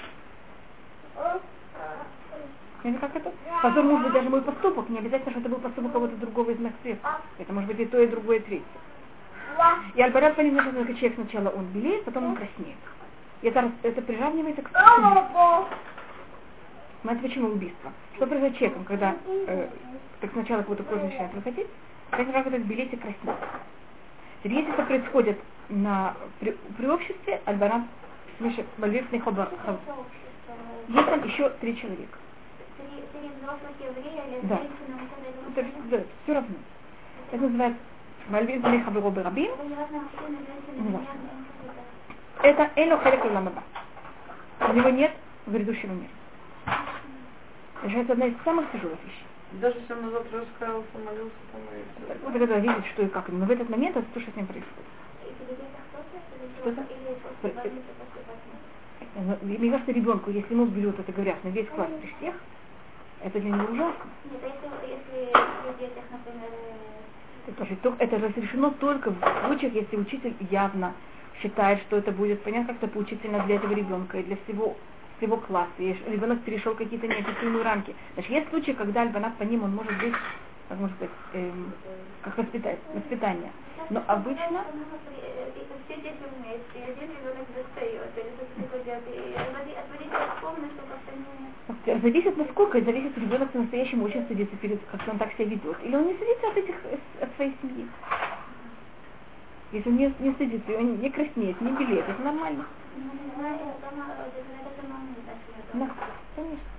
Понимаете, 2.81 3.05
как 3.05 3.15
это? 3.17 3.33
Позор 3.61 3.83
может 3.83 4.05
быть 4.05 4.13
даже 4.13 4.29
мой 4.29 4.41
поступок, 4.41 4.87
не 4.87 4.99
обязательно, 4.99 5.31
что 5.31 5.41
это 5.41 5.49
был 5.49 5.57
поступок 5.57 5.91
кого-то 5.91 6.15
другого 6.15 6.51
из 6.51 6.59
моих 6.59 6.75
предков. 6.75 7.21
Это 7.37 7.51
может 7.51 7.67
быть 7.67 7.79
и 7.81 7.85
то, 7.85 7.99
и 7.99 8.07
другое, 8.07 8.37
и 8.37 8.41
третье. 8.43 8.65
И 9.95 10.01
альбанат 10.01 10.35
паним 10.35 10.53
значит, 10.53 10.83
что 10.83 10.93
человек 10.95 11.15
сначала 11.15 11.49
он 11.49 11.65
белеет, 11.65 12.05
потом 12.05 12.27
он 12.27 12.35
краснеет. 12.35 12.77
И 13.41 13.47
это, 13.47 13.71
это 13.83 14.01
приравнивается 14.01 14.61
к 14.61 14.69
смерти. 14.69 15.67
Знаете, 17.03 17.21
почему 17.23 17.47
убийство? 17.49 17.91
Что 18.15 18.27
происходит 18.27 18.55
с 18.55 18.57
человеком, 18.57 18.85
когда 18.85 19.15
э, 19.25 19.67
так 20.21 20.31
сначала 20.31 20.61
какую-то 20.61 20.83
кожу 20.83 21.03
начинает 21.03 21.33
выходить, 21.33 21.67
как 22.09 22.33
раз 22.33 22.47
этот 22.47 22.61
белеть 22.61 22.93
и 22.93 22.95
краснеет. 22.95 23.37
Теперь, 24.43 24.59
если 24.59 24.73
это 24.73 24.83
происходит 24.83 25.37
на, 25.69 26.15
при, 26.39 26.51
при 26.77 26.87
обществе, 26.87 27.41
альбанат, 27.45 27.83
в 28.35 28.37
смысле, 28.41 28.65
мальвифный 28.77 29.19
хабар, 29.19 29.49
хаб- 29.65 29.79
есть 30.87 31.05
там 31.05 31.23
еще 31.25 31.49
три 31.61 31.77
человека. 31.77 32.17
Три 32.77 33.03
три 33.19 33.29
взрослых 33.37 33.71
еврея 33.79 34.23
или 34.27 34.47
Да. 34.47 34.61
Это, 35.55 35.69
да, 35.89 36.03
все 36.23 36.33
равно. 36.33 36.55
Это 37.31 37.43
называется 37.43 37.79
мальвифный 38.29 38.81
хабару 38.81 39.11
барабим. 39.11 39.51
это 42.41 42.65
Это 42.65 42.71
эло 42.75 42.97
халек 42.97 43.25
ламаба. 43.25 43.63
У 44.59 44.73
него 44.73 44.89
нет 44.89 45.11
грядущего 45.47 45.91
мира. 45.93 46.09
Это 47.83 48.13
одна 48.13 48.25
из 48.27 48.35
самых 48.43 48.71
тяжелых 48.71 48.99
вещей. 49.03 49.25
Даже 49.53 49.77
если 49.77 49.93
он 49.93 50.09
завтра 50.09 50.39
раскаялся, 50.39 50.87
молился, 51.05 51.35
там 51.51 51.61
и 51.61 51.83
все. 52.05 52.17
Вот 52.23 52.33
когда 52.33 52.57
видит, 52.59 52.85
что 52.93 53.03
и 53.03 53.07
как. 53.07 53.29
Но 53.29 53.45
в 53.45 53.51
этот 53.51 53.69
момент 53.69 53.95
это 53.95 54.05
то, 54.13 54.19
что 54.19 54.31
с 54.31 54.35
ним 54.35 54.47
происходит. 54.47 54.85
Что-то? 56.61 56.85
Мне 59.41 59.71
кажется, 59.71 59.91
ребенку, 59.91 60.31
если 60.31 60.53
ему 60.53 60.65
берет 60.65 60.99
это, 60.99 61.11
говорят, 61.11 61.43
на 61.43 61.49
весь 61.49 61.67
класс 61.67 61.89
при 62.01 62.07
всех, 62.17 62.35
это 63.23 63.39
для 63.39 63.49
него 63.51 63.65
ужасно. 63.71 64.09
Нет, 64.25 64.41
а 64.41 64.47
если, 64.47 64.87
если 64.89 65.31
при 65.63 65.85
детях, 65.85 66.03
например, 66.11 66.49
э, 67.47 67.95
Это, 67.99 68.17
разрешено 68.17 68.71
только 68.71 69.11
в 69.11 69.45
случаях, 69.45 69.73
если 69.73 69.97
учитель 69.97 70.35
явно 70.49 70.93
считает, 71.41 71.79
что 71.81 71.97
это 71.97 72.11
будет, 72.11 72.41
понятно, 72.43 72.73
как-то 72.73 72.87
поучительно 72.87 73.43
для 73.45 73.55
этого 73.55 73.73
ребенка 73.73 74.19
и 74.19 74.23
для 74.23 74.37
всего 74.45 74.75
всего 75.17 75.37
класса, 75.37 75.71
и 75.77 75.95
ребенок 76.07 76.41
перешел 76.41 76.75
какие-то 76.75 77.07
неописуемые 77.07 77.63
рамки. 77.63 77.95
Значит, 78.15 78.31
есть 78.31 78.49
случаи, 78.49 78.71
когда 78.71 79.03
альбанат 79.03 79.37
по 79.37 79.43
ним 79.43 79.63
он 79.63 79.75
может 79.75 79.97
быть, 79.99 80.13
как 80.69 80.79
можно 80.79 80.95
сказать, 80.95 81.15
эм, 81.33 81.73
как 82.21 82.37
воспитать, 82.37 82.79
воспитание. 82.93 83.51
Но 83.89 84.03
обычно 84.07 84.63
все 85.85 85.95
дети 85.95 86.23
вместе, 86.37 86.91
один 86.91 87.09
ребенок 87.09 87.47
достает, 87.53 88.11
или 88.17 89.35
отводить 89.75 90.11
комнату, 90.41 90.73
чтобы 90.73 90.89
как-то 90.89 91.11
не... 91.15 92.01
зависит 92.01 92.37
насколько, 92.37 92.81
зависит 92.81 93.17
ребенок 93.17 93.51
по-настоящему 93.51 94.05
очень 94.05 94.23
стыдится 94.25 94.55
перед, 94.57 94.79
как 94.85 95.01
он 95.07 95.17
так 95.17 95.33
себя 95.33 95.45
ведет. 95.45 95.77
Или 95.83 95.95
он 95.95 96.07
не 96.07 96.13
стыдится 96.15 96.47
от 96.47 96.57
этих, 96.57 96.75
э, 96.85 96.97
от 97.21 97.35
своей 97.35 97.53
семьи. 97.61 97.87
Если 99.71 99.89
он 99.89 99.97
не, 99.97 100.13
не 100.19 100.31
стыдится, 100.33 100.71
и 100.71 100.75
он 100.75 100.99
не 100.99 101.09
краснеет, 101.09 101.59
не 101.59 101.71
белеет, 101.71 102.07
это 102.07 102.21
нормально. 102.21 102.65
Ну, 105.73 105.85
Да, 105.85 105.89
конечно. 106.35 106.72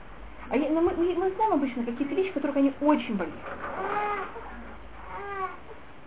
А 0.50 0.56
я- 0.56 0.70
но 0.70 0.80
мы, 0.80 0.92
мы, 0.92 1.14
мы 1.14 1.30
знаем 1.32 1.52
обычно 1.54 1.84
какие-то 1.84 2.14
вещи, 2.14 2.32
которых 2.32 2.56
они 2.56 2.72
очень 2.80 3.16
болезненны. 3.16 3.40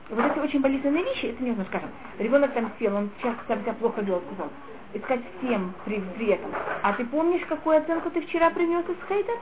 И 0.10 0.14
вот 0.14 0.26
эти 0.26 0.40
очень 0.40 0.62
болезненные 0.62 1.04
вещи, 1.04 1.26
это 1.28 1.44
не 1.44 1.52
знаю, 1.52 1.68
скажем, 1.70 1.90
ребенок 2.20 2.54
там 2.54 2.72
сел, 2.80 2.96
он 2.96 3.10
сейчас 3.20 3.36
себя 3.46 3.74
плохо 3.74 4.02
вел, 4.02 4.22
сказал, 4.28 4.50
искать 4.94 5.22
всем 5.38 5.74
при, 5.86 6.00
при 6.16 6.28
этом. 6.28 6.52
А 6.84 6.94
ты 6.94 7.06
помнишь, 7.06 7.46
какую 7.50 7.78
оценку 7.78 8.10
ты 8.12 8.22
вчера 8.22 8.50
принес 8.52 8.86
из 8.88 8.98
хейта? 9.08 9.34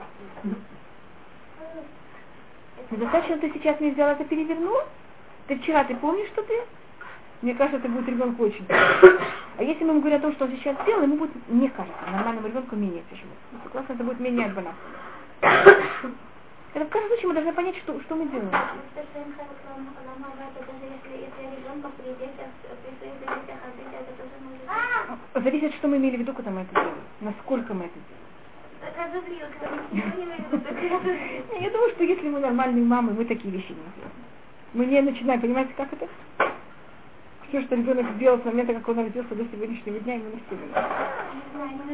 Недостаточно 2.90 3.38
ты 3.38 3.50
сейчас 3.52 3.78
мне 3.80 3.92
взял 3.92 4.10
это 4.10 4.24
перевернул? 4.24 4.78
Ты 5.46 5.56
вчера, 5.58 5.84
ты 5.84 5.94
помнишь, 5.96 6.28
что 6.28 6.42
ты? 6.42 6.54
Мне 7.42 7.54
кажется, 7.54 7.78
это 7.78 7.88
будет 7.88 8.08
ребенку 8.08 8.44
очень. 8.44 8.66
А 9.58 9.62
если 9.62 9.84
мы 9.84 9.92
ему 9.92 10.00
говорим 10.00 10.18
о 10.18 10.20
том, 10.20 10.34
что 10.34 10.44
он 10.44 10.50
сейчас 10.50 10.76
сделал, 10.82 11.02
ему 11.02 11.16
будет, 11.16 11.30
мне 11.48 11.70
кажется, 11.70 11.98
нормальному 12.12 12.46
ребенку 12.46 12.76
менее 12.76 13.02
тяжело. 13.10 13.32
Ну, 13.52 13.58
Согласна, 13.64 13.94
это 13.94 14.04
будет 14.04 14.20
менее 14.20 14.44
отбана. 14.44 14.74
Это 15.40 16.84
в 16.84 16.88
каждом 16.90 17.08
случае 17.08 17.28
мы 17.28 17.34
должны 17.34 17.52
понять, 17.54 17.76
что, 17.78 17.98
что 18.02 18.16
мы 18.16 18.26
делаем. 18.28 18.50
То, 18.50 19.00
что 19.00 19.18
им 19.18 19.32
Харик 19.32 19.56
ломал, 19.64 20.32
это 20.36 20.60
даже 20.60 20.84
если, 20.92 21.24
если 21.24 21.56
ребенка 21.56 21.88
при 21.96 22.12
детях, 22.20 22.52
при 22.84 22.92
своих 23.00 23.18
детях 23.18 23.56
отбить, 23.64 23.96
это 23.96 24.12
тоже 24.12 24.36
может... 24.44 25.42
Зависит, 25.42 25.74
что 25.76 25.88
мы 25.88 25.96
имели 25.96 26.16
в 26.18 26.20
виду, 26.20 26.34
когда 26.34 26.50
мы 26.50 26.60
это 26.60 26.74
делаем. 26.74 27.00
Насколько 27.22 27.72
мы 27.72 27.86
это 27.86 27.94
делаем. 27.96 28.26
Я 31.60 31.70
думаю, 31.70 31.90
что 31.92 32.04
если 32.04 32.28
мы 32.28 32.40
нормальные 32.40 32.84
мамы, 32.84 33.14
мы 33.14 33.24
такие 33.24 33.50
вещи 33.50 33.70
не 33.70 33.88
делаем. 33.96 34.12
Мы 34.74 34.84
не 34.84 35.00
начинаем, 35.00 35.40
понимаете, 35.40 35.72
как 35.78 35.90
это? 35.94 36.06
Все, 37.48 37.62
что 37.62 37.76
ребенок 37.76 38.06
сделал 38.16 38.40
с 38.40 38.44
момента, 38.44 38.74
как 38.74 38.88
он 38.88 38.98
родился 38.98 39.34
до 39.34 39.44
сегодняшнего 39.44 40.00
дня, 40.00 40.14
ему 40.14 40.30
знаю, 41.54 41.70
ну 41.78 41.92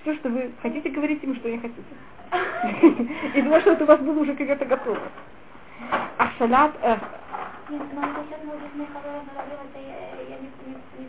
Все, 0.00 0.14
что 0.14 0.30
вы 0.30 0.50
хотите, 0.62 0.88
говорите 0.90 1.26
ему, 1.26 1.34
что 1.36 1.50
не 1.50 1.58
хотите. 1.58 1.82
И 3.34 3.42
думаю, 3.42 3.60
что 3.60 3.72
это 3.72 3.84
у 3.84 3.86
вас 3.86 4.00
было 4.00 4.18
уже 4.20 4.34
когда-то 4.34 4.64
готово. 4.64 5.00
А 6.18 6.30
салат, 6.38 6.72
э, 6.82 6.96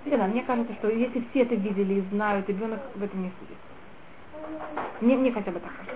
ну 0.06 0.28
мне 0.28 0.44
кажется, 0.44 0.74
что 0.76 0.90
если 0.90 1.24
все 1.30 1.42
это 1.44 1.56
видели 1.56 1.96
и 1.96 2.02
знают, 2.12 2.48
ребенок 2.50 2.80
в 2.96 3.04
этом 3.04 3.24
не 3.24 3.32
судит. 3.40 3.58
Мне, 5.02 5.18
мне 5.18 5.32
хотя 5.32 5.52
бы 5.52 5.60
так 5.60 5.72
кажется. 5.76 5.96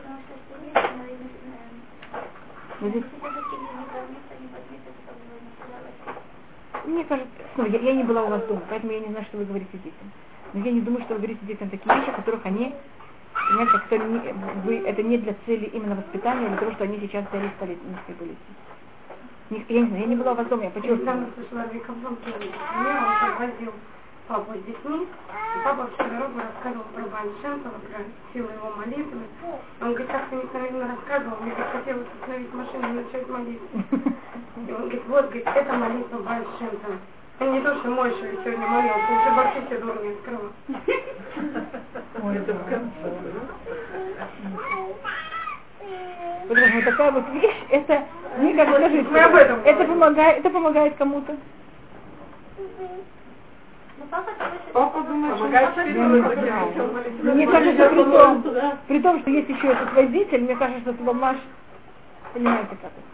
Сказала. 5.59 5.83
мне 6.85 7.03
кажется, 7.05 7.31
ну, 7.57 7.65
я, 7.65 7.79
я 7.79 7.93
не 7.93 8.03
была 8.03 8.23
у 8.23 8.29
вас 8.29 8.45
дома, 8.45 8.61
поэтому 8.69 8.91
я 8.91 8.99
не 8.99 9.07
знаю, 9.09 9.25
что 9.25 9.37
вы 9.37 9.45
говорите 9.45 9.77
детям. 9.77 10.11
Но 10.53 10.59
я 10.65 10.71
не 10.71 10.81
думаю, 10.81 11.03
что 11.03 11.13
вы 11.15 11.19
говорите 11.21 11.45
детям 11.45 11.69
такие 11.69 11.95
вещи, 11.95 12.11
которых 12.11 12.45
они, 12.45 12.73
понимаете, 13.33 13.71
как 13.71 13.85
что 13.85 13.97
не, 13.97 14.33
вы, 14.65 14.77
это 14.85 15.03
не 15.03 15.17
для 15.17 15.35
цели 15.45 15.65
именно 15.65 15.95
воспитания, 15.95 16.47
или 16.47 16.55
того, 16.57 16.71
что 16.73 16.83
они 16.83 16.99
сейчас 16.99 17.25
взяли 17.29 17.47
и 17.47 17.51
стали 17.57 17.75
низкой 17.75 18.15
болезнью. 18.19 18.55
Не- 19.49 19.65
Я 19.69 19.81
не 19.81 19.87
знаю, 19.87 20.01
я 20.01 20.07
не 20.07 20.15
была 20.15 20.31
у 20.33 20.35
вас 20.35 20.47
дома, 20.47 20.63
я 20.63 20.69
Я 20.69 20.73
почему 20.75 20.95
недавно 20.95 21.29
слышала 21.35 21.67
Виковом 21.71 22.15
пример, 22.17 23.03
он 23.03 23.37
подвозил 23.37 23.73
папу 24.27 24.53
с 24.53 24.65
детьми, 24.65 25.05
и 25.05 25.63
папа 25.63 25.89
всю 25.93 26.09
дорогу 26.09 26.39
рассказывал 26.39 26.85
про 26.95 27.03
Баншентова, 27.03 27.79
про 27.79 27.99
силу 28.31 28.49
его 28.49 28.71
молитвы. 28.75 29.21
Он 29.81 29.89
говорит, 29.89 30.07
так 30.07 30.29
ты 30.29 30.35
неправильно 30.35 30.87
рассказывал, 30.87 31.37
мне 31.41 31.53
так 31.55 31.71
хотелось 31.71 32.07
остановить 32.19 32.53
машину 32.53 32.89
и 32.89 33.03
начать 33.03 33.29
молиться. 33.29 33.65
И 34.67 34.71
он 34.71 34.81
говорит, 34.81 35.03
вот, 35.07 35.25
говорит, 35.25 35.47
это 35.47 35.73
молитва 35.73 36.17
Баншентова. 36.19 36.95
Я 37.39 37.47
не 37.47 37.61
то, 37.61 37.75
что 37.75 37.89
Мойша 37.89 38.31
сегодня 38.43 38.67
молился, 38.67 39.11
уже 39.11 39.31
вообще 39.35 39.61
все 39.65 39.77
дуры 39.79 39.99
не 40.03 40.13
открыла. 40.13 40.51
Ой, 42.23 42.37
это 42.37 42.53
в 42.53 42.69
конце. 42.69 43.09
Что 46.45 46.53
вот 46.53 46.85
такая 46.85 47.11
вот 47.11 47.29
вещь, 47.33 47.63
это, 47.69 48.03
не 48.39 48.53
как 48.53 48.69
скажите, 48.69 49.09
Мы 49.09 49.19
об 49.19 49.35
этом 49.35 49.59
это 49.65 49.83
помогает, 49.85 50.39
это 50.39 50.49
помогает 50.49 50.95
кому-то. 50.95 51.35
Папа 54.73 55.01
думает, 55.01 55.37
что 55.37 55.47
молитвы. 55.47 57.33
Мне 57.33 57.47
кажется, 57.47 57.89
при 57.89 58.03
том, 58.03 58.43
при 58.87 58.99
том, 58.99 59.19
что 59.21 59.29
есть 59.31 59.49
еще 59.49 59.67
этот 59.69 59.93
водитель, 59.93 60.41
мне 60.41 60.55
кажется, 60.55 60.93
что 60.93 61.03
Бамаш, 61.03 61.37
понимаете 62.33 62.69
как 62.69 62.91
это. 62.91 63.12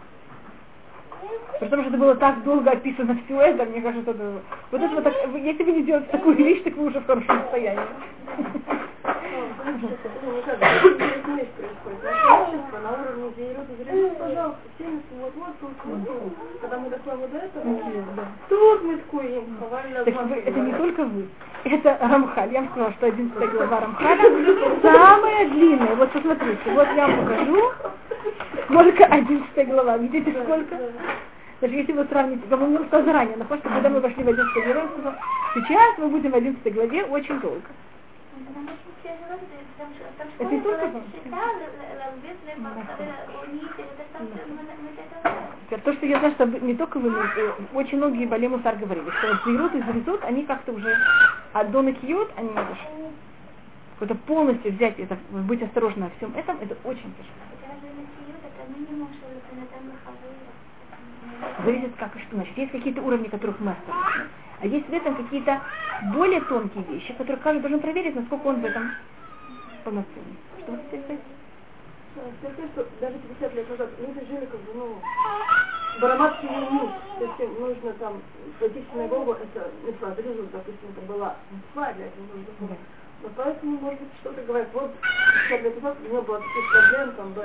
При 1.60 1.68
том, 1.68 1.80
что 1.80 1.90
это 1.90 1.98
было 1.98 2.14
так 2.16 2.42
долго 2.42 2.70
описано 2.70 3.18
все 3.24 3.40
это, 3.40 3.64
мне 3.66 3.80
кажется, 3.82 4.10
это... 4.12 4.40
Вот 4.70 4.80
это 4.80 4.94
вот 4.94 5.04
так, 5.04 5.14
если 5.34 5.62
вы 5.62 5.72
не 5.72 5.82
делаете 5.82 6.08
такую 6.10 6.36
вещь, 6.36 6.62
так 6.62 6.74
вы 6.76 6.86
уже 6.86 7.00
в 7.00 7.06
хорошем 7.06 7.42
состоянии. 7.42 7.82
На 12.82 12.92
уровне 12.92 13.30
Зейрут 13.36 13.66
и 13.68 13.74
вот, 15.20 15.32
вот, 15.36 15.54
вот. 15.84 16.32
Когда 16.60 16.78
мы 16.78 16.90
доходим 16.90 17.20
вот 17.20 17.30
до 17.30 17.38
этого, 17.38 17.64
тут 18.48 18.82
мы 18.84 18.96
ткуем, 18.98 19.56
это 20.00 20.60
не 20.60 20.72
только 20.72 21.04
вы, 21.04 21.28
это 21.64 21.98
Рамхаль. 22.00 22.52
Я 22.52 22.60
вам 22.60 22.70
сказала, 22.70 22.92
что 22.92 23.06
11 23.06 23.50
глава 23.52 23.80
Рамхаля 23.80 24.22
самая 24.82 25.48
длинная. 25.48 25.94
Вот 25.96 26.10
посмотрите, 26.10 26.70
вот 26.70 26.88
я 26.96 27.06
вам 27.06 27.26
покажу, 27.26 27.72
сколько 28.64 29.04
11 29.04 29.68
глава. 29.68 29.96
Видите, 29.98 30.34
сколько? 30.44 30.78
Даже 31.60 31.74
если 31.74 31.92
вы 31.92 32.06
сравните, 32.06 32.42
я 32.48 32.56
вам 32.56 32.86
сказала 32.86 33.04
заранее, 33.04 33.36
но 33.36 33.44
просто 33.44 33.68
когда 33.68 33.90
мы 33.90 34.00
вошли 34.00 34.24
в 34.24 34.28
11 34.28 34.54
главу, 34.54 34.68
я 34.68 34.88
сказала, 34.88 35.18
сейчас 35.54 35.98
мы 35.98 36.08
будем 36.08 36.30
в 36.30 36.34
11 36.34 36.74
главе 36.74 37.04
очень 37.04 37.38
долго. 37.40 37.62
Это. 40.38 40.50
Теперь 45.68 45.80
То, 45.82 45.92
что 45.92 46.06
я 46.06 46.18
знаю, 46.18 46.34
что 46.34 46.46
не 46.46 46.74
только 46.74 46.98
вы, 46.98 47.10
но 47.10 47.22
очень 47.74 47.98
многие 47.98 48.26
Бале 48.26 48.48
Мусар 48.48 48.76
говорили, 48.76 49.08
что 49.10 49.28
вот 49.28 49.44
Зирут 49.44 49.74
и 49.74 49.82
Зарезут, 49.82 50.24
они 50.24 50.44
как-то 50.44 50.72
уже 50.72 50.96
от 51.52 51.70
Дона 51.70 51.94
они 52.36 52.48
не 52.48 52.54
дошли. 52.54 53.10
Это 54.00 54.14
полностью 54.14 54.72
взять 54.72 54.98
это, 54.98 55.16
быть 55.30 55.62
осторожным 55.62 56.08
во 56.08 56.16
всем 56.16 56.34
этом, 56.34 56.58
это 56.60 56.76
очень 56.84 57.12
тяжело. 57.14 57.50
Зависит 61.64 61.94
как 61.96 62.16
и 62.16 62.20
что. 62.20 62.36
Значит, 62.36 62.56
есть 62.56 62.72
какие-то 62.72 63.02
уровни, 63.02 63.28
которых 63.28 63.60
мы 63.60 63.72
осторожны. 63.72 64.28
А 64.62 64.66
есть 64.66 64.86
в 64.88 64.92
этом 64.92 65.16
какие-то 65.16 65.60
более 66.12 66.40
тонкие 66.42 66.84
вещи, 66.84 67.12
которые 67.14 67.38
каждый 67.38 67.60
должен 67.60 67.80
проверить, 67.80 68.14
насколько 68.14 68.46
он 68.46 68.60
в 68.60 68.64
этом 68.64 68.92
полноценный. 69.84 70.36
Что 70.62 70.72
вы 70.72 70.78
хотите 70.78 71.02
сказать? 71.04 71.20
Том, 72.14 72.68
что 72.74 72.86
даже 73.00 73.18
50 73.18 73.54
лет 73.54 73.70
назад 73.70 73.88
люди 74.00 74.26
жили 74.26 74.46
как 74.46 74.60
бы, 74.60 74.72
ну, 74.74 74.98
бараматский 76.00 76.48
минут. 76.48 76.90
То 77.18 77.24
есть 77.24 77.40
им 77.40 77.60
нужно 77.60 77.92
там 77.94 78.20
пойти 78.58 78.80
в 78.80 78.92
синагогу, 78.92 79.32
это 79.32 79.70
митцва, 79.86 80.10
дрезу, 80.10 80.48
допустим, 80.52 80.90
это 80.90 81.06
была 81.06 81.36
митцва 81.50 81.92
для 81.94 82.06
этого 82.06 82.26
нужно. 82.34 82.76
Но 83.22 83.28
поэтому, 83.36 83.78
может 83.78 84.00
быть, 84.00 84.08
что-то 84.20 84.42
говорят, 84.42 84.68
вот 84.72 84.92
50 85.48 85.62
лет 85.62 85.82
назад 85.82 85.98
у 86.02 86.08
него 86.08 86.22
было 86.22 86.38
таких 86.38 86.72
проблем, 86.72 87.12
там, 87.16 87.32
бы, 87.32 87.44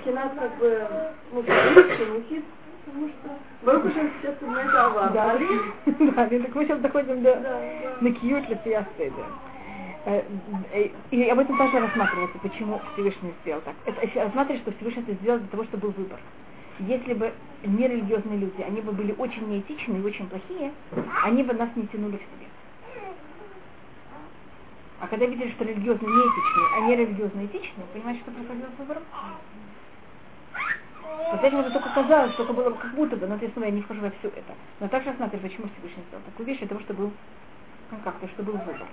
Пхинат, 0.00 0.34
как 0.38 0.56
бы, 0.58 0.88
ну, 1.32 1.42
мухит, 1.42 2.44
потому 2.86 3.08
что 3.08 3.28
Барух 3.62 3.84
уже 3.84 4.10
сейчас 4.20 4.40
на 4.40 4.58
это 4.62 4.86
авар. 4.86 5.12
Да, 5.12 5.38
да, 5.38 6.28
так 6.28 6.54
мы 6.54 6.64
сейчас 6.64 6.80
доходим 6.80 7.22
до 7.22 7.34
да, 7.36 7.40
да. 7.40 7.96
на 8.00 8.12
кьют 8.12 8.48
Лефиасты, 8.48 9.12
да. 9.16 9.26
Э, 10.06 10.22
э, 10.72 10.90
И 11.10 11.28
об 11.28 11.38
этом 11.38 11.58
тоже 11.58 11.80
рассматривается, 11.80 12.38
почему 12.38 12.80
Всевышний 12.92 13.34
сделал 13.42 13.60
так. 13.62 13.74
Это 13.84 14.00
рассматривается, 14.24 14.70
что 14.70 14.78
Всевышний 14.78 15.02
это 15.02 15.14
сделал 15.14 15.38
для 15.40 15.48
того, 15.48 15.64
чтобы 15.64 15.88
был 15.88 15.94
выбор. 15.96 16.20
Если 16.78 17.14
бы 17.14 17.32
нерелигиозные 17.64 18.38
люди, 18.38 18.62
они 18.62 18.80
бы 18.82 18.92
были 18.92 19.14
очень 19.18 19.48
неэтичные 19.48 20.00
и 20.00 20.04
очень 20.04 20.28
плохие, 20.28 20.72
они 21.24 21.42
бы 21.42 21.54
нас 21.54 21.70
не 21.74 21.86
тянули 21.88 22.16
к 22.16 22.20
себе. 22.20 22.46
А 25.00 25.08
когда 25.08 25.26
видели, 25.26 25.50
что 25.50 25.64
религиозные 25.64 26.10
неэтичные, 26.10 26.66
а 26.74 26.80
нерелигиозные 26.80 27.46
этичные, 27.46 27.86
понимаете, 27.92 28.20
что 28.20 28.30
происходило 28.30 28.68
с 28.76 28.78
выбором? 28.78 29.02
Этим 31.42 31.58
это 31.58 31.70
только 31.70 31.88
казалось, 31.90 32.34
только 32.34 32.52
было 32.52 32.70
как 32.70 32.94
будто 32.94 33.16
бы, 33.16 33.26
но 33.26 33.36
я 33.36 33.48
снова 33.50 33.66
я 33.66 33.72
не 33.72 33.82
вхожу 33.82 34.00
во 34.00 34.10
все 34.10 34.28
это. 34.28 34.54
Но 34.80 34.88
также 34.88 35.10
рассматриваю, 35.10 35.48
почему 35.48 35.68
Всевышний 35.74 36.02
сделал 36.08 36.22
такую 36.24 36.46
вещь, 36.46 36.58
для 36.58 36.68
того, 36.68 36.80
чтобы 36.80 37.02
был, 37.04 37.12
ну 37.90 37.98
как-то, 38.04 38.28
чтобы 38.28 38.52
был 38.52 38.60
выбор. 38.60 38.86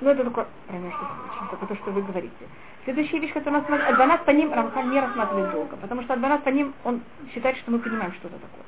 Ну 0.00 0.10
это 0.10 0.24
только 0.24 0.46
между 0.68 0.98
прочим, 0.98 1.48
только 1.50 1.66
то, 1.66 1.76
что 1.76 1.90
вы 1.92 2.02
говорите. 2.02 2.44
Следующая 2.84 3.18
вещь, 3.20 3.32
которую 3.32 3.62
нас 3.62 3.88
Адванат 3.88 4.24
по 4.24 4.30
ним 4.30 4.52
Рамхан 4.52 4.90
не 4.90 5.00
рассматривает 5.00 5.52
долго, 5.52 5.76
потому 5.76 6.02
что 6.02 6.14
Адванат 6.14 6.42
по 6.42 6.48
ним, 6.50 6.74
он 6.84 7.00
считает, 7.32 7.56
что 7.58 7.70
мы 7.70 7.78
понимаем, 7.78 8.12
что 8.14 8.28
это 8.28 8.36
такое. 8.36 8.64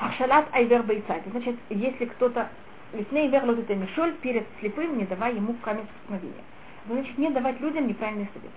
Ахшалат 0.00 0.46
айвер 0.52 0.82
бойца. 0.82 1.16
Значит, 1.30 1.56
если 1.70 2.04
кто-то 2.04 2.48
Лесней 2.92 3.28
верлот 3.28 3.58
это 3.58 3.74
мишоль 3.74 4.12
перед 4.14 4.46
слепым, 4.60 4.98
не 4.98 5.04
давая 5.04 5.34
ему 5.34 5.54
камень 5.62 5.86
вдохновения. 6.04 6.44
Значит, 6.86 7.18
не 7.18 7.30
давать 7.30 7.60
людям 7.60 7.88
неправильный 7.88 8.28
совет. 8.32 8.50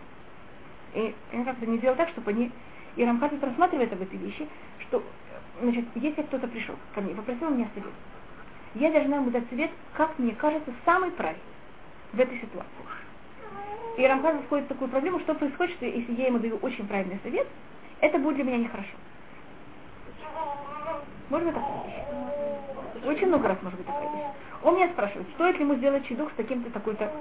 И 0.94 1.16
они 1.32 1.44
как-то 1.44 1.66
не 1.66 1.78
делать 1.78 1.98
так, 1.98 2.10
чтобы 2.10 2.32
они... 2.32 2.52
И 2.95 3.06
Рамхат 3.06 3.32
рассматривает 3.41 3.94
об 3.94 4.02
этой 4.02 4.18
вещи, 4.18 4.48
что, 4.88 5.03
значит, 5.61 5.86
если 5.95 6.22
кто-то 6.24 6.48
пришел 6.48 6.76
ко 6.94 7.02
мне 7.02 7.14
и 7.14 7.16
попросил 7.16 7.49
меня 7.49 7.68
совет, 7.74 7.94
я 8.76 8.91
должна 8.91 9.18
ему 9.18 9.30
дать 9.30 9.48
совет, 9.49 9.72
как 9.94 10.18
мне 10.20 10.34
кажется, 10.36 10.72
самый 10.86 11.11
правильный 11.11 11.41
в 12.14 12.20
этой 12.20 12.40
ситуации. 12.40 12.70
И 13.98 14.06
Рамхат 14.06 14.44
входит 14.45 14.66
в 14.66 14.70
такую 14.70 14.90
проблему, 14.90 15.20
что 15.20 15.36
происходит, 15.36 15.76
что 15.76 15.86
если 15.86 16.14
я 16.14 16.28
ему 16.28 16.40
даю 16.40 16.57
очень 16.57 16.88
правильный 16.88 17.20
совет, 17.24 17.48
это 18.02 18.18
будет 18.18 18.36
для 18.36 18.45
меня 18.45 18.57
нехорошо. 18.57 18.90
Такая 21.30 21.53
вещь? 21.86 23.06
Очень 23.06 23.28
много 23.28 23.48
раз 23.48 23.57
может 23.61 23.78
быть 23.78 23.88
такая 23.88 24.10
вещь. 24.10 24.26
Он 24.64 24.76
меня 24.76 24.90
спрашивает, 24.90 25.28
стоит 25.36 25.56
ли 25.57 25.61
ему 25.61 25.76
сделать 25.76 26.06
чедух 26.07 26.32
с 26.32 26.36
таким-то 26.36 26.70
такой-то. 26.72 27.11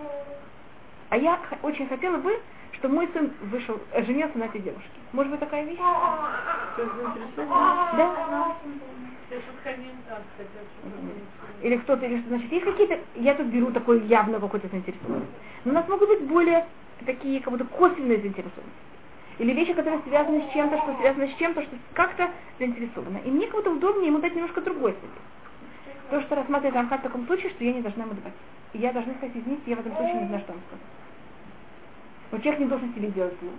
А 1.10 1.16
я 1.16 1.38
очень 1.62 1.88
хотела 1.88 2.16
бы, 2.16 2.40
чтобы 2.78 2.94
мой 2.94 3.08
сын 3.12 3.30
вышел, 3.50 3.80
э, 3.92 4.04
женился 4.04 4.38
на 4.38 4.44
этой 4.44 4.60
девушке. 4.60 4.88
Может 5.12 5.32
быть 5.32 5.40
такая 5.40 5.64
вещь? 5.64 5.78
Да? 7.96 8.54
Или 11.62 11.76
кто-то, 11.76 12.06
или 12.06 12.20
что, 12.20 12.28
значит, 12.28 12.52
есть 12.52 12.64
какие-то, 12.64 12.98
я 13.16 13.34
тут 13.34 13.46
беру 13.48 13.70
такой 13.72 14.02
явно 14.06 14.40
какой-то 14.40 14.68
заинтересованность. 14.68 15.30
Но 15.64 15.72
у 15.72 15.74
нас 15.74 15.88
могут 15.88 16.08
быть 16.08 16.22
более 16.22 16.66
такие, 17.04 17.40
как 17.40 17.52
будто 17.52 17.64
косвенные 17.64 18.20
заинтересованности. 18.20 18.88
Или 19.38 19.52
вещи, 19.52 19.72
которые 19.72 20.00
связаны 20.06 20.44
с 20.48 20.52
чем-то, 20.52 20.78
что 20.78 20.96
связано 21.00 21.28
с 21.28 21.34
чем-то, 21.34 21.62
что 21.62 21.76
как-то 21.94 22.30
заинтересовано. 22.58 23.18
И 23.24 23.30
мне 23.30 23.46
как 23.46 23.56
будто 23.56 23.70
удобнее 23.70 24.08
ему 24.08 24.18
дать 24.18 24.34
немножко 24.34 24.60
другой 24.60 24.92
совет. 24.92 26.10
То, 26.10 26.20
что 26.22 26.36
рассматривает 26.36 26.74
Рамхат 26.74 27.00
в 27.00 27.04
таком 27.04 27.26
случае, 27.26 27.50
что 27.50 27.64
я 27.64 27.72
не 27.72 27.82
должна 27.82 28.04
ему 28.04 28.14
давать. 28.14 28.32
И 28.72 28.78
я 28.78 28.92
должна 28.92 29.14
сказать, 29.14 29.36
извините, 29.36 29.62
я 29.66 29.76
в 29.76 29.80
этом 29.80 29.94
случае 29.96 30.22
не 30.22 30.26
знаю, 30.28 30.42
что 30.42 30.52
вам 30.52 30.62
сказать. 30.68 30.84
Но 32.30 32.38
человек 32.38 32.60
не 32.60 32.66
должен 32.66 32.92
себе 32.94 33.08
делать 33.08 33.34
зло. 33.40 33.50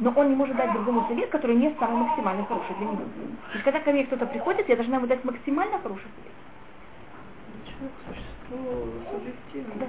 Но 0.00 0.12
он 0.16 0.28
не 0.28 0.34
может 0.34 0.56
дать 0.56 0.72
другому 0.72 1.06
совет, 1.08 1.30
который 1.30 1.56
не 1.56 1.74
самый 1.78 2.08
максимально 2.08 2.44
хороший 2.44 2.74
для 2.76 2.86
него. 2.86 2.96
То 2.96 3.52
есть, 3.52 3.64
когда 3.64 3.80
ко 3.80 3.92
мне 3.92 4.04
кто-то 4.04 4.26
приходит, 4.26 4.68
я 4.68 4.76
должна 4.76 4.96
ему 4.96 5.06
дать 5.06 5.24
максимально 5.24 5.78
хороший 5.78 6.08
совет. 6.16 6.34
Человек 7.64 7.92
существо 8.08 8.58
субъективно. 9.12 9.86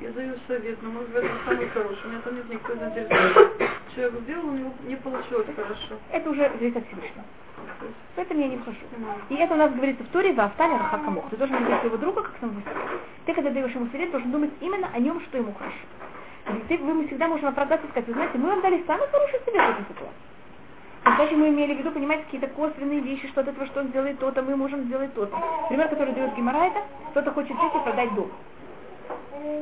Я 0.00 0.10
даю 0.12 0.34
совет, 0.48 0.82
но 0.82 0.90
может 0.90 1.10
быть 1.10 1.24
это 1.24 1.34
самый 1.44 1.68
хороший. 1.68 2.06
У 2.06 2.08
меня 2.08 2.20
там 2.22 2.34
нет 2.34 2.50
никакой 2.50 2.78
заинтересованности. 2.78 3.68
Человек 3.94 4.20
сделал, 4.22 4.48
у 4.48 4.52
него 4.52 4.72
не 4.88 4.96
получилось 4.96 5.46
хорошо. 5.54 5.94
Это 6.10 6.30
уже 6.30 6.50
зависит 6.58 6.76
от 6.76 6.86
Всевышнего. 6.86 7.24
Поэтому 8.16 8.40
я 8.40 8.48
не 8.48 8.56
вхожу. 8.56 8.78
И 9.28 9.34
это 9.34 9.54
у 9.54 9.56
нас 9.58 9.72
говорится 9.72 10.02
в 10.04 10.08
Торе 10.08 10.34
за 10.34 10.44
Авталя 10.44 10.78
Рахакамох. 10.78 11.28
Ты 11.30 11.36
должен 11.36 11.56
видеть 11.58 11.80
своего 11.80 11.98
друга 11.98 12.22
как 12.22 12.32
самого 12.40 12.60
себя. 12.62 12.72
Ты, 13.26 13.34
когда 13.34 13.50
даешь 13.50 13.72
ему 13.72 13.88
совет, 13.92 14.10
должен 14.10 14.32
думать 14.32 14.50
именно 14.60 14.88
о 14.92 14.98
нем, 14.98 15.20
что 15.20 15.38
ему 15.38 15.52
хорошо. 15.52 15.76
Вы, 16.68 16.94
мы 16.94 17.06
всегда 17.06 17.28
можем 17.28 17.48
оправдаться 17.48 17.86
и 17.86 17.90
сказать, 17.90 18.08
вы 18.08 18.14
знаете, 18.14 18.38
мы 18.38 18.48
вам 18.48 18.60
дали 18.60 18.82
самый 18.86 19.06
хороший 19.08 19.40
совет 19.44 19.62
в 19.62 19.70
этой 19.70 19.84
ситуации. 19.88 20.30
А 21.02 21.16
мы 21.16 21.48
имели 21.48 21.74
в 21.74 21.78
виду, 21.78 21.90
понимаете, 21.92 22.24
какие-то 22.24 22.48
косвенные 22.48 23.00
вещи, 23.00 23.28
что 23.28 23.40
от 23.40 23.48
этого, 23.48 23.66
что 23.66 23.80
он 23.80 23.88
сделает 23.88 24.18
то-то, 24.18 24.42
мы 24.42 24.54
можем 24.56 24.84
сделать 24.84 25.14
то-то. 25.14 25.36
Пример, 25.68 25.88
который 25.88 26.12
дает 26.12 26.34
Гемора, 26.34 26.66
это 26.66 26.82
кто-то 27.10 27.32
хочет 27.32 27.56
взять 27.56 27.74
и 27.74 27.78
продать 27.78 28.14
дом. 28.14 28.30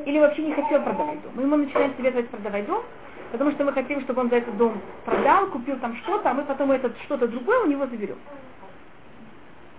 Или 0.05 0.19
вообще 0.19 0.41
не 0.43 0.53
хотел 0.53 0.81
продавать 0.81 1.21
дом. 1.21 1.31
Мы 1.35 1.43
ему 1.43 1.55
начинаем 1.55 1.93
советовать 1.95 2.29
продавать 2.29 2.65
дом, 2.65 2.83
потому 3.31 3.51
что 3.51 3.63
мы 3.63 3.71
хотим, 3.71 4.01
чтобы 4.01 4.21
он 4.21 4.29
за 4.29 4.37
этот 4.37 4.57
дом 4.57 4.81
продал, 5.05 5.47
купил 5.47 5.77
там 5.77 5.95
что-то, 5.97 6.31
а 6.31 6.33
мы 6.33 6.43
потом 6.43 6.71
это 6.71 6.91
что-то 7.05 7.27
другое 7.27 7.63
у 7.63 7.67
него 7.67 7.87
заберем. 7.87 8.17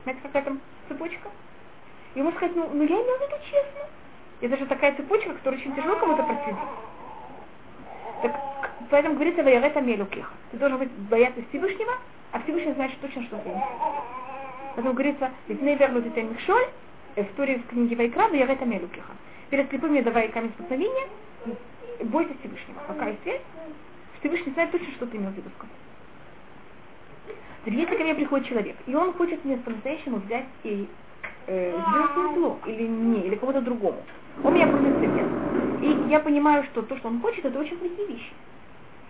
Знаете, 0.05 0.23
какая 0.23 0.43
там 0.43 0.61
цепочка? 0.89 1.29
И 2.15 2.23
можно 2.23 2.39
сказать, 2.39 2.57
ну, 2.57 2.71
ну 2.73 2.83
я 2.83 2.95
имел 2.95 3.19
в 3.19 3.21
виду 3.21 3.37
честно. 3.45 3.81
Это 4.41 4.57
же 4.57 4.67
такая 4.67 4.97
цепочка, 4.97 5.35
которую 5.35 5.61
очень 5.61 5.75
тяжело 5.75 5.97
кому-то 5.97 6.23
проследить. 6.23 6.59
Так 8.23 8.41
поэтому 8.91 9.15
говорится 9.15 9.43
Ваярет 9.43 9.77
Амелюкеха. 9.77 10.33
Ты 10.51 10.59
должен 10.59 10.79
быть 10.79 10.91
бояться 10.91 11.41
Всевышнего, 11.49 11.93
а 12.33 12.41
Всевышний 12.41 12.73
знает 12.73 12.93
точно, 13.01 13.23
что 13.25 13.37
ты. 13.39 13.51
Поэтому 14.75 14.95
говорится, 14.95 15.31
не 15.49 15.75
вернут 15.75 16.07
это 16.07 16.23
Михшоль, 16.23 16.67
в 17.17 17.25
Туре 17.37 17.59
в 17.59 17.67
книге 17.67 17.97
Вайкра, 17.97 18.29
Ваярет 18.29 18.63
Амелюкеха. 18.63 19.13
Перед 19.51 19.69
слепыми 19.71 20.01
давай 20.01 20.29
камень 20.29 20.51
спасновения, 20.51 21.09
бойся 22.05 22.33
Всевышнего. 22.41 22.81
Какая 22.87 23.17
связь? 23.23 23.41
Всевышний 24.21 24.53
знает 24.53 24.71
точно, 24.71 24.93
что 24.93 25.07
ты 25.07 25.17
имел 25.17 25.31
в 25.31 25.35
виду 25.35 25.51
сказать. 25.57 25.75
Если 27.67 27.97
ко 27.97 28.05
мне 28.05 28.15
приходит 28.15 28.49
человек, 28.49 28.77
и 28.87 28.95
он 28.95 29.13
хочет 29.15 29.45
мне 29.45 29.57
по-настоящему 29.59 30.17
взять 30.19 30.47
и 30.63 30.89
э, 31.47 31.71
сделать 31.71 32.35
зло, 32.35 32.59
или 32.67 32.87
мне, 32.87 33.27
или 33.27 33.35
кому-то 33.35 33.61
другому, 33.61 33.99
он 34.43 34.55
меня 34.55 34.67
просит 34.67 34.95
совет. 34.95 35.27
И 35.81 36.11
я 36.11 36.21
понимаю, 36.21 36.65
что 36.65 36.83
то, 36.83 36.97
что 36.99 37.09
он 37.09 37.21
хочет, 37.21 37.45
это 37.45 37.59
очень 37.59 37.77
плохие 37.79 38.07
вещи. 38.07 38.31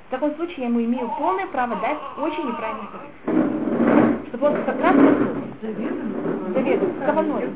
В 0.09 0.11
таком 0.11 0.35
случае 0.37 0.57
я 0.59 0.67
ему 0.67 0.81
имею 0.81 1.09
полное 1.19 1.47
право 1.47 1.77
дать 1.77 1.99
очень 2.19 2.47
неправильный 2.47 2.89
совет. 2.93 4.29
Чтобы 4.29 4.47
он 4.49 4.65
как 4.65 4.81
раз 4.81 4.95
заведует, 5.63 6.97
с 6.97 7.07
каваной. 7.07 7.51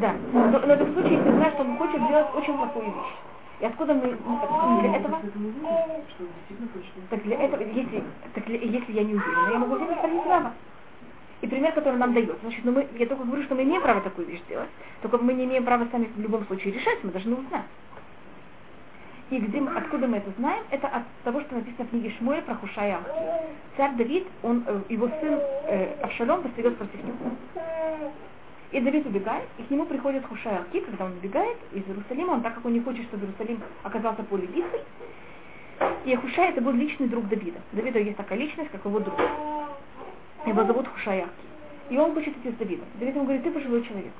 Да. 0.00 0.14
Но, 0.32 0.46
но 0.48 0.58
это 0.58 0.84
в 0.84 0.92
случае, 0.92 1.18
если 1.18 1.30
я 1.30 1.36
знаю, 1.36 1.52
что 1.52 1.62
он 1.62 1.76
хочет 1.78 2.02
сделать 2.02 2.26
очень 2.34 2.54
плохую 2.54 2.86
вещь. 2.86 3.14
И 3.60 3.64
откуда 3.64 3.94
мы 3.94 4.16
для 4.80 4.96
этого? 4.96 5.20
Так 7.10 7.22
для 7.22 7.36
этого, 7.36 7.62
если, 7.62 8.02
так 8.34 8.44
для, 8.46 8.58
если 8.58 8.92
я 8.92 9.04
не 9.04 9.14
уверена, 9.14 9.50
я 9.52 9.58
могу 9.58 9.76
взять 9.76 10.04
и 10.04 10.20
право. 10.26 10.52
И 11.42 11.46
пример, 11.46 11.72
который 11.72 11.98
нам 11.98 12.12
дает. 12.12 12.36
Значит, 12.42 12.64
ну 12.64 12.72
мы, 12.72 12.88
я 12.98 13.06
только 13.06 13.24
говорю, 13.24 13.42
что 13.44 13.54
мы 13.54 13.62
имеем 13.62 13.82
право 13.82 14.00
такую 14.00 14.26
вещь 14.26 14.42
делать, 14.48 14.68
только 15.00 15.18
мы 15.18 15.32
не 15.34 15.44
имеем 15.44 15.64
права 15.64 15.86
сами 15.90 16.08
в 16.16 16.20
любом 16.20 16.44
случае 16.46 16.72
решать, 16.74 16.98
мы 17.02 17.10
должны 17.10 17.36
узнать. 17.36 17.64
И 19.32 19.38
где 19.38 19.60
мы, 19.62 19.74
откуда 19.74 20.06
мы 20.06 20.18
это 20.18 20.30
знаем? 20.36 20.62
Это 20.70 20.88
от 20.88 21.04
того, 21.24 21.40
что 21.40 21.54
написано 21.54 21.86
в 21.86 21.88
книге 21.88 22.12
Шмуэля 22.18 22.42
про 22.42 22.54
Хушая 22.54 23.00
Царь 23.78 23.94
Давид, 23.96 24.26
он, 24.42 24.62
э, 24.66 24.80
его 24.90 25.08
сын 25.08 25.40
э, 25.68 25.94
Авшалом 26.02 26.42
восстает 26.42 26.76
против 26.76 27.02
него. 27.02 27.16
И 28.72 28.80
Давид 28.80 29.06
убегает, 29.06 29.48
и 29.56 29.62
к 29.62 29.70
нему 29.70 29.86
приходит 29.86 30.26
Хушай 30.26 30.54
Алки, 30.54 30.80
когда 30.80 31.06
он 31.06 31.12
убегает 31.12 31.56
из 31.72 31.82
Иерусалима, 31.88 32.32
он 32.32 32.42
так 32.42 32.56
как 32.56 32.66
он 32.66 32.74
не 32.74 32.80
хочет, 32.80 33.04
чтобы 33.04 33.24
Иерусалим 33.24 33.62
оказался 33.82 34.22
поле 34.24 34.46
битвы. 34.48 34.80
И 36.04 36.14
Хушай 36.14 36.50
это 36.50 36.60
был 36.60 36.72
личный 36.72 37.08
друг 37.08 37.26
Давида. 37.28 37.58
Давида 37.72 38.00
есть 38.00 38.18
такая 38.18 38.38
личность, 38.38 38.70
как 38.70 38.84
его 38.84 38.98
друг. 39.00 39.18
Его 40.44 40.64
зовут 40.64 40.88
Хушай 40.88 41.22
Алки. 41.22 41.32
И 41.88 41.96
он 41.96 42.12
хочет 42.12 42.36
идти 42.36 42.50
с 42.50 42.54
Давидом. 42.56 42.84
Давид 42.96 43.14
ему 43.14 43.24
говорит, 43.24 43.44
ты 43.44 43.50
пожилой 43.50 43.82
человек. 43.82 44.12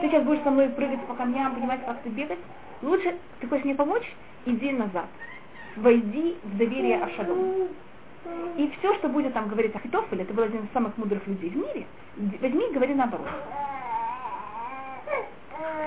Ты 0.00 0.08
сейчас 0.08 0.22
будешь 0.22 0.42
со 0.44 0.52
мной 0.52 0.68
прыгать 0.68 1.04
по 1.06 1.14
камням, 1.14 1.52
понимать, 1.52 1.84
как 1.84 2.00
ты 2.02 2.10
бегать. 2.10 2.38
Лучше, 2.82 3.16
ты 3.40 3.46
хочешь 3.46 3.64
мне 3.64 3.74
помочь, 3.74 4.12
иди 4.44 4.72
назад. 4.72 5.06
Войди 5.76 6.36
в 6.42 6.56
доверие 6.56 7.02
Ашадому. 7.02 7.68
И 8.56 8.72
все, 8.78 8.94
что 8.96 9.08
будет 9.08 9.32
там 9.32 9.48
говорить 9.48 9.74
Ахитофель, 9.74 10.22
это 10.22 10.34
был 10.34 10.44
один 10.44 10.64
из 10.64 10.72
самых 10.72 10.96
мудрых 10.98 11.26
людей 11.26 11.50
в 11.50 11.56
мире, 11.56 11.86
возьми 12.40 12.68
и 12.68 12.72
говори 12.72 12.94
наоборот. 12.94 13.26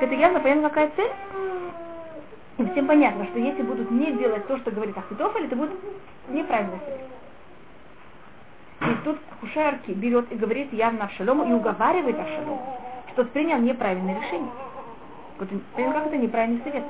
Это 0.01 0.13
явно 0.13 0.39
понятно, 0.39 0.69
какая 0.69 0.91
цель? 0.95 1.11
И 2.57 2.65
всем 2.71 2.87
понятно, 2.87 3.25
что 3.25 3.39
если 3.39 3.61
будут 3.61 3.91
не 3.91 4.13
делать 4.13 4.47
то, 4.47 4.57
что 4.57 4.71
говорит 4.71 4.97
Ахитофель, 4.97 5.45
это 5.45 5.55
будет 5.55 5.71
неправильно. 6.29 6.79
И 8.81 8.95
тут 9.03 9.17
Хушарки 9.39 9.91
берет 9.91 10.31
и 10.31 10.35
говорит 10.35 10.71
явно 10.73 11.05
Авшалому 11.05 11.45
и 11.49 11.53
уговаривает 11.53 12.19
Авшалому, 12.19 12.79
что 13.13 13.25
принял 13.25 13.59
неправильное 13.59 14.19
решение. 14.21 14.51
Вот, 15.37 15.49
как 15.49 16.07
это 16.07 16.17
неправильный 16.17 16.61
совет? 16.63 16.83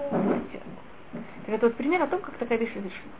Так 1.46 1.56
это 1.56 1.68
вот 1.68 1.76
пример 1.76 2.02
о 2.02 2.08
том, 2.08 2.20
как 2.22 2.36
такая 2.36 2.58
вещь 2.58 2.76
разрешена. 2.76 3.12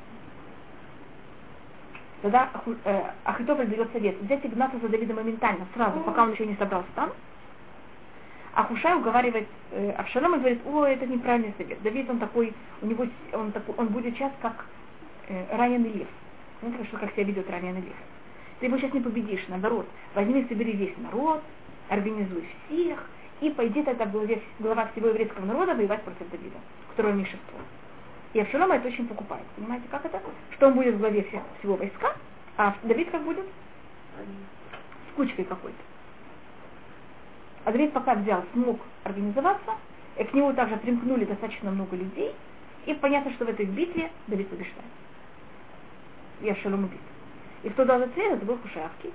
Тогда 2.22 2.50
э, 2.86 3.02
Ахитофель 3.24 3.68
дает 3.68 3.92
совет 3.92 4.20
взять 4.22 4.44
и 4.46 4.48
гнаться 4.48 4.80
за 4.80 4.90
Давида 4.90 5.14
моментально, 5.14 5.68
сразу, 5.76 6.00
пока 6.00 6.24
он 6.24 6.32
еще 6.32 6.46
не 6.48 6.56
собрался 6.56 6.88
там, 6.96 7.12
а 8.56 8.64
Хушай 8.64 8.96
уговаривает 8.96 9.48
э, 9.72 9.92
Авшалом 9.92 10.36
и 10.36 10.40
говорит, 10.40 10.62
о, 10.66 10.86
это 10.86 11.06
неправильный 11.06 11.54
совет. 11.58 11.82
Давид, 11.84 12.10
он 12.10 12.20
такой, 12.20 12.54
у 12.82 12.86
него, 12.86 13.06
он, 13.34 13.52
такой, 13.52 13.76
он 13.76 13.88
будет 13.88 14.16
сейчас 14.16 14.32
как 14.42 14.66
э, 15.28 15.58
раненый 15.58 15.92
лев. 15.92 16.08
Знаете, 16.62 16.86
что 16.86 16.98
как 16.98 17.12
себя 17.12 17.26
ведет 17.26 17.50
раненый 17.50 17.82
лев? 17.82 17.96
Ты 18.60 18.68
его 18.68 18.78
сейчас 18.78 18.94
не 18.94 19.02
победишь, 19.02 19.46
наоборот. 19.50 19.86
Возьми, 20.16 20.46
собери 20.48 20.72
весь 20.72 20.98
народ, 20.98 21.44
организуй 21.90 22.48
всех, 22.66 23.10
и 23.42 23.50
тогда 23.50 24.06
главе, 24.06 24.42
глава 24.60 24.88
всего 24.88 25.10
еврейского 25.10 25.46
народа 25.46 25.76
воевать 25.76 26.02
против 26.04 26.30
Давида, 26.30 26.58
которого 26.90 27.14
меньшинство. 27.14 27.60
И 28.34 28.40
Авшалом 28.40 28.72
это 28.72 28.88
очень 28.88 29.08
покупает. 29.08 29.46
Понимаете, 29.56 29.88
как 29.90 30.06
это? 30.06 30.22
Что 30.52 30.68
он 30.68 30.74
будет 30.74 30.96
в 30.96 31.00
главе 31.00 31.26
всего 31.60 31.76
войска, 31.76 32.16
а 32.58 32.76
Давид 32.84 33.10
как 33.12 33.24
будет? 33.24 33.46
С 35.12 35.16
кучкой 35.16 35.46
какой-то. 35.46 35.78
А 37.66 37.72
Давид 37.72 37.94
пока 37.94 38.16
взял, 38.16 38.44
смог 38.54 38.80
организоваться, 39.04 39.72
и 40.18 40.24
к 40.24 40.34
нему 40.34 40.54
также 40.54 40.78
примкнули 40.78 41.26
достаточно 41.26 41.72
много 41.72 41.96
людей, 41.96 42.34
и 42.86 42.94
понятно, 42.94 43.32
что 43.34 43.46
в 43.46 43.50
этой 43.50 43.66
битве 43.66 44.12
Давид 44.28 44.48
побеждает. 44.50 44.92
И 46.42 46.50
Авшалом 46.50 46.86
убит. 46.86 47.00
И 47.64 47.70
кто 47.70 47.86
дал 47.86 48.02
ответ, 48.02 48.34
это 48.34 48.46
был 48.46 48.58
Хушайавки. 48.58 49.12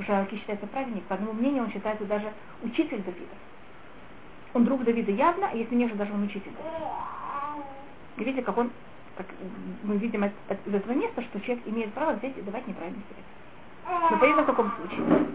Хушайавки 0.00 0.36
считается 0.36 0.66
праведник. 0.66 1.02
По 1.04 1.14
одному 1.14 1.34
мнению, 1.34 1.64
он 1.64 1.70
считается 1.70 2.06
даже 2.06 2.32
учитель 2.62 3.02
Давида. 3.02 3.34
Он 4.54 4.64
друг 4.64 4.82
Давида 4.82 5.12
явно, 5.12 5.50
а 5.52 5.54
если 5.54 5.74
не 5.74 5.86
же, 5.88 5.94
даже 5.94 6.10
он 6.14 6.22
учитель. 6.22 6.52
И 8.16 8.24
видите, 8.24 8.42
как 8.42 8.56
он, 8.56 8.70
как 9.16 9.26
мы 9.82 9.98
видим 9.98 10.24
из 10.24 10.74
этого 10.74 10.92
места, 10.92 11.20
что 11.20 11.40
человек 11.42 11.66
имеет 11.66 11.92
право 11.92 12.12
взять 12.12 12.36
и 12.38 12.40
давать 12.40 12.66
неправильный 12.66 13.02
совет. 13.10 14.10
Но 14.10 14.18
понятно, 14.18 14.42
в 14.44 14.46
каком 14.46 14.72
случае. 14.72 15.26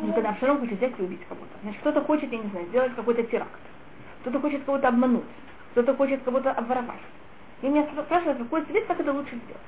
Ну, 0.00 0.12
когда 0.14 0.30
Авшалом 0.30 0.60
хочет 0.60 0.78
взять 0.78 0.98
и 0.98 1.02
убить 1.02 1.20
кого-то. 1.28 1.52
Значит, 1.62 1.80
кто-то 1.80 2.00
хочет, 2.00 2.32
я 2.32 2.38
не 2.38 2.48
знаю, 2.48 2.66
сделать 2.68 2.94
какой-то 2.94 3.24
теракт. 3.24 3.60
Кто-то 4.22 4.40
хочет 4.40 4.64
кого-то 4.64 4.88
обмануть. 4.88 5.24
Кто-то 5.72 5.94
хочет 5.94 6.22
кого-то 6.22 6.50
обворовать. 6.50 7.02
И 7.60 7.68
меня 7.68 7.86
спрашивают, 8.06 8.38
какой 8.38 8.64
цвет, 8.64 8.86
как 8.86 9.00
это 9.00 9.12
лучше 9.12 9.36
сделать. 9.36 9.60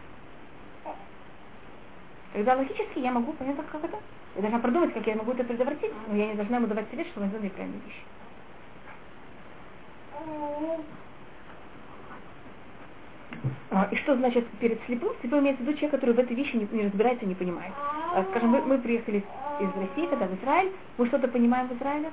Тогда 2.33 2.57
логически 2.57 2.99
я 2.99 3.13
могу 3.13 3.33
понять, 3.33 3.57
как 3.71 3.85
это. 3.85 3.97
Я 4.37 4.43
должна 4.43 4.59
продумать, 4.59 4.93
как 4.93 5.07
я 5.07 5.17
могу 5.17 5.33
это 5.33 5.45
предотвратить, 5.45 5.93
но 6.09 6.17
я 6.17 6.27
не 6.29 6.35
должна 6.35 6.59
ему 6.59 6.67
давать 6.67 6.89
совет, 6.91 7.07
что 7.09 7.21
он 7.21 7.29
сделал 7.29 7.45
неправильные 7.45 7.81
вещи. 7.87 8.03
А, 13.71 13.89
и 13.91 13.97
что 13.97 14.17
значит 14.17 14.47
перед 14.61 14.81
слепым? 14.87 15.13
Слепым 15.21 15.41
имеется 15.41 15.63
в 15.63 15.67
виду 15.67 15.77
человек, 15.77 16.01
который 16.01 16.15
в 16.15 16.19
этой 16.19 16.35
вещи 16.35 16.57
не, 16.57 16.69
не 16.73 16.85
разбирается, 16.85 17.27
не 17.27 17.35
понимает. 17.35 17.73
А, 18.15 18.25
скажем, 18.31 18.51
мы, 18.51 18.61
мы 18.63 18.79
приехали 18.79 19.25
из 19.61 19.69
России, 19.75 20.07
когда 20.09 20.27
в 20.27 20.35
Израиль, 20.41 20.73
мы 20.97 21.07
что-то 21.07 21.29
понимаем 21.29 21.69
в 21.69 21.77
Израиле? 21.77 22.11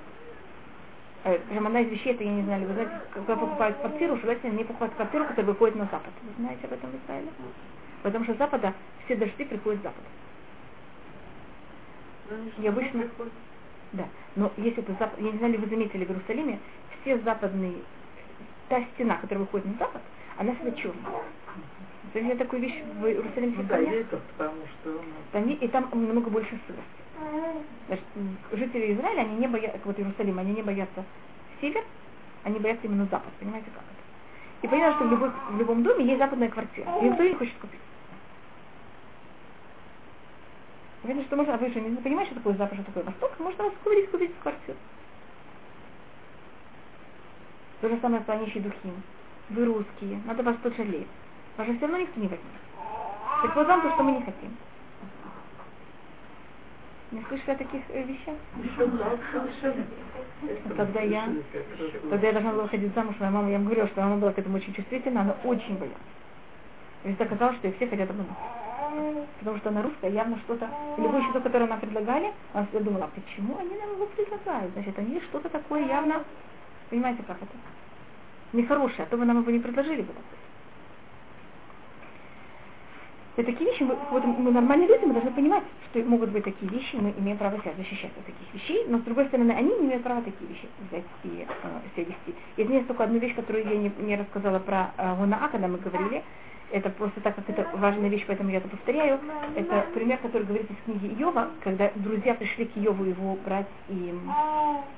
А, 1.23 1.37
скажем, 1.45 1.67
одна 1.67 1.81
из 1.81 1.89
вещей, 1.89 2.13
это, 2.13 2.23
я 2.23 2.31
не 2.31 2.43
знаю, 2.43 2.67
вы 2.67 2.73
знаете, 2.73 3.01
когда 3.13 3.35
покупают 3.35 3.77
квартиру, 3.77 4.17
желательно 4.17 4.53
не 4.53 4.63
покупать 4.63 4.93
квартиру, 4.95 5.25
которая 5.25 5.45
выходит 5.45 5.75
на 5.75 5.85
запад. 5.85 6.11
Вы 6.23 6.33
знаете 6.37 6.65
об 6.65 6.73
этом 6.73 6.91
в 6.91 7.05
Израиле? 7.05 7.29
Потому 8.05 8.23
что 8.23 8.35
с 8.35 8.37
запада 8.37 8.71
все 9.03 9.15
дожди 9.15 9.45
приходят 9.45 9.79
с 9.79 9.83
запада. 9.83 10.05
И 12.59 12.67
обычно... 12.67 13.09
Да, 13.93 14.07
но 14.35 14.51
если 14.57 14.83
это 14.83 14.93
запад, 14.99 15.19
я 15.19 15.31
не 15.31 15.37
знаю, 15.39 15.53
ли 15.53 15.57
вы 15.57 15.67
заметили 15.67 16.05
в 16.05 16.11
Иерусалиме, 16.11 16.59
все 17.01 17.17
западные, 17.21 17.73
та 18.69 18.83
стена, 18.93 19.15
которая 19.15 19.39
выходит 19.39 19.65
на 19.65 19.73
запад, 19.79 20.03
она 20.37 20.53
всегда 20.53 20.71
черная. 20.73 21.03
То 22.13 22.19
есть 22.19 22.29
я 22.29 22.35
такую 22.35 22.61
вещь 22.61 22.79
в 22.99 23.07
Иерусалиме 23.07 23.55
ну, 23.57 23.63
да, 23.63 23.79
это 23.79 24.21
потому 24.37 24.61
что... 24.67 25.01
Они, 25.33 25.55
и 25.55 25.67
там 25.67 25.89
намного 25.91 26.29
больше 26.29 26.59
сырости. 26.67 27.65
Значит, 27.87 28.05
жители 28.51 28.93
Израиля, 28.93 29.21
они 29.21 29.37
не 29.37 29.47
боятся, 29.47 29.79
вот 29.83 29.97
Иерусалима, 29.97 30.41
они 30.41 30.53
не 30.53 30.61
боятся 30.61 31.03
север, 31.59 31.83
они 32.43 32.59
боятся 32.59 32.85
именно 32.85 33.05
запад. 33.05 33.33
Понимаете, 33.39 33.71
как 33.73 33.81
это? 33.81 34.05
И 34.61 34.67
понятно, 34.67 34.95
что 34.95 35.07
в, 35.07 35.11
любой, 35.11 35.31
в 35.49 35.57
любом 35.57 35.81
доме 35.81 36.05
есть 36.05 36.19
западная 36.19 36.49
квартира. 36.49 36.87
И 37.01 37.05
никто 37.05 37.23
не 37.23 37.33
хочет 37.33 37.55
купить. 37.55 37.79
Видно, 41.05 41.23
что 41.23 41.35
можно, 41.35 41.53
а 41.53 41.57
вы 41.57 41.69
же 41.69 41.79
не 41.79 41.97
понимаете, 41.97 42.31
что 42.31 42.39
такое 42.39 42.55
запад, 42.55 42.79
что 42.79 42.87
такое 42.87 43.03
восток, 43.03 43.39
можно 43.39 43.65
вас 43.65 43.73
купить, 43.83 44.09
купить 44.09 44.31
квартиру. 44.41 44.77
То 47.81 47.89
же 47.89 47.99
самое 48.01 48.23
в 48.23 48.25
плане 48.25 48.45
духи 48.45 48.91
вы 49.49 49.65
русские, 49.65 50.19
надо 50.25 50.41
вас 50.41 50.55
пожалеть. 50.63 51.07
Вас 51.57 51.67
же 51.67 51.73
все 51.75 51.85
равно 51.85 51.99
никто 51.99 52.19
не 52.19 52.27
возьмет. 52.27 52.41
Так 53.43 53.55
вот 53.55 53.67
вам 53.67 53.81
то, 53.83 53.91
что 53.91 54.03
мы 54.03 54.13
не 54.13 54.21
хотим. 54.23 54.57
Не 57.11 57.21
слышали 57.27 57.51
о 57.51 57.57
таких 57.57 57.81
э, 57.89 58.03
вещах? 58.03 58.35
Когда 60.75 61.01
я, 61.01 61.29
когда 62.09 62.27
я 62.27 62.33
должна 62.33 62.51
была 62.51 62.67
ходить 62.67 62.95
замуж, 62.95 63.15
моя 63.19 63.31
мама, 63.31 63.49
я 63.51 63.57
вам 63.57 63.65
говорила, 63.65 63.87
что 63.89 64.03
она 64.03 64.15
была 64.15 64.33
к 64.33 64.39
этому 64.39 64.57
очень 64.57 64.73
чувствительна, 64.73 65.21
она 65.21 65.35
очень 65.43 65.77
боялась. 65.77 65.99
И 67.05 67.07
всегда 67.09 67.25
казалось, 67.25 67.55
что 67.57 67.67
их 67.69 67.75
все 67.77 67.87
хотят 67.87 68.09
обмануть. 68.09 68.35
Потому 69.39 69.57
что 69.57 69.69
она 69.69 69.81
русская, 69.81 70.11
явно 70.11 70.37
что-то, 70.39 70.69
любое 70.97 71.21
число, 71.27 71.39
которое 71.41 71.67
нам 71.67 71.79
предлагали, 71.79 72.33
она 72.53 72.65
всегда 72.65 72.83
думала, 72.83 73.05
а 73.05 73.19
почему 73.19 73.57
они 73.57 73.77
нам 73.77 73.91
его 73.93 74.05
предлагают? 74.07 74.73
Значит, 74.73 74.97
они 74.99 75.21
что-то 75.29 75.49
такое 75.49 75.85
явно, 75.85 76.23
понимаете, 76.89 77.23
как 77.27 77.37
это? 77.37 77.51
нехорошее, 78.55 79.03
а 79.03 79.05
то 79.05 79.17
вы 79.17 79.25
нам 79.25 79.41
его 79.41 79.51
не 79.51 79.59
предложили 79.59 80.01
бы. 80.01 80.13
Это 83.37 83.51
такие 83.51 83.69
вещи, 83.69 83.83
мы, 83.83 83.97
вот 84.11 84.23
мы 84.23 84.49
нормальные 84.51 84.87
люди, 84.87 85.03
мы 85.03 85.13
должны 85.13 85.31
понимать, 85.31 85.63
что 85.89 85.99
могут 86.03 86.29
быть 86.29 86.45
такие 86.45 86.71
вещи, 86.71 86.95
мы 86.95 87.13
имеем 87.17 87.37
право 87.37 87.59
себя 87.59 87.73
защищать 87.75 88.11
от 88.17 88.25
таких 88.25 88.53
вещей, 88.53 88.85
но 88.87 88.99
с 88.99 89.01
другой 89.01 89.25
стороны, 89.25 89.51
они 89.51 89.75
не 89.75 89.87
имеют 89.87 90.03
права 90.03 90.21
такие 90.21 90.49
вещи 90.49 90.69
взять 90.89 91.03
и 91.25 91.45
э, 91.45 91.79
себя 91.95 92.05
вести. 92.05 92.35
И 92.55 92.73
есть 92.73 92.87
только 92.87 93.03
одну 93.03 93.19
вещь, 93.19 93.35
которую 93.35 93.67
я 93.67 93.75
не, 93.75 93.91
не 93.99 94.15
рассказала 94.15 94.59
про 94.59 94.93
э, 94.95 95.15
Гунаа, 95.17 95.49
когда 95.49 95.67
мы 95.67 95.79
говорили, 95.79 96.23
это 96.71 96.89
просто 96.89 97.21
так 97.21 97.35
как 97.35 97.49
это 97.49 97.67
важная 97.73 98.09
вещь, 98.09 98.23
поэтому 98.27 98.49
я 98.49 98.57
это 98.57 98.67
повторяю. 98.67 99.19
Это 99.55 99.85
пример, 99.93 100.17
который 100.19 100.43
говорится 100.43 100.73
из 100.73 100.79
книги 100.85 101.21
Иова, 101.21 101.49
когда 101.63 101.91
друзья 101.95 102.33
пришли 102.33 102.65
к 102.65 102.77
Иову 102.77 103.03
его 103.03 103.37
брать 103.45 103.67
и 103.89 104.13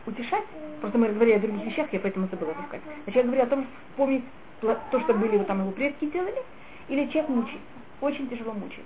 утешать. 0.05 0.45
Просто 0.81 0.97
мы 0.97 1.09
говорили 1.09 1.35
о 1.35 1.39
других 1.39 1.65
вещах, 1.65 1.91
я 1.91 1.99
поэтому 1.99 2.27
забыла 2.27 2.51
это 2.51 2.63
сказать. 2.63 2.83
Значит, 3.03 3.15
я 3.15 3.23
говорю 3.23 3.43
о 3.43 3.47
том, 3.47 3.67
вспомнить 3.91 4.23
то, 4.61 4.99
что 5.01 5.13
были 5.13 5.37
вот 5.37 5.47
там 5.47 5.61
его 5.61 5.71
предки 5.71 6.05
делали, 6.05 6.41
или 6.87 7.05
человек 7.07 7.29
мучается 7.29 7.77
очень 8.01 8.29
тяжело 8.29 8.53
мучается. 8.53 8.85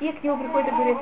И 0.00 0.10
к 0.10 0.22
нему 0.22 0.36
приходит 0.38 0.68
и 0.68 0.70
говорит, 0.72 0.98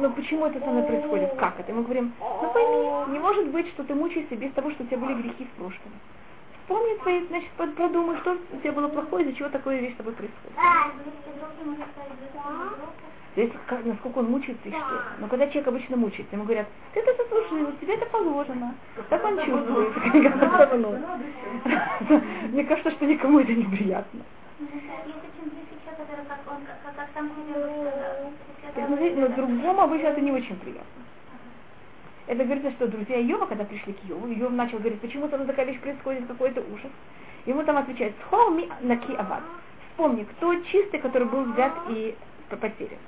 ну 0.00 0.10
почему 0.10 0.46
это 0.46 0.60
со 0.60 0.66
мной 0.66 0.82
происходит, 0.82 1.34
как 1.36 1.58
это? 1.58 1.70
И 1.72 1.74
мы 1.74 1.82
говорим, 1.82 2.12
ну 2.20 2.52
пойми, 2.52 3.12
не 3.12 3.18
может 3.18 3.48
быть, 3.48 3.68
что 3.68 3.84
ты 3.84 3.94
мучаешься 3.94 4.36
без 4.36 4.52
того, 4.52 4.70
что 4.72 4.82
у 4.82 4.86
тебя 4.86 4.98
были 4.98 5.22
грехи 5.22 5.44
в 5.44 5.50
прошлом. 5.58 5.92
Вспомни 6.72 6.96
твои, 7.02 7.20
значит, 7.26 7.50
продумай, 7.50 8.16
что 8.20 8.38
у 8.50 8.56
тебя 8.56 8.72
было 8.72 8.88
плохое, 8.88 9.26
из-за 9.26 9.36
чего 9.36 9.50
такое 9.50 9.78
вещь 9.78 9.92
с 9.92 9.96
тобой 9.98 10.14
происходит. 10.14 10.56
Здесь 13.34 13.50
как, 13.66 13.84
насколько 13.84 14.20
он 14.20 14.30
мучается 14.30 14.68
и 14.68 14.70
что. 14.70 15.02
Но 15.18 15.28
когда 15.28 15.48
человек 15.48 15.68
обычно 15.68 15.98
мучается, 15.98 16.34
ему 16.34 16.44
говорят, 16.44 16.66
ты 16.94 17.00
это 17.00 17.12
заслужил, 17.22 17.72
тебе 17.78 17.96
это 17.96 18.06
положено. 18.06 18.74
Так 19.10 19.22
он 19.22 19.36
чувствует. 19.44 19.94
Мне 22.52 22.64
кажется, 22.64 22.90
что 22.92 23.04
никому 23.04 23.40
это 23.40 23.52
неприятно. 23.52 24.20
Но 28.88 29.28
другому 29.28 29.82
обычно 29.82 30.06
это 30.06 30.22
не 30.22 30.32
очень 30.32 30.56
приятно. 30.56 31.01
Это 32.26 32.44
говорится, 32.44 32.70
что 32.72 32.86
друзья 32.86 33.18
Йова, 33.18 33.46
когда 33.46 33.64
пришли 33.64 33.92
к 33.92 34.04
Йову, 34.04 34.28
Йов 34.28 34.52
начал 34.52 34.78
говорить, 34.78 35.00
почему 35.00 35.28
там 35.28 35.46
такая 35.46 35.66
вещь 35.66 35.80
происходит, 35.80 36.26
какой-то 36.26 36.60
ужас. 36.60 36.90
Ему 37.46 37.64
там 37.64 37.76
отвечает, 37.76 38.14
схолми 38.26 38.70
наки 38.80 39.12
ават. 39.14 39.42
Вспомни, 39.90 40.22
кто 40.24 40.54
чистый, 40.64 41.00
который 41.00 41.26
был 41.26 41.44
взят 41.44 41.72
и 41.88 42.14
потерян. 42.48 42.98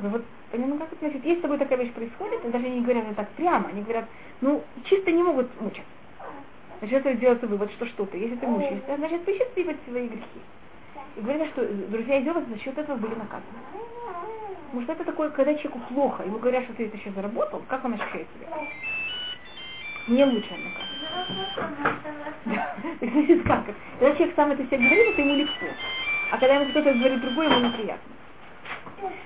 Ну 0.00 0.08
вот, 0.10 0.24
ну 0.52 0.78
как 0.78 0.92
это 0.92 0.96
значит, 1.00 1.24
если 1.24 1.38
с 1.38 1.42
тобой 1.42 1.58
такая 1.58 1.78
вещь 1.78 1.92
происходит, 1.92 2.48
даже 2.50 2.68
не 2.68 2.82
говорят 2.82 3.16
так 3.16 3.28
прямо, 3.30 3.68
они 3.68 3.82
говорят, 3.82 4.04
ну, 4.40 4.62
чисто 4.84 5.10
не 5.10 5.22
могут 5.22 5.48
мучать. 5.60 5.84
Значит, 6.80 7.06
это 7.06 7.14
делается 7.18 7.46
вывод, 7.46 7.70
что 7.72 7.86
что-то, 7.86 8.16
если 8.16 8.36
ты 8.36 8.46
мучаешься, 8.46 8.96
значит, 8.96 9.24
посчастливить 9.24 9.78
свои 9.88 10.06
грехи. 10.06 10.40
И 11.16 11.20
говорят, 11.20 11.48
что 11.48 11.66
друзья 11.66 12.20
Иова 12.22 12.42
за 12.42 12.58
счет 12.58 12.78
этого 12.78 12.96
были 12.96 13.14
наказаны. 13.14 13.58
Что 14.70 14.92
это 14.92 15.04
такое, 15.04 15.30
когда 15.30 15.54
человеку 15.54 15.80
плохо, 15.88 16.24
ему 16.24 16.38
говорят, 16.38 16.64
что 16.64 16.74
ты 16.74 16.86
это 16.86 16.98
сейчас 16.98 17.14
заработал, 17.14 17.62
как 17.68 17.84
он 17.84 17.94
ощущает 17.94 18.26
себя? 18.34 18.48
Не 20.08 20.24
лучше. 20.24 20.54
Значит, 23.00 23.42
как? 23.46 23.64
Когда 23.98 24.14
человек 24.16 24.34
сам 24.36 24.52
это 24.52 24.64
себе 24.64 24.78
говорит, 24.78 25.12
это 25.12 25.22
ему 25.22 25.34
легко. 25.36 25.66
А 26.30 26.38
когда 26.38 26.54
ему 26.54 26.70
кто-то 26.70 26.92
говорит 26.92 27.20
другое, 27.20 27.48
ему 27.48 27.68
неприятно. 27.68 28.12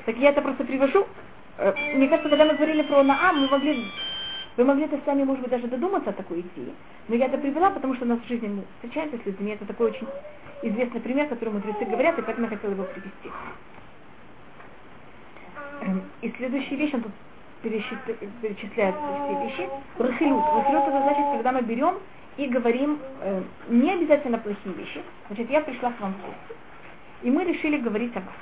Так 0.06 0.16
я 0.16 0.30
это 0.30 0.42
просто 0.42 0.64
привожу. 0.64 1.06
Э, 1.58 1.72
мне 1.94 2.08
кажется, 2.08 2.28
когда 2.28 2.44
мы 2.44 2.54
говорили 2.54 2.82
про 2.82 3.02
Наам, 3.02 3.40
мы 3.40 3.48
могли 3.48 3.84
вы 4.56 4.64
могли 4.64 4.84
это 4.84 5.00
сами, 5.06 5.24
может 5.24 5.42
быть, 5.42 5.50
даже 5.50 5.66
додуматься 5.66 6.10
о 6.10 6.12
такой 6.12 6.40
идее. 6.40 6.74
Но 7.08 7.14
я 7.14 7.26
это 7.26 7.38
привела, 7.38 7.70
потому 7.70 7.94
что 7.94 8.04
у 8.04 8.08
нас 8.08 8.18
в 8.20 8.28
жизни 8.28 8.48
мы 8.48 8.64
встречаемся 8.76 9.18
с 9.18 9.26
людьми. 9.26 9.52
Это 9.52 9.64
такой 9.64 9.90
очень 9.90 10.06
известный 10.62 11.00
пример, 11.00 11.28
который 11.28 11.50
мудрецы 11.50 11.84
говорят, 11.86 12.18
и 12.18 12.22
поэтому 12.22 12.46
я 12.48 12.56
хотела 12.56 12.72
его 12.72 12.84
привести. 12.84 13.30
И 16.20 16.32
следующая 16.36 16.76
вещь, 16.76 16.94
он 16.94 17.02
тут 17.02 17.12
перечисляет 17.62 18.94
все 18.94 19.42
вещи. 19.44 19.68
Рахилют. 19.98 20.44
Рахилют 20.54 20.84
это 20.88 21.02
значит, 21.02 21.24
когда 21.32 21.52
мы 21.52 21.62
берем 21.62 21.98
и 22.36 22.46
говорим 22.46 22.98
э, 23.20 23.42
не 23.68 23.92
обязательно 23.92 24.38
плохие 24.38 24.74
вещи. 24.74 25.02
Значит, 25.28 25.50
я 25.50 25.60
пришла 25.60 25.90
к 25.92 26.00
вам 26.00 26.14
в 26.14 26.20
гости. 26.20 26.60
И 27.22 27.30
мы 27.30 27.44
решили 27.44 27.78
говорить 27.78 28.16
о 28.16 28.20
вас. 28.20 28.34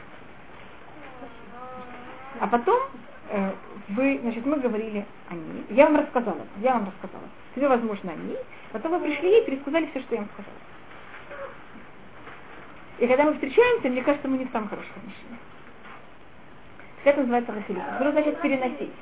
А 2.41 2.47
потом 2.47 2.79
э, 3.31 3.53
вы, 3.89 4.19
значит, 4.23 4.47
мы 4.47 4.59
говорили 4.59 5.05
о 5.29 5.35
ней. 5.35 5.65
Я 5.71 5.87
вам 5.87 5.97
рассказала, 5.97 6.47
я 6.59 6.75
вам 6.75 6.87
рассказала. 6.87 7.29
Тебе, 7.55 7.69
возможно, 7.69 8.12
о 8.12 8.17
ней. 8.17 8.39
Потом 8.73 8.93
вы 8.93 9.01
пришли 9.01 9.41
и 9.41 9.47
пересказали 9.47 9.87
все, 9.87 10.01
что 10.01 10.15
я 10.15 10.21
вам 10.23 10.31
сказала. 10.35 10.57
И 12.99 13.07
когда 13.07 13.25
мы 13.25 13.35
встречаемся, 13.35 13.89
мне 13.89 14.03
кажется, 14.03 14.29
мы 14.29 14.39
не 14.39 14.45
в 14.45 14.53
самом 14.53 14.69
хорошем 14.69 14.93
отношении. 14.97 15.49
Это 17.05 17.20
называется 17.20 17.52
Расилит. 17.52 17.82
Что 17.97 18.12
значит 18.12 18.40
переносить? 18.40 18.93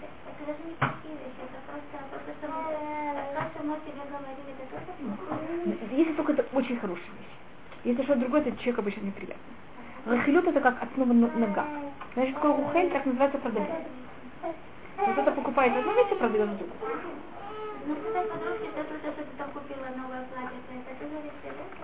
Если 5.91 6.13
только 6.13 6.33
это 6.33 6.45
очень 6.53 6.79
хорошая 6.79 7.05
вещь. 7.05 7.85
Если 7.85 8.03
что-то 8.05 8.21
другое, 8.21 8.43
то 8.43 8.51
человек 8.57 8.79
обычно 8.79 9.01
неприятно. 9.01 9.43
Рахилют 10.07 10.47
это 10.47 10.61
как 10.61 10.83
основа 10.83 11.13
нога. 11.13 11.67
Значит, 12.15 12.35
такой 12.35 12.57
рухель, 12.57 12.91
так 12.91 13.05
называется 13.07 13.39
продавец. 13.39 13.69
Вот 14.97 15.19
это 15.19 15.33
покупает 15.33 15.75
в 15.75 15.79
одном 15.79 15.97
месте, 15.97 16.15
продает 16.15 16.49
в 16.51 16.59
другом. 16.59 16.77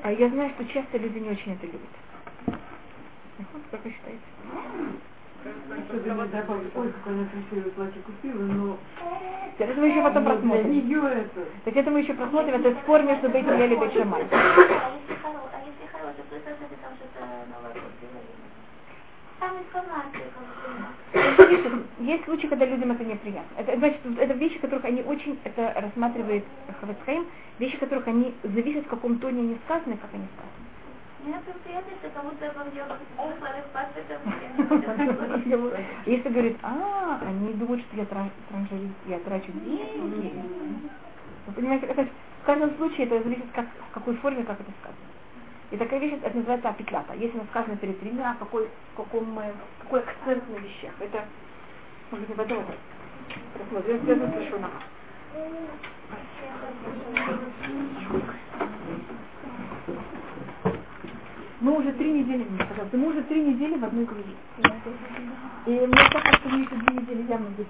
А 0.02 0.12
я 0.12 0.28
знаю, 0.28 0.50
что 0.50 0.64
часто 0.66 0.98
люди 0.98 1.18
не 1.18 1.30
очень 1.30 1.52
это 1.52 1.66
любят. 1.66 1.80
Как 3.70 3.84
вы 3.84 3.90
считаете? 3.90 4.20
Особенно 5.44 6.26
добавить, 6.26 6.74
ой, 6.74 6.92
какое 6.92 7.14
она 7.14 7.28
красивое 7.28 7.70
платье 7.72 8.00
купила, 8.02 8.42
но... 8.42 8.78
Это 9.58 9.80
мы 9.80 9.88
еще 9.88 10.02
потом 10.02 10.24
просмотрим. 10.24 10.72
Для 10.72 10.82
нее 10.82 11.02
это... 11.12 11.46
Так 11.64 11.76
это 11.76 11.90
мы 11.90 12.00
еще 12.00 12.14
просмотрим, 12.14 12.54
это 12.54 12.80
спор 12.82 13.02
между 13.02 13.28
Бейт 13.28 13.44
Хилель 13.44 13.72
и 13.72 13.76
Бейт 13.76 13.92
Шамай. 13.92 14.26
А. 14.32 14.90
Есть 22.00 22.24
случаи, 22.24 22.46
когда 22.46 22.64
людям 22.64 22.92
это 22.92 23.04
неприятно. 23.04 23.54
Это, 23.56 23.76
значит, 23.76 24.00
это 24.18 24.34
вещи, 24.34 24.58
которых 24.58 24.84
они 24.84 25.02
очень, 25.02 25.38
это 25.44 25.74
рассматривает 25.80 26.44
Хавецхайм, 26.80 27.26
вещи, 27.58 27.76
которых 27.76 28.08
они 28.08 28.34
зависят, 28.42 28.86
в 28.86 28.88
каком 28.88 29.18
тоне 29.18 29.40
они 29.40 29.58
сказаны, 29.66 29.96
как 29.98 30.12
они 30.14 30.26
сказаны. 30.34 30.63
Если 36.06 36.28
говорит, 36.28 36.58
а, 36.62 37.20
они 37.26 37.54
думают, 37.54 37.82
что 37.82 37.96
я, 37.96 38.04
тран, 38.04 38.30
я 39.06 39.18
трачу 39.20 39.52
деньги. 39.52 40.32
Вы 41.46 41.52
понимаете, 41.52 41.86
это, 41.86 42.06
в 42.42 42.46
каждом 42.46 42.76
случае 42.76 43.06
это 43.06 43.22
зависит, 43.22 43.50
как, 43.54 43.66
в 43.90 43.94
какой 43.94 44.16
форме, 44.16 44.44
как 44.44 44.60
это 44.60 44.70
сказано. 44.80 45.04
И 45.70 45.76
такая 45.76 45.98
вещь, 45.98 46.18
это 46.22 46.36
называется 46.36 46.68
апиклята. 46.68 47.14
Если 47.14 47.38
она 47.38 47.46
сказано 47.50 47.76
перед 47.76 47.98
тремя, 48.00 48.36
какой, 48.38 48.68
каком, 48.96 49.38
какой 49.80 50.00
акцент 50.00 50.48
на 50.50 50.56
вещах. 50.56 50.92
Это, 51.00 51.24
может 52.10 52.28
быть, 52.28 52.36
потом 52.36 52.64
посмотрим. 53.58 54.06
Я 54.06 54.14
запишу 54.14 54.58
на. 54.58 54.70
Мы 61.64 61.78
уже 61.78 61.92
три 61.92 62.12
недели, 62.12 62.44
пожалуйста, 62.58 62.98
мы 62.98 63.08
уже 63.08 63.22
три 63.22 63.40
недели 63.40 63.78
в 63.78 63.84
одной 63.84 64.04
группе. 64.04 64.36
И 65.64 65.70
мне 65.70 66.10
кажется, 66.12 66.38
что 66.40 66.48
мы 66.50 66.60
еще 66.60 66.76
две 66.76 67.00
недели 67.00 67.22
явно 67.26 67.48